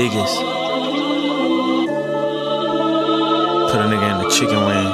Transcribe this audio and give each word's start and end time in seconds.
Biggest. 0.00 0.40
Put 3.68 3.76
a 3.76 3.84
nigga 3.84 4.08
in 4.08 4.16
the 4.24 4.30
chicken 4.32 4.64
wing. 4.64 4.88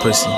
Pussy. 0.00 0.32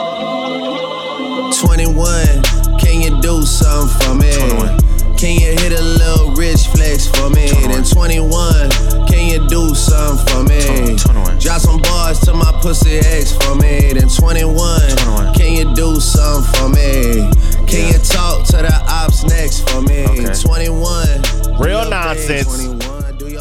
21, 1.62 2.42
can 2.80 3.00
you 3.00 3.22
do 3.22 3.42
something 3.46 3.94
for 4.02 4.14
me? 4.16 4.32
21. 4.34 5.16
Can 5.16 5.38
you 5.38 5.54
hit 5.54 5.70
a 5.70 5.80
little 5.80 6.34
rich 6.34 6.66
flex 6.66 7.06
for 7.06 7.30
me? 7.30 7.46
21. 7.46 7.70
Then 7.70 7.84
21, 7.84 9.06
can 9.06 9.30
you 9.30 9.46
do 9.46 9.72
something 9.72 10.26
for 10.34 10.42
me? 10.42 10.58
21, 10.58 10.96
21. 10.96 11.38
Drop 11.38 11.60
some 11.60 11.80
bars 11.82 12.18
to 12.26 12.34
my 12.34 12.50
pussy 12.60 12.98
ex 13.06 13.36
for 13.36 13.54
me. 13.54 13.92
Then 13.92 14.08
21, 14.08 14.50
21. 14.98 15.32
can 15.34 15.52
you 15.54 15.72
do 15.76 16.00
something 16.00 16.42
for 16.58 16.68
me? 16.70 17.30
Can 17.70 17.86
you 17.92 18.00
talk 18.02 18.44
to 18.46 18.56
the 18.66 18.74
ops 18.88 19.22
next 19.22 19.70
for 19.70 19.80
me? 19.80 20.02
Okay. 20.08 20.34
21. 20.42 21.60
Real 21.60 21.88
nonsense. 21.88 22.50
21. 22.50 22.93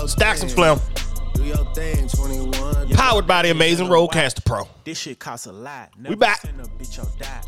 Stackz 0.08 0.42
and 0.42 0.52
thing. 0.52 0.78
Flim. 0.78 0.80
Do 1.34 1.44
your 1.44 1.66
thing, 1.74 2.08
21. 2.08 2.90
Powered 2.90 3.28
by 3.28 3.42
the 3.44 3.52
amazing 3.52 3.88
RØDECaster 3.88 4.46
Pro. 4.46 4.68
This 4.84 5.00
shit 5.00 5.20
costs 5.20 5.48
a 5.48 5.52
lot. 5.52 5.90
We 6.08 6.16
back. 6.16 6.42
Send 6.42 6.60
a 6.62 6.64
bitch 6.64 7.00
or 7.02 7.20
die. 7.20 7.42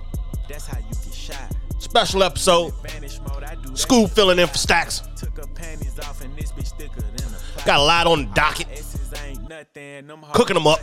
That's 0.50 0.68
how 0.68 0.78
you 0.80 0.86
get 1.04 1.14
shot. 1.14 1.56
Special 1.80 2.24
episode. 2.24 2.74
Vanish 2.84 3.20
mode, 3.22 3.44
I 3.44 3.56
do 3.56 3.70
that 3.70 3.72
Scoob 3.74 4.10
filling 4.12 4.40
in 4.40 4.48
for 4.48 4.56
Stackz. 4.56 5.14
Took 5.16 5.38
her 5.38 5.48
panties 5.54 6.00
off 6.00 6.22
and 6.24 6.36
this 6.36 6.52
bitch 6.52 6.78
thicker 6.78 7.02
than 7.02 7.28
a 7.28 7.60
pie. 7.60 7.66
Got 7.66 7.80
a 7.80 7.84
lot 7.84 8.08
on 8.08 8.26
the 8.26 8.34
docket. 8.34 8.68
Exes 8.72 9.14
ain't 9.24 9.48
nothing, 9.48 10.08
them 10.08 10.22
hoes 10.24 10.36
Cooking 10.36 10.56
'em 10.58 10.68
up. 10.68 10.80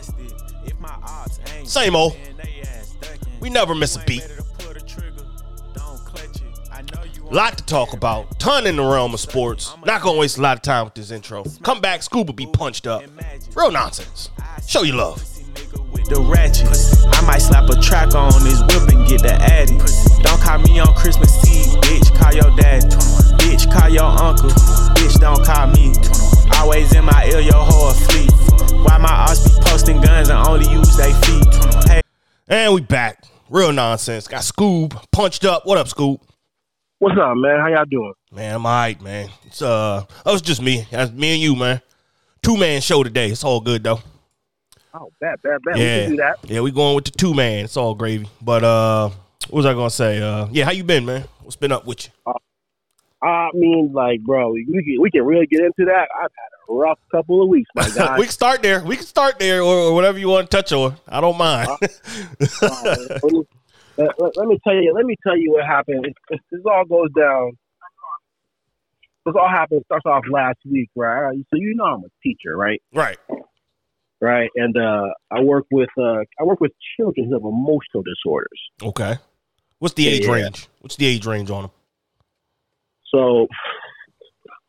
If 0.65 0.79
my 0.79 0.93
ops 1.03 1.39
ain't 1.55 1.67
Same 1.67 1.95
old. 1.95 2.13
then 2.13 2.37
they 2.37 2.61
ass 2.61 2.93
ducking. 3.01 3.39
We 3.41 3.49
never 3.49 3.75
miss 3.75 3.95
a 3.95 3.99
beat. 4.05 4.25
Lot 7.33 7.57
to 7.57 7.65
talk 7.65 7.93
about. 7.93 8.39
Ton 8.39 8.67
in 8.67 8.75
the 8.75 8.83
realm 8.83 9.15
of 9.15 9.19
sports. 9.19 9.73
Not 9.87 10.03
gonna 10.03 10.19
waste 10.19 10.37
a 10.37 10.41
lot 10.43 10.55
of 10.55 10.61
time 10.61 10.85
with 10.85 10.93
this 10.93 11.09
intro. 11.09 11.43
Come 11.63 11.81
back, 11.81 12.01
Scoob 12.01 12.35
be 12.35 12.45
punched 12.45 12.85
up. 12.85 13.01
Real 13.55 13.71
nonsense. 13.71 14.29
Show 14.67 14.83
you 14.83 14.93
love. 14.93 15.15
Pussy 15.15 15.43
nigga 15.45 15.91
with 15.91 16.05
the 16.09 16.21
ratchet. 16.21 16.67
I 17.11 17.25
might 17.25 17.39
slap 17.39 17.67
a 17.71 17.81
track 17.81 18.13
on 18.13 18.31
this 18.43 18.61
whip 18.61 18.87
and 18.93 19.07
get 19.07 19.23
the 19.23 19.33
addy. 19.33 19.79
Don't 20.21 20.39
call 20.41 20.59
me 20.59 20.79
on 20.79 20.93
Christmas 20.93 21.33
Eve, 21.49 21.73
bitch. 21.81 22.15
Call 22.19 22.33
your 22.33 22.55
dad. 22.55 22.83
Bitch, 23.41 23.65
call 23.73 23.89
your 23.89 24.03
uncle. 24.03 24.51
Bitch, 24.93 25.19
don't 25.19 25.43
call 25.43 25.65
me. 25.73 25.91
Always 26.59 26.93
in 26.93 27.03
my 27.03 27.25
ear, 27.33 27.39
your 27.39 27.65
whole 27.65 27.93
fleet. 27.93 28.29
Why 28.85 28.99
my 28.99 29.09
ops 29.09 29.43
be 29.43 29.59
posting 29.65 29.99
guns 30.01 30.29
and 30.29 30.37
only 30.47 30.71
use 30.71 30.95
they 30.95 31.11
feet? 31.25 31.89
Hey, 31.89 32.01
And 32.47 32.75
we 32.75 32.81
back. 32.81 33.23
Real 33.49 33.71
nonsense. 33.73 34.27
Got 34.27 34.43
Scoob 34.43 35.03
punched 35.11 35.45
up. 35.45 35.65
What 35.65 35.79
up, 35.79 35.87
Scoob? 35.87 36.19
What's 37.03 37.17
up, 37.19 37.35
man? 37.35 37.59
How 37.59 37.67
y'all 37.67 37.83
doing? 37.83 38.13
Man, 38.31 38.55
I'm 38.55 38.65
alright, 38.65 39.01
man. 39.01 39.29
It's 39.45 39.61
uh, 39.61 40.05
that 40.23 40.31
was 40.31 40.41
just 40.41 40.61
me. 40.61 40.87
That's 40.89 41.11
me 41.11 41.33
and 41.33 41.41
you, 41.41 41.53
man. 41.53 41.81
Two 42.41 42.55
man 42.55 42.79
show 42.79 43.03
today. 43.03 43.29
It's 43.29 43.43
all 43.43 43.59
good 43.59 43.83
though. 43.83 43.99
Oh, 44.93 45.11
bad, 45.19 45.41
bad, 45.41 45.59
bad. 45.65 45.77
Yeah, 45.77 45.97
We 45.97 46.01
can 46.03 46.09
do 46.11 46.15
that. 46.15 46.37
yeah, 46.43 46.61
we 46.61 46.71
going 46.71 46.95
with 46.95 47.03
the 47.03 47.11
two 47.11 47.33
man. 47.33 47.65
It's 47.65 47.75
all 47.75 47.93
gravy. 47.93 48.29
But 48.41 48.63
uh, 48.63 49.09
what 49.49 49.51
was 49.51 49.65
I 49.65 49.73
gonna 49.73 49.89
say? 49.89 50.21
Uh, 50.21 50.47
yeah, 50.49 50.63
how 50.63 50.71
you 50.71 50.85
been, 50.85 51.03
man? 51.03 51.25
What's 51.41 51.57
been 51.57 51.73
up 51.73 51.85
with 51.85 52.05
you? 52.05 52.33
I 53.21 53.49
mean, 53.53 53.91
like, 53.91 54.21
bro, 54.21 54.53
we 54.53 54.63
can, 54.63 55.01
we 55.01 55.11
can 55.11 55.25
really 55.25 55.45
get 55.47 55.59
into 55.59 55.83
that. 55.83 56.07
I've 56.15 56.31
had 56.31 56.69
a 56.69 56.73
rough 56.73 56.99
couple 57.11 57.43
of 57.43 57.49
weeks, 57.49 57.69
my 57.75 57.89
guy. 57.95 58.17
we 58.17 58.23
can 58.23 58.31
start 58.31 58.63
there. 58.63 58.81
We 58.81 58.95
can 58.95 59.05
start 59.05 59.39
there, 59.39 59.61
or, 59.61 59.75
or 59.75 59.93
whatever 59.93 60.19
you 60.19 60.29
want 60.29 60.49
to 60.49 60.55
touch 60.55 60.71
on. 60.71 60.95
I 61.09 61.19
don't 61.19 61.37
mind. 61.37 61.67
Uh, 62.61 62.95
let, 63.97 64.03
me, 64.03 64.09
let, 64.17 64.19
let- 64.19 64.37
let 64.37 64.47
me 64.47 64.59
tell 64.63 64.75
you. 64.75 64.93
Let 64.95 65.05
me 65.05 65.15
tell 65.25 65.37
you 65.37 65.51
what 65.51 65.65
happened. 65.65 66.05
It, 66.05 66.13
it, 66.29 66.39
this 66.51 66.61
all 66.65 66.85
goes 66.85 67.09
down. 67.17 67.51
This 69.25 69.35
all 69.39 69.49
happened. 69.49 69.83
Starts 69.85 70.05
off 70.05 70.23
last 70.29 70.57
week, 70.69 70.89
right? 70.95 71.35
So 71.49 71.59
you 71.59 71.75
know 71.75 71.85
I'm 71.85 72.03
a 72.03 72.09
teacher, 72.21 72.55
right? 72.55 72.81
right. 72.93 73.17
Right, 74.21 74.49
and 74.55 74.77
uh, 74.77 75.07
I 75.31 75.41
work 75.41 75.65
with 75.69 75.89
uh, 75.97 76.19
I 76.39 76.43
work 76.43 76.61
with 76.61 76.71
children 76.97 77.27
who 77.27 77.33
have 77.33 77.41
emotional 77.43 78.03
disorders. 78.03 78.61
Okay. 78.81 79.17
What's 79.79 79.95
the 79.95 80.07
age 80.07 80.23
yeah. 80.25 80.31
range? 80.31 80.69
What's 80.79 80.95
the 80.95 81.05
age 81.07 81.25
range 81.25 81.49
on 81.51 81.63
them? 81.63 81.71
So 83.13 83.47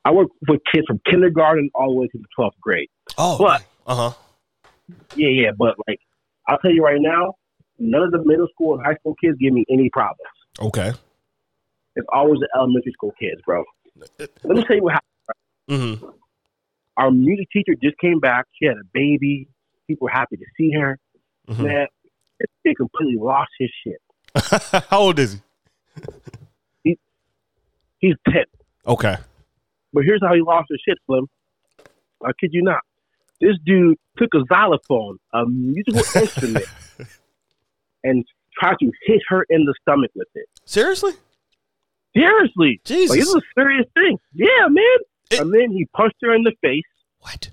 I 0.04 0.10
work 0.10 0.26
with 0.48 0.60
kids 0.72 0.88
from 0.88 1.00
kindergarten 1.08 1.70
all 1.72 1.90
the 1.90 1.94
way 2.00 2.08
to 2.08 2.18
the 2.18 2.24
twelfth 2.34 2.56
grade. 2.60 2.88
Oh, 3.16 3.38
But- 3.38 3.62
uh 3.86 4.10
huh. 4.10 4.18
Yeah, 5.14 5.28
yeah, 5.28 5.50
but 5.56 5.76
like 5.86 6.00
I'll 6.48 6.58
tell 6.58 6.72
you 6.72 6.82
right 6.82 7.00
now, 7.00 7.34
none 7.78 8.02
of 8.02 8.10
the 8.12 8.22
middle 8.24 8.48
school 8.52 8.74
and 8.76 8.84
high 8.84 8.94
school 8.96 9.14
kids 9.22 9.36
give 9.40 9.52
me 9.52 9.64
any 9.70 9.88
problems. 9.90 10.18
Okay. 10.60 10.92
It's 11.96 12.06
always 12.12 12.40
the 12.40 12.48
elementary 12.56 12.92
school 12.92 13.12
kids, 13.18 13.40
bro. 13.46 13.64
Let 14.18 14.28
me 14.44 14.64
tell 14.64 14.76
you 14.76 14.82
what 14.82 14.94
happened. 14.94 15.98
Mm-hmm. 15.98 16.06
Our 16.96 17.10
music 17.10 17.48
teacher 17.52 17.72
just 17.82 17.98
came 17.98 18.20
back. 18.20 18.46
She 18.60 18.66
had 18.66 18.76
a 18.76 18.86
baby. 18.92 19.48
People 19.88 20.06
were 20.06 20.10
happy 20.10 20.36
to 20.36 20.44
see 20.56 20.70
her. 20.72 20.98
Mhm. 21.48 21.64
Man, 21.64 21.86
this 22.38 22.48
kid 22.66 22.76
completely 22.76 23.16
lost 23.18 23.50
his 23.58 23.70
shit. 23.84 24.00
How 24.90 25.00
old 25.00 25.18
is 25.18 25.40
he? 26.82 26.98
He's 27.98 28.16
ten. 28.28 28.44
Okay. 28.86 29.16
But 29.92 30.04
here's 30.04 30.20
how 30.22 30.34
he 30.34 30.42
lost 30.42 30.66
his 30.68 30.80
shit, 30.86 30.98
Slim. 31.06 31.26
I 32.22 32.32
kid 32.38 32.50
you 32.52 32.62
not. 32.62 32.80
This 33.40 33.56
dude 33.64 33.96
took 34.18 34.28
a 34.34 34.40
xylophone, 34.48 35.18
a 35.32 35.46
musical 35.46 36.00
instrument, 36.20 36.66
and 38.04 38.24
tried 38.60 38.76
to 38.80 38.90
hit 39.06 39.20
her 39.28 39.44
in 39.50 39.64
the 39.64 39.74
stomach 39.82 40.10
with 40.14 40.28
it. 40.34 40.46
Seriously? 40.64 41.12
Seriously. 42.16 42.80
Jesus. 42.84 43.10
Like, 43.10 43.18
this 43.18 43.28
is 43.28 43.34
a 43.34 43.40
serious 43.60 43.86
thing. 43.94 44.18
Yeah, 44.32 44.68
man. 44.68 44.84
It- 45.30 45.40
and 45.40 45.52
then 45.52 45.70
he 45.72 45.86
punched 45.96 46.16
her 46.22 46.32
in 46.34 46.42
the 46.44 46.52
face 46.62 46.84
What? 47.20 47.50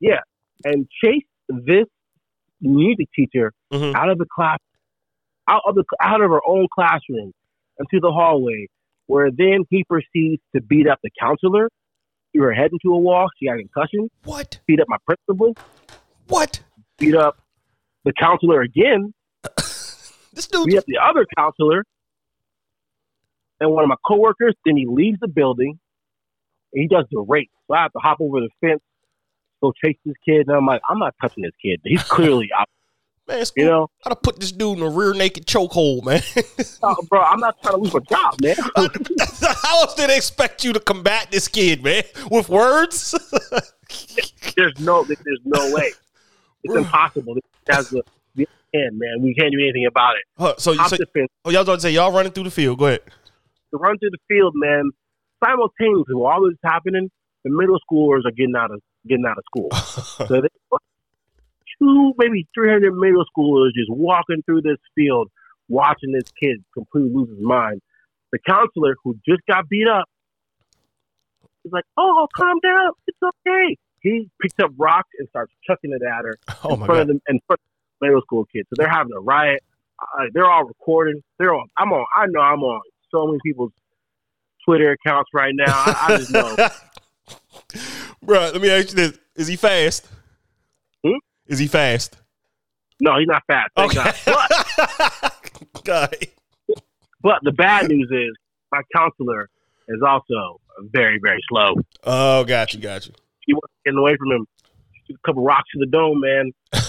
Yeah. 0.00 0.20
And 0.64 0.86
chased 1.02 1.26
this 1.48 1.86
music 2.60 3.08
teacher 3.16 3.52
Mhm. 3.72 3.94
out 3.94 4.10
of 4.10 4.18
the 4.18 4.26
class, 4.26 4.58
out 5.48 5.62
of 5.66 5.74
the 5.74 5.84
out 6.00 6.20
of 6.20 6.30
her 6.30 6.40
own 6.46 6.66
classroom, 6.74 7.32
into 7.78 8.00
the 8.00 8.12
hallway, 8.12 8.66
where 9.06 9.30
then 9.30 9.64
he 9.70 9.82
proceeds 9.84 10.42
to 10.54 10.60
beat 10.62 10.86
up 10.86 10.98
the 11.02 11.10
counselor. 11.18 11.70
Threw 12.32 12.42
her 12.42 12.52
head 12.52 12.70
into 12.72 12.94
a 12.94 12.98
wall. 12.98 13.28
She 13.38 13.46
got 13.46 13.54
a 13.54 13.58
concussion. 13.58 14.10
What? 14.24 14.60
Beat 14.66 14.80
up 14.80 14.88
my 14.88 14.98
principal. 15.06 15.54
What? 16.28 16.62
Beat 16.98 17.14
up 17.14 17.38
the 18.04 18.12
counselor 18.12 18.60
again. 18.62 19.12
This 20.34 20.48
dude. 20.48 20.66
Beat 20.66 20.78
up 20.78 20.84
the 20.86 20.98
other 20.98 21.26
counselor. 21.36 21.84
And 23.60 23.70
one 23.70 23.84
of 23.84 23.88
my 23.88 23.96
coworkers. 24.06 24.54
Then 24.66 24.76
he 24.76 24.86
leaves 24.86 25.18
the 25.20 25.28
building. 25.28 25.78
And 26.72 26.82
he 26.82 26.88
does 26.88 27.04
the 27.10 27.20
race. 27.20 27.48
So 27.68 27.74
I 27.74 27.82
have 27.82 27.92
to 27.92 28.00
hop 28.00 28.20
over 28.20 28.40
the 28.40 28.48
fence, 28.60 28.82
go 29.62 29.72
chase 29.82 29.96
this 30.04 30.16
kid. 30.24 30.48
And 30.48 30.56
I'm 30.56 30.66
like, 30.66 30.82
I'm 30.88 30.98
not 30.98 31.14
touching 31.20 31.44
this 31.44 31.52
kid. 31.62 31.80
He's 31.84 32.02
clearly 32.02 32.50
out. 32.58 32.68
Man, 33.26 33.42
You 33.56 33.64
know, 33.64 33.90
I'd 34.04 34.10
have 34.10 34.20
put 34.22 34.38
this 34.38 34.52
dude 34.52 34.76
in 34.76 34.82
a 34.84 34.90
rear 34.90 35.14
naked 35.14 35.46
chokehold, 35.46 36.04
man. 36.04 36.20
Oh, 36.82 36.96
bro, 37.08 37.22
I'm 37.22 37.40
not 37.40 37.56
trying 37.62 37.76
to 37.76 37.80
lose 37.80 37.94
my 37.94 38.00
job, 38.00 38.34
man. 38.42 38.54
How 39.62 39.80
else 39.80 39.94
did 39.94 40.10
they 40.10 40.16
expect 40.16 40.62
you 40.62 40.74
to 40.74 40.80
combat 40.80 41.28
this 41.30 41.48
kid, 41.48 41.82
man? 41.82 42.02
With 42.30 42.50
words? 42.50 43.14
there's 44.56 44.78
no, 44.78 45.04
there's 45.04 45.40
no 45.46 45.74
way. 45.74 45.92
It's 46.64 46.74
impossible. 46.74 47.38
That's 47.66 47.90
the, 47.90 48.02
the 48.34 48.48
end, 48.74 48.98
man. 48.98 49.22
We 49.22 49.34
can't 49.34 49.52
do 49.52 49.58
anything 49.58 49.86
about 49.86 50.14
it. 50.16 50.24
Huh, 50.38 50.54
so, 50.58 50.74
so 50.74 50.96
oh, 51.44 51.50
y'all 51.50 51.64
to 51.64 51.80
say 51.80 51.90
y'all 51.90 52.12
running 52.12 52.32
through 52.32 52.44
the 52.44 52.50
field. 52.50 52.78
Go 52.78 52.86
ahead. 52.86 53.00
to 53.70 53.78
run 53.78 53.98
through 53.98 54.10
the 54.10 54.18
field, 54.28 54.54
man. 54.56 54.90
Simultaneously, 55.44 56.14
while 56.14 56.34
all 56.34 56.44
this 56.44 56.54
is 56.54 56.58
happening, 56.64 57.10
the 57.44 57.50
middle 57.50 57.78
schoolers 57.90 58.24
are 58.24 58.32
getting 58.32 58.56
out 58.56 58.70
of 58.70 58.80
getting 59.06 59.24
out 59.26 59.36
of 59.38 59.44
school. 59.44 59.70
so 60.28 60.40
they, 60.40 60.48
two, 61.78 62.12
maybe 62.18 62.46
three 62.54 62.70
hundred 62.70 62.94
middle 62.94 63.24
schoolers 63.36 63.68
just 63.74 63.90
walking 63.90 64.42
through 64.46 64.62
this 64.62 64.78
field, 64.94 65.30
watching 65.68 66.12
this 66.12 66.30
kid 66.40 66.64
completely 66.72 67.10
lose 67.14 67.28
his 67.28 67.44
mind. 67.44 67.80
The 68.32 68.38
counselor 68.46 68.96
who 69.04 69.14
just 69.28 69.42
got 69.48 69.68
beat 69.68 69.86
up 69.88 70.06
is 71.64 71.72
like, 71.72 71.84
"Oh, 71.96 72.26
calm 72.34 72.58
down, 72.62 72.92
it's 73.06 73.18
okay." 73.22 73.76
He 74.04 74.30
picks 74.40 74.54
up 74.62 74.70
rocks 74.78 75.08
and 75.18 75.28
starts 75.30 75.52
chucking 75.66 75.90
it 75.92 76.02
at 76.02 76.24
her 76.24 76.38
Oh 76.64 76.74
in 76.74 76.76
front 76.76 76.86
god. 76.88 77.00
of 77.00 77.08
them 77.08 77.20
in 77.28 77.40
front 77.48 77.58
of 77.60 77.98
the 78.00 78.06
middle 78.06 78.20
school 78.22 78.44
kids. 78.44 78.68
So 78.68 78.74
they're 78.78 78.88
having 78.88 79.12
a 79.16 79.20
riot. 79.20 79.60
Uh, 80.00 80.24
they're 80.32 80.48
all 80.48 80.64
recording. 80.64 81.22
They're 81.38 81.54
on. 81.54 81.66
I'm 81.76 81.92
on. 81.92 82.04
I 82.14 82.26
know 82.28 82.40
I'm 82.40 82.62
on 82.62 82.80
so 83.10 83.26
many 83.26 83.38
people's 83.44 83.72
Twitter 84.64 84.92
accounts 84.92 85.30
right 85.34 85.54
now. 85.54 85.72
I, 85.72 86.06
I 86.08 86.16
just 86.18 86.30
know. 86.30 86.54
Bro, 88.22 88.50
let 88.52 88.60
me 88.60 88.70
ask 88.70 88.90
you 88.90 88.94
this: 88.94 89.18
Is 89.36 89.46
he 89.48 89.56
fast? 89.56 90.06
Hmm? 91.04 91.16
Is 91.46 91.58
he 91.58 91.66
fast? 91.66 92.16
No, 93.00 93.18
he's 93.18 93.26
not 93.28 93.42
fast. 93.46 93.70
Thank 93.76 93.96
Okay. 93.96 94.10
God. 94.26 94.48
But, 94.50 95.34
God. 95.84 96.16
but 97.22 97.38
the 97.42 97.52
bad 97.52 97.88
news 97.88 98.08
is 98.10 98.34
my 98.72 98.80
counselor 98.94 99.48
is 99.88 100.00
also 100.06 100.60
very, 100.92 101.18
very 101.22 101.40
slow. 101.48 101.74
Oh, 102.04 102.44
got 102.44 102.72
you, 102.74 102.80
got 102.80 103.06
you. 103.06 103.12
She 103.46 103.54
wasn't 103.54 103.70
getting 103.84 103.98
away 103.98 104.16
from 104.16 104.32
him. 104.32 104.46
Shoot 105.06 105.16
a 105.22 105.26
couple 105.26 105.44
rocks 105.44 105.68
to 105.74 105.78
the 105.80 105.86
dome, 105.86 106.20
man. 106.20 106.52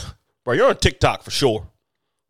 Bro, 0.46 0.54
you're 0.56 0.70
on 0.70 0.78
TikTok 0.78 1.24
for 1.24 1.32
sure. 1.32 1.68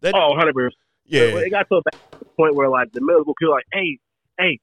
That, 0.01 0.13
Oh, 0.16 0.33
100%. 0.38 0.69
yeah. 1.06 1.22
It 1.22 1.50
got 1.51 1.68
to 1.69 1.75
a 1.75 2.25
point 2.38 2.56
where, 2.56 2.69
like, 2.69 2.92
the 2.92 3.01
middle 3.01 3.22
school 3.24 3.33
kid, 3.39 3.48
like, 3.50 3.66
hey, 3.74 4.00
hey, 4.39 4.60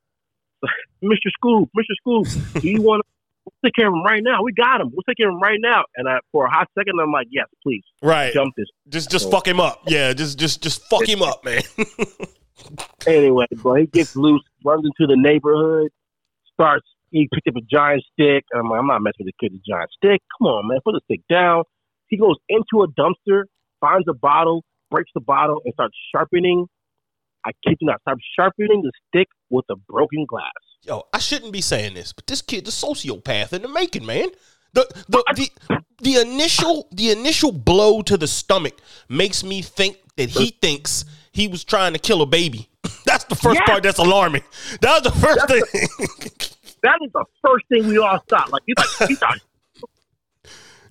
Mr. 1.04 1.30
Scoop, 1.34 1.68
Mr. 1.76 1.94
Scoop, 2.00 2.62
do 2.62 2.68
you 2.68 2.82
want 2.82 3.02
we'll 3.44 3.52
take 3.64 3.74
care 3.74 3.88
of 3.88 3.92
him 3.94 4.04
right 4.04 4.22
now. 4.22 4.42
We 4.42 4.52
got 4.52 4.80
him. 4.80 4.90
We'll 4.92 5.02
take 5.02 5.16
care 5.16 5.28
of 5.28 5.34
him 5.34 5.40
right 5.40 5.58
now. 5.60 5.82
And 5.96 6.08
I, 6.08 6.18
for 6.30 6.46
a 6.46 6.50
hot 6.50 6.68
second, 6.78 6.94
I'm 7.00 7.10
like, 7.10 7.26
yes, 7.30 7.46
please 7.62 7.82
Right. 8.02 8.32
jump 8.32 8.54
this. 8.56 8.66
Just 8.88 9.10
just 9.10 9.30
fuck 9.32 9.46
him 9.48 9.58
up. 9.60 9.82
Yeah, 9.88 10.12
just 10.12 10.38
just 10.38 10.62
just 10.62 10.82
fuck 10.88 11.08
him 11.08 11.22
up, 11.22 11.44
man. 11.44 11.62
Anyway, 13.06 13.46
bro, 13.56 13.74
he 13.74 13.86
gets 13.86 14.14
loose, 14.14 14.42
runs 14.64 14.84
into 14.84 15.12
the 15.12 15.16
neighborhood, 15.20 15.90
starts. 16.54 16.86
He 17.12 17.28
picks 17.32 17.46
up 17.46 17.54
a 17.56 17.64
giant 17.70 18.02
stick. 18.12 18.42
And 18.50 18.60
I'm 18.64 18.68
like, 18.70 18.80
I'm 18.80 18.86
not 18.88 19.02
messing 19.02 19.24
with 19.26 19.34
the 19.38 19.48
kid 19.48 19.54
a 19.54 19.60
giant 19.70 19.90
stick. 19.96 20.20
Come 20.38 20.48
on, 20.48 20.66
man, 20.68 20.78
put 20.84 20.92
the 20.92 21.00
stick 21.04 21.20
down. 21.30 21.62
He 22.08 22.16
goes 22.16 22.36
into 22.48 22.82
a 22.82 22.88
dumpster, 22.88 23.44
finds 23.80 24.08
a 24.08 24.14
bottle, 24.14 24.64
breaks 24.90 25.10
the 25.14 25.20
bottle, 25.20 25.60
and 25.64 25.72
starts 25.74 25.94
sharpening. 26.14 26.66
I 27.44 27.50
kid 27.66 27.76
you 27.80 27.86
not, 27.86 28.00
starts 28.00 28.22
sharpening 28.38 28.82
the 28.82 28.92
stick 29.08 29.28
with 29.50 29.64
a 29.70 29.76
broken 29.76 30.26
glass. 30.28 30.50
Yo, 30.82 31.02
I 31.12 31.18
shouldn't 31.18 31.52
be 31.52 31.60
saying 31.60 31.94
this, 31.94 32.12
but 32.12 32.26
this 32.26 32.42
kid's 32.42 32.68
a 32.68 32.86
sociopath 32.86 33.52
in 33.52 33.62
the 33.62 33.68
making, 33.68 34.04
man. 34.06 34.28
The 34.74 34.86
the 35.08 35.22
the, 35.36 35.80
the 36.02 36.20
initial 36.20 36.88
the 36.92 37.10
initial 37.10 37.52
blow 37.52 38.00
to 38.02 38.16
the 38.16 38.26
stomach 38.26 38.80
makes 39.08 39.44
me 39.44 39.60
think 39.62 39.98
that 40.16 40.30
he 40.30 40.50
thinks 40.62 41.04
he 41.32 41.46
was 41.46 41.62
trying 41.64 41.92
to 41.92 41.98
kill 41.98 42.22
a 42.22 42.26
baby. 42.26 42.68
That's 43.06 43.24
the 43.24 43.34
first 43.36 43.60
Yeah. 43.60 43.66
part 43.66 43.82
that's 43.82 43.98
alarming. 43.98 44.42
That 44.80 45.02
was 45.04 45.12
the 45.12 45.18
first 45.20 45.46
thing. 45.48 45.62
That 46.82 46.98
is 47.04 47.10
the 47.12 47.24
first 47.44 47.64
thing 47.68 47.86
we 47.88 47.98
all 47.98 48.18
thought. 48.28 48.50
Like 48.50 48.62
he 48.66 48.74
thought, 48.74 49.08
he 49.08 49.14
thought, 49.14 49.38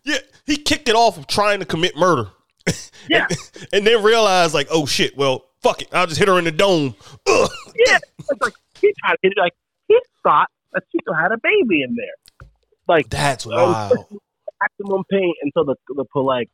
yeah, 0.04 0.18
he 0.46 0.58
kicked 0.58 0.90
it 0.90 0.96
off 0.96 1.18
of 1.18 1.28
trying 1.28 1.60
to 1.60 1.66
commit 1.66 1.96
murder. 1.96 2.30
yeah, 3.10 3.28
and 3.74 3.86
then 3.86 4.04
realized 4.04 4.54
like, 4.54 4.68
oh 4.72 4.86
shit, 4.86 5.18
well, 5.18 5.46
fuck 5.62 5.82
it. 5.82 5.90
I'll 5.92 6.08
just 6.08 6.20
hit 6.20 6.28
her 6.28 6.38
in 6.40 6.46
the 6.46 6.52
dome. 6.52 6.96
Ugh. 7.28 7.50
yeah. 7.88 7.98
It's 8.20 8.42
like 8.42 8.54
he 8.80 8.94
tried. 9.04 9.18
Like 9.38 9.54
he 9.88 10.00
thought 10.24 10.48
that 10.74 10.84
she 10.92 11.00
still 11.02 11.14
had 11.16 11.32
a 11.32 11.38
baby 11.42 11.82
in 11.84 11.96
there. 11.96 12.48
Like 12.88 13.10
That's 13.10 13.46
Oh, 13.46 13.50
wild. 13.52 14.22
maximum 14.62 15.04
pain 15.12 15.34
until 15.44 15.66
the 15.66 15.76
the 15.96 16.06
pull 16.06 16.26
like 16.26 16.50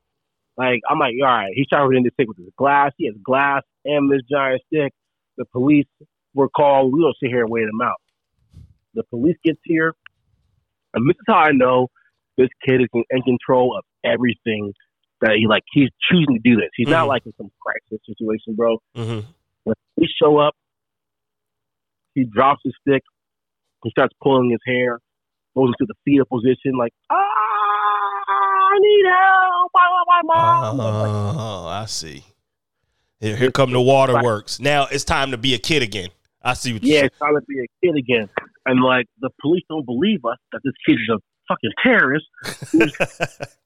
like 0.57 0.81
I'm 0.89 0.97
like, 0.99 1.13
all 1.21 1.27
right, 1.27 1.51
he 1.53 1.65
shot 1.71 1.87
in 1.93 2.03
the 2.03 2.11
stick 2.13 2.27
with 2.27 2.37
his 2.37 2.49
glass. 2.57 2.91
He 2.97 3.05
has 3.07 3.15
glass 3.23 3.63
and 3.85 4.11
this 4.11 4.21
giant 4.29 4.61
stick. 4.73 4.93
The 5.37 5.45
police 5.45 5.85
were 6.33 6.49
called. 6.49 6.91
We 6.93 7.01
don't 7.01 7.15
sit 7.21 7.29
here 7.29 7.41
and 7.43 7.51
wait 7.51 7.63
him 7.63 7.79
out. 7.83 7.97
The 8.97 9.03
police 9.11 9.37
gets 9.45 9.59
here, 9.63 9.93
and 10.95 11.07
this 11.07 11.13
is 11.15 11.23
how 11.27 11.35
I 11.35 11.51
know 11.51 11.87
this 12.35 12.49
kid 12.67 12.81
is 12.81 12.87
in, 13.11 13.21
control 13.21 13.77
of 13.77 13.83
everything 14.03 14.73
that 15.21 15.33
he 15.39 15.45
like. 15.47 15.61
He's 15.71 15.89
choosing 16.09 16.33
to 16.33 16.39
do 16.43 16.55
this. 16.55 16.69
He's 16.75 16.87
not 16.87 17.05
Mhm. 17.05 17.09
like 17.09 17.25
in 17.27 17.33
some 17.37 17.51
crisis 17.61 18.03
situation, 18.07 18.55
bro. 18.55 18.77
Mm-hmm. 18.95 19.27
When 19.65 19.75
we 19.97 20.07
show 20.21 20.37
up, 20.39 20.55
he 22.15 22.23
drops 22.23 22.61
his 22.63 22.73
stick. 22.81 23.03
He 23.83 23.91
starts 23.91 24.15
pulling 24.21 24.49
his 24.49 24.59
hair, 24.65 24.99
goes 25.55 25.71
into 25.79 25.85
the 25.87 25.93
fetal 26.03 26.25
position, 26.25 26.75
like, 26.77 26.91
ah, 27.11 27.15
I 27.15 28.79
need 28.79 29.05
help. 29.05 29.69
Why, 29.73 29.87
why, 29.91 30.03
why, 30.05 30.21
mom? 30.23 30.77
Like, 30.77 31.35
Oh, 31.39 31.67
I 31.67 31.85
see. 31.85 32.23
Here, 33.19 33.35
here 33.35 33.51
come 33.51 33.71
the 33.71 33.81
waterworks. 33.81 34.59
Now 34.59 34.87
it's 34.91 35.03
time 35.03 35.31
to 35.31 35.37
be 35.37 35.53
a 35.53 35.59
kid 35.59 35.83
again. 35.83 36.09
I 36.47 36.53
see 36.53 36.73
what 36.73 36.83
yeah, 36.83 37.07
trying 37.17 37.35
to 37.35 37.41
be 37.47 37.59
a 37.59 37.67
kid 37.85 37.95
again. 37.97 38.29
And 38.65 38.81
like, 38.81 39.05
the 39.19 39.29
police 39.41 39.63
don't 39.69 39.85
believe 39.85 40.23
us 40.25 40.37
that 40.53 40.61
this 40.63 40.73
kid 40.85 40.93
is 40.93 41.09
a 41.11 41.19
fucking 41.49 41.71
terrorist. 41.83 42.25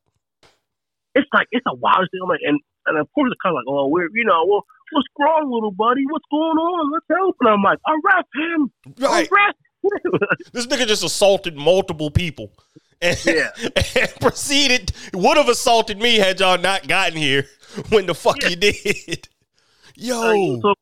It's 1.14 1.28
like, 1.34 1.48
it's 1.52 1.66
a 1.68 1.74
wild 1.76 2.08
thing. 2.12 2.22
I'm 2.24 2.30
like, 2.30 2.40
and, 2.42 2.58
and 2.86 2.98
of 2.98 3.06
course, 3.14 3.30
the 3.30 3.36
kind 3.44 3.52
of 3.54 3.56
like, 3.60 3.66
oh, 3.68 3.88
we're, 3.88 4.08
you 4.14 4.24
know, 4.24 4.46
well, 4.48 4.64
what's 4.92 5.08
wrong, 5.20 5.52
little 5.52 5.72
buddy? 5.72 6.04
What's 6.10 6.24
going 6.32 6.58
on? 6.58 6.92
Let's 6.94 7.06
help. 7.10 7.36
And 7.42 7.50
I'm 7.50 7.62
like, 7.62 7.80
arrest 7.86 8.28
him. 8.34 8.72
Right. 8.98 9.30
Arrest 9.30 9.58
him. 10.06 10.20
This 10.54 10.68
nigga 10.68 10.88
just 10.88 11.04
assaulted 11.04 11.58
multiple 11.58 12.12
people. 12.12 12.54
And, 13.04 13.18
Yeah. 13.26 13.50
and 13.96 14.10
proceeded 14.22 14.92
would 15.14 15.36
have 15.36 15.50
assaulted 15.50 15.98
me 16.00 16.18
had 16.18 16.40
y'all 16.40 16.60
not 16.60 16.88
gotten 16.88 17.18
here 17.18 17.48
when 17.90 18.06
the 18.06 18.14
fuck 18.14 18.42
Yeah. 18.44 18.50
you 18.50 18.56
did. 18.58 19.28
Yo. 19.96 20.58
Uh, 20.58 20.62
so, 20.62 20.74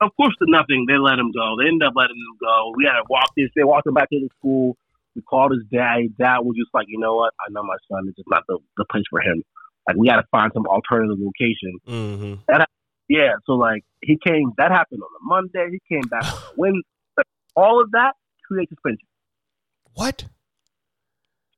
of 0.00 0.10
course, 0.16 0.34
nothing. 0.42 0.84
They 0.88 0.98
let 0.98 1.18
him 1.18 1.32
go. 1.32 1.56
They 1.58 1.68
ended 1.68 1.86
up 1.88 1.94
letting 1.96 2.16
him 2.16 2.36
go. 2.40 2.72
We 2.76 2.84
had 2.84 2.98
to 2.98 3.04
walk 3.08 3.30
this. 3.36 3.48
They 3.56 3.64
walked 3.64 3.86
him 3.86 3.94
back 3.94 4.10
to 4.10 4.20
the 4.20 4.28
school. 4.38 4.76
We 5.14 5.22
called 5.22 5.52
his 5.52 5.64
dad. 5.72 6.12
Dad 6.18 6.40
was 6.40 6.56
just 6.56 6.70
like, 6.74 6.86
you 6.88 6.98
know 6.98 7.14
what? 7.16 7.32
I 7.40 7.50
know 7.50 7.62
my 7.62 7.76
son 7.90 8.06
is 8.08 8.14
just 8.16 8.28
not 8.28 8.44
the, 8.48 8.58
the 8.76 8.84
place 8.90 9.04
for 9.08 9.20
him. 9.20 9.42
Like, 9.88 9.96
we 9.96 10.06
got 10.08 10.16
to 10.16 10.26
find 10.30 10.50
some 10.52 10.66
alternative 10.66 11.16
location. 11.18 11.78
hmm 11.86 12.34
Yeah. 13.08 13.32
So, 13.46 13.52
like, 13.52 13.84
he 14.02 14.18
came. 14.24 14.52
That 14.58 14.70
happened 14.70 15.00
on 15.02 15.08
a 15.08 15.24
Monday. 15.24 15.70
He 15.70 15.94
came 15.94 16.06
back 16.08 16.24
on 16.24 16.38
Wednesday. 16.56 16.82
All 17.54 17.80
of 17.80 17.90
that, 17.92 18.12
two 18.48 18.58
day 18.58 18.66
suspension. 18.68 19.06
What? 19.94 20.24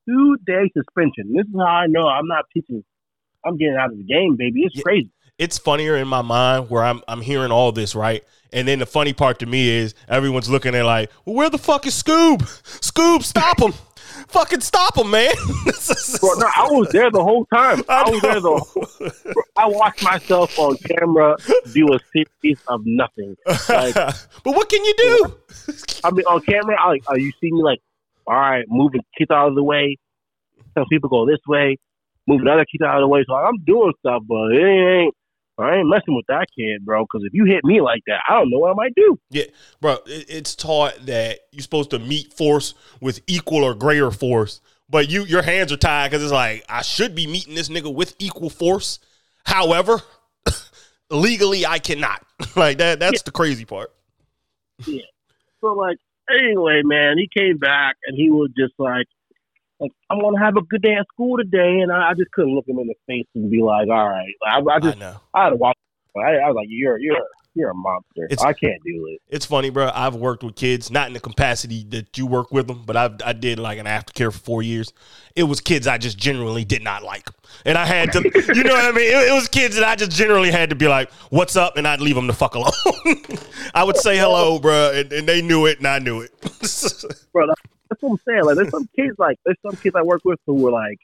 Two 0.09 0.37
day 0.47 0.71
suspension. 0.77 1.33
This 1.35 1.47
is 1.47 1.55
how 1.59 1.65
I 1.67 1.87
know 1.89 2.07
I'm 2.07 2.29
not 2.29 2.45
teaching. 2.55 2.85
I'm 3.45 3.57
getting 3.57 3.77
out 3.77 3.91
of 3.91 3.99
the 3.99 4.05
game, 4.05 4.37
baby. 4.37 4.63
It's 4.63 4.77
Yeah. 4.77 4.83
crazy. 4.83 5.11
It's 5.39 5.57
funnier 5.57 5.97
in 5.97 6.09
my 6.09 6.23
mind 6.23 6.69
where 6.69 6.83
I'm 6.83 7.01
I'm 7.07 7.21
hearing 7.21 7.53
all 7.53 7.71
this, 7.73 7.95
right? 7.95 8.25
And 8.53 8.67
then 8.67 8.79
the 8.79 8.87
funny 8.87 9.13
part 9.13 9.39
to 9.41 9.47
me 9.47 9.69
is 9.69 9.95
everyone's 10.09 10.49
looking 10.49 10.75
at 10.75 10.85
like, 10.85 11.11
well, 11.25 11.37
where 11.37 11.51
the 11.51 11.59
fuck 11.59 11.87
is 11.87 12.03
Scoob? 12.03 12.41
Scoob, 12.81 13.23
stop 13.23 13.61
him. 13.61 13.73
Fucking 14.29 14.61
stop 14.61 14.97
him, 14.97 15.11
man. 15.11 15.33
Bro, 16.21 16.35
no, 16.35 16.47
I 16.57 16.69
was 16.71 16.89
there 16.93 17.11
the 17.11 17.23
whole 17.23 17.45
time. 17.47 17.85
I, 17.89 18.03
I 18.03 18.11
was 18.11 18.21
there 18.21 18.41
the 18.41 18.59
whole 18.59 19.11
I 19.57 19.67
watched 19.67 20.03
myself 20.03 20.59
on 20.59 20.77
camera 20.79 21.37
do 21.73 21.95
a 21.95 21.99
series 22.13 22.59
of 22.67 22.83
nothing. 22.85 23.37
Like, 23.69 23.95
but 23.95 24.17
what 24.45 24.69
can 24.69 24.85
you 24.85 24.95
do? 24.97 25.35
I 26.05 26.11
mean, 26.11 26.25
on 26.27 26.41
camera, 26.41 26.77
I, 26.81 26.99
uh, 27.09 27.15
you 27.15 27.31
see 27.41 27.53
me 27.53 27.63
like, 27.63 27.81
all 28.27 28.35
right, 28.35 28.65
moving 28.69 29.03
kids 29.17 29.31
out 29.31 29.49
of 29.49 29.55
the 29.55 29.63
way. 29.63 29.99
Some 30.75 30.87
people 30.91 31.09
go 31.09 31.27
this 31.27 31.41
way, 31.47 31.79
moving 32.27 32.49
other 32.49 32.65
kids 32.65 32.83
out 32.83 32.97
of 32.97 33.03
the 33.03 33.09
way. 33.09 33.25
So 33.27 33.35
I'm 33.35 33.59
doing 33.65 33.93
stuff, 34.01 34.23
but 34.27 34.53
it 34.53 34.65
ain't. 34.65 35.15
I 35.65 35.77
ain't 35.77 35.89
messing 35.89 36.15
with 36.15 36.27
that 36.29 36.47
kid, 36.57 36.85
bro. 36.85 37.05
Because 37.05 37.25
if 37.27 37.35
you 37.35 37.45
hit 37.45 37.65
me 37.65 37.81
like 37.81 38.03
that, 38.07 38.21
I 38.29 38.35
don't 38.35 38.51
know 38.51 38.59
what 38.59 38.71
I 38.71 38.75
might 38.75 38.95
do. 38.95 39.19
Yeah, 39.31 39.45
bro, 39.81 39.95
it, 40.07 40.27
it's 40.29 40.55
taught 40.55 40.95
that 41.07 41.41
you're 41.53 41.63
supposed 41.63 41.91
to 41.91 41.99
meet 41.99 42.33
force 42.33 42.75
with 43.01 43.21
equal 43.27 43.65
or 43.65 43.75
greater 43.75 44.11
force, 44.11 44.61
but 44.89 45.11
you 45.11 45.25
your 45.25 45.43
hands 45.43 45.73
are 45.73 45.77
tied 45.77 46.11
because 46.11 46.23
it's 46.23 46.33
like 46.33 46.65
I 46.69 46.83
should 46.83 47.15
be 47.15 47.27
meeting 47.27 47.55
this 47.55 47.69
nigga 47.69 47.93
with 47.93 48.15
equal 48.19 48.51
force. 48.51 48.99
However, 49.45 50.03
legally 51.11 51.67
I 51.67 51.79
cannot. 51.79 52.25
like 52.57 52.79
that. 52.79 53.01
That's 53.01 53.23
the 53.23 53.31
crazy 53.31 53.65
part. 53.65 53.93
Yeah. 54.87 55.03
So 55.61 55.73
like, 55.73 55.97
anyway, 56.31 56.83
man, 56.85 57.17
he 57.19 57.29
came 57.37 57.59
back 57.59 57.97
and 58.07 58.17
he 58.17 58.31
was 58.31 58.51
just 58.57 58.75
like, 58.79 59.07
like 59.81 59.93
I'm 60.11 60.21
gonna 60.21 60.39
have 60.41 60.57
a 60.57 60.63
good 60.63 60.83
day 60.83 60.95
at 60.95 61.07
school 61.13 61.37
today, 61.39 61.81
and 61.81 61.93
I, 61.93 62.11
I 62.11 62.15
just 62.15 62.31
couldn't 62.33 62.55
look 62.55 62.69
him 62.69 62.79
in 62.79 62.87
the 62.87 62.95
face 63.07 63.27
and 63.35 63.51
be 63.51 63.63
like, 63.63 63.89
all 63.89 64.09
right, 64.09 64.33
I, 64.47 64.59
I 64.61 64.75
I 64.77 64.81
just 64.81 64.99
know. 64.99 65.17
I 65.35 65.45
had 65.45 65.51
to 65.51 65.57
walk. 65.57 65.77
I, 66.17 66.37
I 66.37 66.47
was 66.49 66.57
like, 66.57 66.67
you're 66.69 66.99
you're 66.99 67.17
you're 67.55 67.71
a 67.71 67.75
monster. 67.75 68.25
It's- 68.25 68.43
I 68.43 68.53
can't 68.53 68.81
do 68.85 69.09
it. 69.09 69.21
It's 69.29 69.45
funny, 69.47 69.71
bro. 69.71 69.91
I've 69.93 70.15
worked 70.15 70.43
with 70.45 70.55
kids, 70.57 70.91
not 70.91 71.07
in 71.09 71.13
the 71.13 71.21
capacity 71.21 71.85
that 71.91 72.17
you 72.17 72.27
work 72.27 72.53
with 72.53 72.67
them, 72.67 72.83
but 72.87 72.97
I 72.97 73.11
I 73.25 73.33
did 73.33 73.59
like 73.59 73.79
an 73.79 73.87
aftercare 73.87 74.33
for 74.33 74.39
four 74.39 74.63
years. 74.63 74.93
It 75.37 75.45
was 75.45 75.61
kids 75.61 75.87
I 75.87 75.99
just 75.99 76.19
generally 76.19 76.65
did 76.65 76.83
not 76.83 77.03
like, 77.05 77.29
and 77.65 77.79
I 77.79 77.87
had 77.87 78.13
to, 78.13 78.21
you 78.55 78.65
know 78.65 78.75
what 78.75 78.85
I 78.85 78.93
mean. 78.93 79.07
It, 79.07 79.29
it 79.29 79.35
was 79.35 79.49
kids 79.49 79.77
that 79.77 79.85
I 79.85 79.95
just 79.95 80.11
generally 80.11 80.51
had 80.51 80.71
to 80.71 80.77
be 80.77 80.89
like, 80.89 81.11
"What's 81.31 81.57
up?" 81.57 81.77
and 81.77 81.87
I'd 81.87 82.01
leave 82.01 82.15
them 82.17 82.27
the 82.27 82.33
fuck 82.33 82.55
alone. 82.55 82.73
I 83.75 83.85
would 83.85 83.97
say 83.97 84.17
hello, 84.17 84.59
bro, 84.59 84.93
and, 84.95 85.13
and 85.13 85.29
they 85.29 85.41
knew 85.43 85.67
it, 85.67 85.79
and 85.79 85.87
I 85.87 85.99
knew 86.01 86.21
it. 86.21 86.33
bro. 87.33 87.47
That's, 87.91 88.03
what 88.03 88.11
I'm 88.13 88.19
saying. 88.29 88.45
Like, 88.45 88.57
there's 88.57 88.71
some 88.71 88.89
kids 88.97 89.15
like 89.19 89.37
there's 89.45 89.59
some 89.65 89.77
kids 89.77 89.95
I 89.97 90.03
work 90.03 90.21
with 90.25 90.39
who 90.47 90.67
are 90.67 90.73
like 90.73 90.99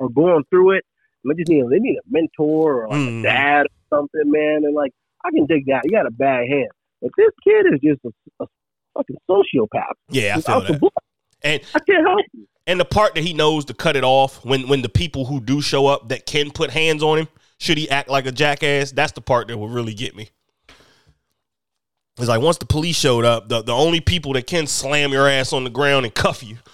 are 0.00 0.08
going 0.08 0.44
through 0.50 0.72
it. 0.78 0.84
And 1.24 1.30
they 1.36 1.40
just 1.42 1.50
need 1.50 1.64
they 1.70 1.78
need 1.78 1.96
a 1.98 2.02
mentor 2.10 2.84
or 2.84 2.88
like 2.88 2.98
Mm. 2.98 3.20
a 3.20 3.22
dad 3.22 3.66
or 3.66 3.98
something, 3.98 4.30
man. 4.30 4.62
And 4.64 4.74
like 4.74 4.92
I 5.24 5.30
can 5.30 5.46
dig 5.46 5.66
that. 5.66 5.82
You 5.84 5.90
got 5.92 6.06
a 6.06 6.10
bad 6.10 6.48
hand, 6.48 6.68
but 7.02 7.10
this 7.16 7.30
kid 7.44 7.66
is 7.74 7.80
just 7.80 8.00
a, 8.04 8.44
a 8.44 8.46
fucking 8.96 9.16
sociopath. 9.30 9.92
yeah, 10.08 10.36
I 10.36 10.40
feel 10.40 10.60
that. 10.60 10.90
And 11.42 11.60
I 11.74 11.78
can't 11.80 12.06
help 12.06 12.20
you. 12.32 12.46
and 12.66 12.78
the 12.80 12.84
part 12.84 13.14
that 13.14 13.22
he 13.24 13.32
knows 13.34 13.64
to 13.66 13.74
cut 13.74 13.96
it 13.96 14.04
off 14.04 14.44
when 14.44 14.66
when 14.68 14.80
the 14.82 14.88
people 14.88 15.26
who 15.26 15.40
do 15.40 15.60
show 15.60 15.86
up 15.86 16.08
that 16.08 16.24
can 16.26 16.50
put 16.50 16.70
hands 16.70 17.02
on 17.02 17.18
him, 17.18 17.28
should 17.58 17.76
he 17.78 17.88
act 17.90 18.08
like 18.08 18.24
a 18.26 18.32
jackass? 18.32 18.92
That's 18.92 19.12
the 19.12 19.20
part 19.20 19.48
that 19.48 19.58
will 19.58 19.68
really 19.68 19.92
get 19.94 20.16
me. 20.16 20.30
It's 22.20 22.28
like 22.28 22.40
once 22.40 22.58
the 22.58 22.66
police 22.66 22.96
showed 22.96 23.24
up, 23.24 23.48
the, 23.48 23.62
the 23.62 23.74
only 23.74 24.00
people 24.00 24.34
that 24.34 24.46
can 24.46 24.66
slam 24.66 25.12
your 25.12 25.28
ass 25.28 25.52
on 25.52 25.64
the 25.64 25.70
ground 25.70 26.04
and 26.06 26.14
cuff 26.14 26.42
you. 26.42 26.58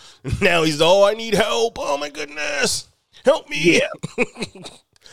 Now 0.42 0.64
he's 0.64 0.80
oh 0.82 1.04
I 1.04 1.14
need 1.14 1.34
help. 1.34 1.76
Oh 1.78 1.96
my 1.98 2.10
goodness. 2.10 2.88
Help 3.24 3.48
me. 3.48 3.80
Yeah. 3.80 4.24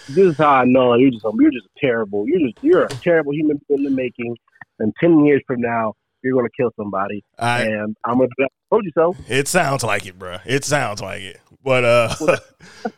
This 0.09 0.31
is 0.31 0.37
how 0.37 0.49
I 0.49 0.65
know 0.65 0.95
you're 0.95 1.11
just 1.11 1.23
you're 1.39 1.51
just 1.51 1.67
terrible. 1.77 2.25
You're 2.27 2.39
just 2.39 2.57
you're 2.61 2.83
a 2.83 2.89
terrible 2.89 3.33
human 3.33 3.61
being 3.69 3.79
in 3.79 3.83
the 3.85 3.89
making. 3.89 4.35
And 4.79 4.93
ten 4.99 5.23
years 5.23 5.41
from 5.47 5.61
now, 5.61 5.93
you're 6.23 6.35
gonna 6.35 6.49
kill 6.57 6.71
somebody. 6.75 7.23
I, 7.39 7.63
and 7.63 7.95
I'm 8.03 8.17
gonna 8.17 8.27
told 8.69 8.83
you 8.83 8.91
so. 8.95 9.15
it 9.29 9.47
sounds 9.47 9.83
like 9.83 10.05
it, 10.05 10.19
bro. 10.19 10.39
It 10.45 10.65
sounds 10.65 11.01
like 11.01 11.21
it. 11.21 11.39
But 11.63 11.85
uh 11.85 12.15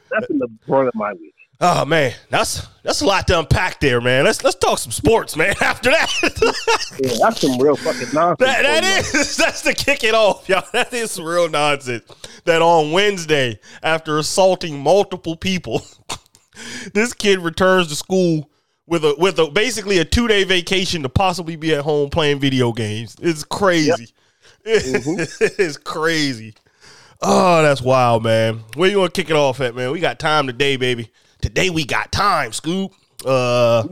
That's 0.09 0.29
in 0.29 0.39
the 0.39 0.47
brunt 0.67 0.87
of 0.87 0.95
my 0.95 1.13
week. 1.13 1.34
Oh 1.61 1.85
man, 1.85 2.13
that's 2.29 2.67
that's 2.83 3.01
a 3.01 3.05
lot 3.05 3.27
to 3.27 3.39
unpack 3.39 3.79
there, 3.79 4.01
man. 4.01 4.25
Let's 4.25 4.43
let's 4.43 4.57
talk 4.57 4.77
some 4.77 4.91
sports, 4.91 5.37
man. 5.37 5.55
After 5.61 5.89
that, 5.89 6.11
Yeah, 7.01 7.17
that's 7.19 7.41
some 7.41 7.57
real 7.59 7.77
fucking 7.77 8.13
nonsense. 8.13 8.39
that, 8.39 8.61
that 8.63 8.83
is 8.83 9.37
that's 9.37 9.61
to 9.61 9.73
kick 9.73 10.03
it 10.03 10.13
off, 10.13 10.49
y'all. 10.49 10.63
That 10.73 10.93
is 10.93 11.11
some 11.11 11.25
real 11.25 11.49
nonsense. 11.49 12.03
That 12.43 12.61
on 12.61 12.91
Wednesday, 12.91 13.59
after 13.81 14.17
assaulting 14.17 14.77
multiple 14.79 15.37
people, 15.37 15.81
this 16.93 17.13
kid 17.13 17.39
returns 17.39 17.87
to 17.87 17.95
school 17.95 18.49
with 18.85 19.05
a 19.05 19.15
with 19.17 19.39
a 19.39 19.49
basically 19.49 19.99
a 19.99 20.05
two 20.05 20.27
day 20.27 20.43
vacation 20.43 21.03
to 21.03 21.09
possibly 21.09 21.55
be 21.55 21.73
at 21.73 21.83
home 21.83 22.09
playing 22.09 22.39
video 22.39 22.73
games. 22.73 23.15
It's 23.21 23.45
crazy. 23.45 24.11
it's 24.65 25.77
crazy. 25.77 26.53
Oh, 27.21 27.63
that's 27.63 27.81
wild, 27.81 28.23
man. 28.23 28.63
Where 28.75 28.89
you 28.89 28.99
want 28.99 29.13
to 29.13 29.21
kick 29.21 29.29
it 29.29 29.37
off 29.37 29.61
at, 29.61 29.73
man? 29.73 29.91
We 29.91 30.01
got 30.01 30.19
time 30.19 30.47
today, 30.47 30.75
baby. 30.75 31.11
Today 31.41 31.69
we 31.69 31.85
got 31.85 32.11
time, 32.11 32.51
Scoob. 32.51 32.91
Uh, 33.25 33.87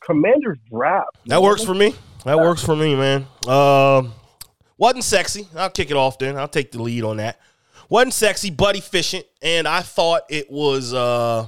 Commander's 0.00 0.58
draft. 0.70 1.10
that 1.26 1.42
works 1.42 1.64
for 1.64 1.74
me. 1.74 1.94
That 2.24 2.38
works 2.38 2.64
for 2.64 2.76
me, 2.76 2.94
man. 2.94 3.26
Um, 3.46 4.12
wasn't 4.78 5.04
sexy. 5.04 5.48
I'll 5.56 5.70
kick 5.70 5.90
it 5.90 5.96
off 5.96 6.18
then. 6.18 6.36
I'll 6.36 6.48
take 6.48 6.72
the 6.72 6.82
lead 6.82 7.04
on 7.04 7.18
that. 7.18 7.40
Wasn't 7.88 8.14
sexy, 8.14 8.50
but 8.50 8.76
efficient, 8.76 9.26
and 9.42 9.68
I 9.68 9.82
thought 9.82 10.22
it 10.28 10.50
was. 10.50 10.94
Uh, 10.94 11.46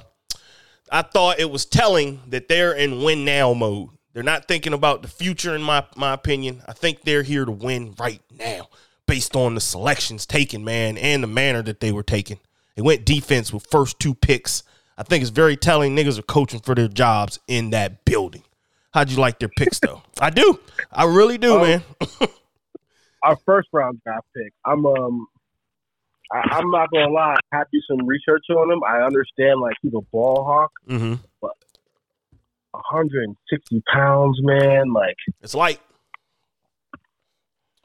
I 0.91 1.01
thought 1.01 1.39
it 1.39 1.49
was 1.49 1.65
telling 1.65 2.21
that 2.27 2.47
they're 2.47 2.73
in 2.73 3.01
win 3.03 3.25
now 3.25 3.53
mode. 3.53 3.89
They're 4.13 4.23
not 4.23 4.47
thinking 4.47 4.73
about 4.73 5.01
the 5.01 5.07
future, 5.07 5.55
in 5.55 5.63
my 5.63 5.83
my 5.95 6.13
opinion. 6.13 6.61
I 6.67 6.73
think 6.73 7.01
they're 7.01 7.23
here 7.23 7.45
to 7.45 7.51
win 7.51 7.95
right 7.97 8.21
now, 8.37 8.69
based 9.07 9.35
on 9.35 9.55
the 9.55 9.61
selections 9.61 10.25
taken, 10.25 10.63
man, 10.63 10.97
and 10.97 11.23
the 11.23 11.27
manner 11.27 11.61
that 11.63 11.79
they 11.79 11.91
were 11.91 12.03
taken. 12.03 12.37
They 12.75 12.81
went 12.81 13.05
defense 13.05 13.51
with 13.51 13.65
first 13.67 13.99
two 13.99 14.13
picks. 14.13 14.63
I 14.97 15.03
think 15.03 15.21
it's 15.21 15.29
very 15.31 15.57
telling. 15.57 15.95
Niggas 15.95 16.17
are 16.19 16.23
coaching 16.23 16.59
for 16.61 16.73
their 16.75 16.87
jobs 16.87 17.39
in 17.47 17.71
that 17.71 18.05
building. 18.05 18.43
How'd 18.93 19.09
you 19.11 19.17
like 19.17 19.39
their 19.39 19.49
picks 19.49 19.79
though? 19.79 20.01
I 20.21 20.29
do. 20.29 20.59
I 20.91 21.03
really 21.05 21.37
do, 21.37 21.55
Oh. 21.55 21.61
man. 21.61 21.83
Our 23.23 23.35
first 23.45 23.67
round 23.73 23.99
draft 24.03 24.27
pick. 24.35 24.53
I'm 24.65 24.85
um. 24.85 25.27
I, 26.31 26.37
I'm 26.57 26.71
not 26.71 26.89
gonna 26.91 27.11
lie. 27.11 27.35
I 27.51 27.57
had 27.57 27.63
to 27.65 27.69
do 27.73 27.81
some 27.89 28.07
research 28.07 28.45
on 28.49 28.71
him. 28.71 28.81
I 28.87 28.99
understand 29.05 29.59
like 29.61 29.75
he's 29.81 29.93
a 29.95 30.01
ball 30.11 30.43
hawk, 30.45 30.71
hmm 30.87 31.15
160 32.71 33.81
pounds, 33.93 34.37
man. 34.41 34.91
Like 34.93 35.15
It's 35.41 35.55
like 35.55 35.77
a 35.77 35.94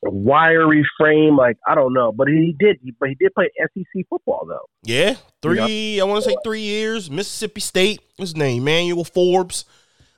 wiry 0.02 0.85
frame. 0.99 1.37
Like 1.37 1.57
I 1.66 1.75
don't 1.75 1.92
know, 1.92 2.12
but 2.12 2.28
he 2.28 2.54
did. 2.59 2.78
But 2.99 3.11
he 3.11 3.14
did 3.16 3.35
play 3.35 3.50
SEC 3.59 4.07
football 4.09 4.47
though. 4.47 4.69
yeah, 4.83 5.16
three. 5.42 6.00
I 6.00 6.04
want 6.04 6.25
to 6.25 6.30
say 6.30 6.37
three 6.45 6.62
years. 6.62 7.11
Mississippi 7.11 7.61
State. 7.61 8.00
His 8.16 8.37
name? 8.37 8.64
Manuel 8.64 9.04
Forbes. 9.04 9.64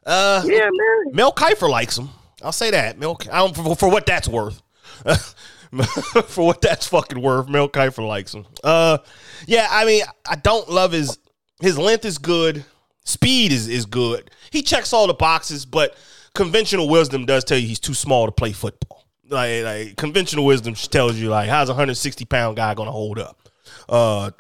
Uh, 0.05 0.43
Yeah, 0.45 0.69
man. 0.73 1.15
Mel 1.15 1.33
Kiper 1.33 1.69
likes 1.69 1.97
him. 1.97 2.09
I'll 2.43 2.53
say 2.53 2.71
that. 2.73 2.99
Mel, 2.99 3.17
I 3.31 3.39
don't 3.39 3.55
for, 3.55 3.77
for 3.77 3.89
what 3.89 4.07
that's 4.07 4.27
worth. 4.29 4.63
for 6.27 6.47
what 6.47 6.61
that's 6.61 6.89
fucking 6.89 7.21
worth, 7.21 7.49
Mel 7.49 7.69
Kiper 7.69 8.07
likes 8.07 8.35
him. 8.35 8.45
Uh, 8.63 8.99
yeah. 9.47 9.69
I 9.71 9.85
mean, 9.85 10.03
I 10.29 10.37
don't 10.37 10.69
love 10.69 10.93
his 10.93 11.19
his 11.61 11.79
length 11.79 12.05
is 12.05 12.19
good. 12.19 12.65
Speed 13.05 13.53
is 13.53 13.69
is 13.69 13.87
good. 13.87 14.31
He 14.51 14.63
checks 14.63 14.93
all 14.93 15.07
the 15.07 15.15
boxes, 15.15 15.65
but 15.65 15.97
conventional 16.35 16.89
wisdom 16.89 17.25
does 17.27 17.45
tell 17.45 17.59
you 17.59 17.67
he's 17.67 17.81
too 17.81 17.95
small 17.95 18.27
to 18.27 18.33
play 18.33 18.53
football. 18.53 19.02
Like, 19.29 19.65
like 19.65 19.97
conventional 19.97 20.45
wisdom 20.45 20.75
tells 20.75 21.17
you 21.17 21.29
like 21.31 21.49
how's 21.49 21.69
a 21.69 21.73
160 21.73 22.25
pound 22.25 22.57
guy 22.57 22.75
gonna 22.75 22.91
hold 22.91 23.19
up? 23.19 23.49
Uh, 23.89 24.31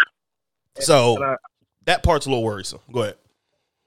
so 0.78 1.22
I, 1.22 1.36
that 1.86 2.02
part's 2.02 2.26
a 2.26 2.28
little 2.28 2.44
worrisome. 2.44 2.80
Go 2.92 3.02
ahead. 3.02 3.16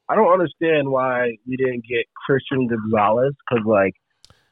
I 0.08 0.16
don't 0.16 0.32
understand 0.32 0.90
why 0.90 1.36
we 1.48 1.58
didn't 1.58 1.84
get 1.86 2.06
Christian 2.26 2.68
Gonzalez 2.68 3.34
because, 3.50 3.66
like, 3.66 3.96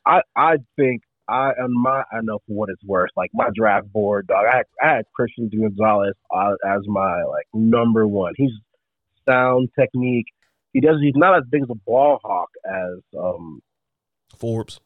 I 0.06 0.22
I 0.36 0.58
think 0.76 1.04
I 1.28 1.52
on 1.52 1.82
my 1.82 2.04
I 2.12 2.22
know 2.22 2.40
for 2.48 2.54
what 2.54 2.70
it's 2.70 2.84
worth. 2.84 3.12
Like 3.16 3.32
my 3.34 3.50
draft 3.56 3.92
board, 3.92 4.28
dog. 4.28 4.46
I 4.52 4.64
I 4.82 4.96
had 4.96 5.06
Christian 5.16 5.50
Gonzalez 5.50 6.16
uh, 6.36 6.54
as 6.66 6.82
my 6.88 7.24
like 7.24 7.46
number 7.54 8.08
one. 8.08 8.34
He's 8.36 8.52
sound 9.28 9.70
technique. 9.80 10.28
He 10.74 10.82
does. 10.82 11.00
He's 11.02 11.16
not 11.16 11.38
as 11.38 11.44
big 11.50 11.64
as 11.64 11.70
a 11.70 11.76
ball 11.76 12.20
hawk 12.24 12.50
as 12.66 13.00
um 13.18 13.62
Forbes. 14.38 14.80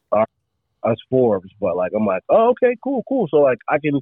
Us 0.82 0.96
Forbes, 1.10 1.50
but 1.60 1.76
like 1.76 1.92
I'm 1.96 2.06
like, 2.06 2.22
oh 2.28 2.50
okay, 2.50 2.76
cool, 2.82 3.02
cool. 3.08 3.26
So 3.30 3.38
like 3.38 3.58
I 3.68 3.78
can 3.78 4.00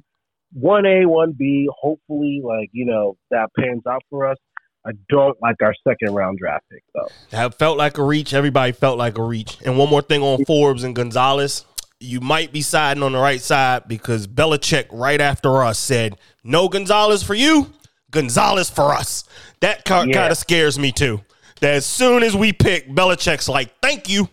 one 0.53 0.85
A, 0.85 1.05
one 1.05 1.33
B. 1.37 1.69
Hopefully, 1.77 2.41
like 2.43 2.69
you 2.71 2.85
know 2.85 3.17
that 3.31 3.49
pans 3.57 3.83
out 3.89 4.03
for 4.09 4.27
us. 4.27 4.37
I 4.85 4.91
don't 5.09 5.37
like 5.41 5.57
our 5.61 5.73
second 5.85 6.15
round 6.15 6.37
draft 6.37 6.63
pick 6.71 6.83
though. 6.93 7.09
That 7.31 7.55
felt 7.59 7.77
like 7.77 7.97
a 7.97 8.03
reach. 8.03 8.33
Everybody 8.33 8.71
felt 8.71 8.97
like 8.97 9.17
a 9.17 9.23
reach. 9.23 9.57
And 9.65 9.77
one 9.77 9.89
more 9.89 10.01
thing 10.01 10.21
on 10.21 10.45
Forbes 10.45 10.83
and 10.83 10.95
Gonzalez. 10.95 11.65
You 11.99 12.21
might 12.21 12.53
be 12.53 12.61
siding 12.61 13.01
on 13.03 13.11
the 13.13 13.17
right 13.17 13.41
side 13.41 13.87
because 13.87 14.27
Belichick, 14.27 14.85
right 14.91 15.19
after 15.19 15.63
us, 15.63 15.79
said, 15.79 16.15
No 16.43 16.69
Gonzalez 16.69 17.23
for 17.23 17.33
you, 17.33 17.73
Gonzalez 18.11 18.69
for 18.69 18.93
us. 18.93 19.23
That 19.61 19.83
kind 19.83 20.11
Yeah. 20.11 20.27
of 20.29 20.37
scares 20.37 20.77
me 20.79 20.91
too. 20.91 21.21
That 21.59 21.73
as 21.73 21.85
soon 21.87 22.21
as 22.23 22.35
we 22.35 22.53
pick, 22.53 22.87
Belichick's 22.87 23.49
like, 23.49 23.73
Thank 23.81 24.07
you. 24.09 24.29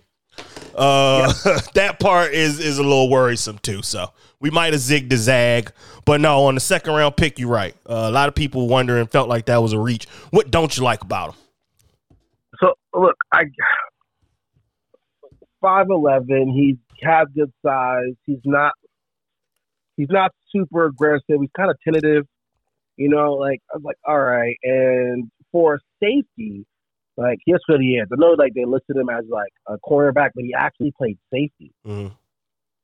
Uh, 0.76 1.33
that 1.75 1.99
part 2.00 2.33
is 2.33 2.59
is 2.59 2.78
a 2.78 2.83
little 2.83 3.11
worrisome 3.11 3.59
too. 3.59 3.83
So 3.83 4.12
we 4.40 4.50
might 4.50 4.73
have 4.73 4.83
zigged 4.83 5.11
the 5.11 5.16
zag, 5.16 5.73
but 6.04 6.21
no, 6.21 6.45
on 6.45 6.54
the 6.54 6.61
second 6.61 6.95
round 6.95 7.16
pick, 7.16 7.38
you're 7.38 7.49
right. 7.49 7.75
Uh, 7.88 8.07
a 8.09 8.11
lot 8.11 8.28
of 8.28 8.35
people 8.35 8.69
wondering 8.69 9.07
felt 9.07 9.28
like 9.28 9.47
that 9.47 9.62
was 9.62 9.73
a 9.73 9.78
reach. 9.78 10.07
What 10.31 10.50
don't 10.50 10.76
you 10.76 10.83
like 10.83 11.02
about 11.02 11.31
him? 11.31 11.37
So 12.61 12.75
look, 12.93 13.16
I 13.33 13.45
five 15.61 15.87
eleven. 15.90 16.50
He 16.50 16.78
has 17.07 17.28
good 17.35 17.52
size. 17.64 18.14
He's 18.26 18.40
not. 18.45 18.73
He's 19.97 20.11
not 20.11 20.33
super 20.50 20.87
aggressive. 20.87 21.37
He's 21.40 21.50
kind 21.57 21.71
of 21.71 21.76
tentative. 21.85 22.26
You 22.97 23.09
know, 23.09 23.35
like 23.35 23.61
I 23.73 23.76
was 23.76 23.85
like, 23.85 23.99
all 24.07 24.21
right. 24.21 24.57
And 24.62 25.31
for 25.52 25.81
safety, 26.02 26.66
like 27.16 27.38
here's 27.47 27.62
what 27.66 27.80
he 27.80 27.97
is. 27.97 28.09
I 28.12 28.16
know, 28.18 28.33
like 28.38 28.54
they 28.54 28.64
listed 28.64 28.97
him 28.97 29.09
as 29.09 29.25
like 29.28 29.52
a 29.66 29.76
cornerback, 29.78 30.30
but 30.35 30.44
he 30.44 30.54
actually 30.54 30.92
played 30.97 31.18
safety. 31.33 31.73
Mhm. 31.87 32.12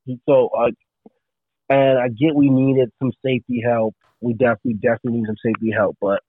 He- 0.07 0.21
So, 0.29 0.49
uh, 0.49 0.71
and 1.69 1.99
I 1.99 2.09
get 2.09 2.35
we 2.35 2.49
needed 2.51 2.91
some 2.99 3.13
safety 3.25 3.61
help. 3.65 3.95
We 4.21 4.33
definitely, 4.35 4.75
definitely 4.75 5.21
need 5.21 5.27
some 5.27 5.37
safety 5.45 5.71
help. 5.71 5.97
But 6.01 6.23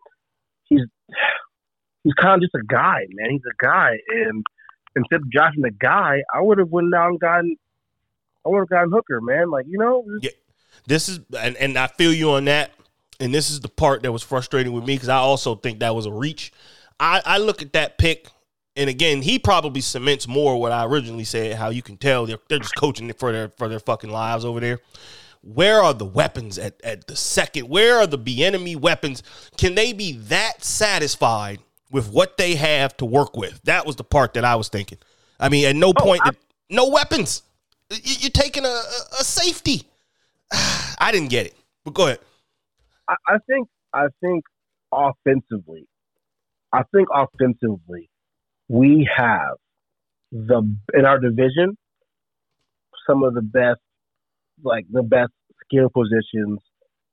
he's 0.65 0.81
he's 2.03 2.13
kind 2.13 2.35
of 2.35 2.41
just 2.41 2.55
a 2.55 2.65
guy, 2.67 3.05
man. 3.11 3.31
He's 3.31 3.41
a 3.45 3.63
guy, 3.63 3.97
and 4.09 4.43
instead 4.95 5.21
of 5.21 5.29
drafting 5.29 5.61
the 5.61 5.71
guy, 5.71 6.21
I 6.33 6.41
would 6.41 6.57
have 6.57 6.69
went 6.69 6.91
down 6.91 7.11
and 7.11 7.19
gotten. 7.19 7.55
I 8.45 8.49
would 8.49 8.59
have 8.59 8.69
gotten 8.69 8.91
Hooker, 8.91 9.21
man. 9.21 9.49
Like 9.51 9.65
you 9.67 9.77
know, 9.77 10.03
just- 10.21 10.35
this 10.87 11.09
is 11.09 11.19
and, 11.37 11.55
and 11.57 11.77
I 11.77 11.87
feel 11.87 12.13
you 12.13 12.31
on 12.31 12.45
that. 12.45 12.71
And 13.19 13.31
this 13.31 13.51
is 13.51 13.59
the 13.59 13.67
part 13.69 14.01
that 14.01 14.11
was 14.11 14.23
frustrating 14.23 14.73
with 14.73 14.83
me 14.83 14.95
because 14.95 15.09
I 15.09 15.17
also 15.17 15.53
think 15.53 15.79
that 15.81 15.93
was 15.93 16.07
a 16.07 16.11
reach. 16.11 16.51
I, 17.01 17.21
I 17.25 17.37
look 17.39 17.63
at 17.63 17.73
that 17.73 17.97
pick, 17.97 18.29
and 18.75 18.87
again, 18.89 19.23
he 19.23 19.39
probably 19.39 19.81
cements 19.81 20.27
more 20.27 20.61
what 20.61 20.71
I 20.71 20.85
originally 20.85 21.23
said. 21.23 21.55
How 21.55 21.69
you 21.69 21.81
can 21.81 21.97
tell 21.97 22.27
they're 22.27 22.37
they're 22.47 22.59
just 22.59 22.75
coaching 22.75 23.11
for 23.13 23.31
their 23.31 23.49
for 23.49 23.67
their 23.67 23.79
fucking 23.79 24.11
lives 24.11 24.45
over 24.45 24.59
there. 24.59 24.79
Where 25.41 25.81
are 25.81 25.95
the 25.95 26.05
weapons 26.05 26.59
at, 26.59 26.79
at 26.83 27.07
the 27.07 27.15
second? 27.15 27.67
Where 27.67 27.97
are 27.97 28.05
the 28.05 28.19
B 28.19 28.43
enemy 28.43 28.75
weapons? 28.75 29.23
Can 29.57 29.73
they 29.73 29.91
be 29.91 30.13
that 30.27 30.63
satisfied 30.63 31.59
with 31.89 32.11
what 32.11 32.37
they 32.37 32.53
have 32.53 32.95
to 32.97 33.05
work 33.05 33.35
with? 33.35 33.59
That 33.63 33.87
was 33.87 33.95
the 33.95 34.03
part 34.03 34.35
that 34.35 34.45
I 34.45 34.55
was 34.55 34.69
thinking. 34.69 34.99
I 35.39 35.49
mean, 35.49 35.65
at 35.65 35.75
no 35.75 35.89
oh, 35.89 35.93
point, 35.93 36.21
I- 36.23 36.31
no 36.69 36.89
weapons. 36.89 37.41
You- 37.89 38.17
You're 38.19 38.29
taking 38.29 38.65
a, 38.65 38.67
a, 38.67 39.21
a 39.21 39.23
safety. 39.23 39.83
I 40.51 41.09
didn't 41.11 41.29
get 41.31 41.47
it, 41.47 41.55
but 41.83 41.95
go 41.95 42.05
ahead. 42.05 42.19
I, 43.09 43.15
I 43.27 43.37
think 43.47 43.67
I 43.91 44.05
think 44.21 44.43
offensively, 44.93 45.87
I 46.73 46.83
think 46.93 47.07
offensively, 47.13 48.09
we 48.67 49.09
have 49.15 49.57
the 50.31 50.63
in 50.93 51.05
our 51.05 51.19
division 51.19 51.77
some 53.07 53.23
of 53.23 53.33
the 53.33 53.41
best, 53.41 53.79
like 54.63 54.85
the 54.91 55.03
best 55.03 55.31
skill 55.65 55.89
positions 55.89 56.59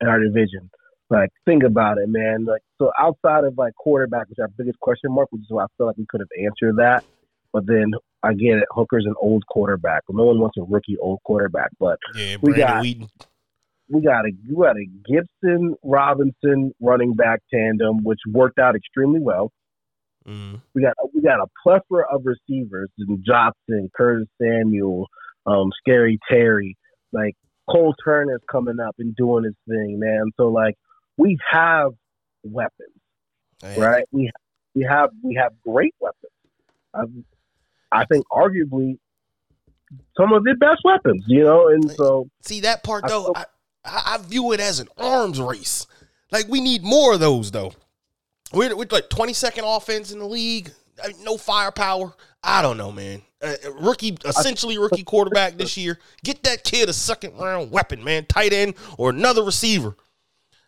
in 0.01 0.09
our 0.09 0.21
division. 0.21 0.71
Like 1.11 1.31
think 1.47 1.63
about 1.63 1.99
it, 1.99 2.09
man. 2.09 2.45
Like 2.45 2.63
so, 2.79 2.93
outside 2.99 3.45
of 3.45 3.57
like 3.57 3.75
quarterback, 3.75 4.29
which 4.29 4.39
is 4.39 4.43
our 4.43 4.49
biggest 4.57 4.79
question 4.81 5.13
mark, 5.13 5.29
which 5.31 5.43
is 5.43 5.47
why 5.49 5.65
I 5.65 5.67
feel 5.77 5.87
like 5.87 5.97
we 5.97 6.07
could 6.09 6.21
have 6.21 6.29
answered 6.45 6.77
that. 6.77 7.05
But 7.53 7.67
then 7.67 7.93
I 8.23 8.35
get 8.35 8.59
it. 8.59 8.65
Hooker's 8.71 9.07
an 9.07 9.15
old 9.21 9.47
quarterback. 9.47 10.03
No 10.11 10.25
one 10.25 10.39
wants 10.39 10.59
a 10.59 10.63
rookie 10.63 10.99
old 10.99 11.21
quarterback, 11.25 11.71
but 11.81 11.99
Yeah, 12.15 12.37
We 12.43 12.53
Brandon 12.53 12.67
got- 12.69 12.83
Wheaton. 12.83 13.09
We 13.89 14.03
got 14.03 14.25
a 14.27 14.33
we 14.49 14.57
got 14.57 14.77
a 14.77 14.87
Gibson 15.07 15.75
Robinson 15.83 16.73
running 16.81 17.15
back 17.15 17.41
tandem, 17.53 18.03
which 18.05 18.21
worked 18.29 18.59
out 18.59 18.77
extremely 18.77 19.21
well. 19.21 19.51
Mm. 20.27 20.61
We 20.75 20.83
got 20.83 20.95
we 21.15 21.23
got 21.23 21.41
a 21.41 21.47
plethora 21.63 22.05
of 22.13 22.23
receivers: 22.25 22.91
Johnson, 23.27 23.91
Curtis 23.97 24.29
Samuel, 24.41 25.07
um, 25.47 25.71
Scary 25.81 26.19
Terry, 26.31 26.77
like 27.13 27.35
Cole 27.71 27.95
Turner's 28.05 28.43
coming 28.51 28.79
up 28.81 28.95
and 28.99 29.15
doing 29.17 29.45
his 29.45 29.55
thing, 29.69 29.99
man. 29.99 30.31
So 30.37 30.49
like 30.49 30.75
we 31.17 31.39
have 31.51 31.93
weapons, 32.43 32.91
Yeah. 33.63 33.81
right? 33.81 34.05
We 34.13 34.31
we 34.75 34.83
have 34.89 35.11
we 35.23 35.35
have 35.37 35.53
great 35.67 35.95
weapons. 35.99 36.33
Um, 36.93 37.25
I 37.91 38.05
think 38.05 38.27
arguably 38.31 38.99
some 40.17 40.33
of 40.33 40.45
the 40.45 40.55
best 40.61 40.81
weapons, 40.85 41.25
you 41.27 41.43
know, 41.45 41.69
and 41.69 41.91
so 41.93 42.29
See 42.43 42.61
that 42.61 42.83
part 42.83 43.07
though, 43.09 43.33
I, 43.35 43.47
I, 43.85 44.15
I 44.15 44.19
view 44.19 44.53
it 44.53 44.61
as 44.61 44.81
an 44.81 44.89
arms 44.99 45.41
race. 45.41 45.87
Like 46.31 46.49
we 46.49 46.61
need 46.61 46.83
more 46.83 47.15
of 47.15 47.21
those 47.21 47.51
though. 47.51 47.73
We're, 48.53 48.75
we're 48.77 48.87
like 48.91 49.09
twenty 49.11 49.33
second 49.33 49.65
offense 49.65 50.13
in 50.13 50.19
the 50.19 50.27
league. 50.27 50.71
I 51.03 51.09
mean, 51.09 51.25
no 51.25 51.37
firepower. 51.37 52.13
I 52.43 52.63
don't 52.63 52.77
know, 52.77 52.93
man. 52.93 53.23
Uh, 53.41 53.55
rookie, 53.81 54.17
essentially 54.25 54.79
rookie 54.79 55.05
quarterback 55.05 55.57
this 55.57 55.77
year. 55.77 55.99
Get 56.25 56.43
that 56.43 56.65
kid 56.65 56.89
a 56.89 56.93
second 56.93 57.37
round 57.39 57.71
weapon, 57.71 58.03
man. 58.03 58.27
Tight 58.27 58.53
end 58.53 58.75
or 58.97 59.11
another 59.11 59.43
receiver. 59.45 59.97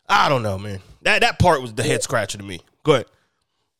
I 0.08 0.28
don't 0.28 0.42
know, 0.42 0.58
man. 0.58 0.80
That 1.02 1.20
that 1.22 1.38
part 1.38 1.62
was 1.62 1.74
the 1.74 1.82
head 1.82 2.02
scratcher 2.02 2.38
to 2.38 2.44
me. 2.44 2.60
Go 2.84 2.92
ahead. 2.94 3.06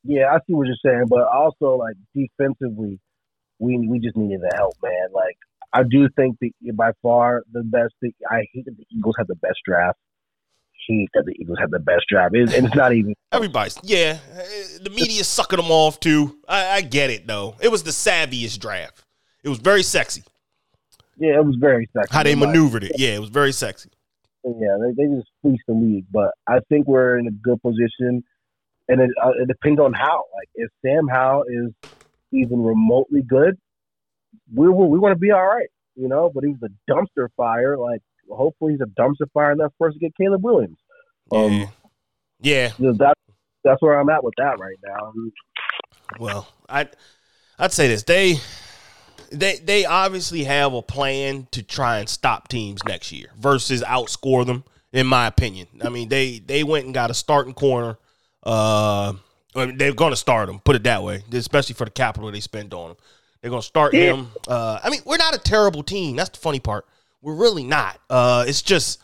yeah, 0.05 0.27
I 0.33 0.39
see 0.47 0.55
what 0.55 0.67
you're 0.67 0.77
saying, 0.85 1.07
but 1.09 1.23
also 1.29 1.77
like 1.77 1.97
defensively, 2.15 2.99
we 3.59 3.79
we 3.89 3.99
just 4.01 4.17
needed 4.17 4.41
the 4.41 4.53
help, 4.57 4.75
man. 4.83 5.09
Like 5.13 5.37
I 5.73 5.83
do 5.85 6.09
think 6.17 6.37
that 6.41 6.51
by 6.77 6.93
far 7.03 7.43
the 7.53 7.63
best. 7.63 7.95
Thing, 8.01 8.13
I 8.31 8.45
hate 8.53 8.65
that 8.65 8.77
the 8.77 8.87
Eagles 8.91 9.15
have 9.19 9.27
the 9.29 9.37
best 9.37 9.59
draft. 9.65 9.99
Hate 10.89 11.09
that 11.15 11.25
the 11.27 11.35
Eagles 11.41 11.59
have 11.61 11.71
the 11.71 11.79
best 11.79 12.05
draft, 12.09 12.35
It- 12.35 12.53
and 12.55 12.67
it's 12.67 12.75
not 12.75 12.93
even. 12.93 13.15
Everybody's 13.33 13.79
yeah. 13.85 14.19
The 14.83 14.91
media's 14.91 15.29
sucking 15.29 15.59
them 15.59 15.71
off 15.71 16.01
too. 16.01 16.37
I, 16.49 16.67
I 16.77 16.81
get 16.81 17.11
it 17.11 17.27
though. 17.27 17.55
It 17.61 17.71
was 17.71 17.85
the 17.85 17.91
savviest 17.93 18.59
draft. 18.59 19.05
It 19.45 19.49
was 19.49 19.59
very 19.59 19.83
sexy. 19.85 20.25
Yeah, 21.17 21.35
it 21.37 21.45
was 21.45 21.57
very 21.61 21.89
sexy. 21.97 22.13
How 22.13 22.23
they 22.23 22.35
maneuvered 22.35 22.83
it. 22.83 22.93
Yeah, 22.97 23.11
it 23.11 23.21
was 23.21 23.29
very 23.31 23.53
sexy. 23.53 23.91
Yeah, 24.43 24.79
they, 24.81 24.93
they 24.97 25.15
just 25.15 25.29
fleeced 25.43 25.63
the 25.69 25.75
league, 25.75 26.07
but 26.11 26.31
I 26.49 26.61
think 26.71 26.87
we're 26.89 27.19
in 27.19 27.27
a 27.29 27.31
good 27.31 27.61
position, 27.63 28.25
and 28.89 29.01
it, 29.03 29.11
uh, 29.23 29.33
it 29.39 29.47
depends 29.47 29.79
on 29.81 29.93
how. 29.93 30.25
Like 30.35 30.49
if 30.55 30.71
Sam 30.85 31.07
Howell 31.09 31.45
is 31.47 31.91
even 32.33 32.63
remotely 32.63 33.21
good, 33.23 33.59
we 34.55 34.69
we, 34.69 34.87
we 34.87 34.99
want 34.99 35.13
to 35.13 35.19
be 35.19 35.31
all 35.31 35.47
right, 35.47 35.69
you 35.97 36.09
know. 36.09 36.31
But 36.35 36.45
he's 36.45 36.57
a 36.63 36.69
dumpster 36.91 37.29
fire. 37.37 37.77
Like 37.77 38.01
hopefully 38.31 38.73
he's 38.73 38.81
a 38.81 39.01
dumpster 39.01 39.31
fire 39.33 39.53
enough 39.53 39.73
for 39.79 39.89
us 39.89 39.95
to 39.95 40.01
get 40.01 40.17
Caleb 40.17 40.45
Williams. 40.45 40.79
Um, 41.33 41.53
Yeah. 41.53 41.67
Yeah. 42.43 42.73
you 42.79 42.87
know, 42.87 42.93
that 42.95 43.15
that's 43.65 43.83
where 43.83 43.99
I'm 43.99 44.09
at 44.09 44.25
with 44.25 44.35
that 44.39 44.59
right 44.59 44.79
now. 44.87 45.13
Well, 46.19 46.49
I 46.69 46.89
I'd 47.59 47.73
say 47.73 47.89
this. 47.89 48.03
They 48.05 48.41
they 49.31 49.59
they 49.59 49.85
obviously 49.85 50.45
have 50.45 50.73
a 50.73 50.83
plan 50.83 51.47
to 51.53 51.63
try 51.63 51.99
and 51.99 52.09
stop 52.09 52.49
teams 52.49 52.83
next 52.85 53.13
year 53.13 53.29
versus 53.39 53.83
outscore 53.83 54.47
them, 54.47 54.65
in 54.93 55.07
my 55.07 55.27
opinion. 55.27 55.69
I 55.83 55.89
mean, 55.89 56.09
they 56.09 56.39
they 56.39 56.65
went 56.65 56.87
and 56.87 56.95
got 56.95 57.11
a 57.11 57.15
starting 57.15 57.55
corner. 57.55 57.99
Uh 58.43 59.15
I 59.55 59.67
mean, 59.67 59.79
they're 59.79 59.93
gonna 59.93 60.17
start 60.17 60.49
him, 60.49 60.61
put 60.61 60.77
it 60.77 60.85
that 60.85 61.03
way, 61.03 61.23
especially 61.33 61.75
for 61.75 61.85
the 61.85 61.91
capital 61.91 62.31
they 62.31 62.41
spent 62.41 62.73
on 62.73 62.93
him. 62.93 62.97
They're 63.43 63.51
gonna 63.51 63.63
start 63.63 63.95
Yeah. 63.95 64.15
him. 64.15 64.33
Uh 64.49 64.79
I 64.83 64.91
mean, 64.91 65.01
we're 65.05 65.17
not 65.17 65.35
a 65.35 65.39
terrible 65.39 65.83
team. 65.83 66.17
That's 66.17 66.31
the 66.31 66.39
funny 66.39 66.61
part. 66.61 66.87
We're 67.23 67.35
really 67.35 67.65
not. 67.65 67.99
Uh 68.09 68.45
it's 68.47 68.63
just 68.63 69.01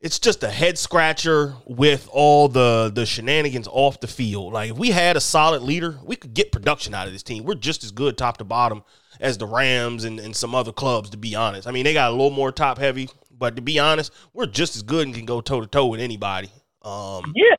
it's 0.00 0.18
just 0.18 0.42
a 0.42 0.50
head 0.50 0.78
scratcher 0.78 1.54
with 1.66 2.08
all 2.12 2.48
the 2.48 2.90
the 2.94 3.04
shenanigans 3.06 3.68
off 3.70 4.00
the 4.00 4.06
field. 4.06 4.52
Like 4.52 4.70
if 4.72 4.76
we 4.78 4.90
had 4.90 5.16
a 5.16 5.20
solid 5.20 5.62
leader, 5.62 5.98
we 6.04 6.16
could 6.16 6.34
get 6.34 6.52
production 6.52 6.94
out 6.94 7.06
of 7.06 7.12
this 7.12 7.22
team. 7.22 7.44
We're 7.44 7.54
just 7.54 7.84
as 7.84 7.90
good 7.92 8.16
top 8.18 8.38
to 8.38 8.44
bottom 8.44 8.82
as 9.20 9.36
the 9.36 9.46
Rams 9.46 10.04
and, 10.04 10.18
and 10.18 10.34
some 10.34 10.54
other 10.54 10.72
clubs, 10.72 11.10
to 11.10 11.18
be 11.18 11.34
honest. 11.34 11.68
I 11.68 11.72
mean, 11.72 11.84
they 11.84 11.92
got 11.92 12.08
a 12.08 12.12
little 12.12 12.30
more 12.30 12.50
top 12.50 12.78
heavy, 12.78 13.10
but 13.30 13.54
to 13.56 13.60
be 13.62 13.78
honest, 13.78 14.10
we're 14.32 14.46
just 14.46 14.74
as 14.76 14.82
good 14.82 15.06
and 15.06 15.14
can 15.14 15.26
go 15.26 15.42
toe 15.42 15.60
to 15.60 15.66
toe 15.66 15.86
with 15.86 16.00
anybody. 16.00 16.50
Um 16.82 17.32
Yeah, 17.36 17.56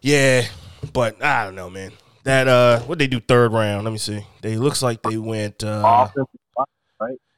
yeah, 0.00 0.46
but 0.92 1.22
I 1.22 1.44
don't 1.44 1.56
know, 1.56 1.68
man. 1.70 1.92
That 2.24 2.48
uh 2.48 2.80
what 2.80 2.98
they 2.98 3.06
do 3.06 3.20
third 3.20 3.52
round? 3.52 3.84
Let 3.84 3.90
me 3.90 3.98
see. 3.98 4.24
They 4.42 4.56
looks 4.56 4.82
like 4.82 5.02
they 5.02 5.16
went 5.16 5.64
uh 5.64 5.82
offensive 5.84 6.28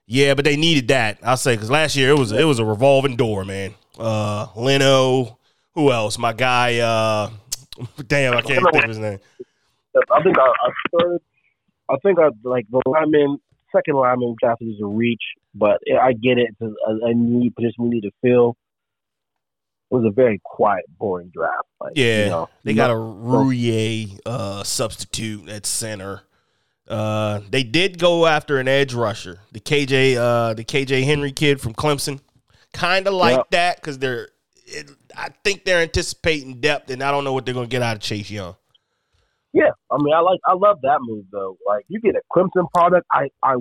yeah, 0.06 0.34
but 0.34 0.44
they 0.44 0.56
needed 0.56 0.88
that. 0.88 1.18
I'll 1.22 1.36
say 1.36 1.54
because 1.54 1.70
last 1.70 1.96
year 1.96 2.10
it 2.10 2.18
was 2.18 2.32
it 2.32 2.44
was 2.44 2.58
a 2.58 2.64
revolving 2.64 3.16
door, 3.16 3.44
man. 3.44 3.74
Uh, 3.98 4.48
Leno, 4.54 5.38
who 5.72 5.90
else? 5.90 6.18
My 6.18 6.32
guy. 6.32 6.78
Uh, 6.78 7.30
damn, 8.06 8.34
I 8.34 8.42
can't 8.42 8.64
think 8.70 8.84
of 8.84 8.88
his 8.88 8.98
name. 8.98 9.18
I 10.12 10.22
think 10.22 10.36
I, 10.38 10.42
our 10.42 10.72
third, 11.00 11.20
I 11.88 11.96
think 12.02 12.18
our 12.18 12.30
like 12.42 12.66
the 12.70 12.82
lineman, 12.86 13.38
second 13.74 13.94
lineman 13.94 14.36
drafted 14.38 14.68
is 14.68 14.80
a 14.82 14.86
reach, 14.86 15.22
but 15.54 15.80
I 16.00 16.12
get 16.12 16.38
it. 16.38 16.48
It's 16.50 16.60
a, 16.60 17.06
a 17.06 17.14
need 17.14 17.54
position 17.54 17.84
we 17.84 17.88
need 17.88 18.02
to 18.02 18.10
fill. 18.20 18.56
Was 19.94 20.04
a 20.04 20.10
very 20.10 20.40
quiet, 20.42 20.84
boring 20.98 21.30
draft. 21.32 21.68
Like, 21.80 21.92
Yeah, 21.94 22.24
you 22.24 22.30
know, 22.30 22.48
they 22.64 22.74
got 22.74 22.90
a 22.90 22.94
Roullier 22.94 24.18
uh, 24.26 24.64
substitute 24.64 25.48
at 25.48 25.66
center. 25.66 26.22
Uh, 26.88 27.40
they 27.48 27.62
did 27.62 28.00
go 28.00 28.26
after 28.26 28.58
an 28.58 28.66
edge 28.66 28.92
rusher, 28.92 29.38
the 29.52 29.60
KJ, 29.60 30.16
uh, 30.16 30.54
the 30.54 30.64
KJ 30.64 31.04
Henry 31.04 31.30
kid 31.30 31.60
from 31.60 31.74
Clemson. 31.74 32.18
Kind 32.72 33.06
of 33.06 33.14
like 33.14 33.36
Yep. 33.36 33.50
that 33.50 33.76
because 33.76 34.00
they're, 34.00 34.30
it, 34.66 34.90
I 35.16 35.28
think 35.44 35.64
they're 35.64 35.80
anticipating 35.82 36.60
depth, 36.60 36.90
and 36.90 37.00
I 37.00 37.12
don't 37.12 37.22
know 37.22 37.32
what 37.32 37.44
they're 37.44 37.54
going 37.54 37.68
to 37.68 37.70
get 37.70 37.82
out 37.82 37.94
of 37.94 38.02
Chase 38.02 38.28
Young. 38.28 38.56
Yeah, 39.52 39.70
I 39.92 39.96
mean, 39.98 40.12
I 40.12 40.18
like, 40.18 40.40
I 40.44 40.54
love 40.54 40.80
that 40.82 40.98
move 41.02 41.26
though. 41.30 41.56
Like, 41.68 41.84
you 41.86 42.00
get 42.00 42.16
a 42.16 42.20
Clemson 42.36 42.68
product. 42.74 43.06
I, 43.12 43.28
I, 43.44 43.54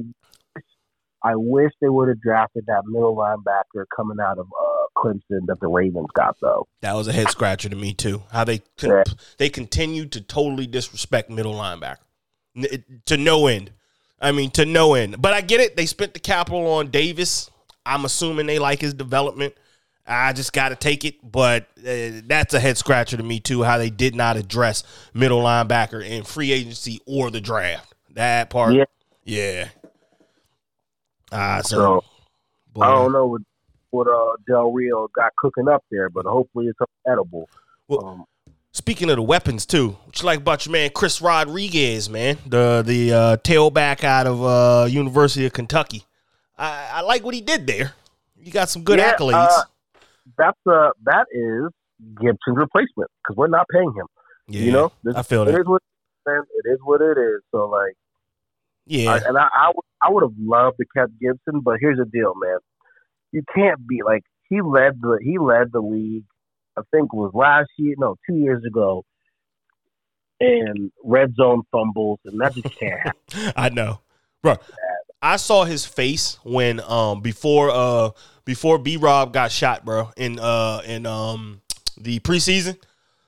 I 1.23 1.35
wish 1.35 1.71
they 1.79 1.89
would 1.89 2.09
have 2.09 2.19
drafted 2.19 2.65
that 2.65 2.81
middle 2.87 3.15
linebacker 3.15 3.85
coming 3.95 4.17
out 4.19 4.39
of 4.39 4.47
uh, 4.47 4.72
Clemson 5.03 5.45
that 5.47 5.59
the 5.59 5.67
Ravens 5.67 6.07
got 6.13 6.37
though. 6.41 6.67
That 6.81 6.93
was 6.93 7.07
a 7.07 7.13
head 7.13 7.29
scratcher 7.29 7.69
to 7.69 7.75
me 7.75 7.93
too. 7.93 8.23
How 8.31 8.43
they 8.43 8.59
con- 8.77 8.89
Yeah. 8.89 9.03
they 9.37 9.49
continue 9.49 10.05
to 10.07 10.21
totally 10.21 10.67
disrespect 10.67 11.29
middle 11.29 11.53
linebacker 11.55 11.97
to 13.05 13.17
no 13.17 13.47
end. 13.47 13.71
I 14.21 14.31
mean, 14.31 14.51
to 14.51 14.65
no 14.65 14.93
end. 14.93 15.21
But 15.21 15.33
I 15.33 15.41
get 15.41 15.59
it. 15.59 15.75
They 15.75 15.85
spent 15.85 16.13
the 16.13 16.19
capital 16.19 16.65
on 16.73 16.89
Davis. 16.91 17.49
I'm 17.85 18.05
assuming 18.05 18.45
they 18.45 18.59
like 18.59 18.79
his 18.79 18.93
development. 18.93 19.53
I 20.07 20.31
just 20.33 20.53
got 20.53 20.69
to 20.69 20.75
take 20.75 21.03
it. 21.03 21.15
But 21.29 21.63
uh, 21.79 22.21
that's 22.25 22.53
a 22.53 22.59
head 22.59 22.77
scratcher 22.77 23.17
to 23.17 23.23
me 23.23 23.39
too. 23.41 23.63
How 23.63 23.77
they 23.77 23.89
did 23.89 24.15
not 24.15 24.37
address 24.37 24.83
middle 25.13 25.41
linebacker 25.43 26.05
in 26.05 26.23
free 26.23 26.51
agency 26.53 27.01
or 27.05 27.29
the 27.31 27.41
draft. 27.41 27.93
That 28.11 28.49
part, 28.49 28.73
Yeah. 28.75 28.85
yeah. 29.25 29.69
Ah, 31.31 31.61
so, 31.63 32.03
So. 32.75 32.81
I 32.81 32.89
don't 32.91 33.11
know 33.11 33.37
what 33.93 34.07
uh, 34.07 34.35
Del 34.47 34.71
Rio 34.71 35.07
got 35.15 35.31
cooking 35.37 35.67
up 35.67 35.83
there, 35.91 36.09
but 36.09 36.25
hopefully 36.25 36.67
it's 36.67 36.79
edible. 37.07 37.47
Well, 37.87 38.05
um, 38.05 38.25
Speaking 38.75 39.11
of 39.11 39.17
the 39.17 39.21
weapons 39.21 39.67
too, 39.67 39.89
what 40.05 40.19
you 40.19 40.25
like 40.25 40.39
about 40.39 40.65
your 40.65 40.73
man 40.73 40.89
Chris 40.95 41.21
Rodriguez, 41.21 42.09
man, 42.09 42.39
the 42.47 42.81
the 42.83 43.13
uh, 43.13 43.37
tailback 43.37 44.03
out 44.03 44.25
of 44.25 44.43
uh, 44.43 44.87
University 44.89 45.45
of 45.45 45.53
Kentucky. 45.53 46.03
I, 46.57 46.89
I 46.93 47.01
like 47.01 47.23
what 47.23 47.35
he 47.35 47.41
did 47.41 47.67
there. 47.67 47.93
You 48.35 48.51
got 48.51 48.69
some 48.69 48.83
good 48.83 48.97
Yeah, 48.97 49.13
accolades. 49.15 49.47
uh, 49.47 49.63
that's 50.39 50.57
uh 50.65 50.89
that 51.05 51.25
is 51.31 51.71
Gibson's 52.15 52.57
replacement 52.57 53.11
because 53.23 53.37
we're 53.37 53.47
not 53.47 53.67
paying 53.71 53.93
him. 53.95 54.07
yeah, 54.47 54.61
You 54.61 54.71
know, 54.71 54.91
This- 55.03 55.15
I 55.15 55.21
feel 55.21 55.43
it 55.43 55.51
that. 55.51 55.59
is 55.61 55.67
what 55.67 55.81
it 56.25 56.69
is. 56.71 56.79
What 56.83 57.01
it 57.01 57.17
is. 57.19 57.41
So 57.51 57.67
like, 57.69 57.93
Yeah, 58.87 59.11
I, 59.11 59.17
and 59.27 59.37
I 59.37 59.47
I 59.55 59.67
would 59.67 59.85
I 60.01 60.09
would 60.09 60.23
have 60.23 60.33
loved 60.39 60.77
to 60.77 60.85
kept 60.97 61.11
Gibson, 61.19 61.59
but 61.61 61.77
here's 61.79 61.99
the 61.99 62.05
deal, 62.05 62.33
man. 62.41 62.57
You 63.33 63.43
can't 63.53 63.85
be 63.85 64.01
like 64.05 64.23
he 64.47 64.61
led 64.61 65.01
the 65.01 65.19
he 65.21 65.39
led 65.39 65.71
the 65.73 65.81
league. 65.81 66.23
I 66.77 66.81
think 66.91 67.09
it 67.11 67.15
was 67.15 67.31
last 67.33 67.69
year, 67.77 67.95
no, 67.97 68.15
two 68.27 68.35
years 68.35 68.63
ago, 68.63 69.03
in 70.39 70.91
red 71.03 71.35
zone 71.35 71.63
fumbles, 71.71 72.19
and 72.25 72.39
that 72.39 72.53
just 72.53 72.79
can't 72.79 72.99
happen. 72.99 73.53
I 73.55 73.69
know, 73.69 73.99
bro. 74.41 74.57
I 75.21 75.37
saw 75.37 75.63
his 75.63 75.83
face 75.85 76.37
when 76.43 76.79
um 76.81 77.21
before 77.21 77.71
uh 77.71 78.11
before 78.45 78.77
B 78.77 78.97
Rob 78.97 79.33
got 79.33 79.51
shot, 79.51 79.83
bro, 79.83 80.11
in 80.15 80.37
uh 80.39 80.81
in 80.85 81.07
um 81.07 81.61
the 81.97 82.19
preseason, 82.19 82.77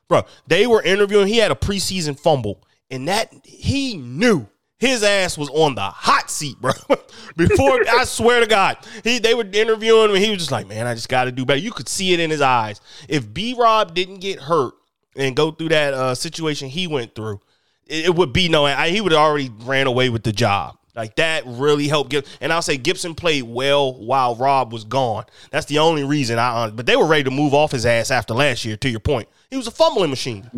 bro. 0.07 0.23
They 0.45 0.67
were 0.67 0.83
interviewing. 0.83 1.27
He 1.27 1.37
had 1.37 1.51
a 1.51 1.55
preseason 1.55 2.19
fumble, 2.19 2.61
and 2.91 3.07
that 3.07 3.33
he 3.43 3.97
knew 3.97 4.47
his 4.77 5.03
ass 5.03 5.38
was 5.38 5.49
on 5.49 5.75
the 5.75 5.81
hot 5.81 6.29
seat, 6.29 6.59
bro. 6.59 6.71
Before 7.38 7.79
I 7.89 8.03
swear 8.05 8.41
to 8.41 8.47
God, 8.47 8.77
he 9.03 9.19
they 9.19 9.33
were 9.33 9.45
interviewing 9.51 10.09
him, 10.09 10.15
and 10.15 10.23
he 10.23 10.31
was 10.31 10.39
just 10.39 10.51
like, 10.51 10.67
"Man, 10.67 10.88
I 10.88 10.93
just 10.93 11.09
got 11.09 11.25
to 11.25 11.31
do 11.31 11.45
better." 11.45 11.59
You 11.59 11.71
could 11.71 11.89
see 11.89 12.13
it 12.13 12.19
in 12.19 12.29
his 12.29 12.41
eyes. 12.41 12.81
If 13.07 13.33
B 13.33 13.55
Rob 13.57 13.93
didn't 13.93 14.19
get 14.19 14.39
hurt 14.39 14.73
and 15.15 15.35
go 15.35 15.51
through 15.51 15.69
that 15.69 15.93
uh, 15.93 16.15
situation 16.15 16.69
he 16.69 16.88
went 16.88 17.15
through, 17.15 17.39
it, 17.88 18.05
it 18.05 18.15
would 18.15 18.33
be 18.33 18.49
no. 18.49 18.65
I, 18.65 18.89
he 18.89 19.01
would 19.01 19.11
have 19.11 19.21
already 19.21 19.49
ran 19.63 19.88
away 19.88 20.09
with 20.09 20.23
the 20.23 20.31
job. 20.31 20.77
Like 20.95 21.15
that 21.15 21.43
really 21.45 21.88
helped 21.88 22.09
Gibson. 22.09 22.33
And 22.39 22.53
I'll 22.53 22.61
say 22.61 22.77
Gibson 22.77 23.15
played 23.15 23.43
well 23.43 23.93
while 23.93 24.35
Rob 24.35 24.71
was 24.71 24.85
gone. 24.85 25.25
That's 25.51 25.65
the 25.65 25.79
only 25.79 26.03
reason 26.03 26.39
I. 26.39 26.69
But 26.69 26.85
they 26.85 26.95
were 26.95 27.05
ready 27.05 27.23
to 27.25 27.31
move 27.31 27.53
off 27.53 27.71
his 27.71 27.85
ass 27.85 28.11
after 28.11 28.33
last 28.33 28.63
year. 28.63 28.77
To 28.77 28.89
your 28.89 29.01
point, 29.01 29.27
he 29.49 29.57
was 29.57 29.67
a 29.67 29.71
fumbling 29.71 30.09
machine 30.09 30.49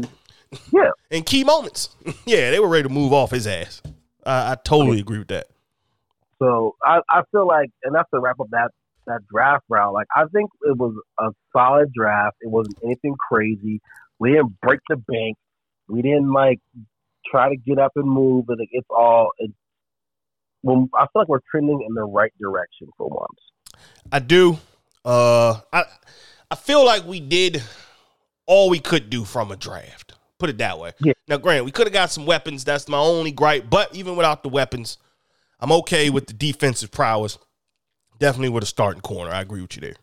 Yeah, 0.71 0.91
in 1.09 1.23
key 1.23 1.43
moments. 1.43 1.89
yeah, 2.25 2.51
they 2.51 2.59
were 2.59 2.67
ready 2.67 2.83
to 2.83 2.93
move 2.93 3.13
off 3.13 3.31
his 3.31 3.47
ass. 3.47 3.81
I, 4.27 4.51
I 4.51 4.55
totally 4.55 4.99
agree 4.99 5.19
with 5.19 5.29
that. 5.29 5.47
So 6.39 6.75
I, 6.83 6.99
I 7.09 7.21
feel 7.31 7.47
like, 7.47 7.69
and 7.83 7.95
that's 7.95 8.09
to 8.13 8.19
wrap 8.19 8.39
up 8.39 8.49
that 8.51 8.69
that 9.07 9.21
draft 9.31 9.63
round. 9.69 9.93
Like 9.93 10.07
I 10.15 10.25
think 10.25 10.49
it 10.63 10.77
was 10.77 10.93
a 11.17 11.29
solid 11.55 11.91
draft. 11.93 12.35
It 12.41 12.49
wasn't 12.49 12.77
anything 12.83 13.15
crazy. 13.29 13.81
We 14.19 14.31
didn't 14.31 14.59
break 14.61 14.79
the 14.89 14.97
bank. 14.97 15.37
We 15.87 16.01
didn't 16.01 16.31
like 16.31 16.59
try 17.31 17.49
to 17.49 17.55
get 17.55 17.79
up 17.79 17.93
and 17.95 18.07
move, 18.07 18.45
and 18.49 18.59
like, 18.59 18.69
it's 18.71 18.87
all. 18.89 19.31
It, 19.39 19.51
well, 20.63 20.89
I 20.93 21.05
feel 21.05 21.21
like 21.21 21.29
we're 21.29 21.39
trending 21.49 21.85
in 21.87 21.93
the 21.93 22.03
right 22.03 22.33
direction 22.39 22.89
for 22.97 23.07
once. 23.07 23.39
I 24.11 24.19
do. 24.19 24.57
Uh, 25.05 25.61
I 25.71 25.85
I 26.51 26.55
feel 26.55 26.85
like 26.85 27.05
we 27.05 27.19
did 27.19 27.63
all 28.45 28.69
we 28.69 28.79
could 28.79 29.09
do 29.09 29.23
from 29.23 29.51
a 29.51 29.55
draft. 29.55 30.06
Put 30.39 30.49
it 30.49 30.57
that 30.59 30.77
way. 30.77 30.91
Yeah. 30.99 31.13
Now, 31.27 31.37
Grant, 31.37 31.65
we 31.65 31.71
could 31.71 31.87
have 31.87 31.93
got 31.93 32.11
some 32.11 32.25
weapons. 32.25 32.63
That's 32.63 32.87
my 32.87 32.99
only 32.99 33.31
gripe. 33.31 33.69
But 33.69 33.95
even 33.95 34.15
without 34.15 34.43
the 34.43 34.49
weapons, 34.49 34.97
I'm 35.59 35.71
okay 35.71 36.09
with 36.09 36.27
the 36.27 36.33
defensive 36.33 36.91
prowess. 36.91 37.39
Definitely 38.19 38.49
with 38.49 38.63
a 38.63 38.67
starting 38.67 39.01
corner. 39.01 39.31
I 39.31 39.41
agree 39.41 39.61
with 39.61 39.75
you 39.75 39.81
there. 39.81 39.95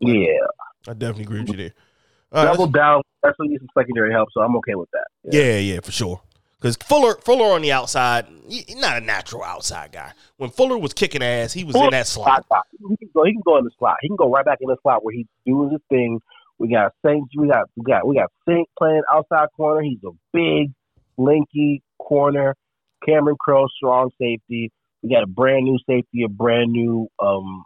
Yeah, 0.00 0.46
I 0.88 0.92
definitely 0.92 1.24
agree 1.24 1.40
with 1.40 1.50
you 1.50 1.56
there. 1.56 1.74
All 2.32 2.44
right, 2.44 2.52
double 2.52 2.66
down. 2.66 3.02
That's 3.22 3.38
what 3.38 3.48
needs 3.48 3.60
some 3.60 3.68
secondary 3.78 4.12
help, 4.12 4.28
so 4.32 4.40
I'm 4.42 4.56
okay 4.56 4.74
with 4.74 4.90
that. 4.92 5.06
Yeah, 5.30 5.58
yeah, 5.58 5.80
for 5.80 5.92
sure. 5.92 6.20
Because 6.58 6.76
Fuller, 6.76 7.16
Fuller 7.22 7.54
on 7.54 7.62
the 7.62 7.72
outside, 7.72 8.26
he's 8.48 8.76
not 8.76 8.96
a 8.96 9.00
natural 9.00 9.44
outside 9.44 9.92
guy. 9.92 10.12
When 10.38 10.50
Fuller 10.50 10.78
was 10.78 10.94
kicking 10.94 11.22
ass, 11.22 11.52
he 11.52 11.62
was 11.62 11.76
in 11.76 11.90
that 11.90 12.06
slot. 12.06 12.44
Slot. 12.48 12.66
He 12.72 12.96
can 12.96 13.08
go. 13.14 13.24
He 13.24 13.32
can 13.32 13.42
go 13.44 13.58
in 13.58 13.64
the 13.64 13.70
slot. 13.78 13.96
He 14.00 14.08
can 14.08 14.16
go 14.16 14.30
right 14.30 14.44
back 14.44 14.58
in 14.60 14.68
the 14.68 14.76
slot 14.82 15.04
where 15.04 15.14
he's 15.14 15.26
doing 15.46 15.70
his 15.70 15.80
thing. 15.90 16.20
We 16.64 16.70
got 16.70 16.92
Saints. 17.04 17.28
We 17.36 17.46
got 17.46 17.68
we 17.76 17.84
got 17.84 18.06
we 18.06 18.16
got 18.16 18.30
Saint 18.48 18.66
playing 18.78 19.02
outside 19.12 19.48
corner. 19.54 19.82
He's 19.82 19.98
a 20.02 20.12
big, 20.32 20.72
linky 21.18 21.82
corner. 21.98 22.54
Kamren 23.06 23.36
Curl, 23.44 23.68
strong 23.76 24.10
safety. 24.18 24.72
We 25.02 25.10
got 25.10 25.24
a 25.24 25.26
brand 25.26 25.64
new 25.64 25.78
safety, 25.86 26.22
a 26.24 26.28
brand 26.28 26.72
new 26.72 27.06
um, 27.22 27.64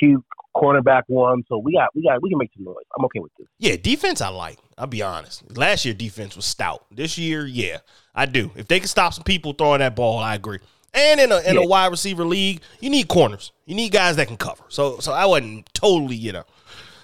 cute 0.00 0.24
cornerback 0.56 1.02
one. 1.08 1.42
So 1.46 1.58
we 1.58 1.74
got 1.74 1.94
we 1.94 2.04
got 2.04 2.22
we 2.22 2.30
can 2.30 2.38
make 2.38 2.48
some 2.56 2.64
noise. 2.64 2.76
I'm 2.98 3.04
okay 3.04 3.20
with 3.20 3.32
this. 3.38 3.46
Yeah, 3.58 3.76
defense 3.76 4.22
I 4.22 4.28
like. 4.28 4.58
I'll 4.78 4.86
be 4.86 5.02
honest. 5.02 5.54
Last 5.54 5.84
year 5.84 5.92
defense 5.92 6.34
was 6.34 6.46
stout. 6.46 6.86
This 6.90 7.18
year, 7.18 7.44
yeah, 7.44 7.80
I 8.14 8.24
do. 8.24 8.50
If 8.56 8.66
they 8.66 8.78
can 8.78 8.88
stop 8.88 9.12
some 9.12 9.24
people 9.24 9.52
throwing 9.52 9.80
that 9.80 9.94
ball, 9.94 10.18
I 10.20 10.36
agree. 10.36 10.60
And 10.94 11.20
in 11.20 11.32
a 11.32 11.40
in 11.40 11.58
a 11.58 11.66
wide 11.66 11.90
receiver 11.90 12.24
league, 12.24 12.62
you 12.80 12.88
need 12.88 13.08
corners. 13.08 13.52
You 13.66 13.74
need 13.74 13.92
guys 13.92 14.16
that 14.16 14.26
can 14.26 14.38
cover. 14.38 14.64
So 14.68 15.00
so 15.00 15.12
I 15.12 15.26
wasn't 15.26 15.68
totally, 15.74 16.16
you 16.16 16.32
know. 16.32 16.44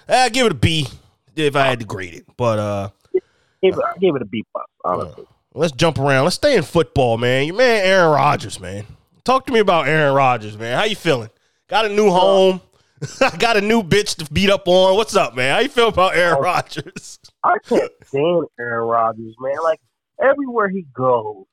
I 0.07 0.29
give 0.29 0.47
it 0.47 0.53
a 0.53 0.55
B 0.55 0.87
if 1.47 1.55
I 1.55 1.65
had 1.65 1.79
to 1.79 1.85
grade 1.85 2.13
it. 2.13 2.25
But 2.37 2.59
uh 2.59 2.89
Gave 3.61 3.73
it, 3.73 3.79
I 3.85 3.97
gave 3.97 4.15
it 4.15 4.21
a 4.21 4.25
B 4.25 4.45
plus, 4.53 4.65
honestly. 4.85 5.25
let's 5.53 5.73
jump 5.73 5.99
around. 5.99 6.23
Let's 6.23 6.37
stay 6.37 6.55
in 6.55 6.63
football, 6.63 7.17
man. 7.17 7.45
Your 7.47 7.55
man 7.57 7.85
Aaron 7.85 8.11
Rodgers, 8.11 8.59
man. 8.59 8.85
Talk 9.25 9.45
to 9.47 9.53
me 9.53 9.59
about 9.59 9.87
Aaron 9.87 10.15
Rodgers, 10.15 10.57
man. 10.57 10.77
How 10.77 10.85
you 10.85 10.95
feeling? 10.95 11.29
Got 11.67 11.85
a 11.85 11.89
new 11.89 12.09
home. 12.09 12.61
I 13.21 13.35
Got 13.37 13.57
a 13.57 13.61
new 13.61 13.83
bitch 13.83 14.15
to 14.17 14.31
beat 14.31 14.49
up 14.49 14.67
on. 14.67 14.95
What's 14.95 15.15
up, 15.15 15.35
man? 15.35 15.53
How 15.55 15.59
you 15.61 15.69
feel 15.69 15.89
about 15.89 16.15
Aaron 16.15 16.41
Rodgers? 16.41 17.19
I 17.43 17.57
can't 17.67 17.91
stand 18.05 18.45
Aaron 18.59 18.87
Rodgers, 18.87 19.35
man. 19.39 19.55
Like 19.63 19.79
everywhere 20.21 20.69
he 20.69 20.85
goes, 20.93 21.45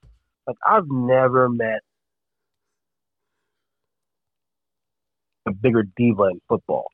like 0.46 0.56
I've 0.66 0.88
never 0.88 1.48
met 1.48 1.80
a 5.46 5.52
bigger 5.52 5.84
diva 5.96 6.24
in 6.24 6.40
football. 6.48 6.86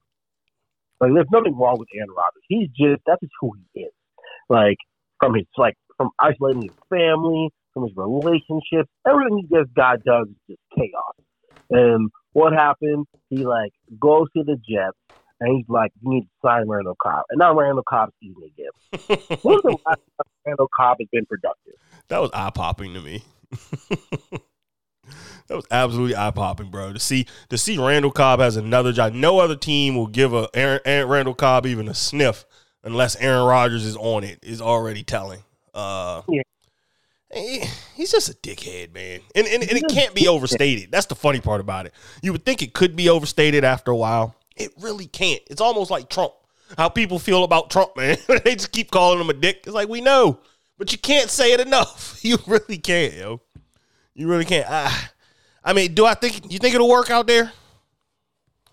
Like 1.02 1.14
there's 1.14 1.26
nothing 1.32 1.58
wrong 1.58 1.78
with 1.80 1.88
Aaron 1.96 2.10
Rodgers. 2.10 2.44
He's 2.46 2.68
just 2.68 3.02
that's 3.04 3.20
just 3.20 3.32
who 3.40 3.50
he 3.74 3.80
is. 3.80 3.92
Like 4.48 4.76
from 5.18 5.34
his 5.34 5.46
like 5.58 5.74
from 5.96 6.10
isolating 6.20 6.62
his 6.62 6.78
family, 6.88 7.50
from 7.74 7.82
his 7.82 7.92
relationships, 7.96 8.88
everything 9.04 9.38
he 9.38 9.56
just 9.56 9.74
God 9.74 10.02
does 10.06 10.28
is 10.28 10.36
just 10.48 10.60
chaos. 10.78 11.14
And 11.70 12.08
what 12.34 12.52
happened? 12.52 13.06
He 13.30 13.44
like 13.44 13.72
goes 13.98 14.28
to 14.36 14.44
the 14.44 14.54
Jets 14.54 14.96
and 15.40 15.56
he's 15.56 15.66
like, 15.68 15.90
You 16.00 16.10
need 16.10 16.22
to 16.22 16.28
sign 16.46 16.68
Randall 16.68 16.96
Cobb. 17.02 17.24
And 17.30 17.40
now 17.40 17.52
Randall 17.52 17.82
Cobb's 17.82 18.12
eating 18.22 18.36
again. 18.46 19.38
When's 19.42 19.62
the 19.62 19.76
last 19.84 19.98
time 19.98 20.30
Randall 20.46 20.68
Cobb 20.72 20.98
has 21.00 21.08
been 21.10 21.26
productive? 21.26 21.74
That 22.08 22.20
was 22.20 22.30
eye 22.32 22.50
popping 22.54 22.94
to 22.94 23.00
me. 23.00 23.24
that 25.48 25.54
was 25.56 25.66
absolutely 25.70 26.16
eye 26.16 26.30
popping, 26.30 26.70
bro. 26.70 26.92
To 26.92 26.98
see 26.98 27.26
to 27.50 27.58
see 27.58 27.78
Randall 27.78 28.10
Cobb 28.12 28.40
has 28.40 28.56
another 28.56 28.92
job. 28.92 29.12
No 29.12 29.38
other 29.38 29.56
team 29.56 29.96
will 29.96 30.06
give 30.06 30.32
a 30.34 30.48
Aaron, 30.54 30.80
Aaron 30.84 31.08
Randall 31.08 31.34
Cobb 31.34 31.66
even 31.66 31.88
a 31.88 31.94
sniff 31.94 32.44
unless 32.84 33.16
Aaron 33.16 33.44
Rodgers 33.46 33.84
is 33.84 33.96
on 33.96 34.24
it. 34.24 34.38
Is 34.42 34.60
already 34.60 35.02
telling. 35.02 35.42
Uh, 35.74 36.22
Yeah. 36.28 36.42
he- 37.34 37.64
he's 37.94 38.10
just 38.12 38.28
a 38.28 38.34
dickhead, 38.34 38.92
man, 38.92 39.20
and, 39.34 39.46
and 39.46 39.62
and 39.62 39.72
it 39.72 39.84
can't 39.88 40.14
be 40.14 40.28
overstated. 40.28 40.90
That's 40.92 41.06
the 41.06 41.14
funny 41.14 41.40
part 41.40 41.60
about 41.60 41.86
it. 41.86 41.94
You 42.22 42.32
would 42.32 42.44
think 42.44 42.62
it 42.62 42.72
could 42.74 42.94
be 42.96 43.08
overstated 43.08 43.64
after 43.64 43.90
a 43.90 43.96
while. 43.96 44.34
It 44.56 44.70
really 44.80 45.06
can't. 45.06 45.40
It's 45.48 45.60
almost 45.62 45.90
like 45.90 46.08
Trump. 46.10 46.32
How 46.76 46.88
people 46.88 47.18
feel 47.18 47.44
about 47.44 47.70
Trump, 47.70 47.96
man. 47.96 48.16
they 48.44 48.54
just 48.54 48.72
keep 48.72 48.90
calling 48.90 49.18
him 49.20 49.30
a 49.30 49.34
dick. 49.34 49.62
It's 49.64 49.74
like 49.74 49.88
we 49.88 50.00
know, 50.02 50.40
but 50.78 50.92
you 50.92 50.98
can't 50.98 51.30
say 51.30 51.52
it 51.52 51.60
enough. 51.60 52.18
You 52.24 52.38
really 52.46 52.78
can't, 52.78 53.14
yo. 53.14 53.40
You 54.14 54.28
really 54.28 54.44
can't. 54.44 54.66
I, 54.68 54.94
I 55.64 55.72
mean, 55.72 55.94
do 55.94 56.04
I 56.06 56.14
think 56.14 56.52
you 56.52 56.58
think 56.58 56.74
it'll 56.74 56.88
work 56.88 57.10
out 57.10 57.26
there? 57.26 57.52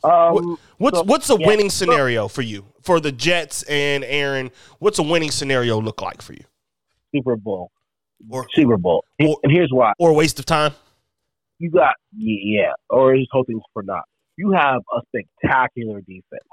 Um, 0.03 0.57
What's 0.77 0.97
so- 0.97 1.03
what's 1.03 1.29
a 1.29 1.37
yeah. 1.37 1.47
winning 1.47 1.69
scenario 1.69 2.27
for 2.29 2.41
you 2.41 2.65
for 2.81 2.99
the 3.01 3.11
Jets 3.11 3.63
and 3.63 4.03
Aaron? 4.05 4.49
What's 4.79 4.97
a 4.99 5.03
winning 5.03 5.29
scenario 5.31 5.79
look 5.81 6.01
like 6.01 6.21
for 6.21 6.33
you? 6.33 6.43
Super 7.13 7.35
Bowl. 7.35 7.71
Or 8.29 8.45
Super 8.53 8.77
Bowl. 8.77 9.03
Or- 9.21 9.37
and 9.43 9.51
here's 9.51 9.71
why. 9.71 9.93
or 9.99 10.09
a 10.11 10.13
waste 10.13 10.39
of 10.39 10.45
time? 10.45 10.73
You 11.59 11.69
got 11.69 11.95
yeah, 12.15 12.71
or 12.89 13.13
his 13.13 13.27
hoping 13.31 13.59
for 13.73 13.83
not. 13.83 14.03
You 14.37 14.51
have 14.53 14.81
a 14.93 15.01
spectacular 15.07 15.99
defense. 15.99 16.47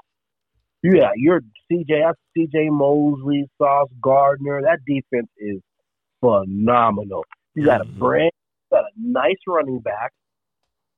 Yeah, 0.83 1.11
you're 1.15 1.41
CJ. 1.71 1.85
That's 2.03 2.19
CJ 2.37 2.69
Mosley, 2.69 3.49
Sauce 3.57 3.89
Gardner. 4.01 4.61
That 4.63 4.79
defense 4.85 5.29
is 5.37 5.61
phenomenal. 6.19 7.23
You 7.55 7.65
got 7.65 7.79
a 7.81 7.85
Mhm. 7.85 7.97
brand, 7.97 8.31
got 8.71 8.83
a 8.83 8.91
nice 8.97 9.37
running 9.47 9.79
back 9.79 10.11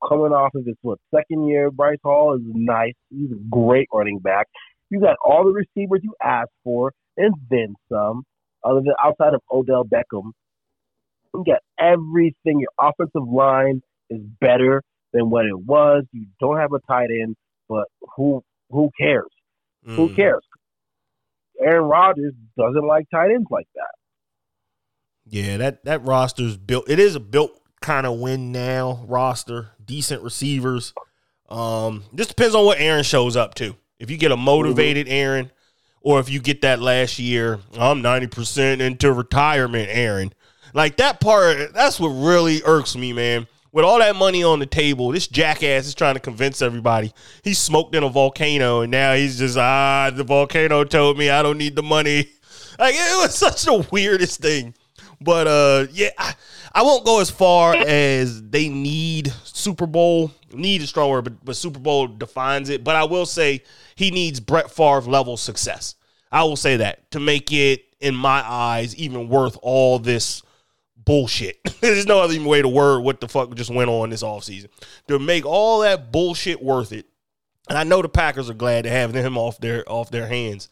coming 0.08 0.32
off 0.32 0.54
of 0.56 0.66
his 0.66 0.76
what 0.82 1.00
second 1.14 1.48
year. 1.48 1.72
Breece 1.72 1.98
Hall 2.04 2.36
is 2.36 2.42
nice. 2.46 2.94
He's 3.10 3.32
a 3.32 3.40
great 3.50 3.88
running 3.94 4.20
back. 4.20 4.48
You 4.90 5.00
got 5.00 5.18
all 5.24 5.44
the 5.44 5.52
receivers 5.52 6.02
you 6.04 6.16
asked 6.24 6.52
for, 6.64 6.94
and 7.18 7.34
then 7.50 7.76
some. 7.92 8.24
Other 8.64 8.82
than 8.82 8.94
outside 9.04 9.34
of 9.34 9.42
Odell 9.52 9.86
Beckham, 9.86 10.32
you 11.34 11.44
got 11.46 11.60
everything. 11.80 12.60
Your 12.60 12.72
offensive 12.80 13.28
line 13.28 13.82
is 14.10 14.22
better 14.42 14.82
than 15.14 15.30
what 15.30 15.46
it 15.46 15.58
was. 15.58 16.06
You 16.12 16.26
don't 16.40 16.58
have 16.58 16.74
a 16.74 16.80
tight 16.88 17.10
end, 17.12 17.36
but 17.68 17.86
who 18.16 18.44
who 18.72 18.90
cares? 19.00 19.30
Who 19.96 20.10
Mm. 20.10 20.16
cares? 20.16 20.44
Aaron 21.62 21.86
Rodgers 21.86 22.34
doesn't 22.58 22.86
like 22.88 23.06
tight 23.12 23.32
ends 23.32 23.48
like 23.50 23.68
that. 23.76 23.96
Yeah, 25.30 25.58
that 25.58 25.86
that 25.86 26.04
roster's 26.04 26.58
built. 26.58 26.90
It 26.90 27.00
is 27.00 27.16
a 27.16 27.20
built 27.20 27.60
kind 27.82 28.08
of 28.08 28.20
win 28.20 28.52
now 28.52 29.06
roster. 29.08 29.70
Decent 29.84 30.24
receivers. 30.24 30.94
Um, 31.50 32.04
just 32.16 32.30
depends 32.30 32.56
on 32.56 32.66
what 32.66 32.80
Aaron 32.80 33.04
shows 33.04 33.36
up 33.36 33.56
to. 33.56 33.76
If 34.00 34.10
you 34.10 34.18
get 34.18 34.32
a 34.32 34.38
motivated 34.38 35.08
Aaron, 35.08 35.52
or 36.02 36.20
if 36.20 36.30
you 36.30 36.40
get 36.40 36.62
that 36.62 36.82
last 36.82 37.20
year, 37.20 37.60
I'm 37.78 38.02
ninety 38.02 38.28
percent 38.28 38.82
into 38.82 39.14
retirement, 39.14 39.90
Aaron. 39.92 40.34
Like 40.74 40.98
that 40.98 41.20
part, 41.20 41.74
that's 41.74 42.00
what 42.00 42.10
really 42.10 42.62
irks 42.66 42.96
me, 42.96 43.14
man. 43.14 43.48
With 43.72 43.86
all 43.86 44.00
that 44.00 44.16
money 44.16 44.44
on 44.44 44.58
the 44.58 44.66
table, 44.66 45.12
this 45.12 45.28
jackass 45.28 45.86
is 45.86 45.94
trying 45.94 46.16
to 46.16 46.20
convince 46.20 46.62
everybody 46.62 47.14
he 47.44 47.54
smoked 47.54 47.94
in 47.94 48.04
a 48.04 48.10
volcano, 48.10 48.82
and 48.82 48.90
now 48.92 49.14
he's 49.14 49.38
just 49.38 49.58
ah, 49.58 50.12
the 50.12 50.24
volcano 50.24 50.84
told 50.86 51.20
me 51.20 51.30
I 51.30 51.44
don't 51.44 51.60
need 51.60 51.76
the 51.76 51.84
money. 51.84 52.30
Like 52.80 52.96
it 52.96 53.22
was 53.22 53.36
such 53.36 53.64
the 53.64 53.86
weirdest 53.92 54.40
thing. 54.40 54.74
But 55.22 55.48
uh, 55.48 55.88
yeah, 55.92 56.10
I, 56.18 56.34
I 56.74 56.82
won't 56.84 57.06
go 57.06 57.20
as 57.20 57.30
far 57.30 57.76
as 57.76 58.42
they 58.42 58.70
need 58.70 59.34
Super 59.44 59.86
Bowl. 59.86 60.32
Need 60.54 60.82
a 60.82 60.88
strong 60.88 61.10
word, 61.10 61.26
but, 61.26 61.46
but 61.46 61.56
Super 61.56 61.80
Bowl 61.80 62.08
defines 62.08 62.70
it. 62.70 62.84
But 62.84 62.96
I 62.96 63.04
will 63.04 63.26
say 63.26 63.64
he 63.96 64.12
needs 64.12 64.40
Brett 64.40 64.72
Favre 64.72 65.02
level 65.02 65.38
success. 65.38 65.96
I 66.32 66.44
will 66.44 66.56
say 66.56 66.78
that 66.78 67.12
to 67.12 67.20
make 67.20 67.52
it, 67.52 67.86
in 68.00 68.16
my 68.16 68.42
eyes, 68.50 68.96
even 68.96 69.28
worth 69.28 69.58
all 69.62 70.00
this 70.00 70.42
bullshit. 70.96 71.58
There's 71.82 72.06
no 72.06 72.22
other 72.22 72.42
way 72.42 72.62
to 72.62 72.68
word 72.68 73.02
what 73.02 73.20
the 73.20 73.28
fuck 73.28 73.54
just 73.56 73.74
went 73.74 73.90
on 73.90 74.10
this 74.10 74.24
offseason. 74.24 74.70
To 75.08 75.20
make 75.20 75.46
all 75.46 75.82
that 75.82 76.12
bullshit 76.12 76.64
worth 76.64 76.92
it. 76.92 77.08
And 77.68 77.78
I 77.78 77.84
know 77.84 78.02
the 78.02 78.10
Packers 78.10 78.50
are 78.50 78.56
glad 78.56 78.84
to 78.86 78.90
have 78.90 79.14
him 79.14 79.38
off 79.38 79.60
their 79.60 79.90
off 79.90 80.10
their 80.10 80.28
hands 80.28 80.70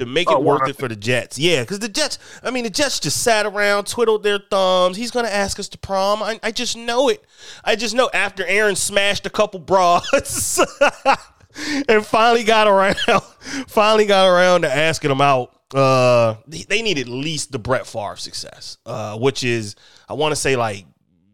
to 0.00 0.06
make 0.06 0.28
it 0.30 0.34
Oh, 0.34 0.40
worth 0.40 0.68
it 0.68 0.76
for 0.76 0.88
the 0.88 0.96
Jets. 0.96 1.38
Yeah, 1.38 1.62
because 1.62 1.78
the 1.78 1.88
Jets, 1.88 2.18
I 2.42 2.50
mean, 2.50 2.64
the 2.64 2.70
Jets 2.70 3.00
just 3.00 3.22
sat 3.22 3.46
around, 3.46 3.86
twiddled 3.86 4.22
their 4.22 4.38
thumbs. 4.38 4.96
He's 4.96 5.10
going 5.10 5.24
to 5.24 5.32
ask 5.32 5.58
us 5.58 5.68
to 5.68 5.78
prom. 5.78 6.22
I, 6.22 6.38
I 6.42 6.50
just 6.50 6.76
know 6.76 7.08
it. 7.08 7.24
I 7.64 7.76
just 7.76 7.94
know 7.94 8.10
after 8.12 8.44
Aaron 8.46 8.76
smashed 8.76 9.24
a 9.26 9.30
couple 9.30 9.60
bras 9.60 10.60
and 11.88 12.04
finally 12.04 12.44
got 12.44 12.66
around, 12.66 12.96
finally 13.68 14.06
got 14.06 14.28
around 14.28 14.62
to 14.62 14.74
asking 14.74 15.10
him 15.10 15.20
out. 15.20 15.54
Uh, 15.74 16.34
they, 16.46 16.62
they 16.62 16.82
need 16.82 16.98
at 16.98 17.06
least 17.08 17.52
the 17.52 17.58
Brett 17.58 17.86
Favre 17.86 18.16
success, 18.16 18.78
uh, 18.86 19.16
which 19.16 19.44
is 19.44 19.76
I 20.08 20.14
want 20.14 20.32
to 20.32 20.36
say 20.36 20.56
like 20.56 20.84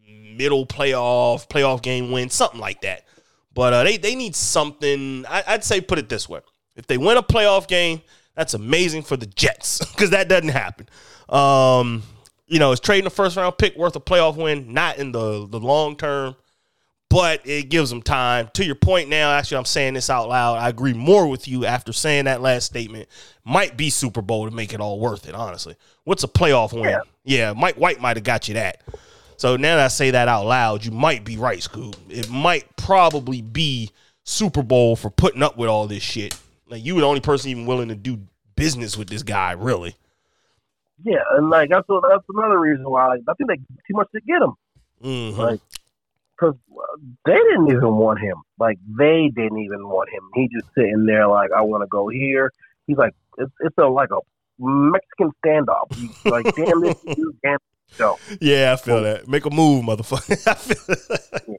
middle 0.07 0.65
playoff, 0.65 1.47
playoff 1.49 1.81
game 1.81 2.11
win, 2.11 2.29
something 2.29 2.59
like 2.59 2.81
that. 2.81 3.05
But 3.53 3.73
uh, 3.73 3.83
they 3.83 3.97
they 3.97 4.13
need 4.15 4.35
something. 4.35 5.25
I, 5.27 5.43
I'd 5.47 5.63
say 5.63 5.81
put 5.81 5.97
it 5.97 6.09
this 6.09 6.29
way: 6.29 6.41
if 6.75 6.85
they 6.85 6.99
win 6.99 7.17
a 7.17 7.23
playoff 7.23 7.67
game, 7.67 8.03
that's 8.37 8.53
amazing 8.53 9.01
for 9.01 9.17
the 9.17 9.25
Jets 9.25 9.83
because 9.91 10.11
that 10.11 10.29
doesn't 10.29 10.49
happen. 10.49 10.87
Um, 11.27 12.03
You 12.47 12.59
know, 12.59 12.71
it's 12.71 12.79
trading 12.79 13.05
a 13.07 13.09
first 13.09 13.35
round 13.35 13.57
pick 13.57 13.75
worth 13.75 13.97
a 13.97 13.99
playoff 13.99 14.37
win? 14.37 14.73
Not 14.73 14.97
in 14.99 15.11
the 15.11 15.45
the 15.49 15.59
long 15.59 15.97
term, 15.97 16.37
but 17.09 17.45
it 17.45 17.67
gives 17.69 17.89
them 17.89 18.01
time. 18.01 18.49
To 18.53 18.63
your 18.63 18.75
point 18.75 19.09
now, 19.09 19.31
actually, 19.31 19.57
I'm 19.57 19.65
saying 19.65 19.95
this 19.95 20.09
out 20.09 20.29
loud. 20.29 20.57
I 20.57 20.69
agree 20.69 20.93
more 20.93 21.27
with 21.27 21.47
you 21.49 21.65
after 21.65 21.91
saying 21.91 22.23
that 22.25 22.41
last 22.41 22.65
statement. 22.67 23.09
Might 23.43 23.75
be 23.75 23.89
Super 23.89 24.21
Bowl 24.21 24.47
to 24.49 24.55
make 24.55 24.73
it 24.73 24.79
all 24.79 24.99
worth 24.99 25.27
it, 25.27 25.35
honestly. 25.35 25.75
What's 26.05 26.23
a 26.23 26.27
playoff 26.29 26.71
win? 26.71 26.83
Yeah. 26.85 26.99
Yeah, 27.25 27.53
Mike 27.53 27.75
White 27.75 27.99
might 27.99 28.15
have 28.15 28.23
got 28.23 28.47
you 28.47 28.53
that. 28.53 28.81
So 29.35 29.57
now 29.57 29.75
that 29.75 29.85
I 29.85 29.87
say 29.89 30.11
that 30.11 30.29
out 30.29 30.45
loud, 30.45 30.85
you 30.85 30.91
might 30.91 31.25
be 31.25 31.35
right, 31.35 31.59
Scoob. 31.59 31.95
It 32.09 32.29
might 32.29 32.77
probably 32.77 33.41
be 33.41 33.91
Super 34.23 34.63
Bowl 34.63 34.95
for 34.95 35.09
putting 35.09 35.43
up 35.43 35.57
with 35.57 35.67
all 35.69 35.87
this 35.87 36.01
shit. 36.03 36.33
Like 36.69 36.83
you 36.83 36.95
were 36.95 37.01
the 37.01 37.07
only 37.07 37.21
person 37.21 37.49
even 37.51 37.65
willing 37.65 37.89
to 37.89 37.95
do 37.95 38.19
business 38.55 38.97
with 38.97 39.09
this 39.09 39.23
guy, 39.23 39.51
really. 39.53 39.95
Yeah, 41.03 41.21
and 41.31 41.49
like 41.49 41.69
that's 41.69 41.87
that's 41.87 42.23
another 42.29 42.59
reason 42.59 42.89
why 42.89 43.07
like, 43.07 43.21
I 43.27 43.33
think 43.33 43.49
they 43.49 43.55
too 43.55 43.93
much 43.93 44.07
to 44.13 44.21
get 44.21 44.41
him. 44.41 44.53
Mhm. 45.03 45.37
Like, 45.37 45.59
because 46.35 46.55
they 47.25 47.35
didn't 47.35 47.67
even 47.67 47.95
want 47.95 48.19
him. 48.19 48.37
Like 48.59 48.77
they 48.97 49.29
didn't 49.35 49.59
even 49.59 49.87
want 49.87 50.09
him. 50.09 50.23
He 50.33 50.49
just 50.49 50.67
sitting 50.75 51.05
there 51.05 51.27
like, 51.27 51.51
I 51.55 51.61
want 51.61 51.83
to 51.83 51.87
go 51.87 52.07
here. 52.07 52.51
He's 52.87 52.97
like, 52.97 53.13
it's 53.37 53.51
it's 53.61 53.77
a 53.77 53.85
like 53.85 54.09
a 54.11 54.19
Mexican 54.59 55.31
standoff. 55.45 55.93
He's 55.93 56.25
like, 56.25 56.45
damn 56.55 56.81
this, 56.81 56.99
dude, 57.01 57.37
damn. 57.43 57.59
So, 57.91 58.19
Yeah, 58.41 58.73
I 58.73 58.81
feel 58.81 59.01
that. 59.03 59.27
Make 59.27 59.45
a 59.45 59.49
move, 59.49 59.85
motherfucker. 59.85 60.47
I 60.47 60.53
feel 60.55 61.57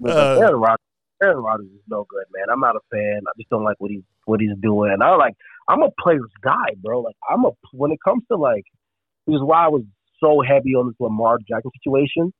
but 0.00 0.42
Uh, 0.44 0.56
Rodgers, 0.56 0.78
Aaron 1.22 1.38
Rodgers 1.38 1.66
is 1.66 1.82
no 1.88 2.06
good, 2.08 2.24
man. 2.32 2.46
I'm 2.50 2.60
not 2.60 2.76
a 2.76 2.80
fan. 2.90 3.20
I 3.26 3.32
just 3.36 3.50
don't 3.50 3.64
like 3.64 3.76
what 3.78 3.90
he's 3.90 4.02
what 4.24 4.40
he's 4.40 4.56
doing. 4.60 4.96
I 5.02 5.14
like, 5.16 5.34
I'm 5.68 5.82
a 5.82 5.90
player's 6.00 6.30
guy, 6.42 6.74
bro. 6.82 7.00
Like, 7.00 7.16
I'm 7.28 7.44
a 7.44 7.50
when 7.72 7.92
it 7.92 7.98
comes 8.04 8.22
to 8.30 8.36
like, 8.36 8.64
which 9.24 9.36
is 9.36 9.42
why 9.42 9.64
I 9.64 9.68
was 9.68 9.82
so 10.20 10.42
heavy 10.46 10.74
on 10.74 10.88
this 10.88 10.96
Lamar 11.00 11.38
Jackson 11.48 11.70
situation. 11.82 12.32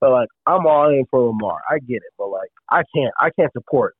But 0.00 0.10
like, 0.10 0.28
I'm 0.46 0.66
all 0.66 0.90
in 0.90 1.04
for 1.10 1.20
Lamar. 1.20 1.60
I 1.68 1.78
get 1.78 1.96
it, 1.96 2.12
but 2.18 2.28
like, 2.28 2.50
I 2.70 2.82
can't, 2.94 3.12
I 3.20 3.30
can't 3.30 3.52
support 3.52 3.94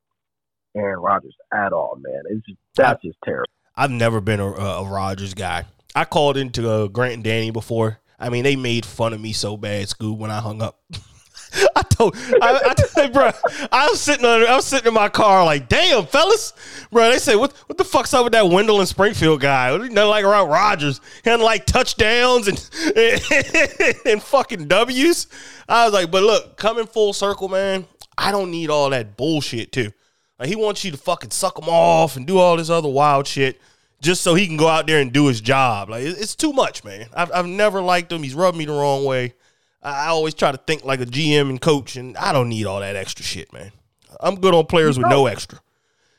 Aaron 0.75 0.99
Rodgers 0.99 1.35
at 1.53 1.73
all, 1.73 1.97
man. 1.99 2.21
It's 2.29 2.45
just 2.45 2.59
that's 2.75 3.01
just 3.01 3.17
terrible. 3.23 3.49
I've 3.75 3.91
never 3.91 4.21
been 4.21 4.39
a, 4.39 4.47
a 4.47 4.85
Rodgers 4.85 5.33
guy. 5.33 5.65
I 5.95 6.05
called 6.05 6.37
into 6.37 6.69
uh, 6.69 6.87
Grant 6.87 7.13
and 7.13 7.23
Danny 7.23 7.51
before. 7.51 7.99
I 8.19 8.29
mean, 8.29 8.43
they 8.43 8.55
made 8.55 8.85
fun 8.85 9.13
of 9.13 9.19
me 9.19 9.33
so 9.33 9.57
bad, 9.57 9.87
Scoob, 9.87 10.17
when 10.17 10.31
I 10.31 10.39
hung 10.39 10.61
up. 10.61 10.79
I 11.75 11.81
told, 11.83 12.15
I, 12.41 12.73
I, 12.97 13.07
bro, 13.07 13.31
I 13.71 13.87
was 13.89 14.01
sitting 14.01 14.25
on, 14.25 14.45
I 14.45 14.55
was 14.55 14.65
sitting 14.65 14.87
in 14.87 14.93
my 14.93 15.09
car 15.09 15.43
like, 15.45 15.69
damn, 15.69 16.05
fellas, 16.05 16.53
bro. 16.91 17.09
They 17.09 17.17
say, 17.17 17.35
what, 17.35 17.53
what 17.67 17.77
the 17.77 17.83
fuck's 17.83 18.13
up 18.13 18.23
with 18.23 18.33
that 18.33 18.49
Wendell 18.49 18.79
and 18.79 18.87
Springfield 18.87 19.41
guy? 19.41 19.75
Nothing 19.75 19.95
like 19.95 20.25
around 20.25 20.49
Rodgers, 20.49 21.01
had 21.23 21.39
like 21.39 21.65
touchdowns 21.65 22.47
and 22.47 22.57
and 24.05 24.21
fucking 24.21 24.67
W's. 24.67 25.27
I 25.67 25.85
was 25.85 25.93
like, 25.93 26.11
but 26.11 26.23
look, 26.23 26.57
coming 26.57 26.87
full 26.87 27.13
circle, 27.13 27.47
man. 27.47 27.85
I 28.17 28.31
don't 28.31 28.51
need 28.51 28.69
all 28.69 28.89
that 28.91 29.17
bullshit 29.17 29.71
too. 29.71 29.91
Like 30.39 30.49
he 30.49 30.55
wants 30.55 30.83
you 30.83 30.91
to 30.91 30.97
fucking 30.97 31.31
suck 31.31 31.57
him 31.57 31.69
off 31.69 32.17
and 32.17 32.27
do 32.27 32.37
all 32.37 32.57
this 32.57 32.69
other 32.69 32.89
wild 32.89 33.27
shit 33.27 33.59
just 34.01 34.21
so 34.21 34.35
he 34.35 34.47
can 34.47 34.57
go 34.57 34.67
out 34.67 34.87
there 34.87 34.99
and 34.99 35.11
do 35.11 35.27
his 35.27 35.41
job. 35.41 35.89
Like 35.89 36.03
it's 36.03 36.35
too 36.35 36.53
much, 36.53 36.83
man. 36.83 37.07
I've 37.13 37.31
I've 37.31 37.47
never 37.47 37.81
liked 37.81 38.11
him. 38.11 38.23
He's 38.23 38.35
rubbed 38.35 38.57
me 38.57 38.65
the 38.65 38.73
wrong 38.73 39.05
way. 39.05 39.33
I 39.85 40.07
always 40.07 40.33
try 40.33 40.51
to 40.51 40.57
think 40.57 40.83
like 40.83 40.99
a 40.99 41.05
GM 41.05 41.49
and 41.49 41.61
coach, 41.61 41.95
and 41.95 42.17
I 42.17 42.31
don't 42.33 42.49
need 42.49 42.65
all 42.65 42.79
that 42.79 42.95
extra 42.95 43.23
shit, 43.23 43.51
man. 43.53 43.71
I'm 44.19 44.35
good 44.35 44.53
on 44.53 44.65
players 44.65 44.97
with 44.97 45.07
no 45.07 45.27
extra. 45.27 45.59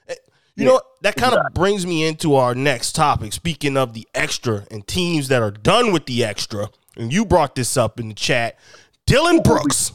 Eh, 0.08 0.14
You 0.54 0.66
know? 0.66 0.80
That 1.02 1.16
kind 1.16 1.34
of 1.34 1.52
brings 1.54 1.86
me 1.86 2.04
into 2.06 2.34
our 2.36 2.54
next 2.54 2.92
topic. 2.94 3.32
Speaking 3.32 3.76
of 3.76 3.92
the 3.94 4.06
extra 4.14 4.66
and 4.70 4.86
teams 4.86 5.28
that 5.28 5.42
are 5.42 5.50
done 5.50 5.92
with 5.92 6.06
the 6.06 6.24
extra, 6.24 6.68
and 6.96 7.12
you 7.12 7.24
brought 7.24 7.54
this 7.54 7.76
up 7.76 8.00
in 8.00 8.08
the 8.08 8.14
chat. 8.14 8.58
Dillon 9.06 9.40
Brooks. 9.42 9.92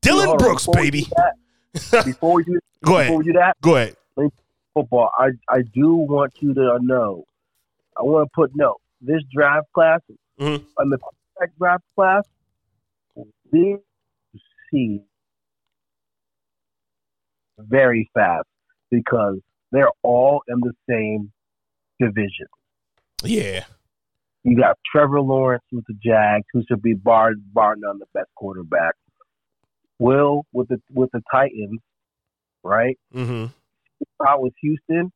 Dillon 0.00 0.28
on, 0.30 0.36
Brooks, 0.36 0.64
before 0.66 0.80
we 0.80 0.90
baby. 0.90 1.02
do 1.04 1.10
that- 1.90 2.04
Before 2.04 2.42
do, 2.42 2.52
Go 2.84 2.92
before 2.92 3.00
ahead. 3.00 3.18
we 3.18 3.24
do 3.24 3.32
that, 3.34 3.56
Go 3.60 3.76
ahead. 3.76 3.96
football. 4.74 5.10
I 5.18 5.30
I 5.48 5.62
do 5.62 5.94
want 5.94 6.34
you 6.40 6.54
to 6.54 6.78
know. 6.80 7.24
I 7.98 8.02
want 8.02 8.28
to 8.28 8.30
put 8.34 8.54
note. 8.54 8.80
This 9.00 9.22
draft 9.32 9.66
class 9.72 10.00
Mhm. 10.40 10.64
and 10.78 10.92
the 10.92 10.98
draft 11.58 11.82
class, 11.96 12.22
we 13.52 13.76
see 14.70 15.00
very 17.58 18.08
fast 18.14 18.46
because 18.90 19.38
they're 19.72 19.90
all 20.02 20.42
in 20.48 20.60
the 20.60 20.72
same 20.88 21.32
division. 22.00 22.46
Yeah. 23.22 23.64
You 24.44 24.56
got 24.56 24.78
Trevor 24.90 25.20
Lawrence 25.20 25.64
with 25.72 25.84
the 25.88 25.94
Jags, 26.02 26.46
who 26.52 26.62
should 26.68 26.80
be 26.80 26.94
bar 26.94 27.32
bar 27.52 27.74
none 27.76 27.98
the 27.98 28.06
best 28.14 28.28
quarterback. 28.36 28.94
Will 29.98 30.44
with 30.52 30.68
the 30.68 30.80
with 30.92 31.10
the 31.12 31.20
Titans, 31.30 31.80
right? 32.62 32.96
Mm-hmm. 33.14 33.46
out 34.26 34.40
with 34.40 34.54
Houston 34.62 35.10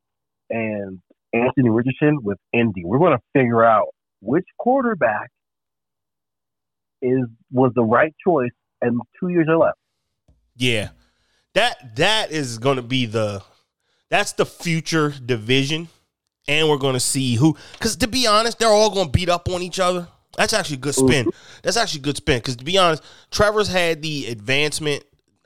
and 0.49 0.99
Anthony 1.33 1.69
Richardson 1.69 2.19
with 2.21 2.37
Indy. 2.51 2.83
We're 2.83 2.99
going 2.99 3.17
to 3.17 3.23
figure 3.33 3.63
out 3.63 3.87
which 4.21 4.45
quarterback 4.59 5.31
is 7.03 7.25
was 7.51 7.71
the 7.75 7.83
right 7.83 8.13
choice, 8.25 8.51
and 8.81 8.99
two 9.19 9.29
years 9.29 9.47
are 9.49 9.57
left. 9.57 9.77
Yeah. 10.55 10.89
That 11.53 11.97
that 11.97 12.31
is 12.31 12.57
going 12.57 12.77
to 12.77 12.81
be 12.81 13.05
the 13.05 13.43
that's 14.09 14.33
the 14.33 14.45
future 14.45 15.09
division 15.09 15.87
and 16.47 16.67
we're 16.67 16.77
going 16.77 16.93
to 16.93 16.99
see 16.99 17.35
who 17.35 17.55
cuz 17.79 17.95
to 17.97 18.07
be 18.07 18.25
honest, 18.25 18.59
they're 18.59 18.69
all 18.69 18.89
going 18.89 19.07
to 19.07 19.11
beat 19.11 19.29
up 19.29 19.47
on 19.49 19.61
each 19.61 19.79
other. 19.79 20.07
That's 20.35 20.53
actually 20.53 20.77
a 20.77 20.79
good 20.79 20.95
spin. 20.95 21.25
Mm-hmm. 21.25 21.59
That's 21.61 21.77
actually 21.77 21.99
a 21.99 22.03
good 22.03 22.17
spin 22.17 22.41
cuz 22.41 22.55
to 22.55 22.65
be 22.65 22.77
honest, 22.77 23.03
Trevor's 23.29 23.67
had 23.67 24.01
the 24.01 24.27
advancement 24.27 25.03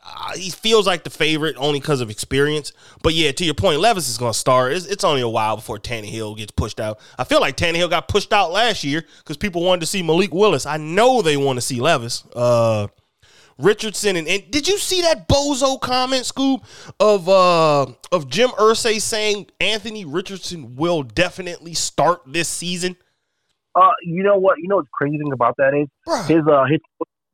uh, 0.08 0.34
he 0.36 0.50
feels 0.50 0.88
like 0.88 1.04
the 1.04 1.10
favorite 1.10 1.56
only 1.58 1.80
because 1.80 2.02
of 2.02 2.10
experience. 2.10 2.72
But 3.04 3.13
yeah, 3.13 3.32
to 3.34 3.43
your 3.43 3.54
point, 3.54 3.80
Levis 3.80 4.08
is 4.08 4.17
going 4.17 4.32
to 4.32 4.38
start. 4.38 4.74
It's, 4.74 4.86
it's 4.86 5.04
only 5.04 5.22
a 5.22 5.28
while 5.28 5.58
before 5.58 5.80
Tannehill 5.80 6.38
gets 6.38 6.52
pushed 6.52 6.80
out. 6.80 7.00
I 7.17 7.24
feel 7.24 7.41
like 7.41 7.58
Tannehill 7.58 7.89
got 7.89 8.08
pushed 8.08 8.32
out 8.32 8.52
last 8.52 8.84
year 8.84 9.04
because 9.20 9.38
people 9.38 9.63
wanted 9.63 9.82
to 9.82 9.88
see 9.88 10.02
Malik 10.02 10.34
Willis. 10.34 10.65
I 10.65 10.78
know 10.78 11.22
they 11.22 11.38
want 11.38 11.58
to 11.58 11.62
see 11.62 11.82
Levis. 11.82 12.24
Uh, 12.36 12.88
Richardson 13.60 14.15
and, 14.15 14.28
and 14.28 14.52
did 14.52 14.67
you 14.67 14.78
see 14.78 15.02
that 15.02 15.28
bozo 15.28 15.82
comment, 15.82 16.26
Scoob, 16.26 16.63
of 17.00 17.28
uh 17.28 17.88
of 18.12 18.30
Jim 18.30 18.50
Irsay 18.50 19.02
saying 19.02 19.48
Anthony 19.60 20.06
Richardson 20.06 20.76
will 20.76 21.02
definitely 21.02 21.74
start 21.74 22.22
this 22.28 22.48
season? 22.48 22.96
Uh, 23.74 23.89
you 24.04 24.22
know 24.22 24.38
what? 24.38 24.60
You 24.60 24.67
know 24.67 24.76
what's 24.76 24.89
crazy 24.93 25.17
thing 25.17 25.32
about 25.32 25.56
that 25.58 25.74
is 25.74 25.88
Bruh. 26.08 26.28
his 26.28 26.48
uh 26.48 26.65
his 26.70 26.80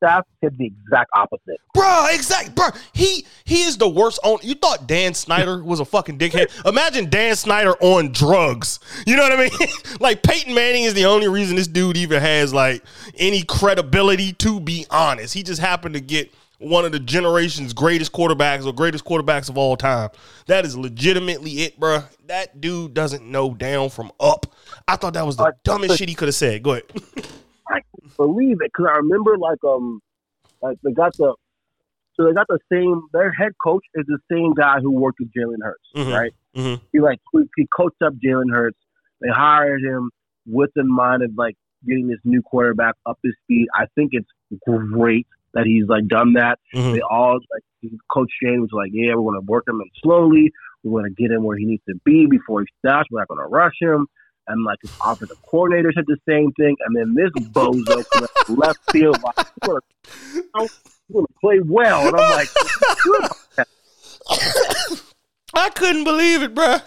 staff 0.04 0.26
said 0.44 0.58
the 0.58 0.66
exact 0.66 1.10
opposite. 1.16 1.58
Bro, 1.74 2.08
exact, 2.12 2.56
bro. 2.56 2.68
He 2.94 3.26
he 3.46 3.62
is 3.62 3.78
the 3.78 3.88
worst 3.88 4.20
on. 4.24 4.40
You 4.42 4.56
thought 4.56 4.88
Dan 4.88 5.14
Snyder 5.14 5.64
was 5.64 5.80
a 5.80 5.86
fucking 5.86 6.18
dickhead? 6.18 6.48
Imagine 6.68 7.10
Dan 7.10 7.36
Snyder 7.36 7.74
on 7.80 8.12
drugs. 8.12 8.80
You 9.08 9.16
know 9.16 9.24
what 9.24 9.34
I 9.34 9.38
mean? 9.38 9.70
like 10.00 10.24
Peyton 10.24 10.54
Manning 10.54 10.84
is 10.84 10.94
the 10.94 11.06
only 11.06 11.28
reason 11.28 11.56
this 11.56 11.68
dude 11.68 11.98
even 11.98 12.22
has 12.22 12.54
like 12.54 12.84
any 13.18 13.44
credibility. 13.44 14.34
To 14.34 14.60
be 14.60 14.86
honest, 14.90 15.34
he 15.34 15.44
just 15.44 15.62
happened 15.62 15.96
to 15.96 16.02
get 16.02 16.34
one 16.60 16.86
of 16.86 16.92
the 16.92 17.00
generation's 17.00 17.74
greatest 17.74 18.12
quarterbacks 18.14 18.66
or 18.66 18.74
greatest 18.74 19.04
quarterbacks 19.06 19.50
of 19.50 19.58
all 19.58 19.76
time. 19.76 20.10
That 20.48 20.66
is 20.66 20.78
legitimately 20.78 21.52
it, 21.64 21.80
bro. 21.80 22.04
That 22.28 22.62
dude 22.62 22.94
doesn't 22.94 23.26
know 23.26 23.54
down 23.54 23.90
from 23.90 24.12
up. 24.20 24.46
I 24.88 24.96
thought 24.96 25.14
that 25.14 25.26
was 25.26 25.36
the 25.38 25.44
Uh, 25.44 25.52
dumbest 25.64 25.98
shit 25.98 26.10
he 26.10 26.16
could 26.16 26.30
have 26.30 26.36
said. 26.36 26.64
Go 26.64 26.72
ahead. 26.74 26.84
Believe 28.18 28.58
it 28.62 28.72
because 28.76 28.88
I 28.92 28.98
remember 28.98 29.38
like 29.38 29.64
um 29.64 30.02
like 30.62 30.78
they 30.84 30.92
got 30.92 31.16
the 31.18 31.36
so 32.16 32.26
they 32.26 32.34
got 32.34 32.48
the 32.48 32.60
same 32.72 33.02
their 33.14 33.32
head 33.32 33.54
coach 33.64 33.84
is 33.96 34.06
the 34.08 34.20
same 34.32 34.54
guy 34.54 34.80
who 34.82 34.92
worked 34.92 35.20
with 35.20 35.32
Jalen 35.34 35.64
Hurts, 35.64 35.90
Mhm. 35.96 36.14
right? 36.14 36.34
Mhm. 36.56 36.82
He 36.92 37.00
like 37.00 37.20
he- 37.32 37.50
he 37.58 37.68
coached 37.76 38.02
up 38.02 38.14
Jalen 38.16 38.52
Hurts. 38.52 38.78
They 39.22 39.30
hired 39.30 39.82
him 39.82 40.12
with 40.46 40.72
in 40.76 40.88
mind 40.94 41.24
of 41.24 41.32
like 41.38 41.56
getting 41.88 42.08
this 42.08 42.20
new 42.24 42.42
quarterback 42.42 42.96
up 43.06 43.18
to 43.26 43.32
speed. 43.44 43.68
I 43.74 43.86
think 43.96 44.12
it's 44.14 44.30
great 44.66 45.28
that 45.54 45.66
he's 45.66 45.86
like 45.88 46.08
done 46.08 46.34
that. 46.34 46.60
Mhm. 46.76 46.94
They 46.94 47.02
all 47.02 47.40
like 47.52 47.64
Coach 48.12 48.32
Shane 48.42 48.62
was 48.62 48.72
like, 48.72 48.92
yeah, 48.94 49.16
we're 49.16 49.34
to 49.34 49.42
work 49.46 49.68
him 49.68 49.82
in 49.82 49.90
slowly. 50.02 50.52
We're 50.84 51.04
to 51.04 51.10
get 51.14 51.32
him 51.32 51.44
where 51.44 51.58
he 51.58 51.66
needs 51.66 51.84
to 51.88 51.96
be 52.06 52.26
before 52.28 52.62
he 52.62 52.68
starts. 52.80 53.10
We're 53.12 53.20
not 53.20 53.28
to 53.40 53.50
rush 53.54 53.76
him. 53.80 54.08
And 54.48 54.66
like 54.66 54.80
his 54.82 54.92
offensive 55.06 55.42
coordinator 55.44 55.92
said 55.94 56.06
the 56.08 56.18
same 56.28 56.52
thing. 56.54 56.76
And 56.86 56.96
then 56.96 57.14
this 57.14 57.32
bozo 57.50 58.04
left 58.58 58.80
field, 58.92 59.18
like, 59.24 59.48
we're 59.66 59.80
going 61.12 61.26
to 61.26 61.34
play 61.40 61.60
well. 61.64 62.08
And 62.08 62.18
I'm 62.18 62.32
like, 62.32 62.50
I 65.54 65.70
couldn't 65.70 66.04
believe 66.04 66.42
it, 66.42 66.56
bro. 66.56 66.78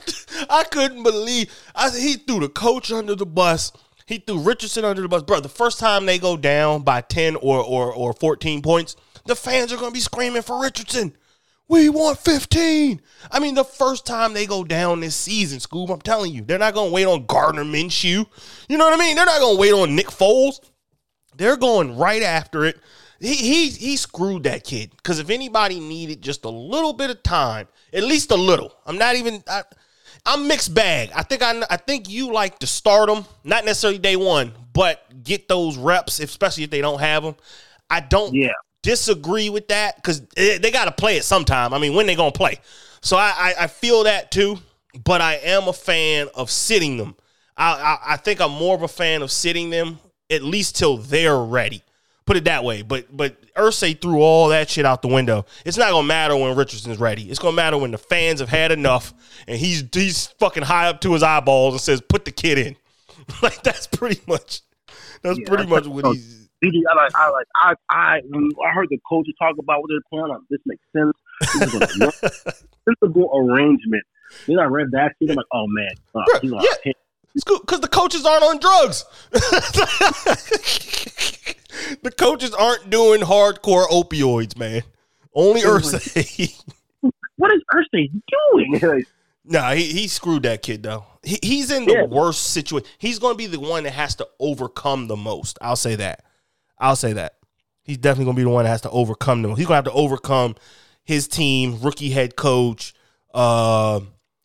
I 0.50 0.64
couldn't 0.64 1.02
believe. 1.02 1.52
I 1.74 1.90
he 1.90 2.14
threw 2.14 2.40
the 2.40 2.48
coach 2.48 2.90
under 2.90 3.14
the 3.14 3.26
bus. 3.26 3.72
He 4.06 4.18
threw 4.18 4.40
Richardson 4.40 4.84
under 4.84 5.02
the 5.02 5.08
bus, 5.08 5.22
bro. 5.22 5.40
The 5.40 5.48
first 5.48 5.78
time 5.78 6.06
they 6.06 6.18
go 6.18 6.36
down 6.36 6.82
by 6.82 7.00
ten 7.00 7.36
or 7.36 7.62
or 7.62 7.92
or 7.92 8.12
fourteen 8.12 8.62
points, 8.62 8.96
the 9.26 9.36
fans 9.36 9.72
are 9.72 9.76
gonna 9.76 9.92
be 9.92 10.00
screaming 10.00 10.42
for 10.42 10.60
Richardson. 10.60 11.16
We 11.68 11.88
want 11.88 12.18
fifteen. 12.18 13.00
I 13.30 13.40
mean, 13.40 13.56
the 13.56 13.64
first 13.64 14.06
time 14.06 14.32
they 14.34 14.46
go 14.46 14.62
down 14.62 15.00
this 15.00 15.16
season, 15.16 15.58
Scoob, 15.58 15.90
I'm 15.90 16.00
telling 16.00 16.32
you, 16.32 16.42
they're 16.42 16.58
not 16.58 16.74
gonna 16.74 16.92
wait 16.92 17.06
on 17.06 17.26
Gardner 17.26 17.64
Minshew. 17.64 18.26
You 18.68 18.78
know 18.78 18.84
what 18.84 18.94
I 18.94 19.04
mean? 19.04 19.16
They're 19.16 19.26
not 19.26 19.40
gonna 19.40 19.58
wait 19.58 19.72
on 19.72 19.96
Nick 19.96 20.06
Foles. 20.06 20.60
They're 21.36 21.56
going 21.56 21.96
right 21.96 22.22
after 22.22 22.64
it. 22.64 22.78
He 23.18 23.34
he 23.34 23.68
he 23.70 23.96
screwed 23.96 24.44
that 24.44 24.62
kid 24.62 24.92
because 24.96 25.18
if 25.18 25.30
anybody 25.30 25.80
needed 25.80 26.22
just 26.22 26.44
a 26.44 26.50
little 26.50 26.92
bit 26.92 27.10
of 27.10 27.22
time, 27.22 27.66
at 27.92 28.04
least 28.04 28.30
a 28.30 28.36
little. 28.36 28.72
I'm 28.86 28.98
not 28.98 29.16
even. 29.16 29.42
I, 29.48 29.62
I'm 30.24 30.48
mixed 30.48 30.74
bag. 30.74 31.10
I 31.14 31.22
think 31.22 31.42
I 31.42 31.62
I 31.70 31.76
think 31.78 32.08
you 32.08 32.32
like 32.32 32.58
to 32.60 32.66
start 32.66 33.08
them, 33.08 33.24
not 33.42 33.64
necessarily 33.64 33.98
day 33.98 34.16
one, 34.16 34.52
but 34.72 35.22
get 35.24 35.48
those 35.48 35.76
reps, 35.76 36.20
especially 36.20 36.64
if 36.64 36.70
they 36.70 36.80
don't 36.80 37.00
have 37.00 37.22
them. 37.22 37.36
I 37.88 38.00
don't 38.00 38.34
Yeah. 38.34 38.52
Disagree 38.86 39.50
with 39.50 39.66
that 39.68 39.96
because 39.96 40.22
they 40.36 40.70
got 40.70 40.84
to 40.84 40.92
play 40.92 41.16
it 41.16 41.24
sometime. 41.24 41.74
I 41.74 41.78
mean, 41.78 41.94
when 41.94 42.06
they 42.06 42.14
gonna 42.14 42.30
play? 42.30 42.60
So 43.00 43.16
I, 43.16 43.32
I 43.36 43.54
I 43.64 43.66
feel 43.66 44.04
that 44.04 44.30
too, 44.30 44.58
but 45.04 45.20
I 45.20 45.34
am 45.34 45.66
a 45.66 45.72
fan 45.72 46.28
of 46.34 46.50
sitting 46.50 46.96
them. 46.96 47.16
I, 47.56 47.72
I 47.72 48.12
I 48.14 48.16
think 48.16 48.40
I'm 48.40 48.52
more 48.52 48.76
of 48.76 48.82
a 48.82 48.88
fan 48.88 49.22
of 49.22 49.32
sitting 49.32 49.70
them 49.70 49.98
at 50.30 50.42
least 50.42 50.76
till 50.76 50.98
they're 50.98 51.38
ready. 51.38 51.82
Put 52.26 52.36
it 52.36 52.44
that 52.44 52.62
way. 52.62 52.82
But 52.82 53.16
but 53.16 53.36
Irsay 53.54 54.00
threw 54.00 54.20
all 54.20 54.48
that 54.50 54.70
shit 54.70 54.86
out 54.86 55.02
the 55.02 55.08
window. 55.08 55.46
It's 55.64 55.76
not 55.76 55.90
gonna 55.90 56.06
matter 56.06 56.36
when 56.36 56.56
Richardson's 56.56 56.98
ready. 56.98 57.28
It's 57.28 57.40
gonna 57.40 57.56
matter 57.56 57.78
when 57.78 57.90
the 57.90 57.98
fans 57.98 58.38
have 58.38 58.48
had 58.48 58.70
enough 58.70 59.12
and 59.48 59.58
he's 59.58 59.82
he's 59.92 60.28
fucking 60.38 60.62
high 60.62 60.88
up 60.88 61.00
to 61.00 61.12
his 61.12 61.24
eyeballs 61.24 61.74
and 61.74 61.80
says, 61.80 62.00
"Put 62.00 62.24
the 62.24 62.32
kid 62.32 62.58
in." 62.58 62.76
like 63.42 63.62
that's 63.64 63.86
pretty 63.88 64.20
much 64.28 64.60
that's 65.22 65.38
Yeah, 65.38 65.48
pretty 65.48 65.66
much 65.66 65.86
what 65.86 66.06
he's. 66.14 66.45
BD, 66.64 66.80
I 66.90 66.94
like, 66.96 67.12
I 67.14 67.28
like, 67.30 67.46
I, 67.56 67.74
I, 67.90 68.20
when 68.28 68.50
I 68.66 68.72
heard 68.72 68.88
the 68.90 68.98
coaches 69.08 69.34
talk 69.38 69.56
about 69.58 69.80
what 69.82 69.88
they're 69.90 70.00
playing. 70.10 70.34
I'm, 70.34 70.46
this 70.50 70.60
makes 70.66 70.82
sense. 70.96 71.12
This 71.54 71.62
is 71.68 71.74
a 72.00 72.12
sensible 72.88 73.30
arrangement. 73.36 74.02
Then 74.46 74.58
I 74.58 74.64
read 74.64 74.88
that 74.92 75.12
shit. 75.20 75.30
I'm 75.30 75.36
like, 75.36 75.46
oh 75.52 75.66
man, 75.68 75.90
uh, 76.14 76.20
Bruh, 76.20 76.50
gonna 76.50 76.62
yeah. 76.84 76.92
It's 77.34 77.44
good 77.44 77.60
because 77.60 77.80
the 77.80 77.88
coaches 77.88 78.24
aren't 78.24 78.42
on 78.44 78.58
drugs. 78.58 79.04
the 82.02 82.10
coaches 82.16 82.54
aren't 82.54 82.88
doing 82.90 83.20
hardcore 83.20 83.86
opioids, 83.88 84.56
man. 84.56 84.82
Only 85.34 85.60
Irsay. 85.62 86.62
What 87.38 87.52
is 87.52 87.60
Irsay 87.74 88.10
doing? 88.54 88.80
Like, 88.80 89.06
nah, 89.44 89.72
he, 89.72 89.84
he 89.84 90.08
screwed 90.08 90.44
that 90.44 90.62
kid 90.62 90.82
though. 90.82 91.04
He, 91.22 91.38
he's 91.42 91.70
in 91.70 91.84
the 91.84 91.92
Yeah. 91.92 92.04
worst 92.04 92.52
situation. 92.54 92.88
He's 92.96 93.18
going 93.18 93.34
to 93.34 93.38
be 93.38 93.46
the 93.46 93.60
one 93.60 93.84
that 93.84 93.90
has 93.92 94.14
to 94.16 94.28
overcome 94.40 95.06
the 95.06 95.16
most. 95.16 95.58
I'll 95.60 95.76
say 95.76 95.96
that. 95.96 96.24
I'll 96.78 96.96
say 96.96 97.12
that. 97.14 97.34
He's 97.82 97.98
definitely 97.98 98.24
going 98.26 98.36
to 98.36 98.40
be 98.40 98.44
the 98.44 98.50
one 98.50 98.64
that 98.64 98.70
has 98.70 98.80
to 98.82 98.90
overcome 98.90 99.42
them. 99.42 99.52
He's 99.56 99.66
going 99.66 99.82
to 99.82 99.84
have 99.84 99.84
to 99.84 99.92
overcome 99.92 100.56
his 101.04 101.28
team, 101.28 101.80
rookie 101.80 102.10
head 102.10 102.36
coach. 102.36 102.94
Uh, 103.32 104.00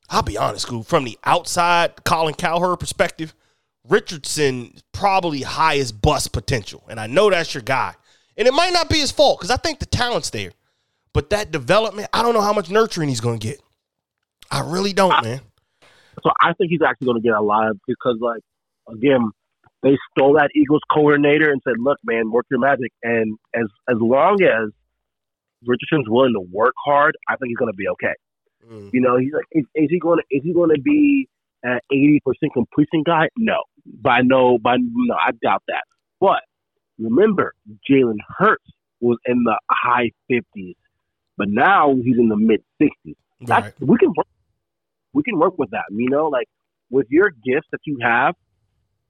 I'll 0.10 0.22
be 0.24 0.38
honest, 0.38 0.68
Scoob. 0.68 0.86
From 0.86 1.06
the 1.06 1.18
outside, 1.24 2.04
Colin 2.04 2.36
Cowherd 2.36 2.80
perspective, 2.80 3.34
Richardson 3.88 4.76
probably 4.92 5.42
highest 5.42 6.02
bust 6.02 6.34
potential, 6.34 6.84
and 6.88 7.00
I 7.00 7.08
know 7.08 7.30
that's 7.30 7.54
your 7.54 7.64
guy. 7.64 7.96
And 8.38 8.48
it 8.48 8.54
might 8.54 8.74
not 8.74 8.90
be 8.90 8.98
his 8.98 9.12
fault 9.12 9.40
because 9.40 9.52
I 9.52 9.58
think 9.58 9.80
the 9.80 9.86
talent's 9.86 10.30
there, 10.30 10.52
but 11.14 11.32
that 11.32 11.52
development, 11.52 12.10
I 12.14 12.22
don't 12.22 12.34
know 12.34 12.42
how 12.42 12.54
much 12.54 12.70
nurturing 12.70 13.10
he's 13.10 13.22
going 13.22 13.40
to 13.40 13.48
get. 13.48 13.62
I 14.52 14.62
really 14.62 14.94
don't, 14.94 15.24
man. 15.24 15.42
so 16.24 16.32
I 16.42 16.54
think 16.54 16.72
he's 16.72 16.82
actually 16.82 17.06
going 17.06 17.22
to 17.22 17.28
get 17.28 17.36
a 17.36 17.42
lot 17.42 17.72
because, 17.88 18.18
like, 18.20 18.42
again, 18.88 19.32
they 19.84 19.98
stole 20.12 20.34
that 20.34 20.50
Eagles 20.56 20.82
coordinator 20.92 21.52
and 21.52 21.62
said, 21.64 21.76
"Look, 21.80 21.98
man, 22.04 22.32
work 22.32 22.46
your 22.50 22.60
magic." 22.60 22.92
And 23.04 23.38
as 23.56 23.66
as 23.90 23.98
long 24.00 24.38
as 24.44 24.70
Richardson's 25.66 26.08
willing 26.08 26.34
to 26.34 26.46
work 26.52 26.74
hard, 26.86 27.16
I 27.30 27.36
think 27.36 27.50
he's 27.50 27.58
going 27.58 27.72
to 27.72 27.78
be 27.78 27.88
okay. 27.90 28.14
Mm. 28.70 28.90
You 28.94 29.02
know, 29.02 29.18
he's 29.18 29.34
like, 29.34 29.46
is, 29.52 29.66
is 29.76 29.88
he 29.90 30.00
going 30.00 30.20
to 30.20 30.36
is 30.36 30.44
he 30.44 30.54
going 30.54 30.70
to 30.74 30.82
be 30.82 31.28
an 31.64 31.80
eighty 31.92 32.22
percent 32.26 32.54
completion 32.54 33.04
guy? 33.06 33.30
No, 33.38 33.64
by 33.86 34.22
no, 34.22 34.58
by 34.58 34.78
no, 34.80 35.16
I 35.16 35.32
doubt 35.44 35.64
that. 35.68 35.84
But 36.20 36.42
remember, 37.00 37.54
Jalen 37.90 38.18
Hurts 38.38 38.64
was 39.00 39.18
in 39.26 39.44
the 39.44 39.58
high 39.70 40.12
fifties, 40.30 40.76
but 41.38 41.50
now 41.50 41.96
he's 41.96 42.18
in 42.18 42.30
the 42.30 42.38
mid 42.38 42.62
sixties. 42.80 43.16
Right. 43.48 43.74
we 43.80 43.98
can 43.98 44.10
work, 44.16 44.28
we 45.14 45.24
can 45.24 45.40
work 45.40 45.58
with 45.58 45.72
that. 45.72 45.86
You 45.90 46.10
know, 46.10 46.28
like 46.28 46.48
with 46.92 47.08
your 47.10 47.32
gifts 47.32 47.68
that 47.72 47.80
you 47.86 47.98
have, 48.04 48.36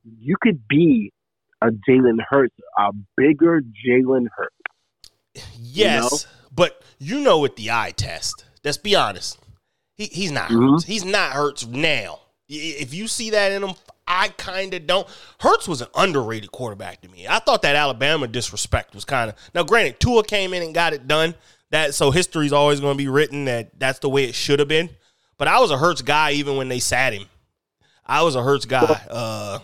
you 0.03 0.35
could 0.41 0.67
be 0.67 1.11
a 1.61 1.67
Jalen 1.67 2.17
Hurts, 2.29 2.55
a 2.77 2.91
bigger 3.17 3.61
Jalen 3.85 4.27
Hurts. 4.35 5.45
Yes, 5.59 6.27
but 6.53 6.81
you 6.99 7.21
know 7.21 7.39
with 7.39 7.55
the 7.55 7.71
eye 7.71 7.93
test. 7.95 8.45
Let's 8.63 8.77
be 8.77 8.95
honest. 8.95 9.39
He 9.95 10.05
he's 10.05 10.31
not 10.31 10.49
Mhm. 10.49 10.71
Hurts. 10.73 10.83
He's 10.85 11.05
not 11.05 11.33
Hurts 11.33 11.65
now. 11.65 12.19
If 12.49 12.93
you 12.93 13.07
see 13.07 13.29
that 13.29 13.51
in 13.51 13.63
him, 13.63 13.75
I 14.07 14.29
kind 14.29 14.73
of 14.73 14.85
don't. 14.85 15.07
Hurts 15.39 15.67
was 15.67 15.81
an 15.81 15.87
underrated 15.95 16.51
quarterback 16.51 17.01
to 17.01 17.09
me. 17.09 17.27
I 17.27 17.39
thought 17.39 17.61
that 17.61 17.75
Alabama 17.75 18.27
disrespect 18.27 18.93
was 18.93 19.05
kind 19.05 19.29
of 19.29 19.35
now. 19.53 19.63
Granted, 19.63 19.99
Tua 19.99 20.23
came 20.23 20.53
in 20.53 20.61
and 20.63 20.73
got 20.73 20.93
it 20.93 21.07
done. 21.07 21.35
That 21.69 21.95
so 21.95 22.11
history's 22.11 22.51
always 22.51 22.81
going 22.81 22.95
to 22.95 22.97
be 22.97 23.07
written 23.07 23.45
that 23.45 23.79
that's 23.79 23.99
the 23.99 24.09
way 24.09 24.25
it 24.25 24.35
should 24.35 24.59
have 24.59 24.67
been. 24.67 24.89
But 25.37 25.47
I 25.47 25.59
was 25.59 25.71
a 25.71 25.77
Hurts 25.77 26.01
guy 26.01 26.31
even 26.31 26.57
when 26.57 26.67
they 26.67 26.79
sat 26.79 27.13
him. 27.13 27.23
I 28.05 28.23
was 28.23 28.35
a 28.35 28.43
Hurts 28.43 28.65
guy. 28.65 29.01
Uh, 29.09 29.59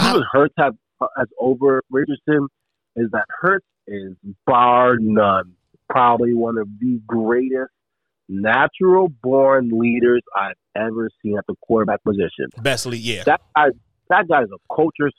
even 0.00 0.22
Hurts 0.32 0.54
have 0.58 0.74
as 1.20 1.26
over 1.40 1.82
Richardson 1.90 2.48
is 2.96 3.10
that 3.12 3.24
Hurts 3.40 3.66
is 3.86 4.14
bar 4.46 4.96
none 5.00 5.52
probably 5.90 6.32
one 6.34 6.56
of 6.58 6.68
the 6.80 7.00
greatest 7.06 7.70
natural 8.28 9.08
born 9.22 9.68
leaders 9.72 10.22
I've 10.36 10.54
ever 10.76 11.10
seen 11.22 11.36
at 11.36 11.44
the 11.48 11.54
quarterback 11.62 12.02
position. 12.04 12.46
best 12.62 12.86
league, 12.86 13.02
yeah, 13.02 13.24
That 13.24 13.40
guy, 13.56 13.66
that 14.08 14.28
guy's 14.28 14.46
a 14.46 14.74
culture 14.74 15.10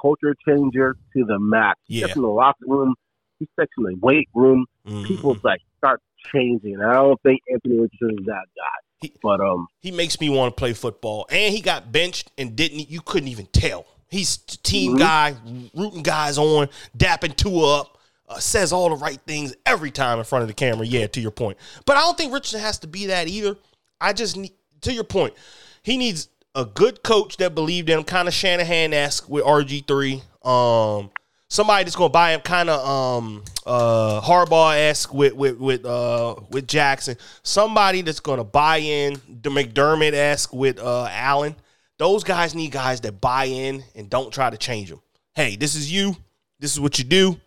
culture 0.00 0.34
changer 0.46 0.94
to 1.14 1.24
the 1.24 1.38
max. 1.38 1.78
He 1.86 1.98
Yeah. 2.00 2.06
steps 2.06 2.16
in 2.16 2.22
the 2.22 2.28
locker 2.28 2.64
room, 2.66 2.94
he 3.38 3.46
steps 3.52 3.70
in 3.76 3.84
the 3.84 3.96
weight 4.00 4.28
room. 4.34 4.66
Mhm. 4.86 5.06
People 5.06 5.36
like 5.42 5.60
start 5.78 6.00
changing. 6.32 6.74
And 6.74 6.82
I 6.84 6.94
don't 6.94 7.20
think 7.22 7.40
Anthony 7.52 7.80
Richardson 7.80 8.18
is 8.20 8.26
that 8.26 8.46
guy. 8.56 8.78
He- 9.02 9.12
But 9.22 9.40
um, 9.40 9.66
he 9.80 9.90
makes 9.90 10.18
me 10.20 10.28
want 10.30 10.54
to 10.54 10.58
play 10.58 10.72
football. 10.74 11.26
And 11.30 11.52
he 11.54 11.60
got 11.60 11.90
benched 11.92 12.30
and 12.38 12.54
didn't. 12.56 12.88
You 12.90 13.00
couldn't 13.00 13.28
even 13.28 13.46
tell. 13.46 13.84
He's 14.10 14.36
team 14.38 14.96
Mhm. 14.96 14.98
guy, 14.98 15.34
rooting 15.74 16.02
guys 16.02 16.36
on, 16.36 16.68
dapping 16.98 17.36
Tua 17.36 17.80
up, 17.80 17.98
uh, 18.28 18.38
says 18.38 18.72
all 18.72 18.88
the 18.90 18.96
right 18.96 19.20
things 19.26 19.54
every 19.64 19.90
time 19.90 20.18
in 20.18 20.24
front 20.24 20.42
of 20.42 20.48
the 20.48 20.54
camera. 20.54 20.84
Yeah, 20.86 21.06
to 21.08 21.20
your 21.20 21.30
point. 21.30 21.58
But 21.86 21.96
I 21.96 22.00
don't 22.00 22.18
think 22.18 22.32
Richardson 22.32 22.60
has 22.60 22.78
to 22.80 22.86
be 22.86 23.06
that 23.06 23.28
either. 23.28 23.56
I 24.00 24.12
just 24.12 24.36
need, 24.36 24.52
to 24.82 24.92
your 24.92 25.04
point, 25.04 25.34
he 25.82 25.96
needs 25.96 26.28
a 26.54 26.64
good 26.64 27.02
coach 27.04 27.36
that 27.36 27.54
believed 27.54 27.88
in 27.88 27.98
him, 27.98 28.04
kind 28.04 28.26
of 28.28 28.34
Shanahan 28.34 28.92
esque 28.92 29.28
with 29.28 29.44
RG 29.44 29.80
three. 29.86 30.22
Um, 30.44 31.10
somebody 31.48 31.84
that's 31.84 31.96
going 31.96 32.08
to 32.10 32.12
buy 32.12 32.32
him, 32.32 32.40
kind 32.40 32.68
of 32.70 32.84
um 32.88 33.44
uh 33.66 34.20
Harbaugh 34.22 34.76
esque 34.76 35.12
with 35.14 35.34
with 35.34 35.58
with 35.58 35.84
uh 35.84 36.34
with 36.50 36.66
Jackson. 36.66 37.16
Somebody 37.42 38.02
that's 38.02 38.20
going 38.20 38.38
to 38.38 38.44
buy 38.44 38.78
in 38.78 39.20
the 39.42 39.50
McDermott 39.50 40.12
esque 40.14 40.52
with 40.52 40.78
uh 40.80 41.08
Allen. 41.10 41.54
Those 42.00 42.24
guys 42.24 42.54
need 42.54 42.72
guys 42.72 43.02
that 43.02 43.20
buy 43.20 43.44
in 43.44 43.84
and 43.94 44.08
don't 44.08 44.32
try 44.32 44.48
to 44.48 44.56
change 44.56 44.88
them. 44.88 45.02
Hey, 45.34 45.56
this 45.56 45.74
is 45.74 45.92
you. 45.92 46.16
This 46.58 46.72
is 46.72 46.80
what 46.80 46.98
you 46.98 47.04
do. 47.04 47.38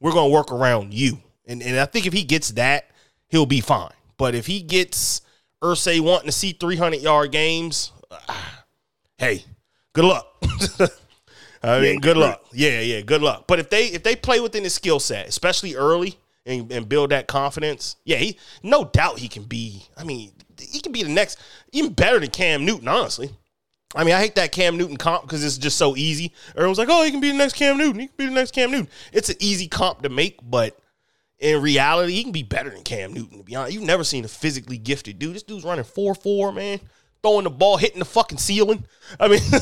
We're 0.00 0.12
going 0.12 0.30
to 0.30 0.34
work 0.34 0.52
around 0.52 0.92
you. 0.92 1.16
And 1.46 1.62
and 1.62 1.80
I 1.80 1.86
think 1.86 2.04
if 2.04 2.12
he 2.12 2.22
gets 2.22 2.50
that, 2.50 2.90
he'll 3.28 3.46
be 3.46 3.62
fine. 3.62 3.94
But 4.18 4.34
if 4.34 4.44
he 4.46 4.60
gets 4.60 5.22
Irsay 5.62 5.98
wanting 5.98 6.26
to 6.26 6.32
see 6.32 6.52
300 6.52 7.00
yard 7.00 7.32
games, 7.32 7.90
ah, 8.10 8.64
hey, 9.16 9.46
good 9.94 10.04
luck. 10.04 10.26
I 11.62 11.80
mean, 11.80 11.98
good 11.98 12.18
luck. 12.18 12.44
Yeah, 12.52 12.80
yeah, 12.80 13.00
good 13.00 13.22
luck. 13.22 13.46
But 13.48 13.60
if 13.60 13.70
they 13.70 13.86
if 13.86 14.02
they 14.02 14.14
play 14.14 14.40
within 14.40 14.62
his 14.62 14.74
skill 14.74 15.00
set, 15.00 15.26
especially 15.26 15.74
early, 15.74 16.18
and, 16.44 16.70
and 16.70 16.86
build 16.86 17.12
that 17.12 17.28
confidence, 17.28 17.96
yeah, 18.04 18.18
he 18.18 18.38
no 18.62 18.84
doubt 18.84 19.20
he 19.20 19.28
can 19.28 19.44
be. 19.44 19.86
I 19.96 20.04
mean, 20.04 20.32
he 20.60 20.80
can 20.80 20.92
be 20.92 21.02
the 21.02 21.08
next, 21.08 21.40
even 21.72 21.94
better 21.94 22.20
than 22.20 22.28
Cam 22.28 22.66
Newton. 22.66 22.88
Honestly, 22.88 23.30
I 23.94 24.04
mean, 24.04 24.14
I 24.14 24.20
hate 24.20 24.34
that 24.36 24.52
Cam 24.52 24.76
Newton 24.76 24.96
comp 24.96 25.22
because 25.22 25.44
it's 25.44 25.58
just 25.58 25.76
so 25.76 25.96
easy. 25.96 26.32
Everyone's 26.56 26.78
like, 26.78 26.88
oh, 26.90 27.04
he 27.04 27.10
can 27.10 27.20
be 27.20 27.30
the 27.30 27.36
next 27.36 27.54
Cam 27.54 27.76
Newton. 27.76 28.00
He 28.00 28.06
can 28.06 28.16
be 28.16 28.26
the 28.26 28.32
next 28.32 28.52
Cam 28.52 28.70
Newton. 28.70 28.88
It's 29.12 29.28
an 29.28 29.36
easy 29.38 29.68
comp 29.68 30.02
to 30.02 30.08
make, 30.08 30.38
but 30.42 30.78
in 31.38 31.60
reality, 31.60 32.14
he 32.14 32.22
can 32.22 32.32
be 32.32 32.42
better 32.42 32.70
than 32.70 32.82
Cam 32.84 33.12
Newton. 33.12 33.38
To 33.38 33.44
be 33.44 33.54
honest, 33.54 33.74
you've 33.74 33.82
never 33.82 34.04
seen 34.04 34.24
a 34.24 34.28
physically 34.28 34.78
gifted 34.78 35.18
dude. 35.18 35.34
This 35.34 35.42
dude's 35.42 35.64
running 35.64 35.84
four 35.84 36.14
four, 36.14 36.52
man, 36.52 36.80
throwing 37.22 37.44
the 37.44 37.50
ball, 37.50 37.76
hitting 37.76 37.98
the 37.98 38.04
fucking 38.04 38.38
ceiling. 38.38 38.84
I 39.20 39.28
mean, 39.28 39.40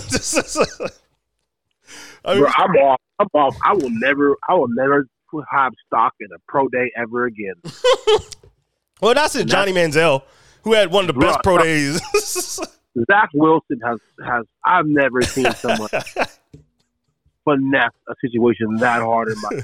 I 2.25 2.35
mean, 2.35 2.43
bro, 2.43 2.53
I'm 2.55 2.71
off. 2.77 3.01
I'm 3.19 3.29
off. 3.35 3.57
I 3.65 3.73
will 3.73 3.91
never. 3.91 4.37
I 4.49 4.55
will 4.55 4.69
never 4.69 5.09
have 5.51 5.73
stock 5.87 6.15
in 6.21 6.29
a 6.35 6.39
pro 6.49 6.69
day 6.69 6.93
ever 6.97 7.27
again. 7.27 7.55
well, 9.01 9.15
that's 9.15 9.35
it. 9.37 9.47
Johnny 9.47 9.73
Manziel, 9.73 10.23
who 10.63 10.75
had 10.75 10.93
one 10.93 11.09
of 11.09 11.15
the 11.15 11.21
best 11.21 11.41
pro 11.43 11.59
days. 11.59 12.01
Zach 13.11 13.31
Wilson 13.35 13.81
has 13.85 13.99
has. 14.25 14.45
I've 14.65 14.87
never 14.87 15.23
seen 15.23 15.51
someone 15.53 15.89
finesse 17.45 17.93
a 18.09 18.15
situation 18.21 18.77
that 18.77 19.01
hard 19.03 19.29
in 19.29 19.41
my. 19.41 19.63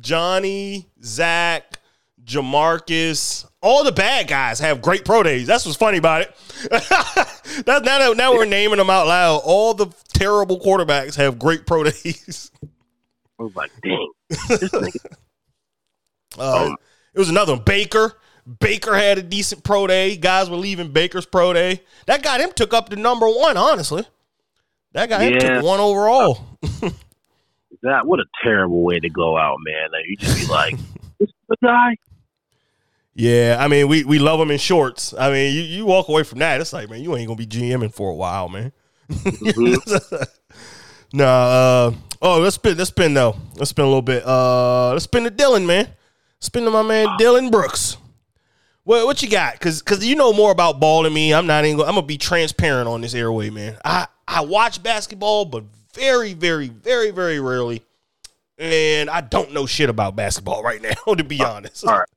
Johnny, 0.00 0.86
Zach, 1.02 1.78
JaMarcus, 2.24 3.46
all 3.62 3.84
the 3.84 3.92
bad 3.92 4.28
guys 4.28 4.58
have 4.60 4.82
great 4.82 5.04
pro 5.04 5.22
days. 5.22 5.46
That's 5.46 5.64
what's 5.64 5.78
funny 5.78 5.98
about 5.98 6.22
it. 6.22 6.36
That's 6.70 7.66
now 7.66 7.80
that 7.80 8.16
now 8.16 8.32
we're 8.32 8.44
naming 8.44 8.78
them 8.78 8.90
out 8.90 9.06
loud. 9.06 9.42
All 9.44 9.74
the 9.74 9.86
terrible 10.12 10.60
quarterbacks 10.60 11.14
have 11.16 11.38
great 11.38 11.66
pro 11.66 11.84
days. 11.84 12.50
I 13.38 13.42
was 13.42 13.54
like, 13.54 13.70
dang. 13.82 14.12
Uh, 16.38 16.74
it 17.14 17.18
was 17.18 17.28
another 17.28 17.54
one. 17.54 17.62
Baker. 17.62 18.14
Baker 18.60 18.94
had 18.94 19.18
a 19.18 19.22
decent 19.22 19.64
pro 19.64 19.86
day. 19.86 20.16
Guys 20.16 20.48
were 20.48 20.56
leaving 20.56 20.92
Baker's 20.92 21.26
pro 21.26 21.52
day. 21.52 21.82
That 22.06 22.22
got 22.22 22.40
him 22.40 22.50
took 22.54 22.72
up 22.72 22.88
the 22.88 22.96
number 22.96 23.26
one. 23.28 23.56
Honestly, 23.56 24.04
that 24.92 25.08
got 25.08 25.20
him 25.22 25.32
Yeah. 25.34 25.54
took 25.54 25.64
one 25.64 25.80
overall. 25.80 26.46
that 27.82 28.06
what 28.06 28.20
a 28.20 28.24
terrible 28.44 28.82
way 28.82 29.00
to 29.00 29.08
go 29.08 29.36
out, 29.36 29.56
man. 29.64 29.90
Like, 29.92 30.04
you 30.08 30.16
just 30.16 30.46
be 30.46 30.46
like, 30.52 30.74
this 31.20 31.30
the 31.48 31.56
guy. 31.62 31.96
Yeah, 33.14 33.56
I 33.58 33.66
mean, 33.68 33.88
we 33.88 34.04
we 34.04 34.18
love 34.18 34.38
him 34.38 34.50
in 34.50 34.58
shorts. 34.58 35.14
I 35.18 35.30
mean, 35.30 35.54
you, 35.54 35.62
you 35.62 35.86
walk 35.86 36.08
away 36.08 36.22
from 36.22 36.38
that, 36.40 36.60
it's 36.60 36.72
like, 36.72 36.90
man, 36.90 37.00
you 37.02 37.16
ain't 37.16 37.26
gonna 37.26 37.36
be 37.38 37.46
GMing 37.46 37.92
for 37.94 38.10
a 38.10 38.14
while, 38.14 38.48
man. 38.48 38.72
nah, 41.12 41.24
uh, 41.24 41.92
oh, 42.22 42.40
let's 42.40 42.56
spin, 42.56 42.76
let's 42.76 42.90
spin 42.90 43.14
though. 43.14 43.36
Let's 43.56 43.70
spin 43.70 43.84
a 43.84 43.88
little 43.88 44.02
bit. 44.02 44.22
Uh, 44.26 44.92
let's 44.92 45.04
spin 45.04 45.24
to 45.24 45.30
Dillon, 45.30 45.66
man. 45.66 45.88
Spin 46.40 46.64
to 46.64 46.70
my 46.70 46.82
man 46.82 47.08
Dillon 47.18 47.50
Brooks. 47.50 47.96
What 48.86 49.04
what 49.04 49.20
you 49.20 49.28
got? 49.28 49.58
Cause 49.58 49.82
cause 49.82 50.04
you 50.04 50.14
know 50.14 50.32
more 50.32 50.52
about 50.52 50.78
ball 50.78 51.02
than 51.02 51.12
me. 51.12 51.34
I'm 51.34 51.48
not 51.48 51.64
even. 51.64 51.80
I'm 51.80 51.96
gonna 51.96 52.02
be 52.02 52.18
transparent 52.18 52.86
on 52.88 53.00
this 53.00 53.14
airway, 53.14 53.50
man. 53.50 53.76
I 53.84 54.06
I 54.28 54.42
watch 54.42 54.80
basketball, 54.80 55.44
but 55.44 55.64
very 55.92 56.34
very 56.34 56.68
very 56.68 57.10
very 57.10 57.40
rarely, 57.40 57.82
and 58.58 59.10
I 59.10 59.22
don't 59.22 59.52
know 59.52 59.66
shit 59.66 59.90
about 59.90 60.14
basketball 60.14 60.62
right 60.62 60.80
now. 61.06 61.14
To 61.14 61.24
be 61.24 61.42
honest. 61.42 61.84
All 61.84 61.98
right. 61.98 62.08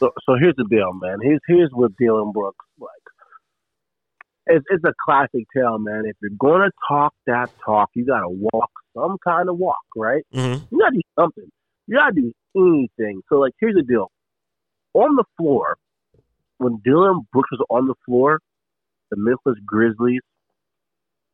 So, 0.00 0.10
so 0.26 0.34
here's 0.34 0.56
the 0.56 0.66
deal, 0.68 0.92
man. 0.94 1.18
Here's 1.22 1.38
here's 1.46 1.70
what 1.72 1.96
Dillon 1.96 2.32
Brooks 2.32 2.66
like. 2.80 2.90
It's 4.48 4.64
it's 4.68 4.82
a 4.84 4.94
classic 5.04 5.44
tale, 5.56 5.78
man. 5.78 6.06
If 6.06 6.16
you're 6.20 6.32
gonna 6.40 6.72
talk 6.88 7.14
that 7.28 7.50
talk, 7.64 7.90
you 7.94 8.04
gotta 8.04 8.28
walk 8.28 8.70
some 8.96 9.16
kind 9.22 9.48
of 9.48 9.58
walk, 9.58 9.76
right? 9.94 10.24
Mhm. 10.34 10.60
You 10.72 10.78
gotta 10.80 10.94
do 10.96 11.00
something. 11.16 11.48
You 11.86 11.98
gotta 11.98 12.14
do 12.20 12.32
anything. 12.56 13.22
So 13.28 13.36
like, 13.36 13.52
here's 13.60 13.76
the 13.76 13.84
deal. 13.84 14.10
On 14.94 15.14
the 15.14 15.24
floor, 15.36 15.76
when 16.58 16.80
Dillon 16.84 17.26
Brooks 17.32 17.50
was 17.52 17.64
on 17.70 17.86
the 17.86 17.94
floor, 18.04 18.40
the 19.10 19.16
Memphis 19.16 19.60
Grizzlies 19.64 20.20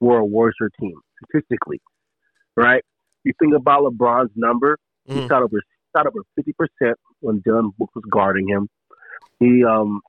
were 0.00 0.18
a 0.18 0.24
worse 0.24 0.54
team 0.80 0.94
statistically, 1.24 1.80
right? 2.56 2.82
You 3.24 3.32
think 3.38 3.54
about 3.54 3.82
LeBron's 3.84 4.32
number, 4.34 4.78
he 5.06 5.14
Mhm. 5.14 5.28
shot 5.28 5.42
over 5.42 5.60
shot 5.96 6.06
over 6.06 6.20
fifty 6.34 6.52
percent 6.54 6.98
when 7.20 7.40
Dillon 7.40 7.70
Brooks 7.76 7.94
was 7.94 8.04
guarding 8.10 8.48
him. 8.48 8.68
He 9.38 9.64
um 9.64 10.00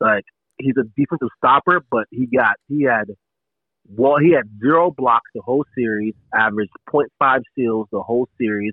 like 0.00 0.24
he's 0.58 0.76
a 0.76 0.84
defensive 0.96 1.28
stopper, 1.36 1.80
but 1.90 2.06
he 2.10 2.26
got 2.26 2.56
he 2.68 2.82
had 2.82 3.10
well 3.88 4.18
he 4.18 4.30
had 4.32 4.44
zero 4.60 4.90
blocks 4.90 5.30
the 5.34 5.42
whole 5.42 5.64
series, 5.74 6.14
averaged 6.34 6.72
0.5 6.88 7.42
steals 7.52 7.88
the 7.90 8.02
whole 8.02 8.28
series. 8.38 8.72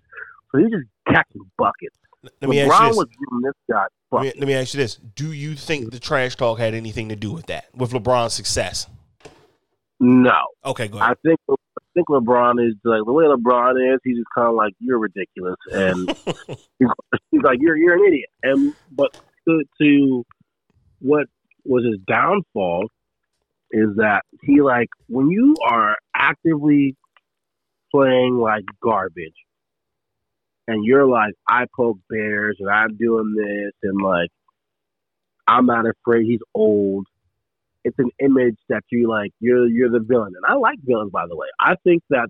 So 0.51 0.57
he 0.59 0.65
was 0.65 0.73
just 0.73 0.89
catching 1.07 1.49
buckets. 1.57 1.97
Let 2.24 2.49
me 2.49 2.59
ask 2.59 2.82
you 2.82 2.88
this. 2.88 2.97
was 2.97 3.07
giving 3.07 3.41
this 3.41 3.53
guy 3.69 3.86
Let 4.11 4.22
me, 4.22 4.34
let 4.39 4.47
me 4.47 4.53
ask 4.53 4.74
you 4.74 4.80
this: 4.80 4.95
Do 4.95 5.32
you 5.32 5.55
think 5.55 5.91
the 5.91 5.99
trash 5.99 6.36
talk 6.36 6.59
had 6.59 6.74
anything 6.74 7.09
to 7.09 7.15
do 7.15 7.32
with 7.32 7.47
that, 7.47 7.65
with 7.76 7.91
LeBron's 7.91 8.34
success? 8.34 8.88
No. 9.99 10.39
Okay, 10.65 10.88
go 10.88 10.99
I 10.99 11.13
think 11.24 11.39
I 11.49 11.55
think 11.93 12.07
LeBron 12.07 12.65
is 12.67 12.76
like 12.84 13.01
the 13.05 13.11
way 13.11 13.26
LeBron 13.26 13.93
is. 13.93 13.99
He's 14.03 14.17
just 14.17 14.28
kind 14.34 14.47
of 14.47 14.55
like 14.55 14.74
you're 14.80 14.99
ridiculous, 14.99 15.57
and 15.72 16.09
he's, 16.80 16.88
he's 17.32 17.41
like 17.41 17.57
you're 17.59 17.78
you're 17.78 17.95
an 17.95 18.03
idiot. 18.07 18.30
And 18.43 18.74
but 18.91 19.19
to, 19.47 19.63
to 19.82 20.26
what 20.99 21.28
was 21.65 21.86
his 21.86 21.97
downfall 22.07 22.88
is 23.72 23.89
that 23.97 24.24
he 24.43 24.61
like 24.61 24.89
when 25.07 25.30
you 25.30 25.55
are 25.67 25.97
actively 26.15 26.95
playing 27.91 28.38
like 28.38 28.63
garbage, 28.82 29.36
and 30.68 30.86
you're 30.86 31.05
like 31.05 31.34
I 31.47 31.66
poke 31.76 31.99
bears 32.09 32.57
and 32.59 32.70
I'm 32.70 32.95
doing 32.97 33.34
this 33.36 33.74
and 33.84 34.01
like 34.01 34.30
I'm 35.47 35.66
not 35.66 35.86
afraid. 35.86 36.26
He's 36.26 36.39
old. 36.53 37.07
It's 37.84 37.97
an 37.99 38.12
image 38.20 38.57
that 38.70 38.84
you 38.91 39.09
like 39.09 39.32
you're 39.39 39.68
you're 39.68 39.89
the 39.89 39.99
villain. 39.99 40.34
And 40.36 40.45
i 40.47 40.53
like 40.55 40.80
villains 40.84 41.12
by 41.12 41.26
the 41.28 41.36
way. 41.36 41.47
I 41.59 41.76
think 41.84 42.03
that 42.09 42.30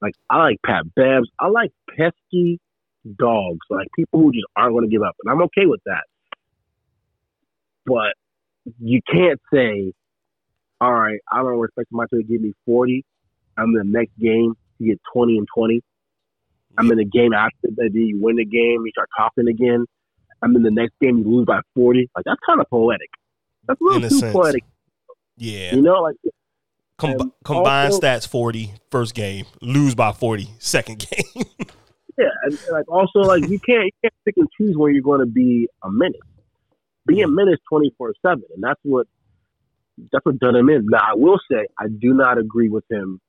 like 0.00 0.14
i 0.30 0.38
like 0.38 0.58
pat 0.64 0.84
babs 0.94 1.28
i 1.40 1.48
like 1.48 1.72
pesky 1.96 2.60
dogs 3.16 3.58
like 3.70 3.88
people 3.96 4.20
who 4.20 4.32
just 4.32 4.46
aren't 4.56 4.74
going 4.74 4.84
to 4.84 4.90
give 4.90 5.02
up. 5.02 5.16
And 5.24 5.32
i'm 5.32 5.42
okay 5.42 5.66
with 5.66 5.80
that. 5.86 6.04
But 7.86 8.14
you 8.78 9.00
can't 9.10 9.40
say 9.52 9.92
all 10.80 10.92
right 10.92 11.18
i 11.32 11.38
don't 11.38 11.58
respect 11.58 11.88
my 11.90 12.04
to 12.10 12.22
give 12.22 12.40
me 12.40 12.52
40 12.66 13.04
i'm 13.56 13.72
the 13.74 13.84
next 13.84 14.12
game 14.18 14.54
you 14.78 14.92
get 14.92 15.00
20 15.12 15.38
and 15.38 15.46
20 15.54 15.80
i'm 16.78 16.90
in 16.90 16.98
the 16.98 17.04
game 17.04 17.32
after 17.32 17.68
that 17.76 17.90
you 17.92 18.18
win 18.20 18.36
the 18.36 18.44
game 18.44 18.82
you 18.84 18.90
start 18.92 19.08
talking 19.16 19.48
again 19.48 19.84
i'm 20.42 20.54
in 20.56 20.62
the 20.62 20.70
next 20.70 20.94
game 21.00 21.18
you 21.18 21.24
lose 21.24 21.46
by 21.46 21.60
40 21.74 22.08
like 22.16 22.24
that's 22.24 22.40
kind 22.46 22.60
of 22.60 22.68
poetic 22.70 23.10
that's 23.66 23.80
a 23.80 23.84
In 23.84 23.92
little 23.92 24.06
a 24.06 24.08
too 24.08 24.18
sense. 24.18 24.32
poetic 24.32 24.64
Yeah, 25.36 25.74
you 25.74 25.82
know, 25.82 26.00
like 26.02 26.16
Com- 26.96 27.32
combined 27.44 27.92
also- 27.92 28.00
stats 28.00 28.26
40 28.26 28.72
first 28.90 29.14
game, 29.14 29.44
lose 29.60 29.94
by 29.94 30.10
40 30.12 30.48
second 30.58 30.98
game. 30.98 31.44
yeah, 32.18 32.26
and 32.44 32.58
like 32.72 32.88
also 32.90 33.20
like 33.20 33.42
you 33.48 33.60
can't 33.60 33.84
you 33.84 33.92
can't 34.02 34.14
pick 34.24 34.34
and 34.36 34.48
choose 34.58 34.76
where 34.76 34.90
you're 34.90 35.02
going 35.02 35.20
to 35.20 35.26
be 35.26 35.68
a 35.84 35.90
minute. 35.90 36.20
Be 37.06 37.20
a 37.22 37.26
mm-hmm. 37.26 37.36
menace 37.36 37.60
twenty 37.68 37.92
four 37.96 38.14
seven, 38.20 38.42
and 38.54 38.62
that's 38.62 38.80
what 38.82 39.06
that's 40.10 40.24
what 40.26 40.38
done 40.40 40.56
him 40.56 40.68
in. 40.70 40.86
Now 40.86 40.98
I 40.98 41.14
will 41.14 41.38
say 41.50 41.66
I 41.78 41.86
do 41.86 42.12
not 42.14 42.38
agree 42.38 42.68
with 42.68 42.84
him. 42.90 43.20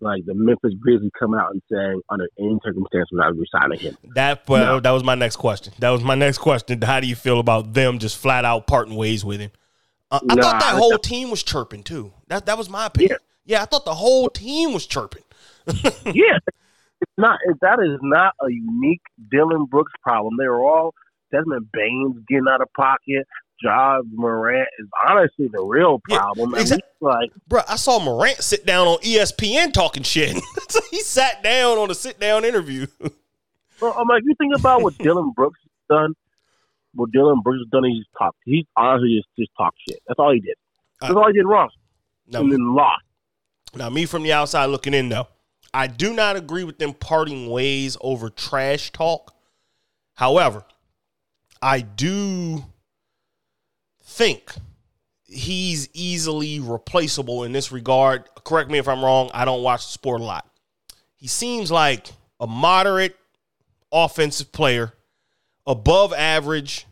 Like 0.00 0.24
the 0.26 0.34
Memphis 0.34 0.72
Grizzlies 0.80 1.10
coming 1.18 1.40
out 1.40 1.52
and 1.52 1.62
saying 1.70 2.00
under 2.10 2.28
any 2.38 2.58
circumstance 2.64 3.08
we're 3.12 3.20
not 3.20 3.34
resigning 3.36 3.78
him. 3.78 3.96
that 4.14 4.46
well, 4.48 4.74
No. 4.74 4.80
that 4.80 4.90
was 4.90 5.04
my 5.04 5.14
next 5.14 5.36
question. 5.36 5.72
That 5.78 5.90
was 5.90 6.02
my 6.02 6.14
next 6.14 6.38
question. 6.38 6.82
How 6.82 7.00
do 7.00 7.06
you 7.06 7.14
feel 7.16 7.40
about 7.40 7.72
them 7.72 7.98
just 7.98 8.16
flat 8.18 8.44
out 8.44 8.66
parting 8.66 8.96
ways 8.96 9.24
with 9.24 9.40
him? 9.40 9.50
Uh, 10.10 10.20
I 10.28 10.34
Nah, 10.34 10.42
thought 10.42 10.60
that 10.60 10.74
whole 10.74 10.98
team 10.98 11.30
was 11.30 11.42
chirping 11.42 11.82
too. 11.82 12.12
That 12.28 12.46
that 12.46 12.58
was 12.58 12.68
my 12.68 12.86
opinion. 12.86 13.18
Yeah, 13.46 13.62
I 13.62 13.64
thought 13.66 13.84
the 13.84 13.94
whole 13.94 14.28
team 14.28 14.72
was 14.72 14.86
chirping. 14.86 15.22
yeah, 15.66 16.38
it's 17.00 17.12
not 17.16 17.38
that 17.62 17.78
is 17.80 17.98
not 18.02 18.34
a 18.42 18.50
unique 18.50 19.02
Dillon 19.30 19.64
Brooks 19.66 19.92
problem. 20.02 20.34
They 20.38 20.46
were 20.48 20.62
all 20.64 20.94
Desmond 21.32 21.68
Bane 21.72 22.24
getting 22.28 22.46
out 22.48 22.60
of 22.60 22.68
pocket. 22.76 23.26
Ja 23.62 24.00
Morant 24.12 24.68
is 24.78 24.86
honestly 25.08 25.48
the 25.52 25.62
real 25.62 26.00
problem. 26.08 26.52
and 26.54 26.60
exact- 26.62 26.82
he's 26.82 27.02
like 27.02 27.30
Bro, 27.48 27.62
I 27.68 27.76
saw 27.76 27.98
Morant 27.98 28.38
sit 28.42 28.66
down 28.66 28.86
on 28.88 28.98
ESPN 28.98 29.72
talking 29.72 30.02
shit. 30.02 30.36
So 30.68 30.80
he 30.90 31.00
sat 31.00 31.42
down 31.42 31.78
on 31.78 31.90
a 31.90 31.94
sit 31.94 32.18
down 32.20 32.44
interview. 32.44 32.86
Well, 33.80 33.92
I'm 33.98 34.06
like, 34.06 34.22
you 34.24 34.34
think 34.38 34.54
about 34.56 34.82
what 34.82 34.96
Dillon 34.98 35.32
Brooks 35.34 35.58
has 35.64 35.96
done. 35.98 36.14
What 36.94 37.10
Dillon 37.10 37.40
Brooks 37.42 37.58
has 37.58 37.68
done, 37.72 37.82
he 37.84 37.98
just 37.98 38.08
talked. 38.16 38.38
He 38.44 38.66
honestly 38.76 39.16
just 39.18 39.28
just 39.36 39.50
talked 39.58 39.76
shit. 39.86 39.98
That's 40.06 40.18
all 40.18 40.32
he 40.32 40.38
did. 40.38 40.54
That's 41.00 41.12
Uh, 41.12 41.18
all 41.18 41.26
he 41.26 41.32
did 41.32 41.44
wrong, 41.44 41.68
Now, 42.28 42.40
and 42.40 42.52
then 42.52 42.72
lost. 42.74 43.02
now, 43.74 43.90
me 43.90 44.06
from 44.06 44.22
the 44.22 44.32
outside 44.32 44.66
looking 44.66 44.94
in, 44.94 45.08
though, 45.08 45.26
I 45.74 45.88
do 45.88 46.14
not 46.14 46.36
agree 46.36 46.62
with 46.62 46.78
them 46.78 46.94
parting 46.94 47.50
ways 47.50 47.96
over 48.00 48.30
trash 48.30 48.92
talk. 48.92 49.34
However, 50.14 50.64
I 51.60 51.80
do 51.80 52.64
think 54.04 54.52
he's 55.26 55.88
easily 55.92 56.60
replaceable 56.60 57.44
in 57.44 57.52
this 57.52 57.72
regard. 57.72 58.24
Correct 58.44 58.70
me 58.70 58.78
if 58.78 58.88
I'm 58.88 59.04
wrong. 59.04 59.30
I 59.34 59.44
don't 59.44 59.62
watch 59.62 59.86
the 59.86 59.92
sport 59.92 60.20
a 60.20 60.24
lot. 60.24 60.48
He 61.16 61.26
seems 61.26 61.70
like 61.70 62.08
a 62.38 62.46
moderate 62.46 63.16
offensive 63.92 64.52
player, 64.52 64.92
above 65.66 66.12
average 66.12 66.86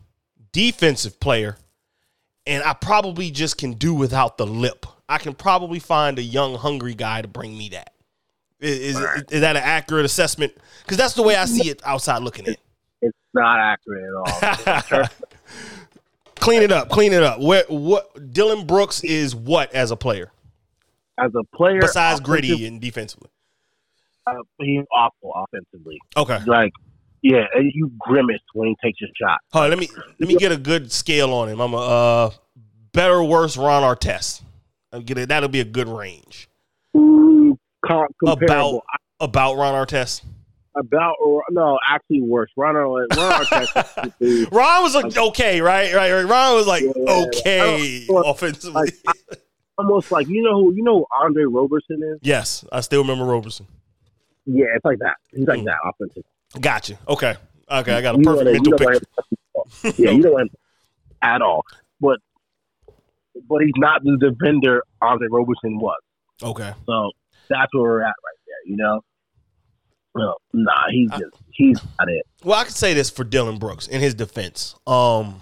defensive 0.51 1.19
player, 1.19 1.57
and 2.45 2.63
I 2.63 2.73
probably 2.73 3.31
just 3.31 3.57
can 3.57 3.73
do 3.73 3.93
without 3.93 4.37
the 4.37 4.45
lip. 4.47 4.85
I 5.07 5.17
can 5.17 5.33
probably 5.33 5.79
find 5.79 6.17
a 6.17 6.23
young, 6.23 6.55
hungry 6.55 6.93
guy 6.93 7.21
to 7.21 7.27
bring 7.27 7.57
me 7.57 7.69
that. 7.69 7.93
Is, 8.59 8.97
is, 8.97 9.23
is 9.29 9.41
that 9.41 9.57
an 9.57 9.63
accurate 9.63 10.05
assessment? 10.05 10.53
Because 10.81 10.97
that's 10.97 11.13
the 11.13 11.23
way 11.23 11.35
I 11.35 11.45
see 11.45 11.69
it 11.69 11.81
outside 11.85 12.23
looking 12.23 12.45
in. 12.45 12.55
It's 13.01 13.17
not 13.33 13.59
accurate 13.59 14.05
at 14.05 14.93
all. 14.93 15.05
clean 16.43 16.61
it 16.61 16.71
up, 16.71 16.89
clean 16.89 17.13
it 17.13 17.23
up. 17.23 17.39
What 17.39 17.69
what 17.69 18.33
Dillon 18.33 18.65
Brooks 18.65 19.03
is 19.03 19.35
what 19.35 19.73
as 19.73 19.91
a 19.91 19.95
player 19.95 20.31
As 21.17 21.31
a 21.35 21.43
player, 21.55 21.79
besides 21.81 22.19
gritty 22.19 22.65
and 22.67 22.79
defensively? 22.81 23.29
uh, 24.27 24.33
he's 24.59 24.85
awful 24.95 25.33
offensively. 25.35 25.99
Okay, 26.15 26.39
Like, 26.45 26.71
yeah, 27.21 27.45
and 27.53 27.71
you 27.73 27.91
grimace 27.97 28.41
when 28.53 28.69
he 28.69 28.75
takes 28.83 28.99
a 29.01 29.07
shot. 29.21 29.39
Hold 29.51 29.65
on, 29.65 29.69
let 29.69 29.79
me 29.79 29.89
let 30.19 30.27
me 30.27 30.35
get 30.35 30.51
a 30.51 30.57
good 30.57 30.91
scale 30.91 31.33
on 31.33 31.49
him. 31.49 31.59
I'm 31.59 31.73
a 31.73 31.77
uh, 31.77 32.29
better, 32.91 33.23
worse 33.23 33.57
Ron 33.57 33.83
Artest. 33.83 34.41
I'll 34.91 35.01
get 35.01 35.17
it. 35.17 35.29
That'll 35.29 35.49
be 35.49 35.59
a 35.61 35.65
good 35.65 35.89
range. 35.89 36.49
Ooh, 36.95 37.57
comparable. 37.85 38.43
About 38.43 38.83
about 39.19 39.55
Ron 39.55 39.73
Artest. 39.73 40.23
About 40.75 41.15
no, 41.51 41.77
actually 41.89 42.21
worse. 42.21 42.49
Ron 42.57 42.75
Ron 42.75 43.07
Artest. 43.09 44.51
Ron 44.51 44.83
was 44.83 44.95
like 44.95 45.17
okay, 45.17 45.61
right, 45.61 45.93
right, 45.93 46.11
right. 46.11 46.23
Ron 46.25 46.55
was 46.55 46.67
like 46.67 46.83
Yeah. 46.83 47.25
okay 47.27 48.05
don't- 48.07 48.27
offensively. 48.27 48.73
like, 48.73 48.93
almost 49.77 50.11
like 50.11 50.27
you 50.27 50.41
know 50.43 50.55
who 50.55 50.73
you 50.75 50.83
know 50.83 50.99
who 50.99 51.05
Andre 51.23 51.43
Roberson 51.43 52.01
is. 52.03 52.19
Yes, 52.21 52.63
I 52.71 52.81
still 52.81 53.01
remember 53.01 53.25
Roberson. 53.25 53.67
Yeah, 54.45 54.65
it's 54.75 54.83
like 54.85 54.99
that. 54.99 55.15
He's 55.31 55.47
like 55.47 55.61
Mm. 55.61 55.65
that 55.65 55.77
offensive. 55.85 56.23
Gotcha. 56.59 56.97
Okay. 57.07 57.35
Okay, 57.71 57.93
I 57.93 58.01
got 58.01 58.15
a 58.15 58.17
You 58.17 58.23
perfect 58.23 58.45
mental 58.51 58.71
what 58.73 58.87
I- 58.87 58.93
you 58.93 58.93
know 58.93 59.89
picture. 59.89 60.01
yeah, 60.03 60.11
you 60.11 60.21
don't 60.21 60.33
want 60.33 60.51
at 61.21 61.41
all. 61.41 61.63
But 62.01 62.19
but 63.49 63.61
he's 63.61 63.71
not 63.77 64.03
the 64.03 64.17
defender 64.19 64.83
Andre 65.01 65.27
Roberson 65.31 65.79
was. 65.79 65.99
Okay. 66.41 66.71
So 66.85 67.11
that's 67.49 67.73
where 67.73 67.83
we're 67.83 68.01
at 68.01 68.05
right 68.07 68.39
there. 68.45 68.55
You 68.65 68.77
know. 68.77 69.01
No, 70.15 70.35
nah, 70.53 70.71
he's 70.91 71.11
I- 71.11 71.19
just 71.19 71.35
he's 71.51 71.79
not 71.99 72.09
it. 72.09 72.25
Well, 72.43 72.59
I 72.59 72.65
could 72.65 72.75
say 72.75 72.93
this 72.93 73.09
for 73.09 73.23
Dillon 73.23 73.57
Brooks 73.57 73.87
in 73.87 74.01
his 74.01 74.13
defense. 74.13 74.75
Um, 74.85 75.39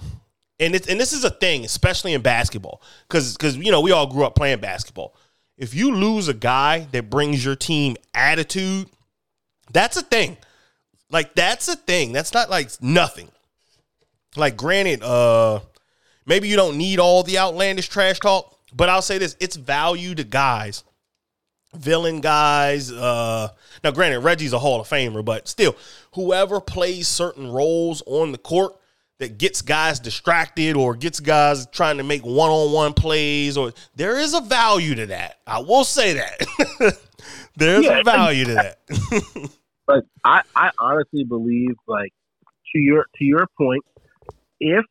and 0.60 0.76
it's 0.76 0.88
and 0.88 1.00
this 1.00 1.14
is 1.14 1.24
a 1.24 1.30
thing, 1.30 1.66
especially 1.66 2.14
in 2.14 2.22
basketball, 2.22 2.82
because 3.08 3.36
because 3.36 3.58
you 3.58 3.72
know 3.72 3.82
we 3.82 3.92
all 3.92 4.08
grew 4.08 4.24
up 4.24 4.36
playing 4.36 4.60
basketball. 4.60 5.16
If 5.58 5.74
you 5.74 5.94
lose 5.96 6.28
a 6.28 6.34
guy 6.34 6.88
that 6.92 7.10
brings 7.10 7.44
your 7.44 7.56
team 7.56 7.98
attitude, 8.14 8.88
that's 9.72 9.98
a 9.98 10.02
thing. 10.02 10.38
Like 11.10 11.36
that's 11.36 11.68
a 11.68 11.76
thing. 11.76 12.14
That's 12.14 12.34
not 12.34 12.50
like 12.50 12.70
nothing. 12.82 13.30
Like 14.36 14.56
granted, 14.56 15.04
uh, 15.04 15.60
maybe 16.26 16.48
you 16.48 16.56
don't 16.56 16.78
need 16.78 17.00
all 17.00 17.24
the 17.24 17.38
outlandish 17.38 17.90
trash 17.90 18.20
talk, 18.20 18.56
but 18.74 18.88
I'll 18.88 19.02
say 19.02 19.18
this: 19.18 19.36
it's 19.40 19.56
value 19.56 20.16
to 20.16 20.24
guys 20.24 20.84
villain 21.76 22.22
guys. 22.22 22.92
Uh, 22.92 23.50
now, 23.84 23.92
granted, 23.92 24.20
Reggie's 24.20 24.54
a 24.54 24.60
Hall 24.60 24.80
of 24.82 24.88
Famer, 24.88 25.24
but 25.24 25.48
still, 25.48 25.76
whoever 26.14 26.60
plays 26.62 27.08
certain 27.08 27.52
roles 27.52 28.02
on 28.06 28.32
the 28.32 28.38
court 28.38 28.74
that 29.20 29.38
gets 29.38 29.62
guys 29.62 30.00
distracted 30.00 30.76
or 30.76 30.96
gets 30.96 31.20
guys 31.20 31.68
trying 31.68 31.98
to 31.98 32.04
make 32.04 32.24
one-on-one 32.26 32.94
plays, 32.94 33.56
or 33.58 33.72
there 33.96 34.18
is 34.18 34.34
a 34.34 34.42
value 34.42 34.96
to 34.96 35.06
that. 35.08 35.40
I 35.46 35.60
will 35.60 35.84
say 35.84 36.14
that 36.14 36.98
there's 37.56 37.86
Yeah. 37.86 38.00
a 38.00 38.04
value 38.04 38.46
to 38.46 38.54
that. 38.56 38.80
But 39.88 40.06
I, 40.24 40.42
I 40.56 40.70
honestly 40.80 41.26
believe 41.26 41.72
like 41.86 42.14
to 42.72 42.80
your 42.80 43.08
to 43.18 43.26
your 43.26 43.46
point, 43.58 43.84
if 44.62 44.86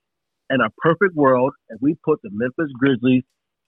in 0.51 0.61
a 0.61 0.68
perfect 0.78 1.14
world, 1.14 1.55
if 1.70 1.81
we 1.81 1.97
put 2.05 2.20
the 2.22 2.28
Memphis 2.31 2.70
Grizzlies 2.78 3.22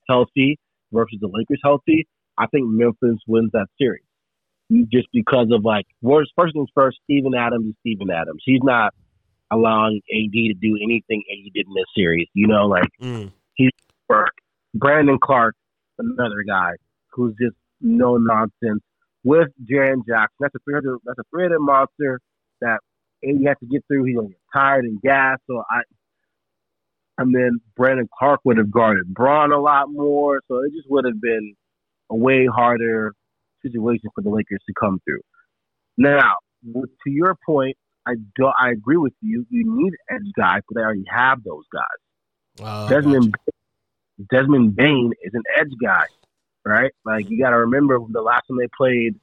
healthy 0.09 0.59
versus 0.93 1.19
the 1.23 1.29
Lakers 1.33 1.61
healthy, 1.65 2.07
I 2.39 2.47
think 2.47 2.67
Memphis 2.69 3.21
wins 3.27 3.51
that 3.53 3.67
series. 3.79 4.03
Just 4.91 5.09
because 5.13 5.49
of 5.53 5.65
like 5.65 5.87
worst 6.01 6.33
first 6.37 6.55
things 6.55 6.69
first, 6.75 6.99
Steven 7.05 7.35
Adams 7.35 7.67
is 7.67 7.75
Steven 7.81 8.11
Adams. 8.11 8.43
He's 8.45 8.63
not 8.63 8.95
allowing 9.51 10.01
AD 10.11 10.33
to 10.33 10.55
do 10.55 10.79
anything 10.83 11.23
AD 11.31 11.53
did 11.53 11.67
in 11.67 11.75
this 11.75 11.85
series. 11.95 12.29
You 12.35 12.47
know, 12.47 12.67
like 12.67 12.89
Mm. 13.01 13.33
work. 14.09 14.33
Brandon 14.75 15.19
Clarke, 15.19 15.55
another 15.99 16.43
guy 16.47 16.73
who's 17.13 17.35
just 17.41 17.57
no 17.81 18.17
nonsense 18.17 18.83
with 19.25 19.49
Jaren 19.71 20.07
Jackson. 20.07 20.37
That's 20.41 20.55
a 20.55 20.59
300. 20.65 20.99
That's 21.05 21.19
a 21.19 21.25
300 21.31 21.59
monster 21.61 22.21
that 22.61 22.79
AD 23.25 23.45
has 23.47 23.57
to 23.61 23.67
get 23.67 23.85
through. 23.87 24.05
He's 24.05 24.17
gonna 24.17 24.29
get 24.29 24.39
tired 24.53 24.85
and 24.85 25.01
gas. 25.03 25.39
So 25.47 25.63
I, 25.71 25.83
and 27.19 27.35
then 27.35 27.61
Brandon 27.77 28.09
Clarke 28.19 28.41
would 28.45 28.57
have 28.57 28.71
guarded 28.71 29.13
Bron 29.13 29.53
a 29.53 29.61
lot 29.61 29.91
more. 29.91 30.41
So 30.49 30.59
it 30.65 30.73
just 30.75 30.91
would 30.91 31.05
have 31.05 31.21
been 31.21 31.55
a 32.13 32.17
way 32.17 32.47
harder 32.47 33.15
situation 33.63 34.11
for 34.15 34.23
the 34.23 34.31
Lakers 34.31 34.61
to 34.67 34.75
come 34.79 35.01
through. 35.05 35.23
Now, 35.97 36.35
to 36.65 37.11
your 37.11 37.37
point, 37.47 37.77
I 38.07 38.15
do 38.37 38.47
I 38.47 38.71
agree 38.71 38.97
with 38.97 39.15
you. 39.21 39.47
You 39.51 39.65
need 39.67 39.95
edge 40.11 40.33
guys, 40.37 40.61
but 40.69 40.77
they 40.77 40.83
already 40.83 41.05
have 41.09 41.43
those 41.45 41.65
guys. 41.73 42.65
Uh, 42.65 42.89
Desmond 42.89 43.35
Desmond 44.31 44.77
Bane 44.77 45.13
is 45.23 45.33
an 45.35 45.43
edge 45.59 45.73
guy, 45.83 46.05
right? 46.65 46.93
Like 47.05 47.31
you 47.31 47.41
got 47.41 47.51
to 47.51 47.59
remember 47.59 47.99
the 48.09 48.23
last 48.23 48.45
time 48.49 48.59
they 48.59 48.69
played 48.77 49.15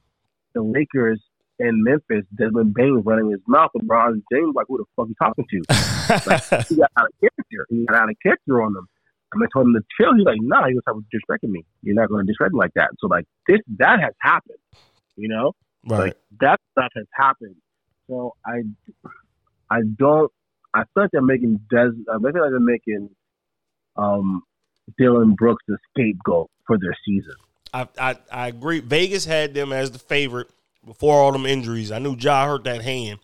the 0.54 0.62
Lakers 0.62 1.20
in 1.60 1.84
Memphis, 1.84 2.24
Desmond 2.36 2.74
Bane 2.74 2.94
was 2.94 3.04
running 3.04 3.30
his 3.30 3.40
mouth. 3.46 3.70
LeBron 3.76 4.22
James 4.32 4.54
like, 4.54 4.66
who 4.68 4.78
the 4.78 4.84
fuck 4.96 5.08
you 5.08 5.14
talking 5.22 5.46
to? 5.50 5.62
gotcha. 6.28 6.64
He 6.68 6.76
got 6.76 6.90
out 6.96 7.06
of 7.06 7.20
character. 7.20 7.66
He 7.68 7.84
got 7.86 7.96
out 7.96 8.10
of 8.10 8.16
character 8.22 8.62
on 8.62 8.72
them. 8.72 8.88
And 9.32 9.42
I 9.42 9.46
told 9.52 9.66
him 9.66 9.74
to 9.74 9.82
chill. 9.96 10.14
He's 10.16 10.24
like, 10.24 10.38
nah, 10.40 10.66
he 10.66 10.74
was 10.74 10.84
disrespecting 10.86 11.50
me. 11.50 11.64
You're 11.82 11.94
not 11.94 12.08
going 12.08 12.26
to 12.26 12.32
disrespect 12.32 12.52
me 12.54 12.58
like 12.58 12.74
that. 12.74 12.90
So 12.98 13.06
like 13.06 13.26
this, 13.46 13.60
that 13.78 14.00
has 14.00 14.12
happened. 14.20 14.58
You 15.16 15.28
know, 15.28 15.52
right. 15.86 15.98
like 15.98 16.16
that 16.40 16.60
stuff 16.72 16.90
has 16.96 17.06
happened. 17.14 17.56
So 18.08 18.34
I, 18.44 18.62
I 19.70 19.80
don't. 19.96 20.32
I 20.72 20.80
feel 20.94 21.04
like 21.04 21.10
they're 21.12 21.22
making 21.22 21.60
Des. 21.70 21.90
I 22.08 22.18
feel 22.18 22.42
like 22.42 22.50
they're 22.50 22.60
making, 22.60 23.10
um, 23.96 24.42
Dillon 24.98 25.34
Brooks 25.34 25.62
the 25.68 25.78
scapegoat 25.90 26.50
for 26.66 26.78
their 26.78 26.96
season. 27.04 27.34
I, 27.72 27.88
I 27.98 28.16
I 28.32 28.48
agree. 28.48 28.80
Vegas 28.80 29.24
had 29.24 29.54
them 29.54 29.72
as 29.72 29.90
the 29.90 29.98
favorite 29.98 30.48
before 30.84 31.16
all 31.16 31.32
them 31.32 31.46
injuries. 31.46 31.92
I 31.92 31.98
knew 31.98 32.16
Ja 32.18 32.46
hurt 32.46 32.64
that 32.64 32.82
hand, 32.82 33.20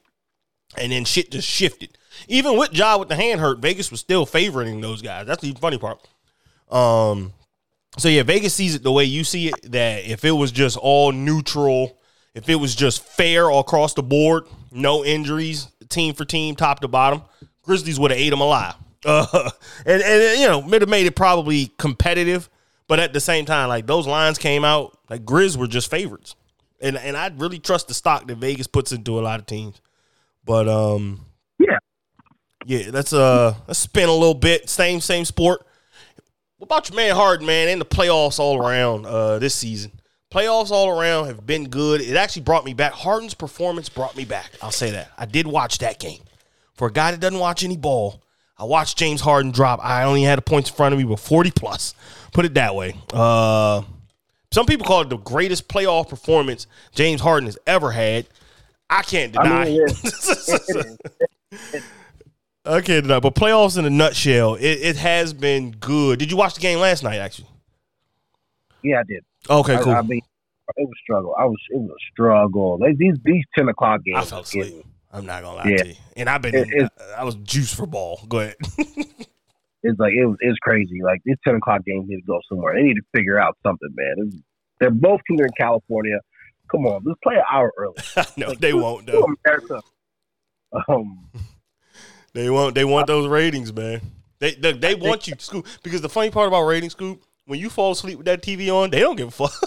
and 0.79 0.93
then 0.93 1.05
shit 1.05 1.31
just 1.31 1.49
shifted. 1.49 1.99
Even 2.29 2.57
with 2.57 2.73
Ja 2.73 2.97
with 2.97 3.09
the 3.09 3.17
hand 3.17 3.41
hurt, 3.41 3.59
Vegas 3.59 3.91
was 3.91 4.01
still 4.01 4.27
favoring 4.27 4.81
those 4.81 5.03
guys. 5.03 5.27
That's 5.27 5.43
the 5.43 5.53
funny 5.53 5.79
part. 5.79 6.01
Um, 6.71 7.33
so 7.99 8.09
yeah, 8.09 8.23
Vegas 8.23 8.55
sees 8.55 8.75
it 8.75 8.83
the 8.83 8.93
way 8.93 9.05
you 9.05 9.25
see 9.25 9.49
it. 9.49 9.73
That 9.73 10.05
if 10.07 10.25
it 10.25 10.33
was 10.33 10.53
just 10.53 10.77
all 10.77 11.13
neutral, 11.13 11.99
if 12.35 12.49
it 12.49 12.57
was 12.57 12.75
just 12.75 13.03
fair 13.05 13.51
across 13.51 13.95
the 13.95 14.03
board, 14.03 14.45
no 14.71 15.05
injuries, 15.05 15.69
team 15.89 16.15
for 16.15 16.25
team, 16.25 16.57
top 16.57 16.81
to 16.81 16.89
bottom, 16.89 17.23
Grizzlies 17.63 17.99
would 17.99 18.11
have 18.11 18.21
ate 18.21 18.31
them 18.31 18.41
alive. 18.41 18.75
Uh, 19.05 19.51
and 19.87 20.03
and 20.03 20.41
you 20.41 20.47
know, 20.47 20.63
made 20.63 21.07
it 21.07 21.17
probably 21.17 21.73
competitive. 21.79 22.49
But 22.89 23.01
at 23.01 23.13
the 23.13 23.21
same 23.21 23.47
time, 23.47 23.69
like 23.69 23.87
those 23.87 24.07
lines 24.07 24.39
came 24.39 24.65
out, 24.65 24.97
like 25.11 25.25
Grizz 25.25 25.57
were 25.57 25.67
just 25.67 25.91
favorites. 25.91 26.37
And 26.81 26.97
and 26.97 27.17
I 27.17 27.33
really 27.37 27.59
trust 27.59 27.89
the 27.89 27.95
stock 27.95 28.27
that 28.29 28.37
Vegas 28.37 28.67
puts 28.67 28.93
into 28.93 29.19
a 29.19 29.23
lot 29.23 29.41
of 29.41 29.47
teams. 29.47 29.81
But 30.47 30.69
um 30.69 31.27
Yeah. 31.59 31.79
Yeah, 32.65 32.91
let's 32.93 33.13
uh 33.13 33.55
let's 33.67 33.81
spin 33.81 34.09
a 34.09 34.13
little 34.13 34.35
bit. 34.35 34.71
Same 34.71 35.01
same 35.01 35.27
sport. 35.27 35.67
What 36.57 36.67
about 36.67 36.89
your 36.89 36.97
man 36.97 37.15
Harden, 37.15 37.47
man, 37.47 37.69
in 37.69 37.79
the 37.79 37.85
playoffs 37.85 38.39
all 38.39 38.57
around 38.65 39.05
uh 39.05 39.39
this 39.39 39.55
season? 39.55 39.93
Playoffs 40.33 40.71
all 40.71 40.89
around 40.89 41.27
have 41.27 41.47
been 41.47 41.69
good. 41.69 42.01
It 42.01 42.17
actually 42.17 42.43
brought 42.43 42.65
me 42.65 42.75
back. 42.75 42.93
Harden's 42.93 43.35
performance 43.35 43.89
brought 43.89 44.17
me 44.17 44.25
back. 44.25 44.51
I'll 44.63 44.71
say 44.71 44.91
that. 44.93 45.11
I 45.19 45.27
did 45.27 45.47
watch 45.47 45.79
that 45.79 45.99
game. 46.01 46.21
For 46.75 46.89
a 46.89 46.93
guy 46.93 47.11
that 47.11 47.21
doesn't 47.21 47.39
watch 47.39 47.63
any 47.65 47.77
ball, 47.77 48.23
I 48.59 48.65
watched 48.65 48.99
James 48.99 49.21
Harden 49.21 49.51
drop. 49.51 49.81
I 49.83 50.05
only 50.05 50.23
had 50.23 50.39
the 50.39 50.43
points 50.43 50.69
in 50.71 50.77
front 50.77 50.93
of 50.93 50.99
me 50.99 51.05
with 51.05 51.21
40 51.21 51.51
plus. 51.53 51.95
Put 52.33 52.45
it 52.45 52.55
that 52.55 52.75
way. 52.75 52.97
Uh 53.13 53.83
some 54.53 54.67
people 54.67 54.87
call 54.87 55.03
it 55.03 55.09
the 55.11 55.19
greatest 55.19 55.69
playoff 55.69 56.09
performance 56.09 56.67
James 56.95 57.21
Harden 57.21 57.47
has 57.47 57.59
ever 57.67 57.91
had. 57.91 58.27
I 58.91 59.03
can't 59.03 59.33
deny. 59.33 59.63
I 59.63 59.65
mean, 59.65 59.87
it 59.89 61.83
I 62.65 62.81
can't 62.81 63.05
deny. 63.05 63.21
But 63.21 63.35
playoffs 63.35 63.79
in 63.79 63.85
a 63.85 63.91
nutshell, 63.91 64.55
it, 64.57 64.63
it 64.65 64.97
has 64.97 65.33
been 65.33 65.73
good. 65.73 66.19
Did 66.19 66.31
you 66.31 66.37
watch 66.37 66.55
the 66.55 66.61
game 66.61 66.79
last 66.79 67.03
night? 67.03 67.19
Actually, 67.19 67.49
Yeah, 68.83 69.01
I 69.01 69.03
did. 69.05 69.25
okay, 69.49 69.79
cool. 69.83 69.93
I, 69.93 69.99
I 69.99 70.03
mean, 70.03 70.21
it 70.77 70.83
was 70.83 70.93
a 70.93 71.01
struggle. 71.03 71.35
I 71.39 71.45
was. 71.45 71.59
It 71.71 71.79
was 71.79 71.91
a 71.91 72.03
struggle. 72.13 72.79
Like 72.81 72.97
these 72.99 73.15
these 73.25 73.45
ten 73.57 73.69
o'clock 73.69 74.03
games. 74.05 74.19
I 74.19 74.23
fell 74.25 74.41
asleep. 74.41 74.85
I'm 75.13 75.25
not 75.27 75.43
gonna 75.43 75.57
lie 75.57 75.65
Yeah. 75.71 75.77
to 75.83 75.89
you. 75.89 75.95
And 76.17 76.29
I've 76.29 76.43
been, 76.43 76.55
It- 76.55 76.69
it- 76.71 76.93
I 77.17 77.25
was 77.25 77.37
juiced 77.37 77.75
for 77.77 77.87
ball. 77.87 78.21
Go 78.29 78.41
ahead. 78.41 78.57
It's 79.89 80.01
like 80.01 80.15
it 80.15 80.27
was. 80.27 80.37
It's 80.41 80.59
crazy. 80.59 81.01
Like 81.01 81.21
these 81.25 81.37
ten 81.47 81.55
o'clock 81.55 81.85
games 81.85 82.07
need 82.09 82.17
to 82.17 82.27
go 82.27 82.41
somewhere. 82.49 82.75
They 82.75 82.83
need 82.83 82.95
to 82.95 83.05
figure 83.15 83.39
out 83.39 83.57
something, 83.63 83.89
man. 83.95 84.15
It's, 84.27 84.37
they're 84.81 84.91
both 84.91 85.21
are 85.31 85.45
in 85.45 85.51
California. 85.57 86.19
Come 86.71 86.87
on, 86.87 87.03
let's 87.05 87.19
play 87.23 87.37
an 87.37 87.43
hour 87.51 87.73
early. 87.77 87.95
no, 88.37 88.49
Like, 88.49 88.59
they 88.61 88.73
won't. 88.73 89.07
though. 89.07 89.27
America. 89.45 89.83
Um, 90.89 91.29
They 92.33 92.51
won't. 92.51 92.75
They 92.75 92.85
want 92.85 93.07
those 93.07 93.27
ratings, 93.29 93.73
man. 93.73 94.01
They 94.41 94.55
they, 94.55 94.73
they 94.73 94.95
want 94.95 95.27
you, 95.27 95.37
Scoob. 95.37 95.67
Because 95.83 96.03
the 96.03 96.09
funny 96.09 96.31
part 96.31 96.49
about 96.49 96.63
ratings, 96.65 96.95
Scoob, 96.95 97.19
when 97.47 97.59
you 97.59 97.71
fall 97.71 97.93
asleep 97.93 98.19
with 98.19 98.27
that 98.27 98.43
TV 98.43 98.71
on, 98.75 98.91
they 98.91 99.01
don't 99.01 99.17
give 99.17 99.29
a 99.29 99.31
fuck. 99.31 99.53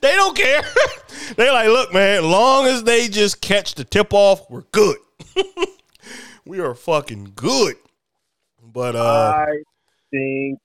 they 0.00 0.14
don't 0.14 0.36
care. 0.36 0.62
They're 1.36 1.52
like, 1.52 1.68
look, 1.68 1.92
man, 1.92 2.24
long 2.24 2.66
as 2.66 2.84
they 2.84 3.08
just 3.08 3.40
catch 3.40 3.74
the 3.74 3.84
tip 3.84 4.12
off, 4.14 4.48
we're 4.50 4.64
good. 4.72 4.96
we 6.46 6.60
are 6.60 6.74
fucking 6.74 7.32
good. 7.34 7.76
But 8.62 8.96
uh, 8.96 9.32
I 9.36 9.46
think 10.10 10.58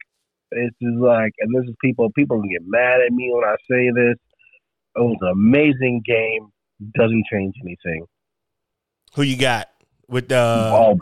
this 0.51 0.71
is 0.81 0.95
like, 0.99 1.33
and 1.39 1.53
this 1.53 1.69
is 1.69 1.75
people. 1.83 2.09
People 2.11 2.39
can 2.39 2.49
get 2.49 2.61
mad 2.65 3.01
at 3.05 3.11
me 3.11 3.29
when 3.33 3.43
I 3.43 3.55
say 3.69 3.89
this. 3.93 4.17
It 4.97 5.01
was 5.01 5.17
an 5.21 5.29
amazing 5.29 6.01
game. 6.05 6.51
Doesn't 6.95 7.23
change 7.31 7.55
anything. 7.63 8.05
who 9.15 9.21
you 9.23 9.37
got 9.37 9.69
with 10.07 10.31
uh, 10.31 10.95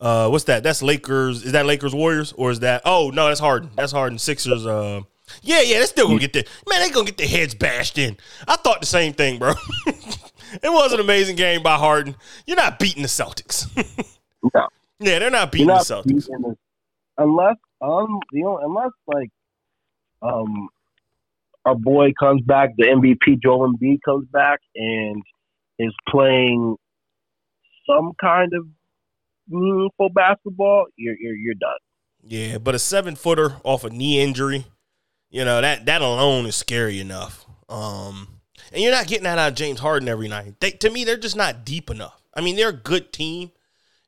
uh, 0.00 0.28
what's 0.28 0.44
that? 0.44 0.62
That's 0.62 0.82
Lakers. 0.82 1.44
Is 1.44 1.52
that 1.52 1.66
Lakers 1.66 1.94
Warriors 1.94 2.32
or 2.32 2.50
is 2.50 2.60
that? 2.60 2.82
Oh 2.84 3.10
no, 3.12 3.28
that's 3.28 3.40
Harden. 3.40 3.70
That's 3.76 3.92
Harden 3.92 4.18
Sixers. 4.18 4.66
Uh, 4.66 5.02
yeah, 5.42 5.60
yeah, 5.62 5.78
they're 5.78 5.86
still 5.86 6.08
gonna 6.08 6.18
get 6.18 6.32
the 6.32 6.46
man. 6.68 6.80
They 6.80 6.90
gonna 6.90 7.06
get 7.06 7.16
their 7.18 7.28
heads 7.28 7.54
bashed 7.54 7.98
in. 7.98 8.16
I 8.48 8.56
thought 8.56 8.80
the 8.80 8.86
same 8.86 9.12
thing, 9.12 9.38
bro. 9.38 9.52
it 9.86 10.64
was 10.64 10.92
an 10.92 11.00
amazing 11.00 11.36
game 11.36 11.62
by 11.62 11.76
Harden. 11.76 12.16
You're 12.46 12.56
not 12.56 12.78
beating 12.78 13.02
the 13.02 13.08
Celtics. 13.08 13.68
no. 14.54 14.68
yeah, 14.98 15.18
they're 15.18 15.30
not 15.30 15.52
beating 15.52 15.68
not 15.68 15.86
the 15.86 15.94
Celtics. 15.94 16.06
beating 16.28 16.42
this- 16.42 16.56
unless 17.18 17.56
Um, 17.80 18.18
you 18.32 18.44
know, 18.44 18.58
unless 18.58 18.90
like, 19.06 19.30
um, 20.22 20.68
our 21.64 21.74
boy 21.74 22.12
comes 22.18 22.42
back, 22.42 22.70
the 22.76 22.86
MVP 22.86 23.42
Joel 23.42 23.72
Embiid 23.72 23.98
comes 24.04 24.26
back 24.32 24.60
and 24.74 25.22
is 25.78 25.94
playing 26.08 26.76
some 27.86 28.12
kind 28.20 28.52
of 28.54 28.66
meaningful 29.48 30.08
basketball, 30.10 30.86
you're 30.96 31.16
you're 31.18 31.36
you're 31.36 31.54
done. 31.54 31.70
Yeah, 32.22 32.58
but 32.58 32.74
a 32.74 32.78
seven 32.78 33.16
footer 33.16 33.56
off 33.64 33.84
a 33.84 33.90
knee 33.90 34.20
injury, 34.20 34.66
you 35.30 35.44
know 35.44 35.60
that 35.60 35.86
that 35.86 36.02
alone 36.02 36.46
is 36.46 36.56
scary 36.56 37.00
enough. 37.00 37.44
Um, 37.68 38.28
and 38.72 38.82
you're 38.82 38.92
not 38.92 39.06
getting 39.06 39.24
that 39.24 39.38
out 39.38 39.50
of 39.50 39.54
James 39.54 39.80
Harden 39.80 40.08
every 40.08 40.28
night. 40.28 40.54
They, 40.60 40.70
to 40.72 40.90
me, 40.90 41.04
they're 41.04 41.16
just 41.16 41.36
not 41.36 41.64
deep 41.64 41.90
enough. 41.90 42.22
I 42.34 42.40
mean, 42.40 42.56
they're 42.56 42.68
a 42.68 42.72
good 42.72 43.12
team. 43.12 43.50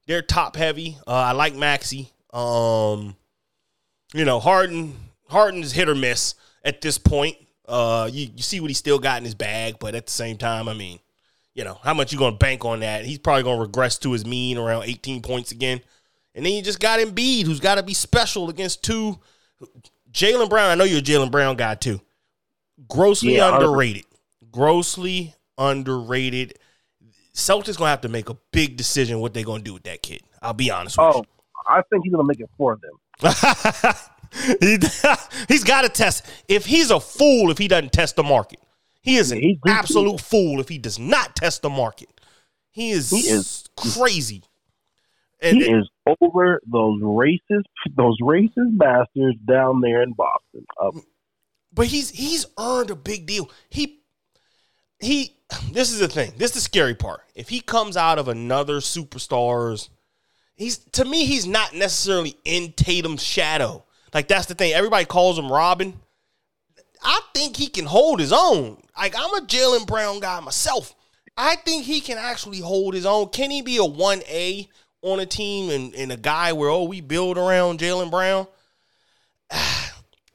They're 0.06 0.22
top 0.22 0.56
heavy. 0.56 0.98
Uh, 1.06 1.12
I 1.12 1.32
like 1.32 1.54
Maxey. 1.54 2.12
Um, 2.32 3.16
you 4.12 4.24
know, 4.24 4.38
Harden 4.38 4.94
Harden's 5.28 5.72
hit 5.72 5.88
or 5.88 5.94
miss 5.94 6.34
at 6.64 6.80
this 6.80 6.98
point. 6.98 7.36
Uh, 7.66 8.08
you, 8.12 8.28
you 8.36 8.42
see 8.42 8.60
what 8.60 8.70
he 8.70 8.74
still 8.74 8.98
got 8.98 9.18
in 9.18 9.24
his 9.24 9.34
bag, 9.34 9.76
but 9.80 9.94
at 9.94 10.06
the 10.06 10.12
same 10.12 10.36
time, 10.36 10.68
I 10.68 10.74
mean, 10.74 10.98
you 11.54 11.64
know, 11.64 11.78
how 11.82 11.94
much 11.94 12.12
you 12.12 12.18
gonna 12.18 12.36
bank 12.36 12.64
on 12.64 12.80
that? 12.80 13.04
He's 13.04 13.18
probably 13.18 13.44
gonna 13.44 13.60
regress 13.60 13.98
to 13.98 14.12
his 14.12 14.26
mean 14.26 14.58
around 14.58 14.84
18 14.84 15.22
points 15.22 15.52
again. 15.52 15.80
And 16.34 16.44
then 16.44 16.52
you 16.52 16.62
just 16.62 16.80
got 16.80 16.98
Embiid, 16.98 17.46
who's 17.46 17.60
got 17.60 17.76
to 17.76 17.82
be 17.82 17.94
special 17.94 18.50
against 18.50 18.82
two. 18.82 19.18
Jaylen 20.10 20.50
Brown, 20.50 20.70
I 20.70 20.74
know 20.74 20.84
you're 20.84 20.98
a 20.98 21.02
Jaylen 21.02 21.30
Brown 21.30 21.56
guy 21.56 21.76
too. 21.76 22.00
Grossly 22.88 23.36
Yeah, 23.36 23.54
underrated. 23.54 24.04
Grossly 24.50 25.34
underrated. 25.56 26.58
Celtics 27.32 27.78
gonna 27.78 27.90
have 27.90 28.00
to 28.02 28.08
make 28.08 28.28
a 28.28 28.36
big 28.52 28.76
decision 28.76 29.20
what 29.20 29.32
they're 29.32 29.44
gonna 29.44 29.62
do 29.62 29.74
with 29.74 29.84
that 29.84 30.02
kid. 30.02 30.22
I'll 30.42 30.52
be 30.52 30.70
honest 30.70 30.98
with 30.98 31.16
you. 31.16 31.22
Oh, 31.22 31.24
I 31.66 31.82
think 31.90 32.04
he's 32.04 32.12
gonna 32.12 32.24
make 32.26 32.40
it 32.40 32.50
for 32.56 32.76
them. 32.76 32.92
he, 34.60 34.78
he's 35.48 35.64
got 35.64 35.82
to 35.82 35.88
test. 35.88 36.26
If 36.48 36.66
he's 36.66 36.90
a 36.90 37.00
fool, 37.00 37.50
if 37.50 37.58
he 37.58 37.68
doesn't 37.68 37.92
test 37.92 38.16
the 38.16 38.22
market, 38.22 38.60
he 39.02 39.16
is 39.16 39.32
an 39.32 39.60
absolute 39.66 40.20
fool. 40.20 40.60
If 40.60 40.68
he 40.68 40.78
does 40.78 40.98
not 40.98 41.36
test 41.36 41.62
the 41.62 41.70
market, 41.70 42.08
he 42.70 42.90
is, 42.90 43.10
He 43.10 43.18
is- 43.18 43.64
crazy. 43.76 44.42
And 45.40 45.58
He 45.58 45.70
is 45.70 45.88
over 46.22 46.60
those 46.66 47.02
racist, 47.02 47.64
those 47.96 48.16
racist 48.22 48.78
bastards 48.78 49.38
down 49.46 49.80
there 49.82 50.02
in 50.02 50.12
Boston. 50.12 50.64
Uh, 50.80 50.92
but 51.72 51.86
he's 51.88 52.10
he's 52.10 52.46
earned 52.58 52.90
a 52.90 52.96
big 52.96 53.26
deal. 53.26 53.50
He 53.68 54.00
he. 55.00 55.36
This 55.72 55.92
is 55.92 55.98
the 55.98 56.08
thing. 56.08 56.32
This 56.38 56.50
is 56.50 56.54
the 56.54 56.60
scary 56.60 56.94
part. 56.94 57.20
If 57.34 57.48
he 57.50 57.60
comes 57.60 57.96
out 57.96 58.18
of 58.18 58.28
another 58.28 58.78
superstars, 58.78 59.90
he's 60.56 60.78
to 60.92 61.04
me 61.04 61.26
he's 61.26 61.46
not 61.46 61.74
necessarily 61.74 62.36
in 62.44 62.72
Tatum's 62.72 63.22
shadow. 63.22 63.84
Like 64.14 64.28
that's 64.28 64.46
the 64.46 64.54
thing. 64.54 64.72
Everybody 64.72 65.04
calls 65.04 65.38
him 65.38 65.50
Robin. 65.50 66.00
I 67.02 67.20
think 67.34 67.56
he 67.56 67.66
can 67.66 67.84
hold 67.84 68.20
his 68.20 68.32
own. 68.32 68.80
Like 68.96 69.14
I'm 69.18 69.34
a 69.34 69.46
Jaylen 69.46 69.86
Brown 69.86 70.20
guy 70.20 70.40
myself. 70.40 70.94
I 71.36 71.56
think 71.56 71.84
he 71.84 72.00
can 72.00 72.16
actually 72.16 72.60
hold 72.60 72.94
his 72.94 73.04
own. 73.04 73.28
Can 73.30 73.50
he 73.50 73.60
be 73.60 73.76
a 73.76 73.84
one 73.84 74.22
A 74.28 74.68
on 75.02 75.18
a 75.18 75.26
team 75.26 75.68
and, 75.68 75.94
and 75.94 76.12
a 76.12 76.16
guy 76.16 76.52
where 76.52 76.70
oh 76.70 76.84
we 76.84 77.00
build 77.00 77.36
around 77.36 77.80
Jaylen 77.80 78.10
Brown? 78.10 78.46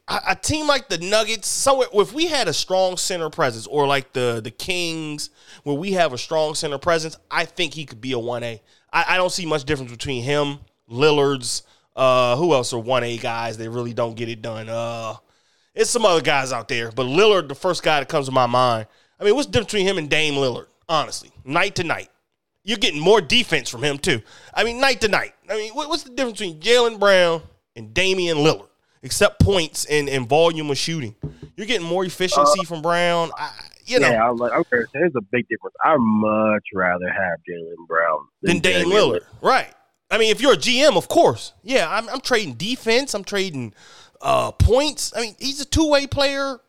a, 0.10 0.36
team 0.36 0.68
like 0.68 0.90
the 0.90 0.98
Nuggets, 0.98 1.48
somewhere 1.48 1.88
if 1.94 2.14
we 2.14 2.28
had 2.28 2.48
a 2.48 2.54
strong 2.54 2.98
center 2.98 3.30
presence, 3.30 3.66
or 3.68 3.88
like 3.88 4.12
the 4.14 4.42
the 4.44 4.52
Kings, 4.52 5.30
where 5.64 5.76
we 5.76 5.94
have 5.94 6.14
a 6.14 6.18
strong 6.18 6.54
center 6.54 6.78
presence, 6.78 7.18
I 7.32 7.46
think 7.46 7.74
he 7.74 7.86
could 7.86 8.02
be 8.02 8.12
a 8.12 8.20
one 8.20 8.44
A. 8.44 8.62
I, 8.92 9.06
I 9.10 9.18
don't 9.18 9.32
see 9.32 9.46
much 9.46 9.64
difference 9.64 9.92
between 9.92 10.24
him, 10.24 10.60
Lillard's, 10.92 11.64
uh, 11.96 12.36
who 12.36 12.54
else 12.54 12.74
are 12.74 12.80
one 12.80 13.04
A 13.04 13.18
guys 13.18 13.58
that 13.58 13.70
really 13.70 13.94
don't 13.94 14.16
get 14.16 14.30
it 14.30 14.42
done. 14.42 14.70
Uh, 14.70 15.16
it's 15.76 15.90
some 15.90 16.06
other 16.06 16.22
guys 16.22 16.52
out 16.52 16.68
there, 16.68 16.92
but 16.92 17.06
Lillard, 17.06 17.48
the 17.48 17.56
first 17.56 17.84
guy 17.84 18.00
that 18.00 18.10
comes 18.10 18.26
to 18.26 18.32
my 18.32 18.48
mind. 18.48 18.88
I 19.20 19.24
mean, 19.24 19.36
what's 19.36 19.48
the 19.48 19.54
difference 19.54 19.72
between 19.72 19.88
him 19.88 19.98
and 19.98 20.10
Dame 20.10 20.36
Lillard? 20.36 20.68
Honestly, 20.88 21.32
night 21.46 21.76
to 21.76 21.84
night. 21.84 22.10
You're 22.64 22.78
getting 22.78 23.00
more 23.00 23.22
defense 23.22 23.70
from 23.70 23.84
him 23.84 23.98
too. 23.98 24.22
I 24.54 24.64
mean, 24.64 24.80
night 24.80 25.02
to 25.02 25.08
night. 25.08 25.34
I 25.50 25.56
mean, 25.56 25.74
what's 25.74 26.04
the 26.04 26.10
difference 26.10 26.40
between 26.40 26.60
Jaylen 26.60 27.00
Brown 27.00 27.42
and 27.76 27.94
Damian 27.94 28.38
Lillard? 28.38 28.68
Except 29.02 29.40
points 29.40 29.86
and, 29.86 30.10
and 30.10 30.28
volume 30.28 30.70
of 30.70 30.78
shooting. 30.78 31.16
You're 31.56 31.68
getting 31.68 31.88
more 31.88 32.04
efficiency 32.04 32.66
from 32.66 32.82
Brown. 32.82 33.32
I, 33.38 33.52
you 33.86 34.00
know, 34.00 34.10
yeah, 34.10 34.30
I'm 34.30 34.36
like, 34.36 34.52
okay, 34.52 34.84
there's 34.94 35.14
a 35.16 35.22
big 35.32 35.48
difference. 35.48 35.76
I'd 35.84 35.98
much 36.00 36.66
rather 36.74 37.10
have 37.10 37.40
Jaylen 37.50 37.88
Brown 37.88 38.20
than 38.42 38.60
Dame 38.60 38.88
Lillard. 38.88 39.22
Right. 39.42 39.74
I 40.12 40.18
mean, 40.18 40.32
if 40.32 40.42
you're 40.42 40.54
a 40.54 40.58
GM, 40.58 40.98
of 40.98 41.08
course. 41.08 41.54
Yeah, 41.64 41.88
I'm, 41.90 42.10
I'm 42.10 42.22
trading 42.22 42.56
defense. 42.56 43.14
I'm 43.14 43.24
trading 43.24 43.74
uh, 44.22 44.52
points. 44.52 45.14
I 45.16 45.22
mean, 45.22 45.36
he's 45.40 45.62
a 45.62 45.66
two 45.66 45.90
way 45.90 46.08
player. 46.08 46.60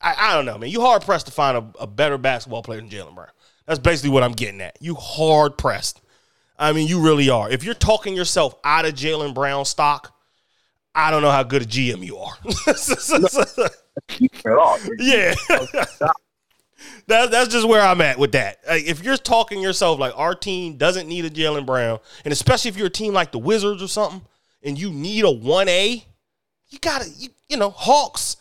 I, 0.00 0.14
I 0.18 0.34
don't 0.34 0.46
know, 0.46 0.58
man. 0.58 0.70
You 0.70 0.80
hard 0.80 1.02
pressed 1.02 1.26
to 1.26 1.32
find 1.32 1.56
a, 1.56 1.82
a 1.82 1.86
better 1.86 2.18
basketball 2.18 2.62
player 2.62 2.80
than 2.80 2.90
Jaylen 2.90 3.14
Brown. 3.14 3.28
That's 3.66 3.78
basically 3.78 4.10
what 4.10 4.22
I'm 4.22 4.32
getting 4.32 4.60
at. 4.60 4.78
You 4.80 4.94
hard 4.94 5.58
pressed. 5.58 6.00
I 6.58 6.72
mean, 6.72 6.88
you 6.88 7.00
really 7.00 7.30
are. 7.30 7.48
If 7.48 7.62
you're 7.62 7.74
talking 7.74 8.16
yourself 8.16 8.56
out 8.64 8.84
of 8.84 8.94
Jaylen 8.94 9.34
Brown 9.34 9.64
stock, 9.64 10.14
I 10.94 11.10
don't 11.10 11.22
know 11.22 11.30
how 11.30 11.44
good 11.44 11.62
a 11.62 11.66
GM 11.66 12.04
you 12.04 12.18
are. 12.18 12.34
all. 14.58 14.78
yeah. 14.98 15.34
That, 17.06 17.30
that's 17.30 17.48
just 17.48 17.66
where 17.66 17.80
I'm 17.80 18.00
at 18.00 18.18
with 18.18 18.32
that. 18.32 18.58
Like, 18.66 18.84
if 18.84 19.02
you're 19.02 19.16
talking 19.16 19.60
yourself 19.60 19.98
like 19.98 20.12
our 20.16 20.34
team 20.34 20.76
doesn't 20.76 21.08
need 21.08 21.24
a 21.24 21.30
Jaylen 21.30 21.66
Brown, 21.66 21.98
and 22.24 22.32
especially 22.32 22.68
if 22.68 22.76
you're 22.76 22.86
a 22.86 22.90
team 22.90 23.12
like 23.12 23.32
the 23.32 23.38
Wizards 23.38 23.82
or 23.82 23.88
something, 23.88 24.22
and 24.62 24.78
you 24.78 24.90
need 24.90 25.24
a 25.24 25.30
one 25.30 25.68
A, 25.68 26.04
you 26.68 26.78
gotta, 26.78 27.08
you, 27.16 27.28
you 27.48 27.56
know, 27.56 27.70
Hawks. 27.70 28.36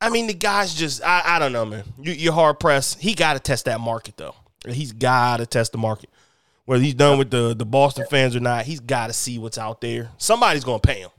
I 0.00 0.10
mean, 0.10 0.26
the 0.26 0.34
guy's 0.34 0.74
just, 0.74 1.02
I, 1.02 1.22
I 1.24 1.38
don't 1.38 1.52
know, 1.52 1.64
man. 1.64 1.84
You, 2.00 2.12
you're 2.12 2.32
hard 2.32 2.60
pressed. 2.60 3.00
He 3.00 3.14
got 3.14 3.34
to 3.34 3.40
test 3.40 3.64
that 3.64 3.80
market 3.80 4.16
though. 4.16 4.34
He's 4.66 4.92
got 4.92 5.38
to 5.38 5.46
test 5.46 5.72
the 5.72 5.78
market. 5.78 6.10
Whether 6.66 6.82
he's 6.82 6.94
done 6.94 7.16
with 7.18 7.30
the 7.30 7.54
the 7.54 7.64
Boston 7.64 8.06
fans 8.10 8.34
or 8.34 8.40
not, 8.40 8.64
he's 8.64 8.80
got 8.80 9.06
to 9.06 9.12
see 9.12 9.38
what's 9.38 9.56
out 9.56 9.80
there. 9.80 10.10
Somebody's 10.18 10.64
gonna 10.64 10.80
pay 10.80 11.00
him. 11.00 11.10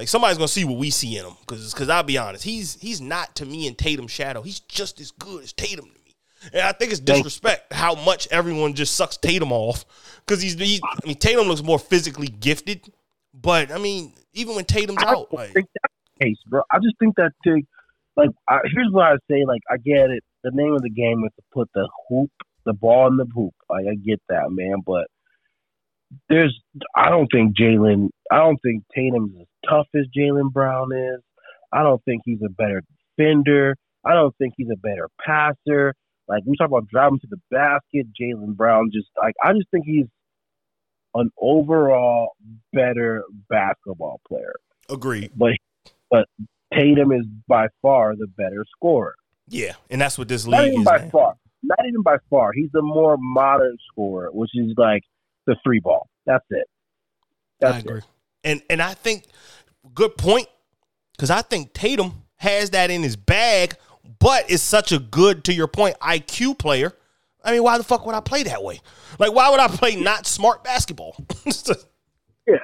Like 0.00 0.08
somebody's 0.08 0.38
gonna 0.38 0.48
see 0.48 0.64
what 0.64 0.78
we 0.78 0.88
see 0.88 1.18
in 1.18 1.26
him. 1.26 1.34
Because 1.40 1.74
because 1.74 1.90
I'll 1.90 2.02
be 2.02 2.16
honest, 2.16 2.42
he's 2.42 2.78
he's 2.80 3.02
not 3.02 3.36
to 3.36 3.44
me 3.44 3.66
in 3.66 3.74
Tatum's 3.74 4.10
shadow. 4.10 4.40
He's 4.40 4.60
just 4.60 4.98
as 4.98 5.10
good 5.10 5.44
as 5.44 5.52
Tatum 5.52 5.84
to 5.84 5.92
me. 5.92 6.16
And 6.54 6.62
I 6.62 6.72
think 6.72 6.90
it's 6.90 7.00
disrespect 7.00 7.70
how 7.70 7.96
much 7.96 8.26
everyone 8.30 8.72
just 8.72 8.94
sucks 8.94 9.18
Tatum 9.18 9.52
off. 9.52 9.84
Because 10.24 10.40
he's, 10.40 10.54
he's 10.54 10.80
I 10.82 11.06
mean 11.06 11.16
Tatum 11.16 11.48
looks 11.48 11.62
more 11.62 11.78
physically 11.78 12.28
gifted, 12.28 12.90
but 13.34 13.70
I 13.70 13.76
mean 13.76 14.14
even 14.32 14.56
when 14.56 14.64
Tatum's 14.64 15.02
I 15.02 15.08
out, 15.08 15.12
don't 15.12 15.34
like 15.34 15.52
think 15.52 15.68
that's 15.82 15.94
the 16.18 16.24
case, 16.24 16.38
bro. 16.46 16.62
I 16.70 16.78
just 16.78 16.98
think 16.98 17.16
that 17.16 17.32
to 17.44 17.60
like 18.16 18.30
I, 18.48 18.60
here's 18.74 18.90
what 18.90 19.04
I 19.04 19.16
say. 19.30 19.44
Like 19.46 19.60
I 19.70 19.76
get 19.76 20.08
it. 20.08 20.24
The 20.44 20.50
name 20.54 20.72
of 20.72 20.80
the 20.80 20.88
game 20.88 21.22
is 21.26 21.32
to 21.36 21.42
put 21.52 21.68
the 21.74 21.86
hoop, 22.08 22.30
the 22.64 22.72
ball 22.72 23.08
in 23.08 23.18
the 23.18 23.26
hoop. 23.26 23.52
Like 23.68 23.84
I 23.84 23.96
get 23.96 24.22
that, 24.30 24.50
man. 24.50 24.76
But 24.82 25.08
there's 26.30 26.58
I 26.96 27.10
don't 27.10 27.28
think 27.30 27.54
Jaylen. 27.54 28.08
I 28.30 28.38
don't 28.38 28.58
think 28.62 28.84
Tatum's 28.94 29.34
as 29.38 29.46
tough 29.68 29.86
as 29.94 30.06
Jaylen 30.16 30.52
Brown 30.52 30.92
is. 30.92 31.20
I 31.72 31.82
don't 31.82 32.02
think 32.04 32.22
he's 32.24 32.40
a 32.44 32.50
better 32.50 32.82
defender. 33.16 33.76
I 34.04 34.14
don't 34.14 34.34
think 34.38 34.54
he's 34.56 34.68
a 34.72 34.76
better 34.76 35.08
passer. 35.24 35.94
Like 36.28 36.42
we 36.46 36.56
talk 36.56 36.68
about 36.68 36.88
driving 36.88 37.18
to 37.20 37.26
the 37.28 37.40
basket, 37.50 38.06
Jaylen 38.20 38.56
Brown 38.56 38.90
just 38.92 39.08
like 39.20 39.34
I 39.42 39.52
just 39.52 39.70
think 39.70 39.84
he's 39.86 40.06
an 41.14 41.30
overall 41.40 42.30
better 42.72 43.24
basketball 43.48 44.20
player. 44.28 44.54
agreed. 44.88 45.30
But 45.36 45.52
but 46.10 46.26
Tatum 46.72 47.12
is 47.12 47.26
by 47.48 47.66
far 47.82 48.14
the 48.16 48.26
better 48.26 48.64
scorer. 48.76 49.14
Yeah, 49.48 49.74
and 49.90 50.00
that's 50.00 50.16
what 50.16 50.28
this 50.28 50.46
Not 50.46 50.62
league 50.62 50.72
even 50.72 50.82
is. 50.82 50.86
by 50.86 50.98
man. 50.98 51.10
far. 51.10 51.34
Not 51.62 51.86
even 51.86 52.02
by 52.02 52.16
far. 52.30 52.52
He's 52.52 52.70
the 52.72 52.82
more 52.82 53.16
modern 53.18 53.76
scorer, 53.90 54.30
which 54.32 54.50
is 54.54 54.72
like 54.76 55.02
the 55.46 55.56
three 55.64 55.80
ball. 55.80 56.08
That's 56.26 56.44
it. 56.50 56.66
That's 57.60 57.84
I 57.86 57.96
it. 57.96 58.04
And 58.44 58.62
and 58.70 58.80
I 58.80 58.94
think 58.94 59.24
good 59.94 60.16
point 60.16 60.46
because 61.12 61.30
I 61.30 61.42
think 61.42 61.72
Tatum 61.72 62.22
has 62.36 62.70
that 62.70 62.90
in 62.90 63.02
his 63.02 63.16
bag, 63.16 63.74
but 64.18 64.50
is 64.50 64.62
such 64.62 64.92
a 64.92 64.98
good 64.98 65.44
to 65.44 65.52
your 65.52 65.68
point 65.68 65.98
IQ 66.00 66.58
player. 66.58 66.92
I 67.44 67.52
mean, 67.52 67.62
why 67.62 67.78
the 67.78 67.84
fuck 67.84 68.04
would 68.06 68.14
I 68.14 68.20
play 68.20 68.42
that 68.44 68.62
way? 68.62 68.80
Like, 69.18 69.32
why 69.32 69.50
would 69.50 69.60
I 69.60 69.68
play 69.68 69.96
not 69.96 70.26
smart 70.26 70.64
basketball? 70.64 71.16
Yeah, 72.46 72.56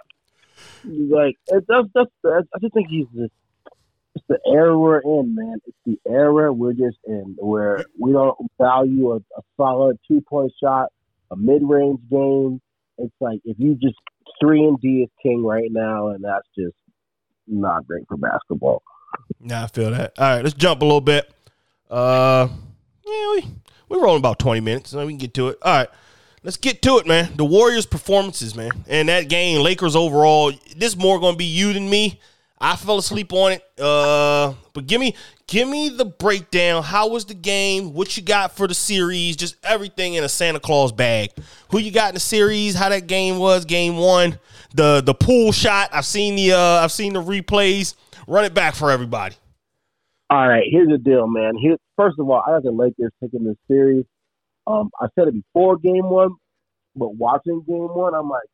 like 0.85 1.37
that's 1.49 1.67
that's 1.95 2.11
that's- 2.23 2.47
I 2.55 2.59
just 2.61 2.75
think 2.75 2.89
he's 2.89 3.07
just 3.15 3.33
it's 4.15 4.25
the 4.29 4.39
era 4.47 4.79
we're 4.79 5.01
in, 5.01 5.35
man. 5.35 5.59
It's 5.67 5.77
the 5.85 5.99
era 6.11 6.53
we're 6.53 6.73
just 6.73 6.97
in 7.07 7.37
where 7.39 7.85
we 7.99 8.13
don't 8.13 8.37
value 8.61 9.13
a, 9.13 9.17
a 9.17 9.43
solid 9.57 9.99
two 10.09 10.23
point 10.29 10.53
shot, 10.63 10.89
a 11.31 11.37
mid 11.37 11.63
range 11.63 12.01
game. 12.11 12.61
It's 12.99 13.15
like 13.21 13.41
if 13.45 13.59
you 13.59 13.75
just 13.75 13.97
three 14.41 14.65
and 14.65 14.81
D 14.81 15.03
is 15.03 15.11
king 15.23 15.45
right 15.45 15.71
now, 15.71 16.09
and 16.09 16.25
that's 16.25 16.47
just 16.57 16.77
not 17.47 17.87
great 17.87 18.05
for 18.09 18.17
basketball. 18.17 18.83
Yeah, 19.41 19.65
I 19.65 19.67
feel 19.69 19.91
that. 19.91 20.13
All 20.19 20.25
right, 20.25 20.43
let's 20.43 20.57
jump 20.57 20.83
a 20.83 20.85
little 20.85 21.01
bit. 21.01 21.33
Uh, 21.91 22.49
yeah, 23.07 23.33
we 23.33 23.49
we're 23.89 24.03
rolling 24.03 24.21
about 24.21 24.39
twenty 24.39 24.61
minutes, 24.61 24.91
so 24.91 25.05
we 25.05 25.13
can 25.13 25.19
get 25.19 25.35
to 25.35 25.49
it. 25.49 25.59
All 25.63 25.73
right. 25.73 25.89
Let's 26.43 26.59
get 26.59 26.81
to 26.83 26.99
it, 26.99 27.09
man. 27.09 27.33
The 27.35 27.45
Warriors' 27.45 27.87
performances, 27.87 28.55
man, 28.55 28.71
and 28.87 29.09
that 29.09 29.29
game, 29.29 29.63
Lakers 29.63 29.97
overall. 29.97 30.53
This 30.77 30.97
more 30.97 31.19
going 31.19 31.35
to 31.35 31.39
be 31.39 31.45
you 31.45 31.73
than 31.73 31.91
me. 31.91 32.21
I 32.59 32.77
fell 32.77 32.99
asleep 32.99 33.33
on 33.33 33.53
it. 33.53 33.63
Uh, 33.79 34.55
but 34.73 34.87
give 34.87 35.01
me 35.01 35.15
give 35.47 35.69
me 35.69 35.91
the 35.91 36.05
breakdown. 36.05 36.83
How 36.83 37.09
was 37.09 37.25
the 37.27 37.35
game? 37.35 37.93
What 37.93 38.17
you 38.17 38.23
got 38.23 38.57
for 38.57 38.67
the 38.67 38.75
series? 38.75 39.37
Just 39.37 39.57
everything 39.63 40.15
in 40.15 40.25
a 40.25 40.29
Santa 40.29 40.61
Claus 40.61 40.93
bag. 40.93 41.31
Who 41.71 41.79
you 41.79 41.91
got 41.91 42.09
in 42.09 42.15
the 42.15 42.21
series? 42.21 42.75
How 42.75 42.89
that 42.89 43.07
game 43.07 43.39
was? 43.39 43.65
Game 43.65 43.97
one. 43.97 44.39
The 44.75 45.03
the 45.05 45.15
Poole 45.15 45.53
shot. 45.53 45.91
I've 45.93 46.07
seen 46.07 46.37
the 46.37 46.53
uh 46.53 46.83
I've 46.83 46.93
seen 46.93 47.13
the 47.13 47.23
replays. 47.23 47.95
Run 48.27 48.45
it 48.45 48.55
back 48.55 48.75
for 48.75 48.91
everybody. 48.91 49.37
All 50.29 50.49
right, 50.49 50.65
here's 50.69 50.89
the 50.89 50.99
deal, 50.99 51.29
man. 51.29 51.53
Here, 51.57 51.77
first 51.97 52.19
of 52.19 52.29
all, 52.29 52.43
I 52.45 52.51
got 52.51 52.65
the 52.65 52.73
Lakers 52.73 53.13
taking 53.23 53.45
this 53.45 53.57
series. 53.69 54.05
Um, 54.67 54.91
I 55.01 55.07
said 55.15 55.29
it 55.29 55.35
before 55.35 55.77
game 55.77 56.11
one, 56.11 56.31
but 56.97 57.15
watching 57.15 57.63
game 57.69 57.95
one, 57.95 58.13
I'm 58.15 58.29
like, 58.29 58.49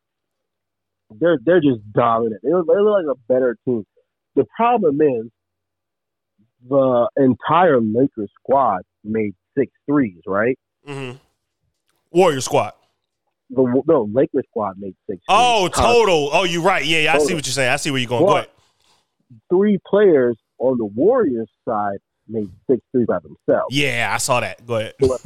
they're 1.19 1.39
they're 1.43 1.61
just 1.61 1.81
dominant. 1.91 2.41
They 2.43 2.53
look, 2.53 2.67
they 2.67 2.79
look 2.79 3.03
like 3.03 3.15
a 3.15 3.19
better 3.27 3.57
team. 3.65 3.83
The 4.35 4.45
problem 4.55 5.01
is 5.01 5.29
the 6.67 7.07
entire 7.17 7.79
Lakers 7.79 8.31
squad 8.39 8.81
made 9.03 9.33
six 9.57 9.71
threes, 9.85 10.21
right? 10.25 10.57
Mm-hmm. 10.87 11.17
Warrior 12.11 12.41
squad. 12.41 12.73
The 13.49 13.83
no 13.87 14.09
Lakers 14.11 14.45
squad 14.49 14.79
made 14.79 14.95
six. 15.09 15.21
Oh, 15.29 15.67
threes. 15.67 15.85
total. 15.85 16.29
Oh, 16.31 16.43
you're 16.43 16.63
right. 16.63 16.85
Yeah, 16.85 16.99
yeah. 16.99 17.13
I 17.15 17.19
see 17.19 17.33
what 17.33 17.45
you're 17.45 17.53
saying. 17.53 17.71
I 17.71 17.75
see 17.75 17.91
where 17.91 17.99
you're 17.99 18.09
going. 18.09 18.25
Go 18.25 18.37
ahead. 18.37 18.49
Three 19.49 19.79
players 19.85 20.37
on 20.59 20.77
the 20.77 20.85
Warriors 20.85 21.49
side 21.67 21.97
made 22.27 22.49
six 22.69 22.81
threes 22.91 23.07
by 23.07 23.19
themselves. 23.19 23.75
Yeah, 23.75 24.09
I 24.11 24.17
saw 24.17 24.39
that. 24.39 24.65
Go 24.65 24.75
ahead. 24.75 24.93
Step 24.99 25.21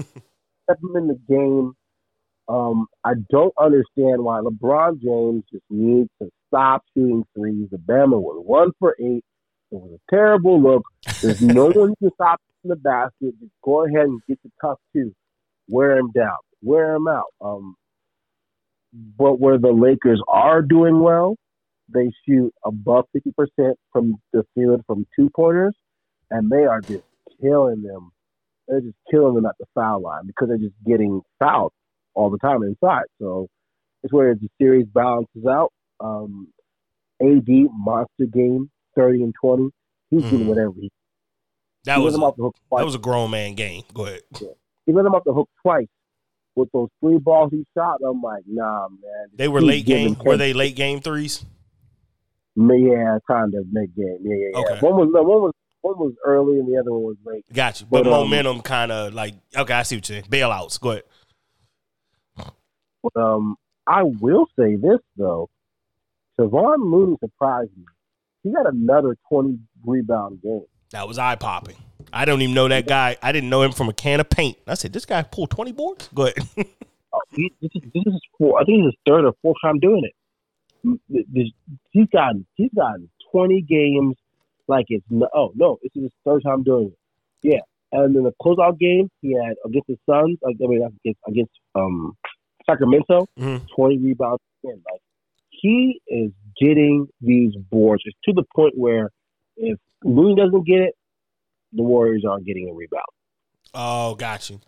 them 0.81 0.95
in 0.95 1.07
the 1.07 1.19
game. 1.29 1.73
Um, 2.49 2.87
I 3.03 3.13
don't 3.29 3.53
understand 3.59 4.23
why 4.23 4.39
LeBron 4.39 5.01
James 5.01 5.43
just 5.51 5.65
needs 5.69 6.09
to 6.21 6.29
stop 6.47 6.83
shooting 6.93 7.23
threes. 7.35 7.67
The 7.71 7.77
Bama 7.77 8.19
was 8.19 8.41
one 8.45 8.71
for 8.79 8.95
eight. 8.99 9.23
It 9.71 9.75
was 9.75 9.99
a 9.99 10.15
terrible 10.15 10.61
look. 10.61 10.83
There's 11.21 11.41
no 11.41 11.65
one 11.71 11.89
who 11.89 11.95
can 11.99 12.11
stop 12.13 12.41
in 12.63 12.69
the 12.69 12.75
basket. 12.75 13.39
Just 13.39 13.51
go 13.63 13.85
ahead 13.85 14.05
and 14.05 14.21
get 14.27 14.39
the 14.43 14.51
tough 14.61 14.79
two. 14.93 15.13
Wear 15.67 15.97
him 15.97 16.11
down. 16.11 16.37
Wear 16.61 16.95
him 16.95 17.07
out. 17.07 17.33
Um, 17.41 17.75
but 18.93 19.39
where 19.39 19.57
the 19.57 19.71
Lakers 19.71 20.21
are 20.27 20.61
doing 20.61 21.01
well, 21.01 21.35
they 21.93 22.11
shoot 22.27 22.53
above 22.65 23.05
50% 23.15 23.73
from 23.91 24.15
the 24.33 24.43
field 24.55 24.81
from 24.87 25.05
two 25.15 25.29
pointers, 25.35 25.75
and 26.29 26.49
they 26.49 26.65
are 26.65 26.81
just 26.81 27.03
killing 27.41 27.81
them. 27.81 28.11
They're 28.67 28.81
just 28.81 28.97
killing 29.09 29.35
them 29.35 29.45
at 29.45 29.55
the 29.59 29.65
foul 29.73 30.01
line 30.01 30.25
because 30.25 30.49
they're 30.49 30.57
just 30.57 30.75
getting 30.85 31.21
fouled 31.39 31.71
all 32.13 32.29
the 32.29 32.39
time 32.39 32.63
inside. 32.63 33.05
So 33.19 33.47
it's 34.03 34.13
where 34.13 34.35
the 34.35 34.49
series 34.59 34.87
balances 34.87 35.45
out. 35.49 35.71
Um, 35.99 36.47
AD 37.21 37.47
monster 37.73 38.25
game, 38.31 38.69
30 38.95 39.23
and 39.23 39.33
20. 39.41 39.69
He's 40.09 40.21
Mhm. 40.21 40.29
getting 40.31 40.47
whatever 40.47 40.73
he. 40.79 40.91
That 41.85 41.97
he 41.99 42.03
was 42.03 42.13
let 42.13 42.19
him 42.19 42.23
off 42.25 42.35
the 42.35 42.43
hook 42.43 42.55
twice. 42.69 42.79
that 42.81 42.85
was 42.85 42.95
a 42.95 42.99
grown 42.99 43.31
man 43.31 43.55
game. 43.55 43.83
Go 43.93 44.05
ahead. 44.05 44.21
he 44.85 44.93
let 44.93 45.05
him 45.05 45.15
off 45.15 45.23
the 45.25 45.33
hook 45.33 45.49
twice 45.61 45.87
with 46.55 46.69
those 46.71 46.89
three 47.01 47.17
balls 47.17 47.51
he 47.51 47.65
shot. 47.75 47.99
I'm 48.07 48.21
like, 48.21 48.43
nah, 48.47 48.87
man. 48.89 49.27
They 49.33 49.47
were 49.47 49.61
late 49.61 49.85
game. 49.85 50.15
Were 50.25 50.37
they 50.37 50.53
late 50.53 50.75
game 50.75 50.99
threes? 51.01 51.45
Yeah, 52.55 53.19
kind 53.27 53.53
of 53.53 53.65
mid 53.71 53.95
game. 53.95 54.17
Yeah, 54.23 54.35
yeah, 54.35 54.47
yeah. 54.53 54.59
Okay. 54.59 54.79
One 54.87 54.95
was 54.97 55.09
no, 55.13 55.21
one 55.23 55.41
was 55.43 55.53
one 55.81 55.97
was 55.99 56.13
early 56.25 56.59
and 56.59 56.67
the 56.67 56.79
other 56.79 56.91
one 56.91 57.03
was 57.03 57.17
late. 57.23 57.45
Got 57.53 57.79
you. 57.81 57.87
But, 57.89 58.03
But, 58.03 58.13
um, 58.13 58.23
momentum 58.23 58.61
kind 58.61 58.91
of 58.91 59.13
like 59.13 59.35
okay. 59.55 59.73
I 59.73 59.83
see 59.83 59.97
what 59.97 60.09
you're 60.09 60.21
saying. 60.21 60.29
Bailouts. 60.31 60.79
Go 60.81 60.91
ahead. 60.91 61.03
Um, 63.15 63.55
I 63.85 64.03
will 64.03 64.47
say 64.59 64.75
this 64.75 64.99
though, 65.15 65.49
Kevon 66.39 66.91
Looney 66.91 67.17
surprised 67.23 67.71
me. 67.77 67.85
He 68.43 68.51
got 68.53 68.67
another 68.71 69.17
twenty 69.29 69.59
rebound 69.85 70.41
game. 70.41 70.63
That 70.91 71.07
was 71.07 71.17
eye 71.19 71.35
popping. 71.35 71.75
I 72.13 72.23
don't 72.25 72.41
even 72.41 72.53
know 72.55 72.67
that 72.69 72.87
guy. 72.87 73.17
I 73.21 73.31
didn't 73.31 73.49
know 73.49 73.61
him 73.61 73.71
from 73.73 73.89
a 73.89 73.93
can 73.93 74.19
of 74.21 74.29
paint. 74.29 74.57
I 74.67 74.75
said, 74.75 74.93
this 74.93 75.05
guy 75.05 75.21
pulled 75.23 75.49
20 75.49 75.73
boards? 75.73 76.09
Go 76.13 76.27
ahead. 76.27 76.37
Oh, 77.13 77.21
he, 77.31 77.51
this, 77.61 77.71
is, 77.73 77.81
this 77.93 78.03
is 78.05 78.21
four, 78.37 78.59
I 78.61 78.65
think 78.65 78.79
this 78.83 78.89
is 78.89 78.93
his 78.93 78.95
third 79.07 79.25
or 79.25 79.31
fourth 79.41 79.55
time 79.63 79.79
doing 79.79 80.03
it. 80.03 80.99
This- 81.33 81.51
He's 81.91 82.05
gotten 82.13 82.45
he's 82.55 82.69
gotten 82.75 83.09
twenty 83.31 83.61
games 83.61 84.15
like 84.67 84.85
it's 84.89 85.05
no, 85.09 85.27
oh 85.33 85.51
no, 85.55 85.79
this 85.81 85.91
is 85.95 86.03
his 86.03 86.11
third 86.25 86.43
time 86.43 86.63
doing 86.63 86.87
it. 86.91 86.97
Yeah, 87.41 87.59
and 87.93 88.13
then 88.15 88.23
the 88.23 88.33
closeout 88.41 88.77
game 88.77 89.09
he 89.21 89.33
had 89.33 89.55
against 89.65 89.87
the 89.87 89.97
Suns, 90.05 90.37
like 90.41 90.57
I 90.63 90.67
mean 90.67 90.83
against 90.83 91.19
against 91.27 91.51
um 91.75 92.15
Sacramento, 92.69 93.25
Mhm. 93.39 93.61
twenty 93.73 93.97
rebounds 93.97 94.41
again. 94.63 94.81
Like 94.91 95.01
he 95.59 96.01
is 96.07 96.31
getting 96.59 97.07
these 97.21 97.55
boards. 97.55 98.03
It's 98.05 98.17
to 98.25 98.33
the 98.33 98.43
point 98.55 98.73
where 98.75 99.11
if 99.55 99.79
Looney 100.03 100.35
doesn't 100.35 100.65
get 100.65 100.79
it, 100.79 100.95
the 101.73 101.83
Warriors 101.83 102.23
aren't 102.27 102.45
getting 102.45 102.69
a 102.69 102.73
rebound. 102.73 103.03
oh, 103.73 104.15
got 104.15 104.49
you. 104.49 104.59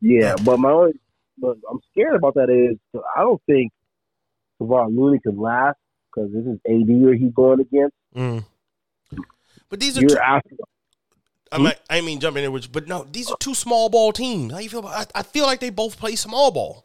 Yeah, 0.00 0.36
but 0.44 0.58
my 0.58 0.70
only, 0.70 0.92
but 1.38 1.56
I'm 1.70 1.80
scared 1.90 2.14
about 2.14 2.34
that 2.34 2.50
is 2.50 2.78
I 3.16 3.20
don't 3.20 3.42
think 3.46 3.72
Kevon 4.60 4.96
Looney 4.96 5.18
can 5.18 5.36
last 5.36 5.76
because 6.06 6.30
this 6.32 6.44
is 6.44 6.58
AD 6.66 7.04
or 7.04 7.14
he's 7.14 7.32
going 7.32 7.60
against. 7.60 7.94
Mm. 8.14 8.44
But 9.68 9.80
these 9.80 9.98
are 9.98 10.00
You're 10.00 10.10
two, 10.10 10.18
asking, 10.18 10.58
I 11.52 11.58
mean, 11.58 11.72
I 11.90 12.00
mean 12.00 12.20
jumping 12.20 12.44
in, 12.44 12.52
which, 12.52 12.70
but 12.70 12.86
no, 12.86 13.06
these 13.10 13.30
are 13.30 13.36
two 13.38 13.54
small 13.54 13.88
ball 13.88 14.12
teams. 14.12 14.52
How 14.52 14.58
you 14.58 14.68
feel 14.68 14.80
about? 14.80 15.10
I, 15.14 15.20
I 15.20 15.22
feel 15.22 15.46
like 15.46 15.60
they 15.60 15.70
both 15.70 15.98
play 15.98 16.16
small 16.16 16.50
ball. 16.50 16.84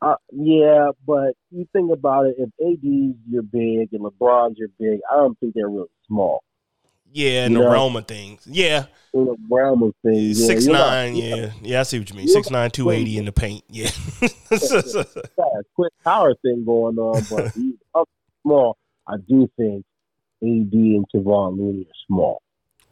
Uh, 0.00 0.14
yeah, 0.32 0.90
but 1.06 1.34
you 1.50 1.66
think 1.72 1.90
about 1.92 2.26
it. 2.26 2.36
If 2.38 2.50
AD's 2.60 3.16
you're 3.28 3.42
big 3.42 3.92
and 3.92 4.02
LeBron's 4.02 4.56
you're 4.58 4.68
big, 4.78 5.00
I 5.10 5.16
don't 5.16 5.38
think 5.40 5.54
they're 5.54 5.68
really 5.68 5.88
small. 6.06 6.42
Yeah, 7.12 7.46
in 7.46 7.54
the 7.54 7.60
Yeah. 7.62 7.72
realm 7.72 7.96
of 7.96 8.06
things. 8.06 8.46
Yeah, 8.46 8.84
In 9.14 9.24
the 9.24 9.36
realm 9.50 9.82
of 9.82 9.94
things, 10.04 10.38
yeah, 10.40 10.46
six 10.46 10.66
you're 10.66 10.74
not- 10.76 10.90
nine. 10.90 11.16
Yeah, 11.16 11.50
yeah, 11.62 11.80
I 11.80 11.82
see 11.84 11.98
what 11.98 12.10
you 12.10 12.16
mean. 12.16 12.26
You're 12.26 12.34
Six 12.34 12.50
nine, 12.50 12.70
two 12.70 12.90
eighty 12.90 13.16
in 13.18 13.24
the 13.24 13.32
paint. 13.32 13.64
Yeah. 13.70 13.88
a 14.50 15.62
quick 15.74 15.92
power 16.04 16.34
thing 16.42 16.64
going 16.64 16.98
on, 16.98 17.22
but 17.30 17.52
he's 17.54 17.74
up 17.94 18.08
small. 18.42 18.76
I 19.06 19.16
do 19.28 19.48
think 19.56 19.84
AD 20.42 20.72
and 20.72 21.04
Kevon 21.14 21.56
Looney 21.58 21.82
are 21.82 21.98
small. 22.06 22.42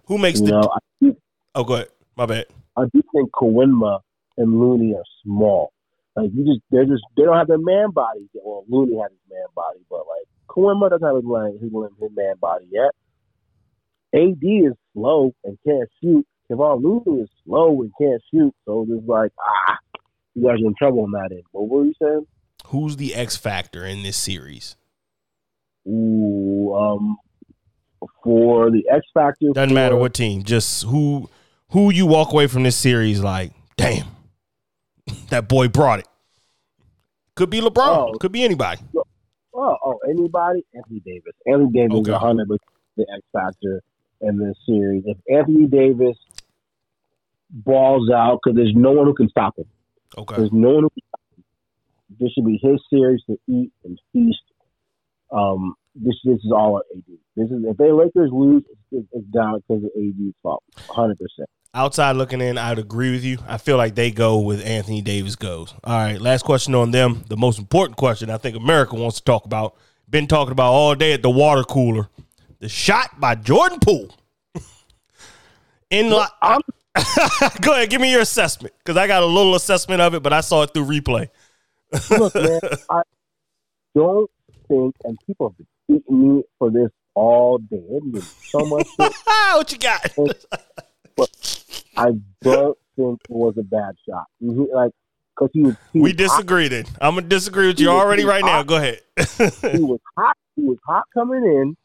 Who 0.06 0.18
makes 0.18 0.40
You 0.40 0.46
the? 0.46 0.52
know, 0.52 0.70
I 0.74 0.78
do 1.00 1.16
Oh, 1.54 1.64
go 1.64 1.74
ahead. 1.74 1.88
My 2.16 2.26
bad. 2.26 2.46
I 2.76 2.84
do 2.92 3.02
think 3.14 3.30
Kuminga 3.32 4.00
and 4.38 4.58
Looney 4.60 4.94
are 4.94 5.04
small. 5.22 5.70
Like 6.16 6.30
you 6.34 6.44
just 6.46 6.60
they're 6.70 6.84
just 6.86 7.02
they 7.16 7.24
don't 7.24 7.36
have 7.36 7.48
their 7.48 7.58
man 7.58 7.90
body. 7.90 8.28
yet. 8.32 8.42
Well, 8.44 8.64
Looney 8.68 8.98
has 9.00 9.10
his 9.10 9.30
man 9.30 9.46
body, 9.54 9.80
but 9.90 9.98
like 10.08 10.26
Kuminga 10.48 10.90
doesn't 10.90 11.06
have 11.06 11.16
his 11.16 11.24
like 11.24 11.52
his, 11.60 11.70
his 12.00 12.10
man 12.16 12.34
body 12.40 12.66
yet. 12.70 12.92
AD 14.14 14.38
is 14.42 14.72
slow 14.94 15.34
and 15.44 15.58
can't 15.66 15.88
shoot. 16.02 16.26
Kevon 16.50 16.82
Looney 16.82 17.22
is 17.22 17.28
slow 17.44 17.82
and 17.82 17.92
can't 18.00 18.22
shoot. 18.32 18.54
So 18.64 18.86
it's 18.88 19.06
like 19.06 19.32
ah, 19.40 19.76
you 20.34 20.44
guys 20.44 20.54
are 20.62 20.66
in 20.68 20.74
trouble 20.78 21.02
on 21.02 21.10
that 21.12 21.28
end. 21.32 21.42
What 21.52 21.68
were 21.68 21.84
you 21.84 21.94
saying? 22.00 22.26
Who's 22.68 22.96
the 22.96 23.14
X 23.14 23.36
factor 23.36 23.84
in 23.84 24.02
this 24.02 24.16
series? 24.16 24.74
Ooh, 25.86 26.74
um, 26.74 27.16
for 28.24 28.70
the 28.70 28.84
X 28.90 29.06
Factor, 29.14 29.48
Doesn't 29.52 29.68
for- 29.70 29.74
matter 29.74 29.96
what 29.96 30.14
team. 30.14 30.42
Just 30.42 30.84
who 30.84 31.28
who 31.70 31.90
you 31.92 32.06
walk 32.06 32.32
away 32.32 32.46
from 32.46 32.62
this 32.62 32.76
series 32.76 33.20
like, 33.20 33.52
damn, 33.76 34.06
that 35.30 35.48
boy 35.48 35.68
brought 35.68 36.00
it. 36.00 36.08
Could 37.34 37.50
be 37.50 37.60
LeBron. 37.60 37.86
Oh. 38.14 38.16
Could 38.18 38.32
be 38.32 38.44
anybody. 38.44 38.80
Oh, 39.54 39.76
oh, 39.84 39.98
anybody? 40.08 40.64
Anthony 40.74 41.00
Davis. 41.00 41.32
Anthony 41.46 41.70
Davis 41.72 41.96
Okay. 41.98 42.10
is 42.10 42.12
100 42.12 42.48
percent 42.48 42.60
the 42.96 43.06
X 43.14 43.22
factor 43.32 43.82
in 44.22 44.38
this 44.38 44.56
series. 44.66 45.04
If 45.06 45.18
Anthony 45.30 45.66
Davis 45.66 46.16
balls 47.50 48.10
out, 48.10 48.40
because 48.42 48.56
there's 48.56 48.74
no 48.74 48.92
one 48.92 49.06
who 49.06 49.14
can 49.14 49.28
stop 49.28 49.58
him. 49.58 49.66
Okay. 50.16 50.36
There's 50.36 50.52
no 50.52 50.70
one 50.70 50.82
who 50.84 50.90
can 50.90 51.02
stop 51.08 51.20
him. 51.36 51.44
This 52.18 52.32
should 52.32 52.46
be 52.46 52.58
his 52.62 52.80
series 52.90 53.22
to 53.28 53.38
eat 53.46 53.70
and 53.84 54.00
feast. 54.12 54.40
Um, 55.30 55.74
this 55.94 56.14
this 56.24 56.36
is 56.38 56.52
all 56.52 56.76
on 56.76 56.82
AD. 56.96 57.04
This 57.36 57.50
is 57.50 57.64
if 57.66 57.76
they 57.76 57.92
Lakers 57.92 58.30
lose, 58.32 58.62
it's, 58.92 59.06
it's 59.12 59.26
down 59.26 59.60
because 59.68 59.84
of 59.84 59.90
AD's 59.96 60.34
fault. 60.42 60.62
100. 60.86 61.18
percent 61.18 61.48
Outside 61.74 62.16
looking 62.16 62.40
in, 62.40 62.56
I'd 62.56 62.78
agree 62.78 63.10
with 63.10 63.22
you. 63.22 63.38
I 63.46 63.58
feel 63.58 63.76
like 63.76 63.94
they 63.94 64.10
go 64.10 64.38
with 64.38 64.64
Anthony 64.64 65.02
Davis 65.02 65.36
goes. 65.36 65.74
All 65.84 65.98
right, 65.98 66.20
last 66.20 66.42
question 66.44 66.74
on 66.74 66.90
them. 66.90 67.24
The 67.28 67.36
most 67.36 67.58
important 67.58 67.98
question 67.98 68.30
I 68.30 68.38
think 68.38 68.56
America 68.56 68.94
wants 68.96 69.18
to 69.18 69.24
talk 69.24 69.44
about. 69.44 69.76
Been 70.08 70.26
talking 70.26 70.52
about 70.52 70.72
all 70.72 70.94
day 70.94 71.12
at 71.12 71.22
the 71.22 71.30
water 71.30 71.64
cooler. 71.64 72.08
The 72.60 72.68
shot 72.68 73.20
by 73.20 73.34
Jordan 73.34 73.80
Poole. 73.80 74.14
In 75.90 76.10
li- 76.10 76.24
I'm 76.40 76.62
Go 77.60 77.72
ahead, 77.72 77.90
give 77.90 78.00
me 78.00 78.10
your 78.10 78.22
assessment 78.22 78.74
because 78.78 78.96
I 78.96 79.06
got 79.06 79.22
a 79.22 79.26
little 79.26 79.54
assessment 79.54 80.00
of 80.00 80.14
it, 80.14 80.22
but 80.22 80.32
I 80.32 80.40
saw 80.40 80.62
it 80.62 80.72
through 80.72 80.86
replay. 80.86 81.28
look, 82.10 82.34
man. 82.34 82.60
I 82.90 83.02
don't 83.94 84.30
think, 84.68 84.94
and 85.04 85.18
people 85.26 85.50
have 85.50 85.56
been 85.58 85.66
beating 85.88 86.36
me 86.36 86.42
for 86.58 86.70
this 86.70 86.90
all 87.14 87.58
day. 87.58 87.82
They've 88.12 88.22
so 88.24 88.60
much 88.60 88.86
what 88.96 89.72
you 89.72 89.78
got? 89.78 90.10
I 91.96 92.10
don't 92.42 92.78
think 92.96 93.18
it 93.28 93.30
was 93.30 93.54
a 93.58 93.62
bad 93.62 93.94
shot. 94.08 94.24
Mhm, 94.42 94.66
Like, 94.72 94.92
because 95.34 95.50
he 95.52 95.62
was, 95.62 95.74
he 95.92 96.00
We 96.00 96.10
was 96.10 96.16
disagree 96.16 96.68
then. 96.68 96.84
I'm 97.00 97.14
gonna 97.14 97.26
disagree 97.26 97.66
with 97.66 97.80
you 97.80 97.88
already 97.90 98.24
right 98.24 98.44
now. 98.44 98.62
Go 98.62 98.76
ahead. 98.76 99.00
Hot, 99.18 99.72
he 99.72 99.82
was 99.82 100.00
hot. 100.16 100.36
He 100.56 100.62
was 100.62 100.78
hot 100.86 101.04
coming 101.12 101.44
in, 101.44 101.76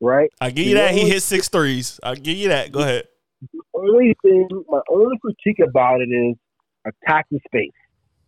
right? 0.00 0.30
I 0.40 0.50
give 0.50 0.66
you 0.66 0.74
The 0.74 0.80
that. 0.80 0.94
He 0.94 1.08
hit 1.08 1.22
six 1.22 1.48
threes. 1.48 1.98
I 2.02 2.14
give 2.14 2.36
you 2.36 2.48
that. 2.48 2.72
Go 2.72 2.80
ahead. 2.80 3.04
The 3.52 3.60
only 3.74 4.14
thing, 4.22 4.48
my 4.68 4.80
only 4.90 5.16
critique 5.20 5.60
about 5.60 6.00
it 6.00 6.08
is 6.10 6.36
attack 6.84 7.26
the 7.30 7.38
space, 7.46 7.70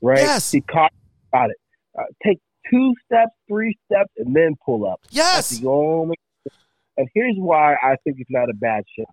right? 0.00 0.18
Yes. 0.20 0.50
He 0.52 0.60
caught 0.62 0.92
got 1.32 1.50
it. 1.50 1.56
Uh, 1.98 2.02
take 2.24 2.38
two 2.70 2.94
steps, 3.04 3.32
three 3.48 3.76
steps, 3.86 4.10
and 4.18 4.34
then 4.34 4.56
pull 4.64 4.86
up. 4.86 5.00
That's 5.04 5.14
Yes. 5.16 5.48
the 5.58 5.66
only. 5.68 6.16
And 6.96 7.08
here's 7.14 7.36
why 7.36 7.74
I 7.74 7.96
think 8.04 8.16
it's 8.20 8.30
not 8.30 8.48
a 8.50 8.54
bad 8.54 8.84
shot, 8.98 9.12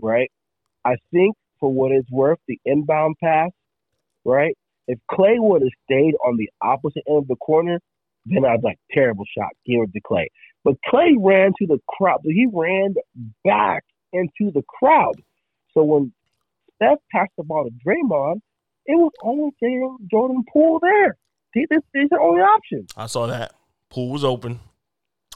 right? 0.00 0.30
I 0.84 0.96
think 1.12 1.36
for 1.60 1.72
what 1.72 1.92
it's 1.92 2.10
worth, 2.10 2.38
the 2.46 2.58
inbound 2.64 3.16
pass, 3.22 3.50
right? 4.24 4.56
If 4.86 4.98
Clay 5.10 5.36
would 5.38 5.62
have 5.62 5.70
stayed 5.84 6.14
on 6.26 6.36
the 6.36 6.50
opposite 6.60 7.02
end 7.08 7.18
of 7.18 7.28
the 7.28 7.36
corner, 7.36 7.80
then 8.26 8.44
I'd 8.44 8.62
like 8.62 8.78
terrible 8.90 9.24
shot, 9.36 9.50
give 9.66 9.82
it 9.82 9.92
to 9.92 10.00
Clay. 10.00 10.28
But 10.62 10.76
Clay 10.86 11.14
ran 11.18 11.52
to 11.58 11.66
the 11.66 11.78
crowd. 11.88 12.20
He 12.24 12.46
ran 12.52 12.94
back 13.44 13.84
into 14.12 14.50
the 14.52 14.62
crowd. 14.68 15.20
So 15.72 15.82
when 15.82 16.12
Steph 16.76 16.98
passed 17.12 17.32
the 17.36 17.44
ball 17.44 17.64
to 17.64 17.70
Draymond, 17.86 18.40
it 18.86 18.96
was 18.96 19.12
only 19.22 19.50
Jordan 20.10 20.44
Poole 20.52 20.78
there. 20.80 21.16
See, 21.54 21.66
This 21.70 21.82
is 21.94 22.08
the 22.10 22.18
only 22.20 22.40
option. 22.40 22.86
I 22.96 23.06
saw 23.06 23.26
that. 23.26 23.52
Poole 23.90 24.10
was 24.10 24.24
open. 24.24 24.60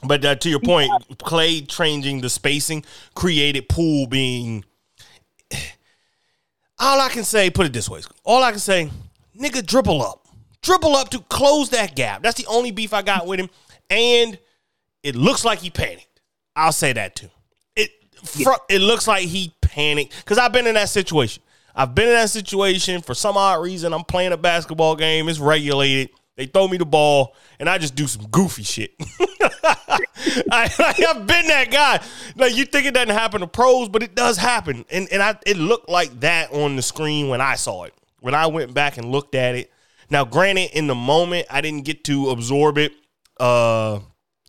But 0.03 0.23
uh, 0.23 0.35
to 0.35 0.49
your 0.49 0.59
point, 0.59 0.91
Clay 1.19 1.61
changing 1.61 2.21
the 2.21 2.29
spacing 2.29 2.85
created 3.15 3.67
Poole 3.69 4.07
being. 4.07 4.63
All 6.79 7.01
I 7.01 7.09
can 7.09 7.23
say, 7.23 7.49
put 7.49 7.65
it 7.65 7.73
this 7.73 7.89
way, 7.89 8.01
all 8.23 8.43
I 8.43 8.51
can 8.51 8.59
say, 8.59 8.89
nigga, 9.39 9.65
dribble 9.65 10.01
up, 10.01 10.27
dribble 10.61 10.95
up 10.95 11.09
to 11.09 11.19
close 11.21 11.69
that 11.71 11.95
gap. 11.95 12.23
That's 12.23 12.37
the 12.41 12.47
only 12.47 12.71
beef 12.71 12.93
I 12.93 13.01
got 13.01 13.27
with 13.27 13.39
him, 13.39 13.49
and 13.89 14.39
it 15.03 15.15
looks 15.15 15.43
like 15.43 15.59
he 15.59 15.69
panicked. 15.69 16.21
I'll 16.55 16.71
say 16.71 16.93
that 16.93 17.15
too. 17.15 17.29
It 17.75 17.91
fr- 18.23 18.51
it 18.69 18.79
looks 18.79 19.07
like 19.07 19.23
he 19.23 19.53
panicked 19.61 20.15
because 20.17 20.37
I've 20.37 20.53
been 20.53 20.67
in 20.67 20.75
that 20.75 20.89
situation. 20.89 21.43
I've 21.75 21.95
been 21.95 22.07
in 22.07 22.13
that 22.13 22.29
situation 22.29 23.01
for 23.01 23.13
some 23.13 23.37
odd 23.37 23.61
reason. 23.61 23.93
I'm 23.93 24.03
playing 24.03 24.33
a 24.33 24.37
basketball 24.37 24.95
game. 24.95 25.29
It's 25.29 25.39
regulated. 25.39 26.09
They 26.39 26.45
throw 26.45 26.69
me 26.69 26.77
the 26.77 26.85
ball, 26.85 27.35
and 27.59 27.69
I 27.69 27.77
just 27.77 27.95
do 27.95 28.07
some 28.07 28.25
goofy 28.27 28.63
shit. 28.63 28.93
I, 30.49 30.69
have 30.97 31.27
been 31.27 31.47
that 31.47 31.67
guy. 31.69 32.01
Like 32.37 32.55
you 32.55 32.63
think 32.63 32.85
it 32.85 32.93
doesn't 32.93 33.09
happen 33.09 33.41
to 33.41 33.47
pros, 33.47 33.89
but 33.89 34.03
it 34.03 34.15
does 34.15 34.37
happen. 34.37 34.85
And 34.89 35.09
and 35.11 35.21
I 35.21 35.37
it 35.45 35.57
looked 35.57 35.89
like 35.89 36.17
that 36.21 36.53
on 36.53 36.77
the 36.77 36.81
screen 36.81 37.27
when 37.27 37.41
I 37.41 37.55
saw 37.55 37.83
it. 37.83 37.93
When 38.21 38.33
I 38.33 38.47
went 38.47 38.73
back 38.73 38.95
and 38.97 39.11
looked 39.11 39.35
at 39.35 39.55
it. 39.55 39.69
Now, 40.09 40.23
granted, 40.23 40.71
in 40.71 40.87
the 40.87 40.95
moment, 40.95 41.45
I 41.51 41.59
didn't 41.59 41.83
get 41.83 42.05
to 42.05 42.29
absorb 42.29 42.77
it. 42.77 42.93
Uh 43.37 43.99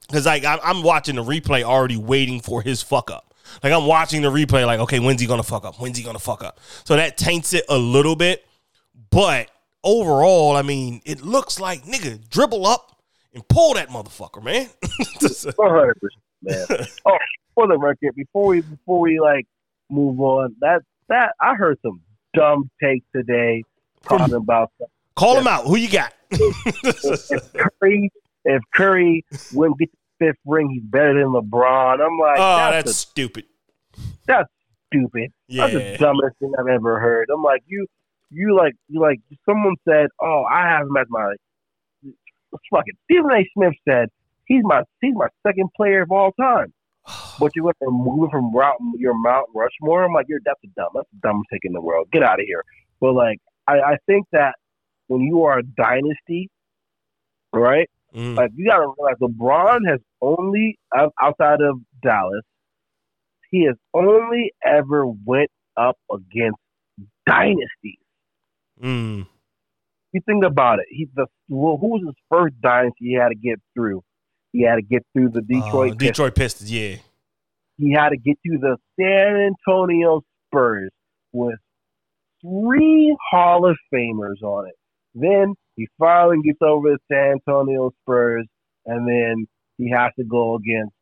because 0.07 0.27
like 0.27 0.45
I'm, 0.45 0.61
I'm 0.63 0.83
watching 0.85 1.17
the 1.17 1.25
replay 1.25 1.65
already 1.65 1.97
waiting 1.97 2.41
for 2.41 2.63
his 2.63 2.83
fuck 2.83 3.11
up. 3.11 3.35
Like 3.65 3.73
I'm 3.73 3.87
watching 3.87 4.23
the 4.23 4.31
replay, 4.31 4.65
like, 4.65 4.79
okay, 4.79 5.01
when's 5.01 5.21
he 5.21 5.27
gonna 5.27 5.43
fuck 5.43 5.65
up? 5.65 5.81
When's 5.81 5.99
he 5.99 6.05
gonna 6.05 6.21
fuck 6.21 6.45
up? 6.45 6.61
So 6.85 6.95
that 6.95 7.17
taints 7.17 7.53
it 7.53 7.65
a 7.69 7.77
little 7.77 8.15
bit. 8.15 8.47
But 9.11 9.51
overall, 9.85 10.57
I 10.57 10.63
mean, 10.63 11.01
it 11.05 11.23
looks 11.23 11.61
like 11.61 11.85
nigga 11.85 12.29
dribble 12.29 12.67
up 12.67 13.03
and 13.35 13.47
pull 13.49 13.75
that 13.75 13.89
motherfucker, 13.89 14.43
man. 14.43 14.69
One 15.57 15.71
hundred 15.71 15.97
percent, 16.01 16.23
man. 16.71 16.87
oh, 17.07 17.19
for 17.55 17.69
the 17.69 17.79
record, 17.79 18.15
before 18.15 18.49
we 18.49 18.61
before 18.63 19.01
we 19.01 19.21
like 19.21 19.47
move 19.89 20.21
on, 20.21 20.55
that 20.61 20.83
that 21.09 21.35
I 21.41 21.55
heard 21.55 21.79
some 21.83 22.01
dumb 22.35 22.71
takes 22.83 23.05
today 23.15 23.63
talking 24.03 24.35
about 24.35 24.71
That. 24.79 24.89
Call 25.17 25.37
him 25.37 25.47
out. 25.47 25.67
Who 25.67 25.77
you 25.77 25.91
got? 25.91 26.15
if 26.31 27.53
Curry 27.53 28.11
if 28.45 28.63
Curry 28.75 29.25
wouldn't 29.53 29.79
get 29.79 29.91
the 29.93 30.27
fifth 30.27 30.39
ring, 30.47 30.71
he's 30.71 30.83
better 30.85 31.15
than 31.15 31.29
LeBron. 31.29 31.95
I'm 31.95 32.19
like, 32.19 32.39
oh, 32.39 32.57
that's, 32.57 32.85
that's 32.87 32.91
a- 32.91 32.95
stupid. 32.95 33.45
that's 34.27 34.49
stupid. 34.93 35.31
That's 35.49 35.73
the 35.73 35.97
dumbest 35.99 36.39
thing 36.39 36.53
I've 36.59 36.69
ever 36.69 36.99
heard. 37.01 37.29
I'm 37.35 37.43
like, 37.43 37.63
you 37.67 37.87
you 38.31 38.57
like 38.57 38.75
you 38.89 39.01
like 39.01 39.21
someone 39.49 39.77
said, 39.89 40.09
oh, 40.21 40.45
I 40.51 40.63
have 40.63 40.87
him 40.87 40.97
as 40.97 41.07
my 41.11 41.35
fucking 42.71 42.95
Stephen 43.05 43.31
A. 43.33 43.45
Smith 43.55 43.75
said 43.89 44.09
he's 44.47 44.63
my 44.65 44.83
he's 45.01 45.15
my 45.15 45.29
second 45.47 45.69
player 45.77 46.03
of 46.03 46.11
all 46.11 46.33
time. 46.33 46.73
But 47.41 47.53
you 47.57 47.65
went 47.65 47.79
from 47.79 47.95
moving 47.95 48.29
from 48.31 48.55
route 48.55 48.77
your 48.99 49.15
Mount 49.15 49.47
Rushmore. 49.55 50.05
I'm 50.05 50.13
like, 50.13 50.27
you're 50.29 50.41
that's 50.45 50.61
a 50.63 50.69
dumb 50.77 50.91
that's 50.95 51.09
the 51.11 51.21
dumbest 51.23 51.49
take 51.51 51.63
in 51.65 51.73
the 51.73 51.81
world. 51.81 52.09
Get 52.13 52.23
out 52.23 52.39
of 52.39 52.45
here. 52.47 52.63
But 53.01 53.15
like, 53.15 53.39
I, 53.67 53.81
I 53.81 53.97
think 54.07 54.27
that 54.33 54.57
when 55.07 55.23
you 55.23 55.45
are 55.45 55.61
a 55.61 55.63
dynasty, 55.63 56.51
right? 57.55 57.89
Mm. 58.15 58.37
Like 58.37 58.51
you 58.55 58.69
gotta 58.69 58.93
realize 58.99 59.17
LeBron 59.23 59.89
has 59.89 60.01
only 60.21 60.79
outside 60.95 61.63
of 61.63 61.81
Dallas, 62.03 62.45
he 63.51 63.65
has 63.65 63.77
only 63.95 64.53
ever 64.63 65.07
went 65.07 65.51
up 65.77 65.97
against 66.13 66.59
dynasties. 67.27 68.00
Mm. 68.83 69.27
You 70.13 70.21
think 70.27 70.45
about 70.45 70.81
it. 70.81 70.87
He 70.91 71.09
the 71.15 71.27
well, 71.49 71.77
who 71.81 71.89
was 71.89 72.03
his 72.05 72.15
first 72.31 72.61
dynasty 72.61 72.97
he 73.01 73.15
had 73.15 73.29
to 73.29 73.35
get 73.35 73.61
through? 73.75 74.03
He 74.53 74.63
had 74.63 74.77
to 74.77 74.83
get 74.83 75.07
through 75.13 75.31
the 75.31 75.43
Detroit. 75.43 75.93
Uh, 75.93 75.95
Pistons. 75.95 75.99
Detroit 75.99 76.35
Pistons. 76.35 76.73
Yeah. 76.73 76.97
He 77.77 77.93
had 77.93 78.11
to 78.11 78.17
get 78.17 78.37
through 78.45 78.59
the 78.59 78.77
San 78.99 79.55
Antonio 79.69 80.23
Spurs 80.49 80.91
with 81.33 81.59
three 82.43 83.17
Hall 83.31 83.69
of 83.69 83.77
Famers 83.95 84.43
on 84.43 84.67
it. 84.69 84.75
Then 85.15 85.55
he 85.77 85.89
finally 85.99 86.39
gets 86.45 86.59
over 86.63 86.91
the 86.91 86.99
San 87.11 87.39
Antonio 87.39 87.93
Spurs, 88.03 88.47
and 88.87 89.09
then 89.09 89.47
he 89.79 89.91
has 89.91 90.11
to 90.19 90.25
go 90.25 90.57
against 90.57 90.93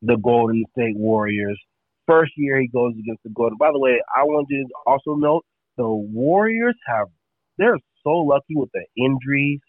the 0.00 0.16
Golden 0.16 0.64
State 0.72 0.96
Warriors. 0.96 1.60
First 2.06 2.32
year 2.36 2.60
he 2.60 2.68
goes 2.68 2.94
against 2.98 3.22
the 3.22 3.30
Golden. 3.30 3.58
By 3.58 3.70
the 3.72 3.78
way, 3.78 4.00
I 4.16 4.24
want 4.24 4.48
to 4.48 4.64
also 4.86 5.14
note 5.14 5.44
the 5.82 5.88
Warriors 5.88 6.76
have 6.86 7.08
they're 7.58 7.78
so 8.04 8.10
lucky 8.10 8.54
with 8.54 8.70
the 8.72 8.84
injuries 8.96 9.60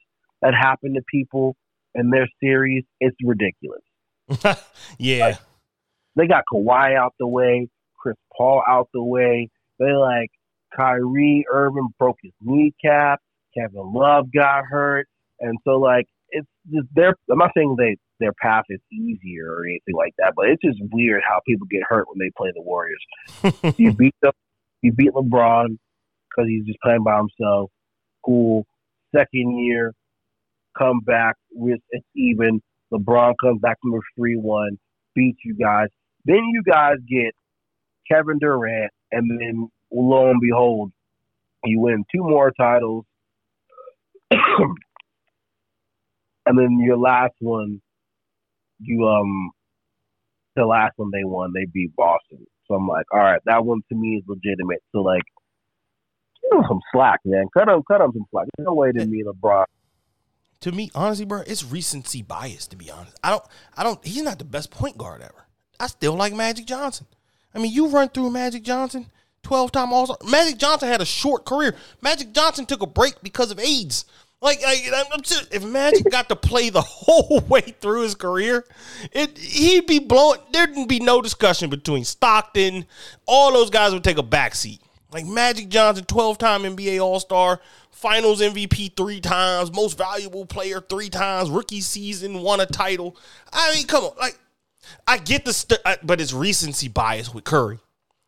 that 0.44 0.54
happen 0.54 0.94
to 0.94 1.02
people 1.12 1.56
in 1.96 2.12
their 2.12 2.28
series. 2.42 2.84
It's 3.00 3.16
ridiculous. 3.24 3.82
yeah. 5.00 5.38
They 6.16 6.28
got 6.28 6.44
Kawhi 6.54 6.96
out 6.96 7.16
the 7.20 7.28
way, 7.28 7.68
Chris 8.00 8.16
Paul 8.38 8.62
out 8.68 8.90
the 8.94 9.04
way. 9.04 9.50
They 9.80 9.92
like 9.92 10.30
Kyrie 10.76 11.46
Irving 11.52 11.90
broke 11.98 12.18
his 12.22 12.34
kneecap. 12.42 13.20
Kevin 13.58 13.94
Love 13.94 14.28
got 14.32 14.64
hurt, 14.66 15.08
and 15.40 15.58
so 15.64 15.72
like 15.80 16.06
it's 16.30 16.48
just 16.72 16.88
their. 16.94 17.16
I'm 17.32 17.38
not 17.38 17.52
saying 17.56 17.76
they 17.78 17.98
their 18.20 18.34
path 18.34 18.66
is 18.70 18.80
easier 18.92 19.52
or 19.52 19.66
anything 19.66 19.96
like 19.96 20.14
that, 20.18 20.34
but 20.36 20.48
it's 20.48 20.62
just 20.64 20.80
weird 20.92 21.22
how 21.28 21.40
people 21.48 21.68
get 21.70 21.82
hurt 21.88 22.08
when 22.08 22.18
they 22.20 22.32
play 22.36 22.52
the 22.54 22.62
Warriors. 22.62 23.04
you 23.78 23.94
beat 23.94 24.16
them, 24.22 24.32
you 24.82 24.92
beat 24.92 25.12
LeBron 25.12 25.78
because 26.36 26.48
he's 26.50 26.66
just 26.66 26.80
playing 26.82 27.04
by 27.04 27.18
himself. 27.18 27.72
Cool. 28.26 28.66
Second 29.16 29.60
year, 29.60 29.94
come 30.78 31.00
back 31.02 31.36
with 31.52 31.80
it's 31.92 32.06
even. 32.16 32.62
LeBron 32.92 33.34
comes 33.42 33.60
back 33.62 33.78
from 33.82 33.94
a 33.94 34.00
three 34.16 34.36
one, 34.36 34.78
beats 35.16 35.40
you 35.44 35.56
guys. 35.56 35.88
Then 36.26 36.44
you 36.52 36.62
guys 36.64 36.98
get 37.10 37.34
Kevin 38.10 38.38
Durant, 38.40 38.92
and 39.12 39.30
then 39.30 39.70
lo 39.92 40.30
and 40.30 40.40
behold, 40.42 40.92
you 41.64 41.80
win 41.80 42.04
two 42.14 42.22
more 42.22 42.52
titles. 42.52 43.06
and 44.32 44.78
then 46.46 46.80
your 46.80 46.98
last 46.98 47.34
one, 47.40 47.82
you 48.80 49.08
um, 49.08 49.52
the 50.56 50.66
last 50.66 50.94
one 50.98 51.10
they 51.12 51.24
won, 51.24 51.52
they 51.54 51.66
beat 51.72 51.96
Boston. 51.96 52.46
So 52.68 52.76
I'm 52.76 52.88
like, 52.88 53.06
all 53.12 53.20
right, 53.20 53.42
that 53.46 53.66
one 53.66 53.82
to 53.90 53.96
me 53.96 54.18
is 54.18 54.24
legitimate. 54.28 54.82
So 54.92 55.02
like, 55.02 55.24
give 56.50 56.60
him 56.60 56.66
some 56.68 56.82
slack, 56.94 57.20
man. 57.26 57.46
Cut 57.54 57.68
him, 57.70 57.82
cut 57.88 58.02
him 58.02 58.12
some 58.14 58.26
slack. 58.32 58.48
There's 58.58 58.66
no 58.66 58.74
way 58.74 58.92
to 58.92 59.06
me 59.06 59.24
LeBron. 59.24 59.66
to 60.62 60.72
me, 60.72 60.90
honestly, 60.96 61.26
bro, 61.26 61.42
it's 61.46 61.64
recency 61.64 62.22
bias. 62.22 62.68
To 62.68 62.76
be 62.76 62.90
honest, 62.92 63.18
I 63.24 63.32
don't, 63.32 63.44
I 63.76 63.84
don't. 63.84 64.06
He's 64.06 64.24
not 64.24 64.40
the 64.40 64.46
best 64.46 64.72
point 64.72 64.98
guard 64.98 65.22
ever. 65.22 65.46
I 65.80 65.88
still 65.88 66.14
like 66.16 66.34
Magic 66.34 66.66
Johnson. 66.66 67.08
I 67.54 67.60
mean, 67.60 67.72
you 67.74 67.88
run 67.88 68.10
through 68.10 68.30
Magic 68.32 68.64
Johnson, 68.64 69.08
twelve 69.44 69.72
time 69.72 69.92
All 69.94 70.06
Star. 70.06 70.18
Magic 70.30 70.58
Johnson 70.58 70.88
had 70.90 71.02
a 71.02 71.06
short 71.06 71.46
career. 71.46 71.76
Magic 72.02 72.32
Johnson 72.34 72.66
took 72.66 72.82
a 72.82 72.88
break 72.88 73.16
because 73.22 73.52
of 73.52 73.60
AIDS. 73.60 74.06
Like, 74.42 74.60
I, 74.66 74.90
I'm- 74.94 75.06
I'm 75.14 75.24
serious. 75.24 75.48
if 75.52 75.64
Magic 75.64 76.10
got 76.12 76.28
to 76.28 76.36
play 76.36 76.70
the 76.70 76.82
whole 76.86 77.40
way 77.48 77.62
through 77.62 78.02
his 78.02 78.14
career, 78.16 78.66
it 79.14 79.38
he'd 79.38 79.86
be 79.88 80.00
blowing. 80.00 80.40
There'd 80.52 80.88
be 80.88 81.00
no 81.00 81.22
discussion 81.22 81.70
between 81.70 82.04
Stockton. 82.04 82.86
All 83.26 83.54
those 83.54 83.70
guys 83.70 83.94
would 83.94 84.04
take 84.04 84.18
a 84.18 84.24
backseat. 84.24 84.80
Like 85.14 85.26
Magic 85.26 85.70
Johnson, 85.70 86.06
12 86.06 86.38
time 86.38 86.64
NBA 86.64 87.00
All 87.02 87.20
Star, 87.20 87.60
finals 87.92 88.42
MVP 88.42 88.96
three 88.98 89.22
times, 89.22 89.72
most 89.74 89.98
valuable 89.98 90.46
player 90.46 90.82
three 90.82 91.10
times, 91.10 91.50
rookie 91.50 91.82
season, 91.82 92.42
won 92.42 92.60
a 92.60 92.66
title. 92.66 93.16
I 93.52 93.74
mean, 93.76 93.86
come 93.88 94.04
on. 94.06 94.14
Like, 94.20 94.38
I 95.08 95.18
get 95.20 95.46
the, 95.46 95.54
st- 95.54 95.80
I- 95.86 95.98
but 96.04 96.20
it's 96.20 96.34
recency 96.34 96.88
bias 96.88 97.34
with 97.34 97.44
Curry. 97.44 97.80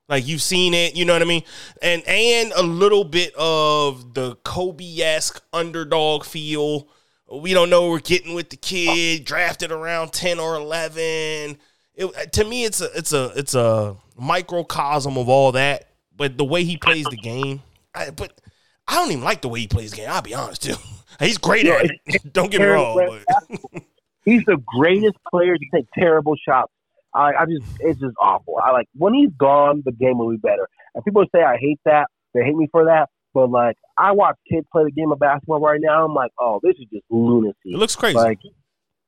Like 0.08 0.28
you've 0.28 0.44
seen 0.44 0.76
it, 0.76 0.96
you 0.96 1.04
know 1.04 1.14
what 1.14 1.24
I 1.24 1.26
mean, 1.26 1.42
and 1.82 2.04
and 2.08 2.52
a 2.56 2.62
little 2.62 3.04
bit 3.04 3.34
of 3.36 4.14
the 4.14 4.36
Kobe 4.44 5.00
esque 5.02 5.44
underdog 5.52 6.24
feel. 6.26 6.88
We 7.34 7.56
don't 7.56 7.72
know 7.72 7.90
we're 7.90 8.00
getting 8.02 8.36
with 8.36 8.52
the 8.52 8.56
kid 8.56 9.26
drafted 9.26 9.72
around 9.72 10.14
ten 10.14 10.38
or 10.40 10.54
eleven. 10.58 11.58
it, 11.96 12.34
to 12.34 12.44
me, 12.44 12.66
it's 12.66 12.82
a 12.82 12.90
it's 12.96 13.14
a 13.14 13.32
it's 13.36 13.56
a 13.56 13.96
microcosm 14.16 15.18
of 15.18 15.28
all 15.28 15.54
that. 15.54 15.90
But 16.18 16.38
the 16.38 16.46
way 16.46 16.64
he 16.64 16.78
plays 16.78 17.06
the 17.06 17.18
game, 17.18 17.62
I, 17.94 18.10
but 18.10 18.40
I 18.88 18.96
don't 18.96 19.12
even 19.12 19.24
like 19.24 19.42
the 19.42 19.50
way 19.50 19.62
he 19.62 19.68
plays 19.68 19.92
the 19.92 19.98
game. 19.98 20.10
I'll 20.10 20.22
be 20.22 20.34
honest 20.34 20.64
too. 20.64 20.76
He's 21.20 21.38
great 21.38 21.66
at 21.66 21.86
it. 21.86 22.34
Don't 22.34 22.52
get 22.52 22.60
me 22.60 22.68
wrong. 22.68 23.22
But. 23.26 23.84
He's 24.26 24.44
the 24.46 24.58
greatest 24.66 25.16
player 25.32 25.56
to 25.56 25.66
take 25.74 25.86
terrible 25.98 26.36
shots. 26.48 26.72
I, 27.14 27.32
I 27.40 27.46
just 27.46 27.66
it's 27.80 28.00
just 28.00 28.16
awful. 28.20 28.60
I 28.62 28.72
like 28.72 28.88
when 28.94 29.14
he's 29.14 29.30
gone, 29.38 29.82
the 29.86 29.94
game 29.94 30.18
will 30.18 30.32
be 30.32 30.38
better. 30.38 30.68
And 30.94 31.06
people 31.06 31.24
say 31.34 31.42
I 31.42 31.58
hate 31.58 31.80
that. 31.86 32.08
They 32.34 32.44
hate 32.44 32.56
me 32.56 32.68
for 32.70 32.86
that. 32.86 33.10
But 33.34 33.50
like 33.50 33.78
I 33.98 34.12
watch 34.12 34.36
kids 34.52 34.68
play 34.72 34.84
the 34.84 34.92
game 34.92 35.12
of 35.14 35.20
basketball 35.20 35.62
right 35.62 35.80
now. 35.82 36.04
I'm 36.04 36.14
like, 36.14 36.32
oh, 36.38 36.60
this 36.62 36.76
is 36.78 36.86
just 36.92 37.06
lunacy. 37.10 37.56
It 37.66 37.78
looks 37.78 37.96
crazy. 37.96 38.18
Like, 38.18 38.40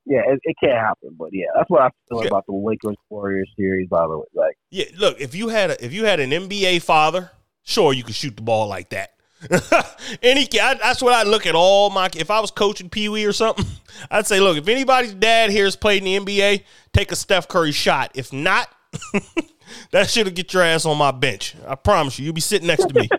yeah, 0.08 0.22
it, 0.26 0.40
it 0.44 0.56
can't 0.64 0.78
happen. 0.78 1.16
But 1.18 1.30
yeah, 1.34 1.48
that's 1.56 1.70
what 1.70 1.82
I 1.82 1.90
feel 2.10 2.26
about 2.26 2.46
the 2.46 2.54
Lakers 2.54 2.96
Warriors 3.10 3.52
series. 3.58 3.90
By 3.90 4.08
the 4.08 4.18
way, 4.18 4.26
like, 4.34 4.58
yeah, 4.72 4.86
look, 4.98 5.20
if 5.20 5.36
you 5.36 5.50
had 5.50 5.72
a, 5.72 5.86
if 5.86 5.94
you 5.94 6.06
had 6.06 6.20
an 6.20 6.32
NBA 6.32 6.82
father, 6.82 7.32
sure 7.64 7.94
you 7.94 8.04
could 8.04 8.16
shoot 8.16 8.36
the 8.36 8.42
ball 8.42 8.68
like 8.68 8.90
that. 8.90 9.12
Any, 10.24 10.48
I, 10.60 10.76
that's 10.76 11.02
what 11.02 11.14
I 11.14 11.24
look 11.24 11.46
at 11.46 11.56
all 11.56 11.90
my. 11.90 12.10
If 12.16 12.32
I 12.32 12.40
was 12.40 12.52
coaching 12.52 12.90
Pee 12.90 13.10
Wee 13.10 13.26
or 13.26 13.34
something, 13.34 13.66
I'd 14.12 14.26
say, 14.26 14.40
look, 14.40 14.58
if 14.58 14.68
anybody's 14.68 15.14
dad 15.14 15.52
here 15.52 15.66
has 15.66 15.76
played 15.76 16.04
in 16.04 16.26
the 16.26 16.40
NBA, 16.40 16.64
take 16.94 17.12
a 17.12 17.16
Steph 17.16 17.48
Curry 17.48 17.72
shot. 17.72 18.12
If 18.16 18.34
not, 18.34 18.70
that 19.92 20.10
shit'll 20.10 20.34
get 20.34 20.54
your 20.54 20.64
ass 20.64 20.86
on 20.86 20.98
my 20.98 21.12
bench. 21.12 21.56
I 21.68 21.76
promise 21.76 22.18
you, 22.18 22.26
you'll 22.26 22.34
be 22.34 22.42
sitting 22.42 22.68
next 22.68 22.86
to 22.88 22.94
me. 22.94 23.10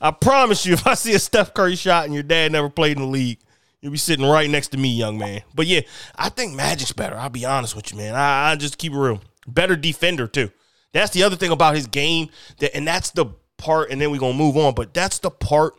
I 0.00 0.10
promise 0.10 0.66
you, 0.66 0.74
if 0.74 0.86
I 0.86 0.94
see 0.94 1.14
a 1.14 1.18
Steph 1.18 1.54
Curry 1.54 1.76
shot 1.76 2.04
and 2.04 2.12
your 2.12 2.22
dad 2.22 2.52
never 2.52 2.68
played 2.68 2.98
in 2.98 3.04
the 3.04 3.08
league, 3.08 3.38
you'll 3.82 3.92
be 3.92 3.98
sitting 3.98 4.24
right 4.24 4.48
next 4.48 4.68
to 4.68 4.78
me, 4.78 4.88
young 4.88 5.18
man. 5.18 5.42
But 5.54 5.66
yeah, 5.66 5.80
I 6.16 6.28
think 6.30 6.54
Magic's 6.54 6.92
better. 6.92 7.16
I'll 7.16 7.28
be 7.28 7.44
honest 7.44 7.76
with 7.76 7.92
you, 7.92 7.98
man. 7.98 8.14
I, 8.14 8.52
I 8.52 8.56
just 8.56 8.78
keep 8.78 8.92
it 8.92 8.98
real. 8.98 9.20
Better 9.46 9.76
defender 9.76 10.26
too. 10.28 10.50
That's 10.92 11.10
the 11.10 11.24
other 11.24 11.36
thing 11.36 11.50
about 11.50 11.74
his 11.74 11.86
game 11.86 12.28
that, 12.58 12.74
and 12.76 12.86
that's 12.86 13.10
the 13.10 13.26
part, 13.58 13.90
and 13.90 14.00
then 14.00 14.10
we're 14.10 14.20
gonna 14.20 14.34
move 14.34 14.56
on. 14.56 14.74
But 14.74 14.94
that's 14.94 15.18
the 15.18 15.30
part 15.30 15.74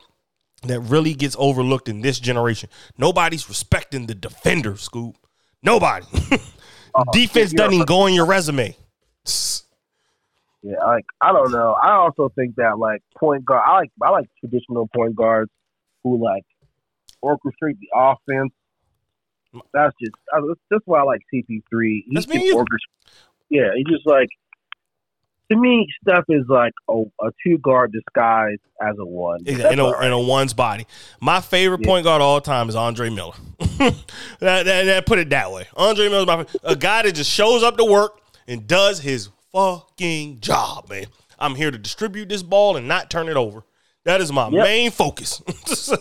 that 0.63 0.79
really 0.81 1.13
gets 1.13 1.35
overlooked 1.39 1.87
in 1.87 2.01
this 2.01 2.19
generation. 2.19 2.69
Nobody's 2.97 3.47
respecting 3.47 4.05
the 4.05 4.15
defender, 4.15 4.73
Scoob. 4.73 5.15
Nobody. 5.61 6.05
uh, 6.93 7.03
Defense 7.13 7.53
doesn't 7.53 7.73
even 7.73 7.85
go 7.85 8.01
on 8.01 8.13
your 8.13 8.25
resume. 8.25 8.75
Yeah, 10.61 10.77
like 10.85 11.05
I 11.21 11.31
don't 11.31 11.51
know. 11.51 11.73
I 11.73 11.91
also 11.91 12.29
think 12.35 12.55
that 12.55 12.79
like 12.79 13.01
point 13.17 13.45
guard, 13.45 13.63
I 13.65 13.75
like 13.75 13.91
I 14.01 14.09
like 14.09 14.27
traditional 14.39 14.89
point 14.93 15.15
guards 15.15 15.51
who 16.03 16.23
like 16.23 16.43
orchestrate 17.23 17.77
the 17.79 17.89
offense. 17.95 18.51
That's 19.73 19.95
just 20.01 20.15
that's 20.69 20.83
why 20.85 20.99
I 20.99 21.03
like 21.03 21.21
CP3. 21.33 21.61
He 21.71 22.05
that's 22.11 22.25
can 22.25 22.41
orchestrate. 22.41 23.11
Yeah, 23.49 23.69
he 23.75 23.83
just 23.83 24.05
like 24.05 24.29
to 25.51 25.57
me, 25.57 25.87
Steph 26.01 26.25
is 26.29 26.45
like 26.47 26.73
a, 26.89 27.03
a 27.21 27.31
two 27.45 27.57
guard 27.59 27.91
disguised 27.91 28.61
as 28.81 28.95
a 28.97 29.05
one. 29.05 29.45
in 29.45 29.59
a, 29.79 29.83
right. 29.83 30.07
in 30.07 30.11
a 30.11 30.19
one's 30.19 30.53
body. 30.53 30.87
My 31.19 31.41
favorite 31.41 31.81
yeah. 31.81 31.87
point 31.87 32.05
guard 32.05 32.21
all 32.21 32.41
time 32.41 32.69
is 32.69 32.75
Andre 32.75 33.09
Miller. 33.09 33.33
that, 33.59 33.95
that, 34.39 34.65
that, 34.65 35.05
put 35.05 35.19
it 35.19 35.29
that 35.29 35.51
way. 35.51 35.67
Andre 35.75 36.09
Miller, 36.09 36.25
my, 36.25 36.45
a 36.63 36.75
guy 36.75 37.03
that 37.03 37.13
just 37.13 37.29
shows 37.29 37.61
up 37.63 37.77
to 37.77 37.85
work 37.85 38.19
and 38.47 38.67
does 38.67 39.01
his 39.01 39.29
fucking 39.51 40.39
job, 40.39 40.89
man. 40.89 41.05
I'm 41.39 41.55
here 41.55 41.71
to 41.71 41.77
distribute 41.77 42.29
this 42.29 42.43
ball 42.43 42.77
and 42.77 42.87
not 42.87 43.09
turn 43.09 43.27
it 43.27 43.35
over. 43.35 43.63
That 44.05 44.21
is 44.21 44.31
my 44.31 44.49
yep. 44.49 44.63
main 44.63 44.91
focus. 44.91 45.41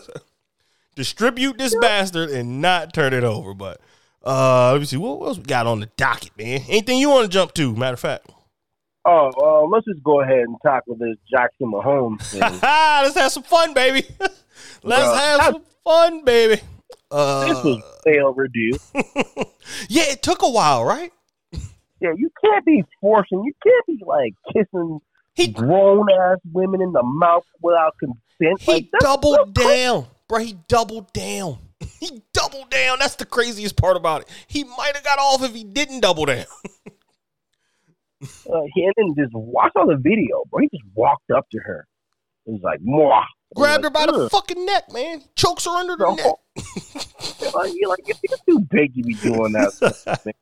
distribute 0.94 1.58
this 1.58 1.74
bastard 1.80 2.30
and 2.30 2.60
not 2.60 2.92
turn 2.92 3.12
it 3.12 3.24
over. 3.24 3.54
But 3.54 3.80
uh, 4.24 4.72
let 4.72 4.80
me 4.80 4.86
see 4.86 4.96
what 4.96 5.26
else 5.26 5.38
we 5.38 5.44
got 5.44 5.66
on 5.66 5.80
the 5.80 5.86
docket, 5.96 6.36
man. 6.36 6.62
Anything 6.68 6.98
you 6.98 7.10
want 7.10 7.24
to 7.24 7.28
jump 7.28 7.54
to? 7.54 7.74
Matter 7.74 7.94
of 7.94 8.00
fact. 8.00 8.30
Oh, 9.04 9.30
uh, 9.42 9.66
let's 9.66 9.84
just 9.86 10.02
go 10.04 10.20
ahead 10.20 10.38
and 10.38 10.56
tackle 10.64 10.94
this 10.96 11.16
Jackson 11.28 11.72
Mahomes 11.72 12.22
thing. 12.30 12.40
let's 12.40 13.16
have 13.16 13.32
some 13.32 13.42
fun, 13.42 13.74
baby. 13.74 14.06
let's 14.20 15.04
Bro, 15.04 15.14
have 15.14 15.40
I, 15.40 15.50
some 15.50 15.62
fun, 15.82 16.24
baby. 16.24 16.62
Uh, 17.10 17.46
this 17.46 17.64
was 17.64 17.82
way 18.06 18.20
overdue. 18.20 18.72
yeah, 19.88 20.04
it 20.10 20.22
took 20.22 20.42
a 20.42 20.48
while, 20.48 20.84
right? 20.84 21.12
Yeah, 22.00 22.12
you 22.16 22.30
can't 22.42 22.64
be 22.64 22.82
forcing. 23.00 23.42
You 23.44 23.52
can't 23.62 23.86
be 23.86 24.04
like 24.04 24.34
kissing 24.52 25.00
he, 25.34 25.48
grown 25.48 26.06
ass 26.10 26.38
women 26.52 26.80
in 26.82 26.92
the 26.92 27.02
mouth 27.02 27.44
without 27.60 27.94
consent. 27.98 28.60
He 28.60 28.72
like, 28.72 28.90
doubled 29.00 29.54
down, 29.54 30.06
bro. 30.32 30.40
He 30.40 30.56
doubled 30.66 31.12
down. 31.12 31.58
He 32.00 32.22
doubled 32.32 32.70
down. 32.70 32.98
That's 32.98 33.14
the 33.14 33.24
craziest 33.24 33.76
part 33.76 33.96
about 33.96 34.22
it. 34.22 34.28
He 34.48 34.64
might 34.64 34.92
have 34.94 35.04
got 35.04 35.20
off 35.20 35.44
if 35.44 35.54
he 35.54 35.62
didn't 35.62 36.00
double 36.00 36.24
down. 36.24 36.46
uh, 38.22 38.62
he 38.74 38.90
didn't 38.96 39.16
just 39.16 39.32
watch 39.34 39.70
on 39.76 39.86
the 39.86 39.96
video, 39.96 40.42
bro. 40.50 40.62
He 40.62 40.68
just 40.76 40.84
walked 40.94 41.30
up 41.30 41.46
to 41.50 41.58
her. 41.60 41.86
It 42.46 42.50
was 42.50 42.60
like, 42.62 42.80
Mwah. 42.80 43.22
Grabbed 43.54 43.84
like, 43.84 43.84
her 43.84 43.90
by 43.90 44.12
Ugh. 44.12 44.20
the 44.20 44.30
fucking 44.30 44.66
neck, 44.66 44.92
man. 44.92 45.22
Chokes 45.36 45.64
her 45.64 45.70
under 45.70 45.96
the 45.96 46.16
so, 46.16 46.40
neck. 47.40 47.54
like, 47.54 47.72
you're 47.76 47.88
like, 47.88 48.00
it's 48.04 48.42
too 48.48 48.60
big 48.68 48.94
to 48.94 49.02
be 49.02 49.14
doing 49.14 49.52
that. 49.52 50.34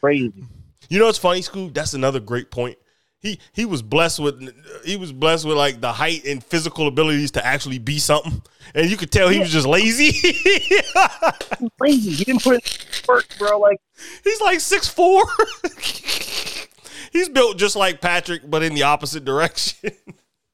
Crazy. 0.00 0.44
You 0.90 0.98
know 0.98 1.06
what's 1.06 1.18
funny, 1.18 1.40
Scoob? 1.40 1.72
That's 1.72 1.94
another 1.94 2.20
great 2.20 2.50
point. 2.50 2.76
He 3.20 3.38
he 3.52 3.66
was 3.66 3.82
blessed 3.82 4.18
with 4.18 4.40
he 4.82 4.96
was 4.96 5.12
blessed 5.12 5.44
with 5.44 5.56
like 5.56 5.82
the 5.82 5.92
height 5.92 6.24
and 6.24 6.42
physical 6.42 6.86
abilities 6.86 7.30
to 7.32 7.46
actually 7.46 7.78
be 7.78 7.98
something, 7.98 8.40
and 8.74 8.90
you 8.90 8.96
could 8.96 9.10
tell 9.10 9.28
he 9.28 9.38
was 9.38 9.52
just 9.52 9.66
lazy. 9.66 10.06
lazy. 11.80 12.12
He 12.12 12.24
didn't 12.24 12.42
put 12.42 12.54
in 12.54 12.60
work, 13.06 13.26
bro. 13.38 13.58
Like 13.58 13.78
he's 14.24 14.40
like 14.40 14.60
six 14.60 14.88
four. 14.88 15.22
he's 17.12 17.28
built 17.28 17.58
just 17.58 17.76
like 17.76 18.00
Patrick, 18.00 18.48
but 18.48 18.62
in 18.62 18.74
the 18.74 18.84
opposite 18.84 19.26
direction. 19.26 19.90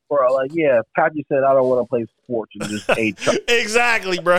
Bro, 0.08 0.34
like 0.34 0.50
yeah, 0.52 0.80
Patrick 0.96 1.26
said 1.28 1.44
I 1.44 1.52
don't 1.52 1.68
want 1.68 1.84
to 1.84 1.88
play 1.88 2.04
sports 2.24 2.52
and 2.58 2.68
just 2.68 2.90
ate. 2.90 3.18
exactly, 3.48 4.18
bro. 4.18 4.38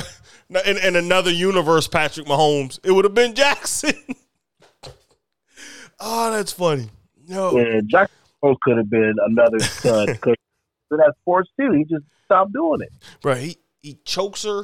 In, 0.65 0.77
in 0.77 0.95
another 0.97 1.31
universe, 1.31 1.87
Patrick 1.87 2.25
Mahomes, 2.25 2.79
it 2.83 2.91
would 2.91 3.03
have 3.05 3.13
been 3.13 3.35
Jackson. 3.35 3.93
oh, 5.99 6.31
that's 6.31 6.53
funny. 6.53 6.89
No, 7.27 7.57
yeah, 7.57 7.81
Jackson 7.85 8.15
could 8.63 8.77
have 8.77 8.89
been 8.89 9.15
another 9.25 9.59
stud. 9.59 10.19
Cause 10.21 10.35
that 10.91 11.13
sports 11.21 11.49
too. 11.59 11.71
He 11.71 11.83
just 11.83 12.05
stopped 12.25 12.53
doing 12.53 12.81
it. 12.81 12.89
Bro, 13.21 13.35
he 13.35 13.57
he 13.81 13.97
chokes 14.05 14.43
her, 14.43 14.63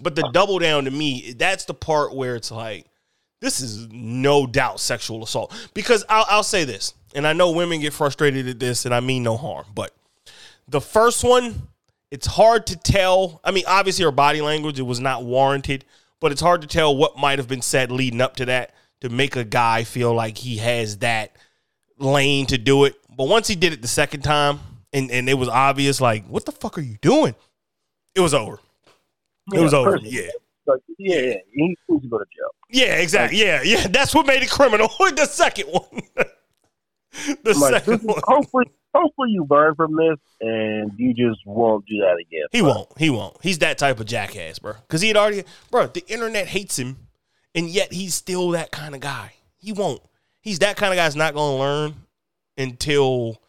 but 0.00 0.14
the 0.14 0.28
double 0.32 0.58
down 0.58 0.84
to 0.84 0.90
me, 0.90 1.34
that's 1.36 1.64
the 1.66 1.74
part 1.74 2.14
where 2.14 2.36
it's 2.36 2.50
like 2.50 2.86
this 3.40 3.60
is 3.60 3.88
no 3.90 4.46
doubt 4.46 4.80
sexual 4.80 5.22
assault. 5.22 5.54
Because 5.74 6.04
I'll, 6.08 6.26
I'll 6.28 6.42
say 6.42 6.64
this, 6.64 6.94
and 7.14 7.26
I 7.26 7.32
know 7.34 7.50
women 7.50 7.80
get 7.80 7.92
frustrated 7.92 8.48
at 8.48 8.58
this, 8.58 8.84
and 8.84 8.94
I 8.94 9.00
mean 9.00 9.22
no 9.22 9.36
harm, 9.36 9.66
but 9.74 9.94
the 10.68 10.80
first 10.80 11.24
one, 11.24 11.68
it's 12.10 12.26
hard 12.26 12.66
to 12.68 12.76
tell. 12.76 13.40
I 13.44 13.50
mean, 13.50 13.64
obviously, 13.66 14.04
her 14.04 14.10
body 14.10 14.40
language, 14.40 14.78
it 14.78 14.82
was 14.82 15.00
not 15.00 15.24
warranted, 15.24 15.84
but 16.20 16.32
it's 16.32 16.40
hard 16.40 16.62
to 16.62 16.68
tell 16.68 16.96
what 16.96 17.18
might 17.18 17.38
have 17.38 17.48
been 17.48 17.62
said 17.62 17.90
leading 17.90 18.20
up 18.20 18.36
to 18.36 18.46
that 18.46 18.74
to 19.00 19.08
make 19.08 19.36
a 19.36 19.44
guy 19.44 19.84
feel 19.84 20.12
like 20.14 20.38
he 20.38 20.56
has 20.56 20.98
that 20.98 21.36
lane 21.98 22.46
to 22.46 22.58
do 22.58 22.84
it. 22.84 22.96
But 23.14 23.28
once 23.28 23.48
he 23.48 23.56
did 23.56 23.72
it 23.72 23.82
the 23.82 23.88
second 23.88 24.22
time, 24.22 24.60
and, 24.92 25.10
and 25.10 25.28
it 25.28 25.34
was 25.34 25.48
obvious, 25.48 26.00
like, 26.00 26.26
what 26.26 26.46
the 26.46 26.52
fuck 26.52 26.78
are 26.78 26.82
you 26.82 26.96
doing? 27.00 27.34
It 28.14 28.20
was 28.20 28.34
over. 28.34 28.58
It 29.52 29.60
was 29.60 29.74
over. 29.74 29.98
Yeah. 30.02 30.28
Like, 30.66 30.80
yeah, 30.98 31.16
yeah, 31.20 31.34
he 31.52 31.76
needs 31.88 32.02
to 32.02 32.08
go 32.08 32.18
to 32.18 32.24
jail. 32.24 32.50
Yeah, 32.68 32.96
exactly. 32.96 33.40
yeah, 33.40 33.62
yeah. 33.62 33.86
That's 33.86 34.14
what 34.14 34.26
made 34.26 34.42
it 34.42 34.50
criminal. 34.50 34.88
the 34.98 35.24
second 35.24 35.66
one. 35.66 36.02
the 37.42 37.58
like, 37.58 37.84
second 37.84 38.02
one. 38.02 38.20
Hopefully, 38.24 38.66
hopefully 38.94 39.30
you 39.30 39.46
learn 39.48 39.74
from 39.74 39.96
this 39.96 40.18
and 40.40 40.92
you 40.96 41.14
just 41.14 41.40
won't 41.46 41.86
do 41.86 41.98
that 42.00 42.18
again. 42.20 42.46
He 42.52 42.60
bro. 42.60 42.68
won't. 42.68 42.98
He 42.98 43.08
won't. 43.08 43.36
He's 43.42 43.58
that 43.58 43.78
type 43.78 43.98
of 43.98 44.06
jackass, 44.06 44.58
bro. 44.58 44.74
Because 44.74 45.00
he 45.00 45.08
had 45.08 45.16
already, 45.16 45.44
bro. 45.70 45.86
The 45.86 46.06
internet 46.06 46.48
hates 46.48 46.78
him, 46.78 47.08
and 47.54 47.68
yet 47.68 47.92
he's 47.92 48.14
still 48.14 48.50
that 48.50 48.70
kind 48.70 48.94
of 48.94 49.00
guy. 49.00 49.34
He 49.56 49.72
won't. 49.72 50.02
He's 50.40 50.60
that 50.60 50.76
kind 50.76 50.92
of 50.92 50.96
guy. 50.96 51.04
That's 51.04 51.14
not 51.14 51.34
going 51.34 51.56
to 51.56 51.60
learn 51.60 51.94
until 52.56 53.40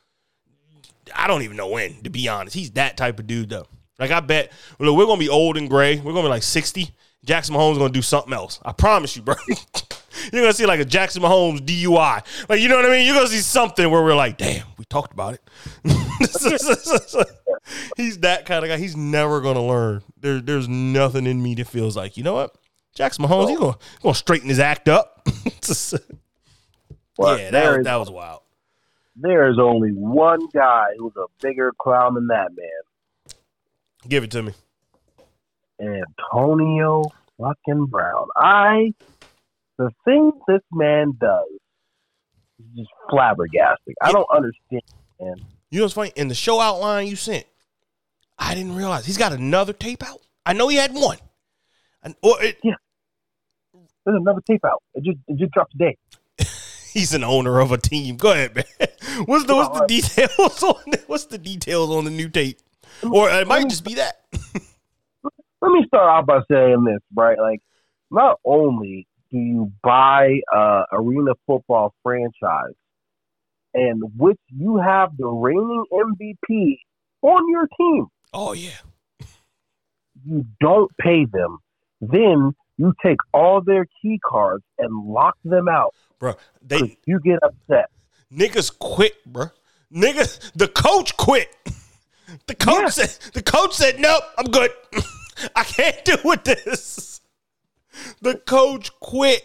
I 1.16 1.28
don't 1.28 1.44
even 1.44 1.58
know 1.58 1.70
when. 1.70 2.02
To 2.04 2.10
be 2.10 2.28
honest, 2.28 2.56
he's 2.56 2.72
that 2.72 2.98
type 2.98 3.20
of 3.20 3.28
dude, 3.28 3.50
though. 3.50 3.68
Like 4.00 4.12
I 4.12 4.22
bet, 4.22 4.52
look, 4.80 4.98
we're 4.98 5.06
gonna 5.06 5.20
be 5.20 5.30
old 5.30 5.58
and 5.58 5.70
gray. 5.70 5.98
We're 6.00 6.14
gonna 6.14 6.28
be 6.28 6.30
like 6.30 6.44
sixty, 6.44 6.92
Jackson 7.26 7.54
Mahomes 7.54 7.74
is 7.74 7.78
gonna 7.80 7.94
do 7.94 8.02
something 8.02 8.34
else. 8.34 8.60
I 8.64 8.72
promise 8.72 9.16
you, 9.16 9.22
bro. 9.22 9.36
You're 10.32 10.42
gonna 10.42 10.54
see 10.54 10.66
like 10.66 10.80
a 10.80 10.86
Jackson 10.86 11.22
Mahomes 11.22 11.60
DUI. 11.60 12.24
Like, 12.48 12.62
you 12.62 12.70
know 12.70 12.78
what 12.78 12.86
I 12.86 12.90
mean? 12.90 13.06
You're 13.06 13.16
gonna 13.16 13.28
see 13.28 13.40
something 13.40 13.90
where 13.90 14.02
we're 14.02 14.16
like, 14.16 14.38
damn, 14.38 14.66
we 14.78 14.86
talked 14.86 15.12
about 15.12 15.34
it. 15.34 15.42
He's 17.98 18.20
that 18.20 18.46
kind 18.46 18.64
of 18.64 18.70
guy. 18.70 18.78
He's 18.78 18.96
never 18.96 19.42
gonna 19.42 19.66
learn. 19.66 20.02
There, 20.20 20.40
there's 20.40 20.68
nothing 20.68 21.28
in 21.28 21.42
me 21.44 21.56
that 21.56 21.68
feels 21.68 21.98
like, 21.98 22.16
you 22.16 22.24
know 22.24 22.34
what? 22.34 22.56
Jackson 22.96 23.26
Mahomes, 23.26 23.50
he's 23.50 23.60
gonna, 23.60 23.78
gonna 24.02 24.16
straighten 24.16 24.50
his 24.50 24.60
act 24.60 24.90
up. 24.90 25.28
well, 27.20 27.38
yeah, 27.38 27.52
that, 27.52 27.84
that 27.84 27.96
was 27.98 28.10
wild. 28.10 28.42
There 29.16 29.50
is 29.50 29.58
only 29.60 29.92
one 29.92 30.48
guy 30.54 30.86
who's 30.98 31.12
a 31.18 31.26
bigger 31.42 31.74
clown 31.78 32.14
than 32.14 32.28
that 32.28 32.50
man. 32.56 33.36
Give 34.08 34.24
it 34.24 34.32
to 34.32 34.44
me. 34.44 34.54
Antonio 35.82 37.04
fucking 37.38 37.86
Brown. 37.88 38.28
I 38.36 38.94
the 39.78 39.92
things 40.06 40.34
this 40.48 40.62
man 40.72 41.18
does 41.20 41.48
is 42.60 42.66
just 42.78 42.90
flabbergasting. 43.10 43.94
I 44.02 44.12
don't 44.12 44.28
understand, 44.34 44.82
man. 45.20 45.36
You 45.72 45.80
know 45.80 45.86
what's 45.86 45.94
funny? 45.94 46.12
In 46.16 46.30
the 46.30 46.36
show 46.36 46.60
outline 46.60 47.08
you 47.08 47.16
sent, 47.16 47.46
I 48.38 48.56
didn't 48.56 48.76
realize 48.76 49.06
he's 49.06 49.18
got 49.18 49.34
another 49.34 49.74
tape 49.74 50.04
out. 50.04 50.20
I 50.46 50.54
know 50.54 50.68
he 50.68 50.78
had 50.78 50.94
one. 50.94 51.18
And, 52.02 52.16
or 52.24 52.42
it, 52.42 52.58
There's 52.64 52.76
another 54.06 54.42
tape 54.48 54.64
out. 54.66 54.82
It 54.96 55.04
just 55.04 55.18
it 55.28 55.38
just 55.38 55.52
dropped 55.52 55.72
today. 55.74 55.98
he's 56.94 57.14
an 57.14 57.24
owner 57.24 57.60
of 57.60 57.72
a 57.72 57.78
team. 57.78 58.18
Go 58.18 58.32
ahead, 58.32 58.56
man. 58.56 58.66
What's 59.26 59.46
the 59.46 59.56
what's 59.56 59.80
the 59.80 59.86
details 59.88 60.64
on 60.64 60.76
the, 60.88 61.04
what's 61.08 61.26
the 61.26 61.38
details 61.38 61.90
on 61.90 62.06
the 62.06 62.12
new 62.12 62.30
tape? 62.30 62.60
Or 63.04 63.30
it 63.30 63.48
might 63.48 63.68
just 63.70 63.84
be 63.84 63.96
that. 63.96 64.22
Let 65.62 65.72
me 65.72 65.84
start 65.88 66.10
off 66.10 66.26
by 66.26 66.40
saying 66.50 66.86
this, 66.86 67.02
right? 67.14 67.38
Like, 67.38 67.60
not 68.10 68.40
only 68.46 69.08
do 69.30 69.38
you 69.38 69.72
buy 69.84 70.40
a 70.54 70.84
arena 70.94 71.34
football 71.46 71.94
franchise, 72.02 72.76
and 73.74 74.02
which 74.18 74.40
you 74.56 74.78
have 74.78 75.16
the 75.18 75.28
reigning 75.28 75.84
MVP 75.94 76.78
on 77.22 77.50
your 77.50 77.68
team, 77.78 78.08
Oh 78.34 78.54
yeah. 78.54 78.72
you 80.26 80.46
don't 80.62 80.92
pay 80.98 81.26
them. 81.26 81.58
Then 82.02 82.54
you 82.80 82.94
take 83.04 83.18
all 83.34 83.62
their 83.62 83.86
key 84.02 84.20
cards 84.26 84.64
and 84.80 85.06
lock 85.08 85.36
them 85.44 85.68
out. 85.68 85.94
Bro, 86.18 86.36
they 86.62 86.98
you 87.06 87.20
get 87.20 87.38
upset. 87.44 87.90
niggas 88.34 88.78
quit, 88.80 89.14
bro. 89.26 89.48
Niggas 89.94 90.52
the 90.54 90.68
coach 90.68 91.16
quit. 91.18 91.50
The 92.46 92.54
coach 92.54 92.82
Yeah. 92.84 92.90
said 93.06 93.34
the 93.34 93.42
coach 93.42 93.74
said, 93.74 94.00
Nope, 94.00 94.22
I'm 94.38 94.52
good. 94.52 94.70
I 95.56 95.64
can't 95.64 96.06
do 96.06 96.16
with 96.24 96.44
this. 96.44 97.22
The 98.22 98.36
coach 98.36 98.92
quit. 99.00 99.42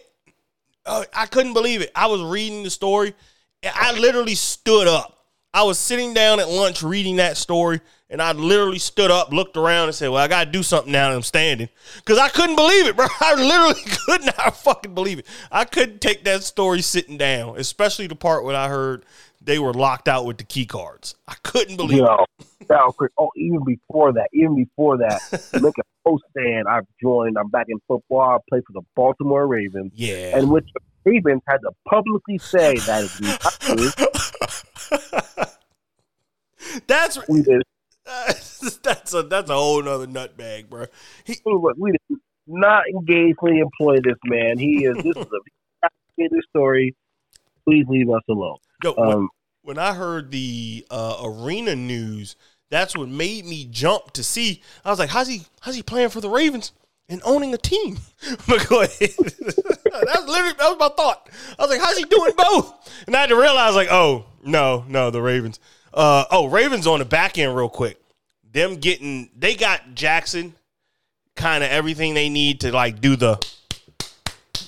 Uh, 0.84 1.04
I 1.14 1.24
couldn't 1.24 1.54
believe 1.54 1.80
it. 1.80 1.90
I 1.94 2.08
was 2.08 2.20
reading 2.20 2.62
the 2.62 2.68
story. 2.68 3.14
and 3.62 3.72
I 3.74 3.92
literally 3.98 4.34
stood 4.34 4.86
up. 4.86 5.16
I 5.54 5.62
was 5.62 5.78
sitting 5.78 6.12
down 6.12 6.40
at 6.40 6.48
lunch 6.50 6.82
reading 6.82 7.16
that 7.16 7.38
story, 7.38 7.80
and 8.14 8.22
I 8.22 8.30
literally 8.30 8.78
stood 8.78 9.10
up, 9.10 9.32
looked 9.32 9.56
around, 9.56 9.88
and 9.88 9.94
said, 9.94 10.08
"Well, 10.08 10.22
I 10.22 10.28
gotta 10.28 10.48
do 10.48 10.62
something 10.62 10.92
now 10.92 11.10
that 11.10 11.16
I'm 11.16 11.22
standing," 11.22 11.68
because 11.96 12.16
I 12.16 12.28
couldn't 12.28 12.54
believe 12.54 12.86
it, 12.86 12.94
bro. 12.94 13.06
I 13.20 13.34
literally 13.34 13.80
could 14.06 14.24
not 14.24 14.56
fucking 14.56 14.94
believe 14.94 15.18
it. 15.18 15.26
I 15.50 15.64
couldn't 15.64 16.00
take 16.00 16.22
that 16.22 16.44
story 16.44 16.80
sitting 16.80 17.18
down, 17.18 17.58
especially 17.58 18.06
the 18.06 18.14
part 18.14 18.44
when 18.44 18.54
I 18.54 18.68
heard 18.68 19.04
they 19.42 19.58
were 19.58 19.74
locked 19.74 20.06
out 20.08 20.24
with 20.26 20.38
the 20.38 20.44
key 20.44 20.64
cards. 20.64 21.16
I 21.26 21.34
couldn't 21.42 21.76
believe 21.76 21.98
You 21.98 22.04
it. 22.06 22.68
know, 22.68 22.92
quick. 22.92 23.10
Oh, 23.18 23.30
even 23.36 23.64
before 23.64 24.12
that, 24.12 24.28
even 24.32 24.54
before 24.54 24.96
that, 24.98 25.20
look 25.60 25.76
at 25.76 25.84
post 26.06 26.22
saying 26.36 26.62
I've 26.70 26.86
joined. 27.02 27.36
I'm 27.36 27.48
back 27.48 27.66
in 27.68 27.78
football. 27.88 28.20
I 28.20 28.38
play 28.48 28.60
for 28.64 28.72
the 28.74 28.82
Baltimore 28.94 29.48
Ravens. 29.48 29.90
Yeah. 29.92 30.38
and 30.38 30.50
which 30.50 30.68
the 30.72 30.80
Ravens 31.10 31.42
had 31.48 31.58
to 31.58 31.72
publicly 31.88 32.38
say 32.38 32.76
that 32.76 33.02
is 33.02 33.20
that's 36.86 37.18
We 37.28 37.42
did. 37.42 37.62
that's 38.82 39.14
a 39.14 39.22
that's 39.22 39.50
a 39.50 39.54
whole 39.54 39.82
nother 39.82 40.06
nutbag, 40.06 40.68
bro. 40.68 40.86
He, 41.24 41.36
Look, 41.46 41.76
we 41.78 41.92
did 41.92 42.18
not 42.46 42.82
engagefully 42.88 43.60
employ 43.60 43.96
this 43.96 44.18
man. 44.26 44.58
He 44.58 44.84
is. 44.84 44.96
This 44.96 45.16
is 45.16 45.26
a 45.26 45.88
this 46.18 46.30
story. 46.50 46.94
Please 47.66 47.86
leave 47.88 48.10
us 48.10 48.22
alone. 48.28 48.58
yo, 48.82 48.92
when, 48.92 49.12
Um, 49.12 49.28
when 49.62 49.78
I 49.78 49.94
heard 49.94 50.30
the 50.30 50.86
uh, 50.90 51.22
arena 51.24 51.74
news, 51.74 52.36
that's 52.70 52.96
what 52.96 53.08
made 53.08 53.46
me 53.46 53.66
jump 53.70 54.10
to 54.12 54.22
see. 54.22 54.62
I 54.84 54.90
was 54.90 54.98
like, 54.98 55.10
how's 55.10 55.28
he 55.28 55.42
how's 55.60 55.74
he 55.74 55.82
playing 55.82 56.10
for 56.10 56.20
the 56.20 56.28
Ravens 56.28 56.72
and 57.08 57.22
owning 57.24 57.54
a 57.54 57.58
team? 57.58 57.98
but 58.46 58.68
go 58.68 58.82
ahead. 58.82 58.98
that's 59.00 60.26
literally 60.26 60.54
that 60.58 60.68
was 60.68 60.76
my 60.78 60.90
thought. 60.94 61.28
I 61.58 61.62
was 61.62 61.70
like, 61.70 61.80
how's 61.80 61.96
he 61.96 62.04
doing 62.04 62.32
both? 62.36 63.04
And 63.06 63.16
I 63.16 63.20
had 63.20 63.30
to 63.30 63.36
realize, 63.36 63.74
like, 63.74 63.88
oh 63.90 64.26
no, 64.44 64.84
no, 64.88 65.10
the 65.10 65.22
Ravens. 65.22 65.58
Uh, 65.94 66.24
oh, 66.30 66.48
Ravens 66.48 66.86
on 66.86 66.98
the 66.98 67.04
back 67.04 67.38
end 67.38 67.56
real 67.56 67.68
quick. 67.68 68.00
Them 68.52 68.76
getting 68.76 69.30
they 69.36 69.54
got 69.54 69.94
Jackson, 69.94 70.54
kind 71.36 71.62
of 71.62 71.70
everything 71.70 72.14
they 72.14 72.28
need 72.28 72.60
to 72.60 72.72
like 72.72 73.00
do 73.00 73.16
the 73.16 73.44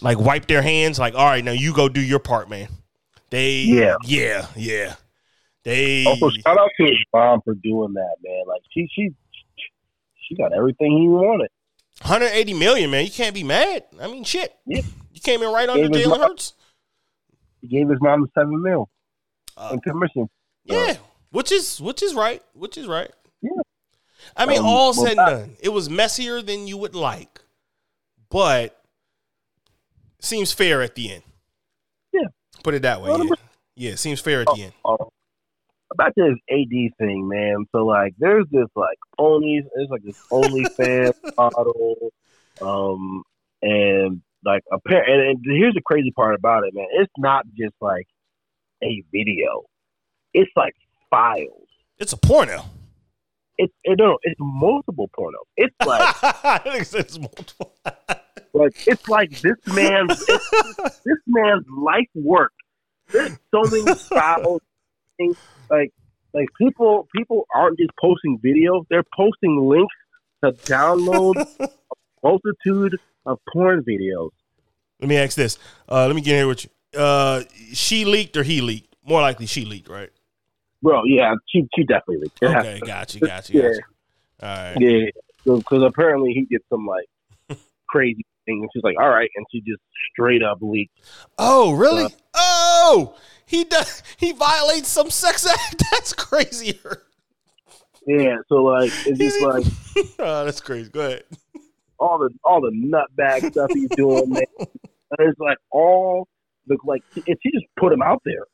like 0.00 0.18
wipe 0.18 0.46
their 0.46 0.62
hands. 0.62 0.98
Like, 0.98 1.14
all 1.14 1.26
right, 1.26 1.44
now 1.44 1.52
you 1.52 1.74
go 1.74 1.88
do 1.88 2.00
your 2.00 2.18
part, 2.20 2.48
man. 2.48 2.68
They 3.30 3.62
Yeah. 3.62 3.96
yeah, 4.04 4.46
yeah. 4.56 4.94
They 5.64 6.04
also, 6.06 6.30
shout 6.30 6.56
out 6.58 6.70
to 6.78 6.84
his 6.84 6.94
mom 7.12 7.40
for 7.44 7.54
doing 7.54 7.92
that, 7.94 8.16
man. 8.22 8.42
Like 8.46 8.62
she, 8.72 8.88
she, 8.94 9.10
she 10.28 10.36
got 10.36 10.52
everything 10.52 10.96
he 10.96 11.08
wanted. 11.08 11.50
180 12.02 12.54
million, 12.54 12.90
man. 12.90 13.04
You 13.04 13.10
can't 13.10 13.34
be 13.34 13.42
mad. 13.42 13.82
I 14.00 14.06
mean, 14.06 14.22
shit. 14.22 14.54
Yeah. 14.64 14.82
You 15.12 15.20
came 15.20 15.42
in 15.42 15.52
right 15.52 15.68
under 15.68 15.88
Jalen 15.88 16.18
Hurts. 16.18 16.52
He 17.60 17.66
gave 17.68 17.88
his 17.88 17.98
mom 18.00 18.22
the 18.22 18.28
seven 18.32 18.62
mil 18.62 18.88
Uh, 19.56 19.70
in 19.72 19.80
commission. 19.80 20.28
Yeah, 20.64 20.94
which 21.36 21.52
is 21.52 21.82
which 21.82 22.02
is 22.02 22.14
right. 22.14 22.42
Which 22.54 22.78
is 22.78 22.86
right. 22.86 23.10
Yeah. 23.42 23.50
I 24.34 24.46
mean, 24.46 24.60
Um, 24.60 24.64
all 24.64 24.92
well, 24.92 24.94
said 24.94 25.08
and 25.10 25.16
done, 25.16 25.56
it 25.60 25.68
was 25.68 25.90
messier 25.90 26.40
than 26.40 26.66
you 26.66 26.78
would 26.78 26.94
like, 26.94 27.42
but 28.30 28.82
seems 30.18 30.54
fair 30.54 30.80
at 30.80 30.94
the 30.94 31.12
end. 31.12 31.22
Yeah. 32.10 32.28
Put 32.64 32.72
it 32.72 32.82
that 32.82 33.02
way. 33.02 33.10
Well, 33.10 33.26
Yeah, 33.26 33.34
yeah 33.74 33.94
seems 33.96 34.18
fair 34.18 34.40
at 34.40 34.46
the 34.46 34.62
end. 34.62 34.72
Um, 34.86 34.96
back 35.98 36.14
to 36.14 36.22
this 36.22 36.38
AD 36.50 36.96
thing, 36.96 37.28
man. 37.28 37.66
So 37.70 37.84
like, 37.84 38.14
there's 38.18 38.46
this 38.50 38.68
like 38.74 38.98
only, 39.18 39.62
there's 39.74 39.90
like 39.90 40.04
this 40.04 40.18
OnlyFans 40.32 41.14
model, 41.36 42.12
um, 42.62 43.22
and 43.60 44.22
like 44.42 44.62
apparent. 44.72 45.10
And, 45.10 45.20
and 45.28 45.44
here's 45.44 45.74
the 45.74 45.82
crazy 45.84 46.12
part 46.12 46.34
about 46.34 46.64
it, 46.64 46.74
man. 46.74 46.86
It's 46.92 47.12
not 47.18 47.44
just 47.54 47.74
like 47.82 48.06
a 48.82 49.02
video; 49.12 49.64
it's 50.32 50.50
like 50.56 50.72
files. 51.10 51.68
It's 51.98 52.12
a 52.12 52.16
porno. 52.16 52.64
It's 53.58 53.72
it, 53.84 53.98
no, 53.98 54.18
it's 54.22 54.38
multiple 54.38 55.10
pornos. 55.18 55.46
It's 55.56 55.74
like 55.86 56.14
it's 56.94 57.18
multiple. 57.18 57.74
like 58.52 58.86
it's 58.86 59.08
like 59.08 59.30
this 59.40 59.56
man's 59.66 60.26
this 60.26 61.18
man's 61.26 61.64
life 61.76 62.08
work. 62.14 62.52
There's 63.08 63.32
so 63.50 63.62
many 63.62 63.94
files. 64.10 64.60
things, 65.16 65.36
Like 65.70 65.92
like 66.34 66.48
people 66.60 67.08
people 67.16 67.46
aren't 67.54 67.78
just 67.78 67.92
posting 67.98 68.38
videos; 68.44 68.84
they're 68.90 69.04
posting 69.16 69.66
links 69.68 69.94
to 70.44 70.52
download 70.70 71.36
a 71.60 71.68
multitude 72.22 72.98
of 73.24 73.38
porn 73.50 73.82
videos. 73.82 74.30
Let 75.00 75.08
me 75.08 75.16
ask 75.16 75.34
this. 75.34 75.58
Uh, 75.88 76.06
let 76.06 76.14
me 76.14 76.20
get 76.20 76.36
here 76.36 76.46
with 76.48 76.64
you. 76.64 77.00
Uh, 77.00 77.42
she 77.72 78.04
leaked 78.04 78.36
or 78.36 78.42
he 78.42 78.60
leaked? 78.60 78.94
More 79.04 79.20
likely, 79.22 79.46
she 79.46 79.64
leaked, 79.64 79.88
right? 79.88 80.10
Bro, 80.86 81.02
yeah, 81.06 81.34
she 81.48 81.66
she 81.74 81.82
definitely 81.82 82.18
leaked. 82.18 82.38
It 82.40 82.46
Okay, 82.46 82.78
to. 82.78 82.86
got 82.86 83.12
you, 83.12 83.20
got 83.20 83.50
you, 83.50 83.60
got. 83.60 83.72
All 84.40 84.72
right. 84.72 84.76
Yeah, 84.80 85.06
because 85.44 85.82
apparently 85.82 86.32
he 86.32 86.44
did 86.44 86.60
some 86.70 86.86
like 86.86 87.58
crazy 87.88 88.24
thing, 88.44 88.60
and 88.60 88.70
she's 88.72 88.84
like, 88.84 88.94
"All 88.96 89.08
right," 89.08 89.28
and 89.34 89.44
she 89.50 89.62
just 89.62 89.80
straight 90.12 90.44
up 90.44 90.58
leaked. 90.60 90.96
Oh, 91.38 91.72
really? 91.72 92.04
Uh, 92.04 92.08
oh, 92.36 93.16
he 93.46 93.64
does. 93.64 94.04
He 94.16 94.30
violates 94.30 94.86
some 94.86 95.10
sex 95.10 95.44
act. 95.44 95.82
That's 95.90 96.12
crazier. 96.12 97.02
Yeah, 98.06 98.36
so 98.48 98.62
like 98.62 98.92
it's 99.06 99.18
just 99.18 99.40
like 99.42 99.66
oh, 100.20 100.44
that's 100.44 100.60
crazy. 100.60 100.88
Go 100.88 101.00
ahead. 101.00 101.24
all 101.98 102.20
the 102.20 102.30
all 102.44 102.60
the 102.60 102.70
nutbag 102.70 103.50
stuff 103.50 103.70
he's 103.74 103.88
doing, 103.88 104.30
man. 104.30 104.44
And 104.60 104.68
it's 105.18 105.40
like 105.40 105.58
all 105.72 106.28
the 106.68 106.78
like, 106.84 107.02
if 107.16 107.38
she 107.42 107.50
just 107.50 107.66
put 107.76 107.92
him 107.92 108.02
out 108.02 108.22
there, 108.24 108.44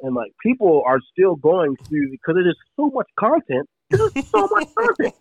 and 0.00 0.14
like 0.14 0.32
people 0.42 0.82
are 0.86 1.00
still 1.12 1.36
going 1.36 1.76
through 1.88 2.10
because 2.10 2.34
there's 2.34 2.56
so 2.76 2.90
much 2.94 3.06
content. 3.18 3.68
There's 3.90 4.28
so 4.28 4.48
much 4.50 4.68
content 4.78 5.14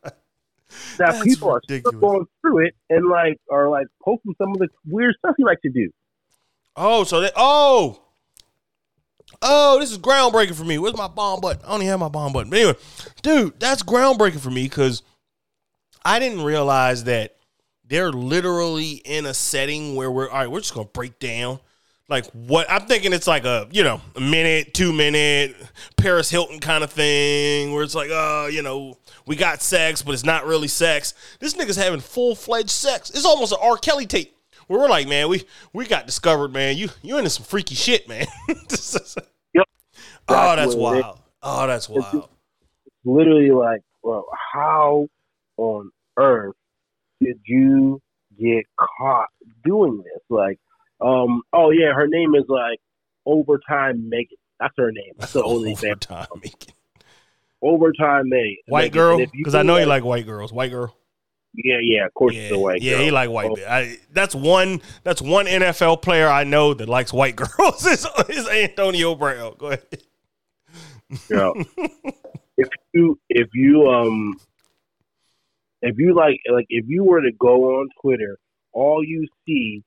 that 0.00 0.16
That's 0.98 1.22
people 1.22 1.50
are 1.50 1.60
ridiculous. 1.68 1.96
still 1.96 2.00
going 2.00 2.26
through 2.40 2.66
it 2.66 2.74
and 2.90 3.08
like 3.08 3.38
are 3.50 3.68
like 3.68 3.86
posting 4.02 4.34
some 4.38 4.50
of 4.52 4.58
the 4.58 4.68
weird 4.86 5.14
stuff 5.18 5.34
he 5.36 5.44
likes 5.44 5.62
to 5.62 5.70
do. 5.70 5.90
Oh, 6.76 7.04
so 7.04 7.20
that. 7.20 7.32
Oh. 7.36 8.02
Oh, 9.42 9.80
this 9.80 9.90
is 9.90 9.98
groundbreaking 9.98 10.54
for 10.54 10.64
me. 10.64 10.78
Where's 10.78 10.96
my 10.96 11.08
bomb 11.08 11.40
button? 11.40 11.62
I 11.66 11.74
only 11.74 11.86
have 11.86 11.98
my 12.00 12.08
bomb 12.08 12.32
button. 12.32 12.48
But 12.48 12.58
anyway, 12.58 12.78
dude, 13.22 13.58
that's 13.58 13.82
groundbreaking 13.82 14.40
for 14.40 14.50
me 14.50 14.64
because 14.64 15.02
I 16.04 16.18
didn't 16.20 16.42
realize 16.42 17.04
that 17.04 17.36
they're 17.84 18.12
literally 18.12 18.92
in 19.04 19.26
a 19.26 19.34
setting 19.34 19.94
where 19.96 20.10
we're 20.10 20.28
all 20.30 20.38
right. 20.38 20.50
We're 20.50 20.60
just 20.60 20.74
gonna 20.74 20.86
break 20.86 21.18
down 21.18 21.60
like 22.08 22.26
what 22.32 22.70
I'm 22.70 22.86
thinking. 22.86 23.12
It's 23.12 23.26
like 23.26 23.44
a 23.44 23.68
you 23.70 23.82
know 23.82 24.00
a 24.14 24.20
minute, 24.20 24.74
two 24.74 24.92
minute 24.92 25.56
Paris 25.96 26.30
Hilton 26.30 26.60
kind 26.60 26.84
of 26.84 26.90
thing 26.90 27.72
where 27.72 27.82
it's 27.82 27.94
like, 27.94 28.10
uh, 28.10 28.48
you 28.50 28.62
know, 28.62 28.96
we 29.26 29.36
got 29.36 29.62
sex, 29.62 30.02
but 30.02 30.12
it's 30.12 30.24
not 30.24 30.46
really 30.46 30.68
sex. 30.68 31.14
This 31.40 31.54
nigga's 31.54 31.76
having 31.76 32.00
full 32.00 32.34
fledged 32.34 32.70
sex. 32.70 33.10
It's 33.10 33.24
almost 33.24 33.52
an 33.52 33.58
R. 33.60 33.76
Kelly 33.76 34.06
tape 34.06 34.36
where 34.68 34.80
we're 34.80 34.88
like, 34.88 35.08
man, 35.08 35.28
we 35.28 35.44
we 35.72 35.86
got 35.86 36.06
discovered, 36.06 36.52
man. 36.52 36.76
You 36.76 36.90
you 37.02 37.18
into 37.18 37.30
some 37.30 37.44
freaky 37.44 37.74
shit, 37.74 38.08
man. 38.08 38.26
Yep. 39.54 39.64
Oh, 40.28 40.56
that's 40.56 40.74
wild. 40.74 41.18
Oh, 41.42 41.66
that's 41.66 41.88
It's 41.88 42.12
wild. 42.12 42.28
literally 43.04 43.50
like, 43.50 43.80
well, 44.02 44.26
how 44.52 45.08
on 45.56 45.90
earth 46.18 46.54
did 47.20 47.38
you 47.46 48.00
get 48.38 48.64
caught 48.76 49.28
doing 49.64 49.98
this? 49.98 50.22
Like, 50.28 50.58
um, 51.00 51.42
oh 51.52 51.70
yeah, 51.70 51.92
her 51.94 52.06
name 52.06 52.34
is 52.34 52.44
like 52.48 52.78
overtime 53.24 54.08
Megan. 54.08 54.36
That's 54.60 54.74
her 54.78 54.90
name. 54.92 55.12
That's 55.18 55.32
the 55.34 55.42
only 55.44 55.74
thing. 55.74 55.90
Overtime 55.92 56.26
Megan. 56.42 56.74
Overtime 57.62 58.28
Megan. 58.28 58.56
White 58.68 58.92
girl, 58.92 59.14
and 59.14 59.22
if 59.22 59.30
you 59.34 59.40
because 59.44 59.54
I 59.54 59.62
know 59.62 59.76
you 59.76 59.86
like- 59.86 60.04
white 60.04 60.26
girls. 60.26 60.52
White 60.52 60.70
girl. 60.70 60.96
Yeah, 61.58 61.78
yeah. 61.80 62.04
Of 62.04 62.12
course, 62.12 62.34
Yeah, 62.34 62.50
a 62.52 62.58
white 62.58 62.82
yeah, 62.82 62.92
girl. 62.96 63.00
he 63.04 63.10
like 63.10 63.30
white. 63.30 63.50
Oh, 63.50 63.56
I, 63.66 63.96
that's 64.12 64.34
one. 64.34 64.82
That's 65.04 65.22
one 65.22 65.46
NFL 65.46 66.02
player 66.02 66.28
I 66.28 66.44
know 66.44 66.74
that 66.74 66.86
likes 66.86 67.14
white 67.14 67.34
girls. 67.36 67.86
is, 67.86 68.06
is 68.28 68.46
Antonio 68.48 69.14
Brown. 69.14 69.54
Go 69.56 69.68
ahead. 69.68 70.02
Yeah. 71.30 71.52
if 72.58 72.68
you 72.92 73.18
if 73.30 73.48
you 73.54 73.86
um 73.88 74.38
if 75.80 75.96
you 75.98 76.14
like 76.14 76.40
like 76.52 76.66
if 76.68 76.84
you 76.88 77.04
were 77.04 77.22
to 77.22 77.32
go 77.38 77.78
on 77.80 77.88
Twitter, 78.02 78.38
all 78.72 79.02
you 79.02 79.26
see, 79.46 79.82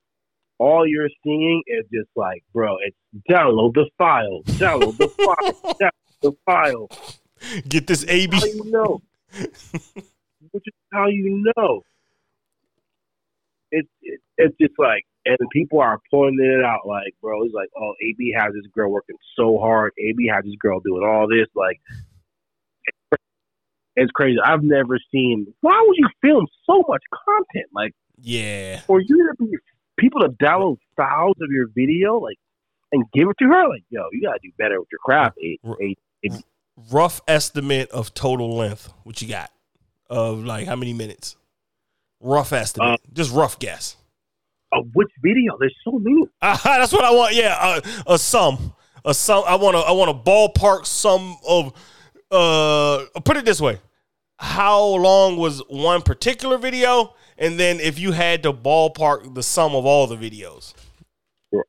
all 0.60 0.86
you're 0.86 1.08
seeing 1.24 1.62
is 1.66 1.84
just 1.92 2.10
like, 2.14 2.44
bro, 2.52 2.76
it's 2.84 2.96
download 3.28 3.72
the 3.74 3.88
file, 3.96 4.42
download 4.44 4.96
the 4.98 5.08
file, 5.08 5.74
download 5.80 6.20
the 6.20 6.32
file. 6.44 6.88
Get 7.68 7.86
this 7.86 8.04
AB. 8.06 8.36
How 8.36 8.44
you 8.46 8.70
know? 8.70 9.02
Which 10.52 10.64
is 10.66 10.74
how 10.92 11.06
you 11.06 11.42
know. 11.56 11.82
It's 13.72 13.88
it, 14.02 14.20
it's 14.36 14.54
just 14.60 14.74
like, 14.78 15.04
and 15.24 15.38
people 15.50 15.80
are 15.80 15.98
pointing 16.10 16.44
it 16.44 16.62
out, 16.64 16.86
like, 16.86 17.14
bro, 17.22 17.42
it's 17.44 17.54
like, 17.54 17.70
oh, 17.80 17.94
AB 18.02 18.34
has 18.36 18.52
this 18.52 18.66
girl 18.74 18.90
working 18.90 19.16
so 19.36 19.58
hard. 19.58 19.92
AB 19.98 20.28
has 20.34 20.44
this 20.44 20.56
girl 20.60 20.80
doing 20.80 21.02
all 21.04 21.26
this, 21.26 21.46
like, 21.54 21.80
it's 23.96 24.10
crazy. 24.12 24.38
I've 24.44 24.62
never 24.62 24.98
seen. 25.12 25.46
Why 25.62 25.82
would 25.86 25.96
you 25.96 26.08
film 26.22 26.46
so 26.66 26.84
much 26.88 27.02
content, 27.12 27.66
like, 27.74 27.92
Yeah. 28.20 28.80
for 28.80 29.00
you 29.00 29.32
to 29.38 29.44
be 29.44 29.56
people 30.00 30.20
to 30.22 30.28
download 30.30 30.78
files 30.96 31.36
of 31.40 31.48
your 31.50 31.68
video, 31.74 32.18
like, 32.18 32.38
and 32.92 33.04
give 33.12 33.28
it 33.28 33.36
to 33.38 33.44
her? 33.46 33.68
Like, 33.68 33.84
yo, 33.90 34.02
you 34.12 34.22
gotta 34.22 34.40
do 34.42 34.50
better 34.58 34.80
with 34.80 34.88
your 34.90 34.98
craft. 35.04 35.38
A- 35.42 35.58
A- 35.82 35.96
Rough 36.90 37.20
estimate 37.28 37.90
of 37.90 38.14
total 38.14 38.56
length. 38.56 38.90
What 39.04 39.20
you 39.20 39.28
got? 39.28 39.50
Of 40.08 40.44
like 40.44 40.66
how 40.66 40.76
many 40.76 40.92
minutes? 40.94 41.36
Rough 42.20 42.52
estimate. 42.52 42.94
Uh, 42.94 42.96
Just 43.12 43.32
rough 43.32 43.58
guess. 43.58 43.96
of 44.72 44.86
which 44.94 45.10
video? 45.22 45.56
There's 45.58 45.74
so 45.84 45.98
many. 45.98 46.24
Ah, 46.42 46.60
that's 46.64 46.92
what 46.92 47.04
I 47.04 47.10
want. 47.10 47.34
Yeah, 47.34 47.56
uh, 47.60 47.80
a 48.06 48.18
sum, 48.18 48.72
a 49.04 49.12
sum. 49.14 49.44
I 49.46 49.56
want 49.56 49.76
to. 49.76 49.80
I 49.80 49.92
want 49.92 50.10
a 50.10 50.14
ballpark 50.14 50.86
sum 50.86 51.36
of. 51.46 51.72
Uh, 52.30 53.04
put 53.24 53.36
it 53.36 53.44
this 53.44 53.60
way: 53.60 53.78
How 54.38 54.82
long 54.82 55.36
was 55.36 55.60
one 55.68 56.00
particular 56.02 56.56
video, 56.56 57.14
and 57.40 57.58
then 57.58 57.80
if 57.80 57.98
you 57.98 58.12
had 58.12 58.42
to 58.44 58.52
ballpark 58.52 59.34
the 59.34 59.42
sum 59.42 59.74
of 59.74 59.84
all 59.84 60.06
the 60.06 60.16
videos. 60.16 60.74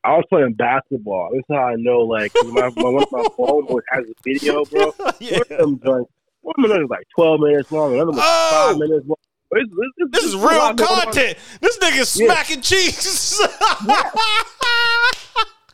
I 0.04 0.12
was 0.18 0.26
playing 0.30 0.54
basketball. 0.54 1.30
This 1.32 1.40
is 1.40 1.46
how 1.50 1.64
I 1.64 1.76
know, 1.76 2.02
like, 2.02 2.32
my, 2.52 2.70
my, 2.76 3.04
my 3.12 3.24
phone 3.38 3.68
has 3.90 4.04
a 4.06 4.14
video, 4.24 4.64
bro. 4.66 4.94
yeah. 5.20 5.40
One 5.60 5.80
of 5.84 6.06
one 6.42 6.72
of 6.72 6.82
is 6.84 6.90
like 6.90 7.08
12 7.16 7.40
minutes 7.40 7.72
long, 7.72 7.94
another 7.96 8.12
one 8.12 8.18
was 8.18 8.24
Oh! 8.28 8.68
five 8.70 8.78
minutes 8.78 9.08
long. 9.08 9.18
This, 9.54 9.68
this, 9.98 10.10
This 10.12 10.24
is 10.26 10.36
real 10.36 10.58
lot 10.60 10.76
going 10.78 10.90
on. 10.92 11.02
content. 11.06 11.38
This 11.62 11.78
nigga 11.80 11.98
Yeah. 11.98 12.28
smacking 12.28 12.62
cheeks. 12.62 13.40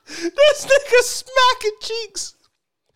this 0.07 0.65
nigga 0.65 1.01
smacking 1.01 1.77
cheeks. 1.81 2.33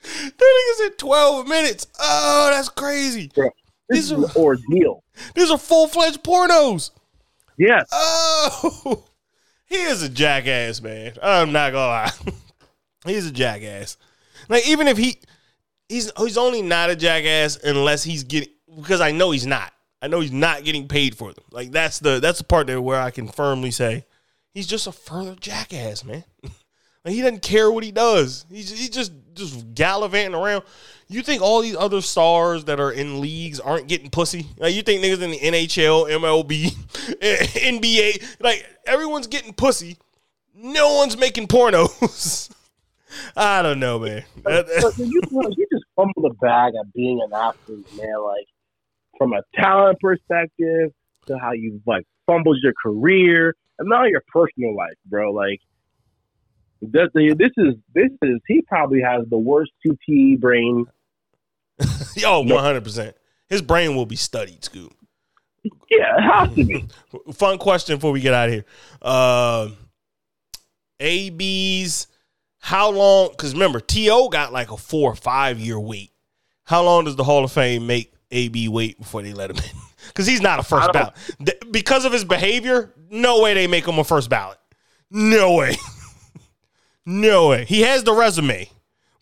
That 0.01 0.31
nigga's 0.39 0.91
at 0.93 0.97
12 0.97 1.47
minutes. 1.47 1.87
Oh, 1.99 2.49
that's 2.51 2.69
crazy. 2.69 3.29
Bro, 3.35 3.49
This 3.91 4.09
These 4.09 4.11
is 4.11 4.11
an 4.11 4.23
are 4.23 4.35
ordeal. 4.37 5.03
these 5.35 5.51
are 5.51 5.57
full 5.57 5.87
fledged 5.87 6.23
pornos. 6.23 6.91
Yes. 7.57 7.87
Oh, 7.91 9.03
he 9.67 9.75
is 9.75 10.01
a 10.01 10.09
jackass, 10.09 10.81
man. 10.81 11.13
I'm 11.21 11.51
not 11.51 11.71
gonna 11.73 11.87
lie. 11.87 12.11
he's 13.05 13.27
a 13.27 13.31
jackass. 13.31 13.97
Like 14.49 14.67
even 14.67 14.87
if 14.87 14.97
he 14.97 15.19
he's 15.89 16.11
he's 16.17 16.37
only 16.37 16.61
not 16.61 16.89
a 16.89 16.95
jackass 16.95 17.57
unless 17.63 18.03
he's 18.03 18.23
getting 18.23 18.49
because 18.75 19.01
I 19.01 19.11
know 19.11 19.31
he's 19.31 19.45
not. 19.45 19.73
I 20.01 20.07
know 20.07 20.19
he's 20.21 20.31
not 20.31 20.63
getting 20.63 20.87
paid 20.87 21.15
for 21.15 21.31
them. 21.33 21.43
Like 21.51 21.71
that's 21.71 21.99
the 21.99 22.19
that's 22.19 22.39
the 22.39 22.45
part 22.45 22.67
there 22.67 22.81
where 22.81 22.99
I 22.99 23.11
can 23.11 23.27
firmly 23.27 23.71
say 23.71 24.05
he's 24.53 24.67
just 24.67 24.87
a 24.87 24.91
further 24.91 25.35
jackass, 25.35 26.03
man. 26.03 26.23
like 26.43 27.13
he 27.13 27.21
doesn't 27.21 27.41
care 27.43 27.69
what 27.71 27.83
he 27.83 27.91
does. 27.91 28.45
He's 28.49 28.71
he 28.71 28.89
just 28.89 29.11
just 29.33 29.73
gallivanting 29.73 30.35
around. 30.35 30.63
You 31.07 31.21
think 31.21 31.41
all 31.41 31.61
these 31.61 31.75
other 31.75 32.01
stars 32.01 32.65
that 32.65 32.79
are 32.79 32.91
in 32.91 33.19
leagues 33.19 33.59
aren't 33.59 33.87
getting 33.87 34.09
pussy? 34.09 34.47
Like 34.57 34.73
you 34.73 34.81
think 34.81 35.03
niggas 35.03 35.21
in 35.21 35.31
the 35.31 35.39
NHL, 35.39 36.09
MLB, 36.09 36.71
NBA, 37.21 38.41
like 38.41 38.65
everyone's 38.85 39.27
getting 39.27 39.53
pussy. 39.53 39.97
No 40.55 40.95
one's 40.95 41.17
making 41.17 41.47
pornos. 41.47 42.49
I 43.35 43.61
don't 43.61 43.79
know, 43.79 43.99
man. 43.99 44.23
You, 44.97 45.21
you 45.31 45.67
just 45.71 45.85
fumble 45.95 46.21
the 46.21 46.35
bag 46.41 46.73
at 46.79 46.93
being 46.93 47.19
an 47.21 47.33
athlete, 47.33 47.87
man. 47.97 48.23
Like, 48.23 48.47
from 49.17 49.33
a 49.33 49.41
talent 49.55 49.99
perspective 49.99 50.91
to 51.27 51.37
how 51.37 51.51
you, 51.51 51.81
like, 51.85 52.05
fumbled 52.25 52.57
your 52.61 52.73
career 52.81 53.55
and 53.79 53.89
now 53.89 54.05
your 54.05 54.23
personal 54.27 54.75
life, 54.75 54.95
bro. 55.05 55.31
Like, 55.31 55.59
that, 56.81 57.09
this 57.13 57.51
is, 57.57 57.75
this 57.93 58.11
is, 58.21 58.39
he 58.47 58.61
probably 58.61 59.01
has 59.01 59.25
the 59.29 59.37
worst 59.37 59.71
CTE 59.85 60.39
brain 60.39 60.85
Yo, 62.15 62.41
one 62.41 62.63
hundred 62.63 62.83
percent. 62.83 63.15
His 63.49 63.61
brain 63.61 63.95
will 63.95 64.05
be 64.05 64.15
studied, 64.15 64.61
Scoob. 64.61 64.91
Yeah, 65.63 66.17
it 66.17 66.21
has 66.21 66.55
to 66.55 66.63
be. 66.63 66.87
Fun 67.33 67.57
question 67.57 67.97
before 67.97 68.11
we 68.11 68.21
get 68.21 68.33
out 68.33 68.49
of 68.49 68.53
here. 68.53 68.65
Uh, 69.01 69.69
AB's 70.99 72.07
how 72.59 72.91
long? 72.91 73.29
Because 73.31 73.53
remember, 73.53 73.79
T.O. 73.79 74.29
got 74.29 74.53
like 74.53 74.71
a 74.71 74.77
four 74.77 75.11
or 75.11 75.15
five 75.15 75.59
year 75.59 75.79
wait. 75.79 76.11
How 76.63 76.83
long 76.83 77.05
does 77.05 77.15
the 77.15 77.23
Hall 77.23 77.43
of 77.43 77.51
Fame 77.51 77.87
make 77.87 78.13
AB 78.31 78.67
wait 78.69 78.97
before 78.97 79.21
they 79.21 79.33
let 79.33 79.49
him 79.49 79.57
in? 79.57 79.63
Because 80.07 80.25
he's 80.25 80.41
not 80.41 80.59
a 80.59 80.63
first 80.63 80.91
ballot. 80.91 81.13
Because 81.71 82.05
of 82.05 82.11
his 82.11 82.25
behavior, 82.25 82.91
no 83.11 83.39
way 83.39 83.53
they 83.53 83.67
make 83.67 83.87
him 83.87 83.97
a 83.99 84.03
first 84.03 84.29
ballot. 84.29 84.57
No 85.11 85.53
way. 85.53 85.77
No 87.05 87.49
way. 87.49 87.65
He 87.65 87.81
has 87.81 88.03
the 88.03 88.13
resume, 88.13 88.69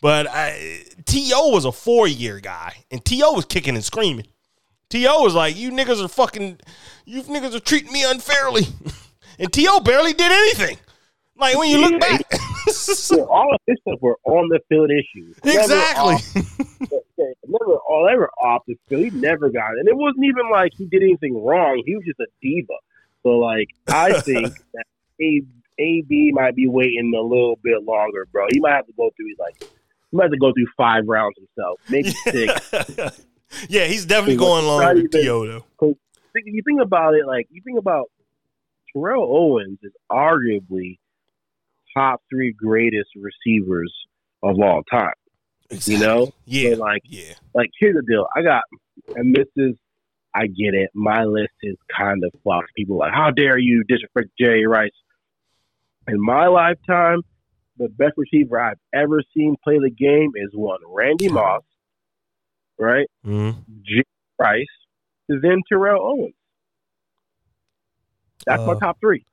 but 0.02 0.28
I, 0.30 0.84
T.O. 1.06 1.50
was 1.50 1.66
a 1.66 1.72
four 1.72 2.08
year 2.08 2.40
guy, 2.40 2.84
and 2.92 3.04
T.O. 3.04 3.34
was 3.34 3.46
kicking 3.46 3.76
and 3.76 3.84
screaming. 3.84 4.28
T.O. 4.90 5.22
was 5.24 5.36
like, 5.36 5.56
you 5.56 5.72
niggas 5.72 6.04
are 6.04 6.08
fucking, 6.08 6.60
you 7.06 7.22
niggas 7.24 7.54
are 7.56 7.60
treating 7.60 7.92
me 7.94 8.04
unfairly. 8.10 8.64
And 9.42 9.54
T.O. 9.54 9.80
barely 9.80 10.12
did 10.12 10.30
anything. 10.30 10.78
Like 11.38 11.58
when 11.58 11.70
you 11.70 11.78
look 11.80 11.94
Yeah, 11.94 12.18
back. 12.18 12.22
All 13.30 13.54
of 13.54 13.60
this 13.66 13.78
stuff 13.88 14.00
were 14.02 14.18
on 14.26 14.50
the 14.50 14.60
field 14.68 14.92
issues. 14.92 15.38
Exactly. 15.46 16.16
never, 17.48 17.78
all 17.88 18.06
never 18.10 18.30
off 18.44 18.64
the 18.68 18.76
field. 18.90 19.06
He 19.06 19.10
never 19.12 19.50
got 19.50 19.76
it, 19.76 19.80
and 19.80 19.88
it 19.88 19.96
wasn't 19.96 20.26
even 20.26 20.50
like 20.52 20.74
he 20.78 20.88
did 20.88 21.02
anything 21.04 21.42
wrong. 21.42 21.82
He 21.86 21.96
was 21.96 22.04
just 22.06 22.20
a 22.20 22.28
diva. 22.42 22.74
So 23.24 23.30
like, 23.40 23.70
I 23.88 24.20
think 24.20 24.50
that 24.74 24.84
A, 25.22 25.42
AB 25.80 26.32
might 26.34 26.56
be 26.56 26.68
waiting 26.68 27.14
a 27.18 27.22
little 27.22 27.58
bit 27.64 27.84
longer, 27.84 28.28
bro. 28.32 28.46
He 28.52 28.60
might 28.60 28.74
have 28.74 28.86
to 28.88 28.94
go 28.98 29.10
through 29.16 29.28
like, 29.40 29.62
he 30.12 30.18
might 30.18 30.24
have 30.26 30.32
to 30.32 30.38
go 30.38 30.52
through 30.54 30.68
five 30.78 31.04
rounds 31.08 31.36
himself, 31.38 31.80
maybe 31.90 32.10
six. 32.32 33.26
yeah, 33.70 33.86
he's 33.86 34.06
definitely 34.06 34.38
going 34.38 34.66
longer 34.66 34.88
than 34.88 34.98
even- 35.06 35.12
T.O. 35.12 35.46
though. 35.48 35.66
you 36.36 36.62
think 36.66 36.82
about 36.82 37.16
it, 37.16 37.26
like 37.26 37.48
you 37.52 37.62
think 37.64 37.80
about 37.80 38.06
Terrell 38.94 39.24
Owens 39.24 39.80
is 39.84 39.92
arguably 40.12 40.98
top 41.96 42.22
three 42.30 42.52
greatest 42.54 43.10
receivers 43.16 43.94
of 44.44 44.60
all 44.60 44.84
time. 44.92 45.14
Exactly. 45.70 45.94
You 45.96 46.00
know, 46.00 46.32
Yeah. 46.46 46.74
So, 46.76 46.80
like, 46.82 47.02
yeah. 47.06 47.34
like 47.54 47.70
here's 47.80 47.96
the 47.96 48.02
deal. 48.08 48.28
I 48.36 48.42
got, 48.42 48.64
and 49.16 49.36
this 49.36 49.48
is, 49.56 49.76
I 50.34 50.48
get 50.48 50.74
it. 50.74 50.90
My 50.94 51.24
list 51.26 51.54
is 51.64 51.76
kind 51.96 52.24
of 52.24 52.32
flawed. 52.44 52.64
People 52.76 52.96
are 52.98 53.08
like, 53.08 53.14
how 53.14 53.32
dare 53.32 53.58
you 53.58 53.84
disrespect 53.88 54.30
Jerry 54.40 54.66
Rice? 54.66 54.92
In 56.10 56.22
my 56.22 56.48
lifetime, 56.48 57.22
the 57.78 57.88
best 57.90 58.14
receiver 58.18 58.60
I've 58.60 58.80
ever 58.94 59.22
seen 59.36 59.56
play 59.64 59.78
the 59.80 59.90
game 59.92 60.32
is 60.36 60.50
one 60.54 60.80
Randy 60.88 61.30
Moss, 61.30 61.64
right? 62.78 63.08
Mhm. 63.26 63.64
Jerry 63.84 64.04
Rice, 64.38 64.66
then 65.28 65.62
Terrell 65.70 66.02
Owens. 66.02 66.34
That's 68.46 68.66
my 68.66 68.74
Uh, 68.74 68.80
top 68.80 69.00
three. 69.00 69.26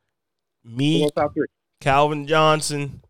Me, 0.65 1.09
top 1.15 1.33
three. 1.35 1.47
Calvin 1.81 2.27
Johnson, 2.27 3.03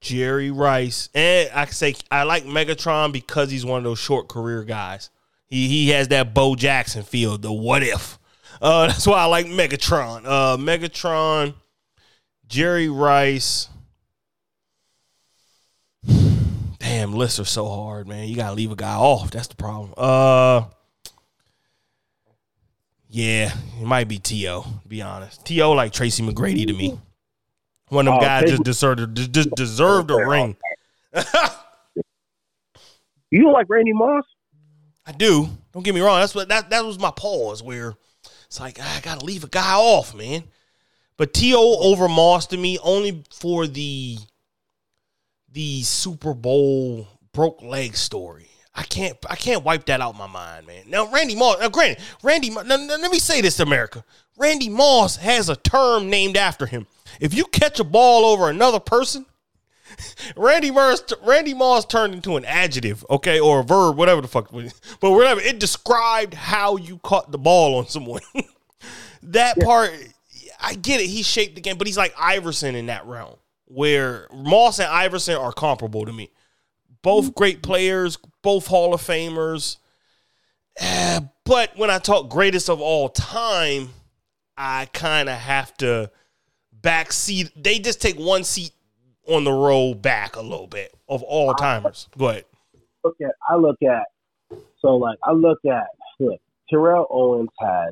Jerry 0.00 0.50
Rice, 0.50 1.08
and 1.14 1.50
I 1.54 1.66
say 1.66 1.94
I 2.10 2.24
like 2.24 2.44
Megatron 2.44 3.12
because 3.12 3.50
he's 3.50 3.64
one 3.64 3.78
of 3.78 3.84
those 3.84 3.98
short 3.98 4.28
career 4.28 4.64
guys. 4.64 5.10
He 5.46 5.68
he 5.68 5.90
has 5.90 6.08
that 6.08 6.34
Bo 6.34 6.54
Jackson 6.56 7.02
feel, 7.02 7.38
the 7.38 7.52
what 7.52 7.82
if. 7.82 8.18
Uh, 8.60 8.86
that's 8.88 9.06
why 9.06 9.18
I 9.18 9.24
like 9.26 9.46
Megatron. 9.46 10.22
Uh, 10.24 10.56
Megatron, 10.56 11.54
Jerry 12.52 12.90
Rice. 12.90 13.70
Damn, 16.78 17.14
lists 17.14 17.40
are 17.40 17.46
so 17.46 17.66
hard, 17.66 18.06
man. 18.06 18.28
You 18.28 18.36
gotta 18.36 18.54
leave 18.54 18.70
a 18.70 18.76
guy 18.76 18.94
off. 18.94 19.30
That's 19.30 19.48
the 19.48 19.56
problem. 19.56 19.94
Uh, 19.96 20.64
yeah, 23.08 23.54
it 23.80 23.86
might 23.86 24.06
be 24.06 24.18
To. 24.18 24.34
To 24.34 24.64
be 24.86 25.00
honest, 25.00 25.46
T.O. 25.46 25.72
like 25.72 25.94
Tracy 25.94 26.22
McGrady 26.22 26.66
to 26.66 26.74
me. 26.74 27.00
One 27.88 28.06
of 28.06 28.12
them 28.12 28.18
Oh, 28.18 28.26
guys 28.26 28.50
just 28.50 28.64
deserved 28.64 29.16
just, 29.16 29.32
just 29.32 29.50
deserved 29.52 30.10
a 30.10 30.16
ring. 30.16 30.54
You 33.30 33.50
like 33.50 33.70
Randy 33.70 33.94
Moss? 33.94 34.24
I 35.06 35.12
do. 35.12 35.48
Don't 35.72 35.82
get 35.82 35.94
me 35.94 36.02
wrong. 36.02 36.20
That's 36.20 36.34
what 36.34 36.48
that 36.50 36.68
that 36.68 36.84
was 36.84 36.98
my 36.98 37.10
pause 37.16 37.62
where 37.62 37.94
it's 38.44 38.60
like 38.60 38.78
I 38.78 39.00
gotta 39.02 39.24
leave 39.24 39.42
a 39.42 39.48
guy 39.48 39.72
off, 39.74 40.14
man. 40.14 40.44
But 41.22 41.34
T.O. 41.34 41.76
over 41.78 42.08
Moss 42.08 42.48
to 42.48 42.56
me 42.56 42.80
only 42.82 43.22
for 43.30 43.68
the 43.68 44.18
the 45.52 45.82
Super 45.82 46.34
Bowl 46.34 47.06
broke 47.32 47.62
leg 47.62 47.94
story. 47.94 48.48
I 48.74 48.82
can't 48.82 49.16
I 49.30 49.36
can't 49.36 49.62
wipe 49.62 49.86
that 49.86 50.00
out 50.00 50.18
my 50.18 50.26
mind, 50.26 50.66
man. 50.66 50.82
Now 50.88 51.06
Randy 51.12 51.36
Moss. 51.36 51.60
Now 51.60 51.68
granted, 51.68 52.02
Randy. 52.24 52.50
Now, 52.50 52.62
now, 52.62 52.96
let 52.96 53.12
me 53.12 53.20
say 53.20 53.40
this 53.40 53.60
America. 53.60 54.02
Randy 54.36 54.68
Moss 54.68 55.14
has 55.14 55.48
a 55.48 55.54
term 55.54 56.10
named 56.10 56.36
after 56.36 56.66
him. 56.66 56.88
If 57.20 57.34
you 57.34 57.44
catch 57.44 57.78
a 57.78 57.84
ball 57.84 58.24
over 58.24 58.50
another 58.50 58.80
person, 58.80 59.24
Randy 60.36 60.72
Moss, 60.72 61.04
Randy 61.22 61.54
Moss 61.54 61.84
turned 61.84 62.14
into 62.14 62.36
an 62.36 62.44
adjective, 62.46 63.06
okay, 63.08 63.38
or 63.38 63.60
a 63.60 63.64
verb, 63.64 63.96
whatever 63.96 64.22
the 64.22 64.26
fuck. 64.26 64.50
But 64.50 65.12
whatever, 65.12 65.40
it 65.40 65.60
described 65.60 66.34
how 66.34 66.74
you 66.74 66.98
caught 66.98 67.30
the 67.30 67.38
ball 67.38 67.76
on 67.78 67.86
someone. 67.86 68.22
that 69.22 69.56
part, 69.60 69.92
I 70.62 70.74
get 70.74 71.00
it. 71.00 71.06
He 71.06 71.22
shaped 71.22 71.54
the 71.56 71.60
game, 71.60 71.76
but 71.76 71.86
he's 71.86 71.98
like 71.98 72.14
Iverson 72.18 72.74
in 72.74 72.86
that 72.86 73.06
realm, 73.06 73.36
where 73.66 74.28
Moss 74.32 74.78
and 74.78 74.88
Iverson 74.88 75.36
are 75.36 75.52
comparable 75.52 76.06
to 76.06 76.12
me. 76.12 76.30
Both 77.02 77.34
great 77.34 77.62
players, 77.62 78.16
both 78.42 78.68
Hall 78.68 78.94
of 78.94 79.02
Famers. 79.02 79.78
Eh, 80.78 81.20
but 81.44 81.76
when 81.76 81.90
I 81.90 81.98
talk 81.98 82.30
greatest 82.30 82.70
of 82.70 82.80
all 82.80 83.08
time, 83.08 83.90
I 84.56 84.86
kind 84.92 85.28
of 85.28 85.36
have 85.36 85.76
to 85.78 86.10
backseat. 86.80 87.50
They 87.56 87.78
just 87.78 88.00
take 88.00 88.16
one 88.16 88.44
seat 88.44 88.72
on 89.26 89.44
the 89.44 89.52
row 89.52 89.94
back 89.94 90.36
a 90.36 90.42
little 90.42 90.66
bit 90.66 90.94
of 91.08 91.22
all 91.22 91.54
timers. 91.54 92.08
Go 92.16 92.28
ahead. 92.28 92.44
Look 93.04 93.16
at 93.20 93.32
I 93.48 93.56
look 93.56 93.82
at 93.82 94.06
so 94.80 94.96
like 94.96 95.18
I 95.24 95.32
look 95.32 95.58
at 95.64 95.86
look 96.20 96.40
Terrell 96.70 97.06
Owens 97.10 97.50
had 97.58 97.90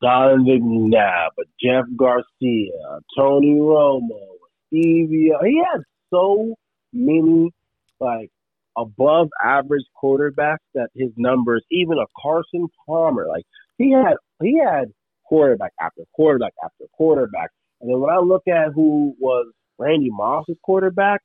Donovan 0.00 0.62
McNabb, 0.62 1.30
a 1.38 1.44
Jeff 1.62 1.84
Garcia, 1.96 2.72
a 2.90 3.00
Tony 3.16 3.58
Romo, 3.58 4.36
Stevie. 4.68 5.32
He 5.42 5.62
had 5.72 5.82
so 6.10 6.54
many 6.92 7.52
like 8.00 8.30
above 8.76 9.28
average 9.42 9.84
quarterbacks 10.02 10.58
that 10.74 10.88
his 10.94 11.10
numbers, 11.16 11.64
even 11.70 11.98
a 11.98 12.06
Carson 12.20 12.68
Palmer, 12.86 13.26
like 13.28 13.44
he 13.78 13.92
had 13.92 14.16
he 14.42 14.58
had 14.58 14.92
quarterback 15.24 15.72
after 15.80 16.02
quarterback 16.14 16.52
after 16.64 16.84
quarterback. 16.92 17.50
And 17.80 17.90
then 17.90 18.00
when 18.00 18.10
I 18.10 18.18
look 18.18 18.46
at 18.48 18.72
who 18.74 19.14
was 19.18 19.52
Randy 19.78 20.10
Moss's 20.10 20.56
quarterback, 20.62 21.20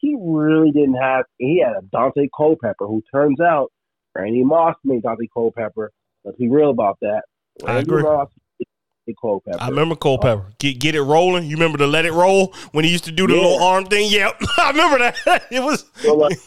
he 0.00 0.16
really 0.18 0.72
didn't 0.72 0.94
have. 1.00 1.24
He 1.38 1.62
had 1.64 1.76
a 1.76 1.82
Daunte 1.94 2.28
Culpepper, 2.36 2.86
who 2.86 3.02
turns 3.12 3.40
out 3.40 3.70
Randy 4.14 4.42
Moss 4.42 4.74
made 4.84 5.02
Daunte 5.02 5.28
Culpepper. 5.32 5.92
Let's 6.24 6.38
be 6.38 6.48
real 6.48 6.70
about 6.70 6.98
that. 7.00 7.22
I 7.66 7.78
agree. 7.78 8.02
Moss 8.02 8.28
made 8.58 8.66
Daunte 9.08 9.14
Culpepper. 9.20 9.58
I 9.60 9.68
remember 9.68 9.94
Culpepper. 9.96 10.46
Get 10.58 10.78
get 10.78 10.94
it 10.94 11.02
rolling. 11.02 11.44
You 11.44 11.56
remember 11.56 11.78
the 11.78 11.86
let 11.86 12.04
it 12.06 12.12
roll 12.12 12.54
when 12.72 12.84
he 12.84 12.90
used 12.90 13.04
to 13.04 13.12
do 13.12 13.26
the 13.26 13.34
Yeah. 13.34 13.40
little 13.42 13.62
arm 13.62 13.84
thing? 13.86 14.10
Yep. 14.10 14.40
I 14.58 14.70
remember 14.70 14.98
that. 14.98 15.42
It 15.50 15.60
was 15.60 15.84
So, 15.96 16.14
like, 16.14 16.38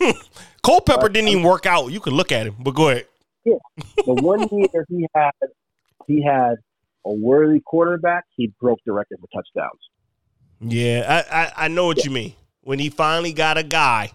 Culpepper 0.64 1.10
didn't 1.10 1.30
even 1.30 1.44
work 1.44 1.66
out. 1.66 1.88
You 1.92 2.00
could 2.00 2.14
look 2.14 2.32
at 2.32 2.48
him, 2.48 2.56
but 2.60 2.72
go 2.72 2.90
ahead. 2.90 3.06
Yeah. 3.44 3.56
the 4.06 4.14
one 4.16 4.48
year 4.52 4.86
he 4.90 5.06
had, 5.14 5.32
he 6.08 6.24
had 6.24 6.56
a 7.06 7.12
worthy 7.14 7.60
quarterback. 7.60 8.24
He 8.36 8.52
broke 8.60 8.80
the 8.86 8.92
record 8.94 9.20
for 9.20 9.28
touchdowns. 9.28 9.80
Yeah, 10.62 11.24
I, 11.32 11.42
I, 11.44 11.52
I 11.66 11.68
know 11.68 11.86
what 11.86 12.04
you 12.06 12.10
mean. 12.12 12.34
When 12.62 12.80
he 12.80 12.90
finally 12.90 13.34
got 13.34 13.58
a 13.60 13.64
guy, 13.64 14.12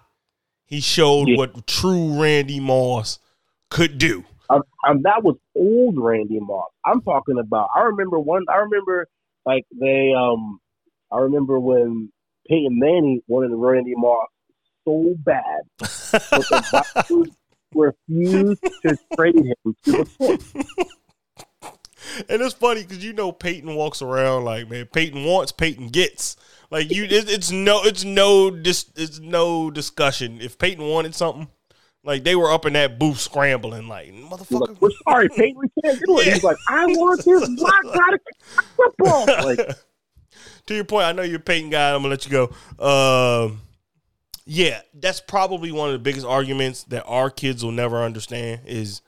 he 0.66 0.80
showed 0.80 1.28
Yeah. 1.28 1.36
what 1.36 1.66
true 1.68 2.20
Randy 2.20 2.58
Moss 2.58 3.20
could 3.68 3.98
do. 3.98 4.24
Um, 4.50 4.62
um, 4.86 5.02
that 5.02 5.22
was 5.22 5.36
old 5.56 5.94
Randy 5.96 6.40
Moss. 6.40 6.70
I'm 6.84 7.00
talking 7.02 7.38
about. 7.38 7.68
I 7.74 7.82
remember 7.82 8.18
one. 8.18 8.44
I 8.48 8.56
remember 8.56 9.06
like 9.46 9.64
they. 9.80 10.12
Um, 10.12 10.58
I 11.12 11.18
remember 11.18 11.60
when 11.60 12.10
Peyton 12.48 12.78
Manning 12.78 13.22
wanted 13.28 13.54
Randy 13.54 13.94
Moss 13.96 14.26
so 14.84 15.14
bad, 15.18 15.60
but 15.78 15.88
the 16.30 16.84
Vikings 16.94 17.36
refused 17.74 18.62
to 18.82 18.98
trade 19.16 19.36
him 19.36 19.76
to 19.84 19.92
the 19.92 20.10
Colts. 20.18 20.54
And 22.28 22.42
it's 22.42 22.54
funny 22.54 22.82
because 22.82 23.04
you 23.04 23.12
know 23.12 23.30
Peyton 23.30 23.74
walks 23.74 24.02
around 24.02 24.44
like 24.44 24.68
man, 24.68 24.86
Peyton 24.86 25.24
wants, 25.24 25.52
Peyton 25.52 25.88
gets. 25.88 26.36
Like 26.70 26.90
you, 26.90 27.04
it, 27.04 27.28
it's 27.28 27.50
no, 27.50 27.82
it's 27.84 28.04
no, 28.04 28.50
dis, 28.50 28.90
it's 28.96 29.20
no 29.20 29.70
discussion. 29.70 30.40
If 30.40 30.58
Peyton 30.58 30.88
wanted 30.88 31.14
something, 31.14 31.48
like 32.04 32.24
they 32.24 32.36
were 32.36 32.50
up 32.50 32.66
in 32.66 32.72
that 32.74 32.98
booth 32.98 33.20
scrambling, 33.20 33.88
like 33.88 34.12
motherfucker. 34.12 34.76
We're 34.80 34.90
sorry, 35.04 35.28
Peyton. 35.36 35.60
We 35.60 35.82
can't 35.82 36.00
do 36.06 36.18
it. 36.20 36.32
He's 36.32 36.44
like, 36.44 36.56
I 36.68 36.86
want 36.86 37.24
this 37.24 37.48
black 37.48 37.82
guy 37.84 38.10
to 38.10 38.20
football. 38.76 39.26
Like, 39.44 39.76
to 40.66 40.74
your 40.74 40.84
point, 40.84 41.06
I 41.06 41.12
know 41.12 41.22
you're 41.22 41.38
a 41.38 41.42
Peyton 41.42 41.70
guy. 41.70 41.90
I'm 41.90 42.02
gonna 42.02 42.08
let 42.08 42.26
you 42.26 42.30
go. 42.30 43.44
Um, 43.46 43.60
yeah, 44.44 44.80
that's 44.94 45.20
probably 45.20 45.72
one 45.72 45.88
of 45.88 45.92
the 45.94 45.98
biggest 45.98 46.26
arguments 46.26 46.84
that 46.84 47.04
our 47.04 47.30
kids 47.30 47.64
will 47.64 47.72
never 47.72 48.02
understand. 48.02 48.62
Is 48.66 49.02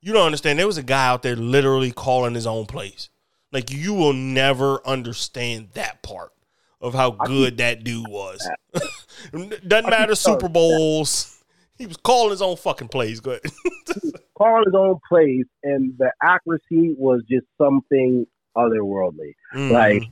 you 0.00 0.12
don't 0.12 0.26
understand? 0.26 0.58
There 0.58 0.66
was 0.66 0.78
a 0.78 0.82
guy 0.82 1.06
out 1.06 1.22
there 1.22 1.36
literally 1.36 1.90
calling 1.90 2.34
his 2.34 2.46
own 2.46 2.66
plays. 2.66 3.08
Like 3.52 3.70
you 3.70 3.94
will 3.94 4.12
never 4.12 4.86
understand 4.86 5.68
that 5.74 6.02
part 6.02 6.32
of 6.80 6.94
how 6.94 7.10
good 7.12 7.58
that 7.58 7.84
dude 7.84 8.08
was. 8.08 8.46
Doesn't 9.32 9.90
matter 9.90 10.14
Super 10.14 10.48
Bowls. 10.48 11.35
He 11.78 11.86
was 11.86 11.96
calling 11.96 12.30
his 12.30 12.42
own 12.42 12.56
fucking 12.56 12.88
plays. 12.88 13.20
Go 13.20 13.32
ahead. 13.32 13.42
calling 14.38 14.64
his 14.64 14.74
own 14.74 14.98
plays, 15.08 15.44
and 15.62 15.94
the 15.98 16.10
accuracy 16.22 16.94
was 16.96 17.22
just 17.28 17.46
something 17.58 18.26
otherworldly. 18.56 19.34
Mm. 19.54 19.70
Like 19.70 20.02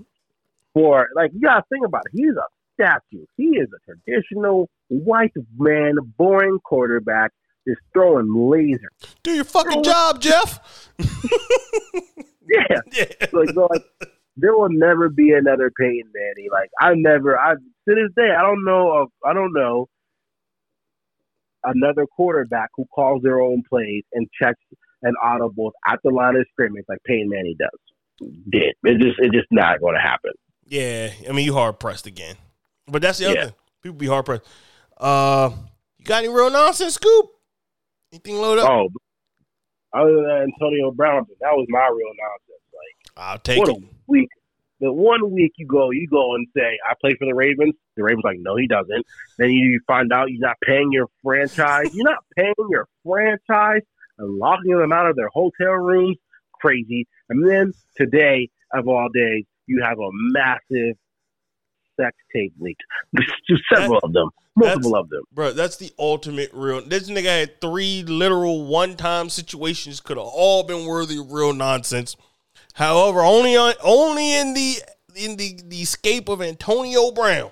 for 0.73 1.09
like 1.15 1.33
you 1.33 1.41
gotta 1.41 1.65
think 1.71 1.87
about 1.87 2.03
it. 2.07 2.13
He's 2.15 2.35
a 2.35 2.45
statue. 2.75 3.25
He 3.37 3.57
is 3.57 3.69
a 3.73 3.93
traditional 3.93 4.69
white 4.89 5.33
man, 5.57 5.95
boring 6.19 6.59
quarterback, 6.65 7.33
just 7.67 7.81
throwing 7.93 8.33
laser. 8.35 8.91
do 9.23 9.33
your 9.33 9.45
fucking 9.45 9.83
job, 9.83 10.21
Jeff. 10.21 10.91
Yeah. 12.47 12.81
yeah. 12.93 13.05
Like, 13.33 13.51
so, 13.55 13.69
like 13.71 13.85
there 14.37 14.53
will 14.53 14.71
never 14.71 15.09
be 15.09 15.33
another 15.33 15.73
Peyton 15.79 16.11
Manning. 16.15 16.49
Like 16.51 16.71
I 16.81 16.95
never 16.95 17.39
I 17.39 17.55
to 17.55 17.59
this 17.87 18.13
day 18.17 18.31
I 18.37 18.43
don't 18.43 18.65
know 18.65 18.93
of 18.93 19.09
I 19.25 19.33
don't 19.33 19.53
know 19.53 19.89
another 21.65 22.07
quarterback 22.07 22.71
who 22.77 22.85
calls 22.95 23.23
their 23.23 23.41
own 23.41 23.63
plays 23.69 24.03
and 24.13 24.27
checks 24.41 24.61
and 25.03 25.15
audibles 25.25 25.73
at 25.87 25.99
the 26.05 26.11
line 26.11 26.37
of 26.37 26.47
scrimmage 26.53 26.85
like 26.89 26.99
Peyton 27.07 27.29
Manning 27.29 27.57
does. 27.59 28.29
Did. 28.51 28.75
It 28.85 29.01
just 29.01 29.19
it's 29.19 29.35
just 29.35 29.49
not 29.51 29.81
gonna 29.81 30.01
happen. 30.01 30.33
Yeah, 30.67 31.11
I 31.29 31.33
mean 31.33 31.45
you 31.45 31.53
hard 31.55 31.79
pressed 31.81 32.07
again, 32.07 32.37
but 32.87 33.03
that's 33.03 33.19
the 33.19 33.27
other 33.27 33.35
Yeah. 33.35 33.45
thing. 33.47 33.55
People 33.83 33.99
be 33.99 34.07
hard 34.07 34.25
pressed. 34.25 34.45
Uh, 34.97 35.51
you 35.99 36.05
got 36.05 36.25
any 36.25 36.29
real 36.33 36.51
nonsense, 36.51 36.97
Scoob? 36.97 37.29
Anything 38.13 38.37
load 38.41 38.59
up? 38.59 38.69
Oh 38.71 38.89
other 39.93 40.15
than 40.17 40.53
Antonio 40.53 40.91
Brown, 40.91 41.25
that 41.41 41.53
was 41.53 41.67
my 41.69 41.87
real 41.89 42.11
nonsense. 42.19 42.63
Like 42.73 43.13
I'll 43.17 43.39
take 43.39 43.59
what 43.59 43.69
it. 43.69 43.77
a 43.77 43.87
week. 44.07 44.29
The 44.81 44.93
one 44.93 45.31
week 45.31 45.53
you 45.57 45.67
go, 45.67 45.91
you 45.91 46.09
go 46.09 46.35
and 46.35 46.47
say, 46.57 46.79
"I 46.89 46.95
play 47.01 47.15
for 47.19 47.27
the 47.27 47.35
Ravens." 47.35 47.75
The 47.97 48.03
Ravens 48.03 48.25
like, 48.25 48.39
"No, 48.41 48.57
he 48.57 48.67
doesn't." 48.67 49.07
Then 49.39 49.51
you 49.51 49.81
find 49.87 50.13
out 50.13 50.31
you're 50.31 50.47
not 50.47 50.57
paying 50.65 50.91
your 50.93 51.07
franchise. 51.23 51.95
You're 51.95 52.11
not 52.11 52.25
paying 52.37 52.55
your 52.69 52.89
franchise 53.05 53.83
and 54.19 54.39
locking 54.39 54.77
them 54.79 54.93
out 54.93 55.07
of 55.09 55.17
their 55.17 55.29
hotel 55.33 55.73
rooms. 55.75 56.17
Crazy. 56.61 57.07
And 57.29 57.49
then 57.49 57.73
today, 57.97 58.49
of 58.73 58.89
all 58.89 59.09
days, 59.15 59.45
you 59.67 59.83
have 59.83 59.99
a 59.99 60.11
massive 60.13 60.97
sex 61.99 62.17
tape 62.35 62.53
leak. 62.59 62.77
Several 63.73 63.99
of 64.03 64.13
them, 64.13 64.31
multiple 64.57 64.97
of 64.97 65.09
them. 65.09 65.23
Bro, 65.33 65.53
that's 65.53 65.77
the 65.77 65.93
ultimate 65.99 66.51
real. 66.53 66.83
This 66.87 67.09
nigga 67.09 67.41
had 67.41 67.61
three 67.61 68.03
literal 68.03 68.67
one 68.67 68.97
time 68.97 69.29
situations, 69.31 70.01
could 70.01 70.17
have 70.17 70.27
all 70.27 70.63
been 70.65 70.87
worthy 70.87 71.19
of 71.19 71.33
real 71.33 71.53
nonsense. 71.53 72.17
However, 72.75 73.21
only 73.21 73.57
on 73.57 73.75
only 73.83 74.35
in 74.35 74.55
the 74.55 74.77
in 75.17 75.37
the 75.37 75.59
the 75.65 75.83
escape 75.83 76.29
of 76.29 76.43
Antonio 76.43 77.11
Brown 77.11 77.51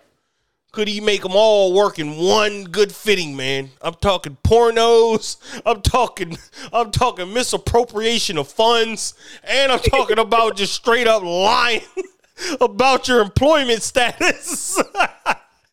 could 0.73 0.89
he 0.89 1.01
make 1.01 1.23
them 1.23 1.37
all 1.37 1.75
work 1.75 1.99
in 1.99 2.17
one 2.17 2.65
good 2.65 2.93
fitting, 2.93 3.37
man. 3.37 3.71
I'm 3.83 3.95
talking 3.95 4.39
pornos. 4.43 5.37
I'm 5.67 5.83
talking 5.83 6.39
I'm 6.73 6.91
talking 6.91 7.33
misappropriation 7.33 8.39
of 8.39 8.49
funds, 8.49 9.15
and 9.45 9.71
I'm 9.71 9.81
talking 9.81 10.19
about 10.19 10.57
just 10.57 10.75
straight 10.75 11.07
up 11.07 11.23
lying 11.23 11.83
about 12.61 13.07
your 13.07 13.21
employment 13.21 13.83
status. 13.83 14.83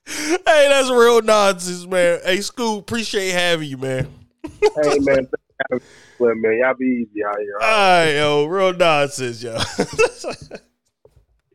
hey, 0.06 0.38
that's 0.46 0.90
real 0.90 1.22
nonsense, 1.22 1.88
man. 1.88 2.20
Hey, 2.26 2.42
school, 2.42 2.80
appreciate 2.80 3.32
having 3.32 3.70
you, 3.70 3.78
man. 3.78 4.08
hey 4.44 5.00
man, 5.00 5.30
man, 6.20 6.60
y'all 6.60 6.74
be 6.78 6.86
easy 6.86 7.24
out 7.24 7.38
here. 7.40 7.58
All 7.62 7.68
right, 7.68 8.12
yo, 8.12 8.46
real 8.46 8.74
nonsense, 8.74 9.44
yo. 9.44 9.58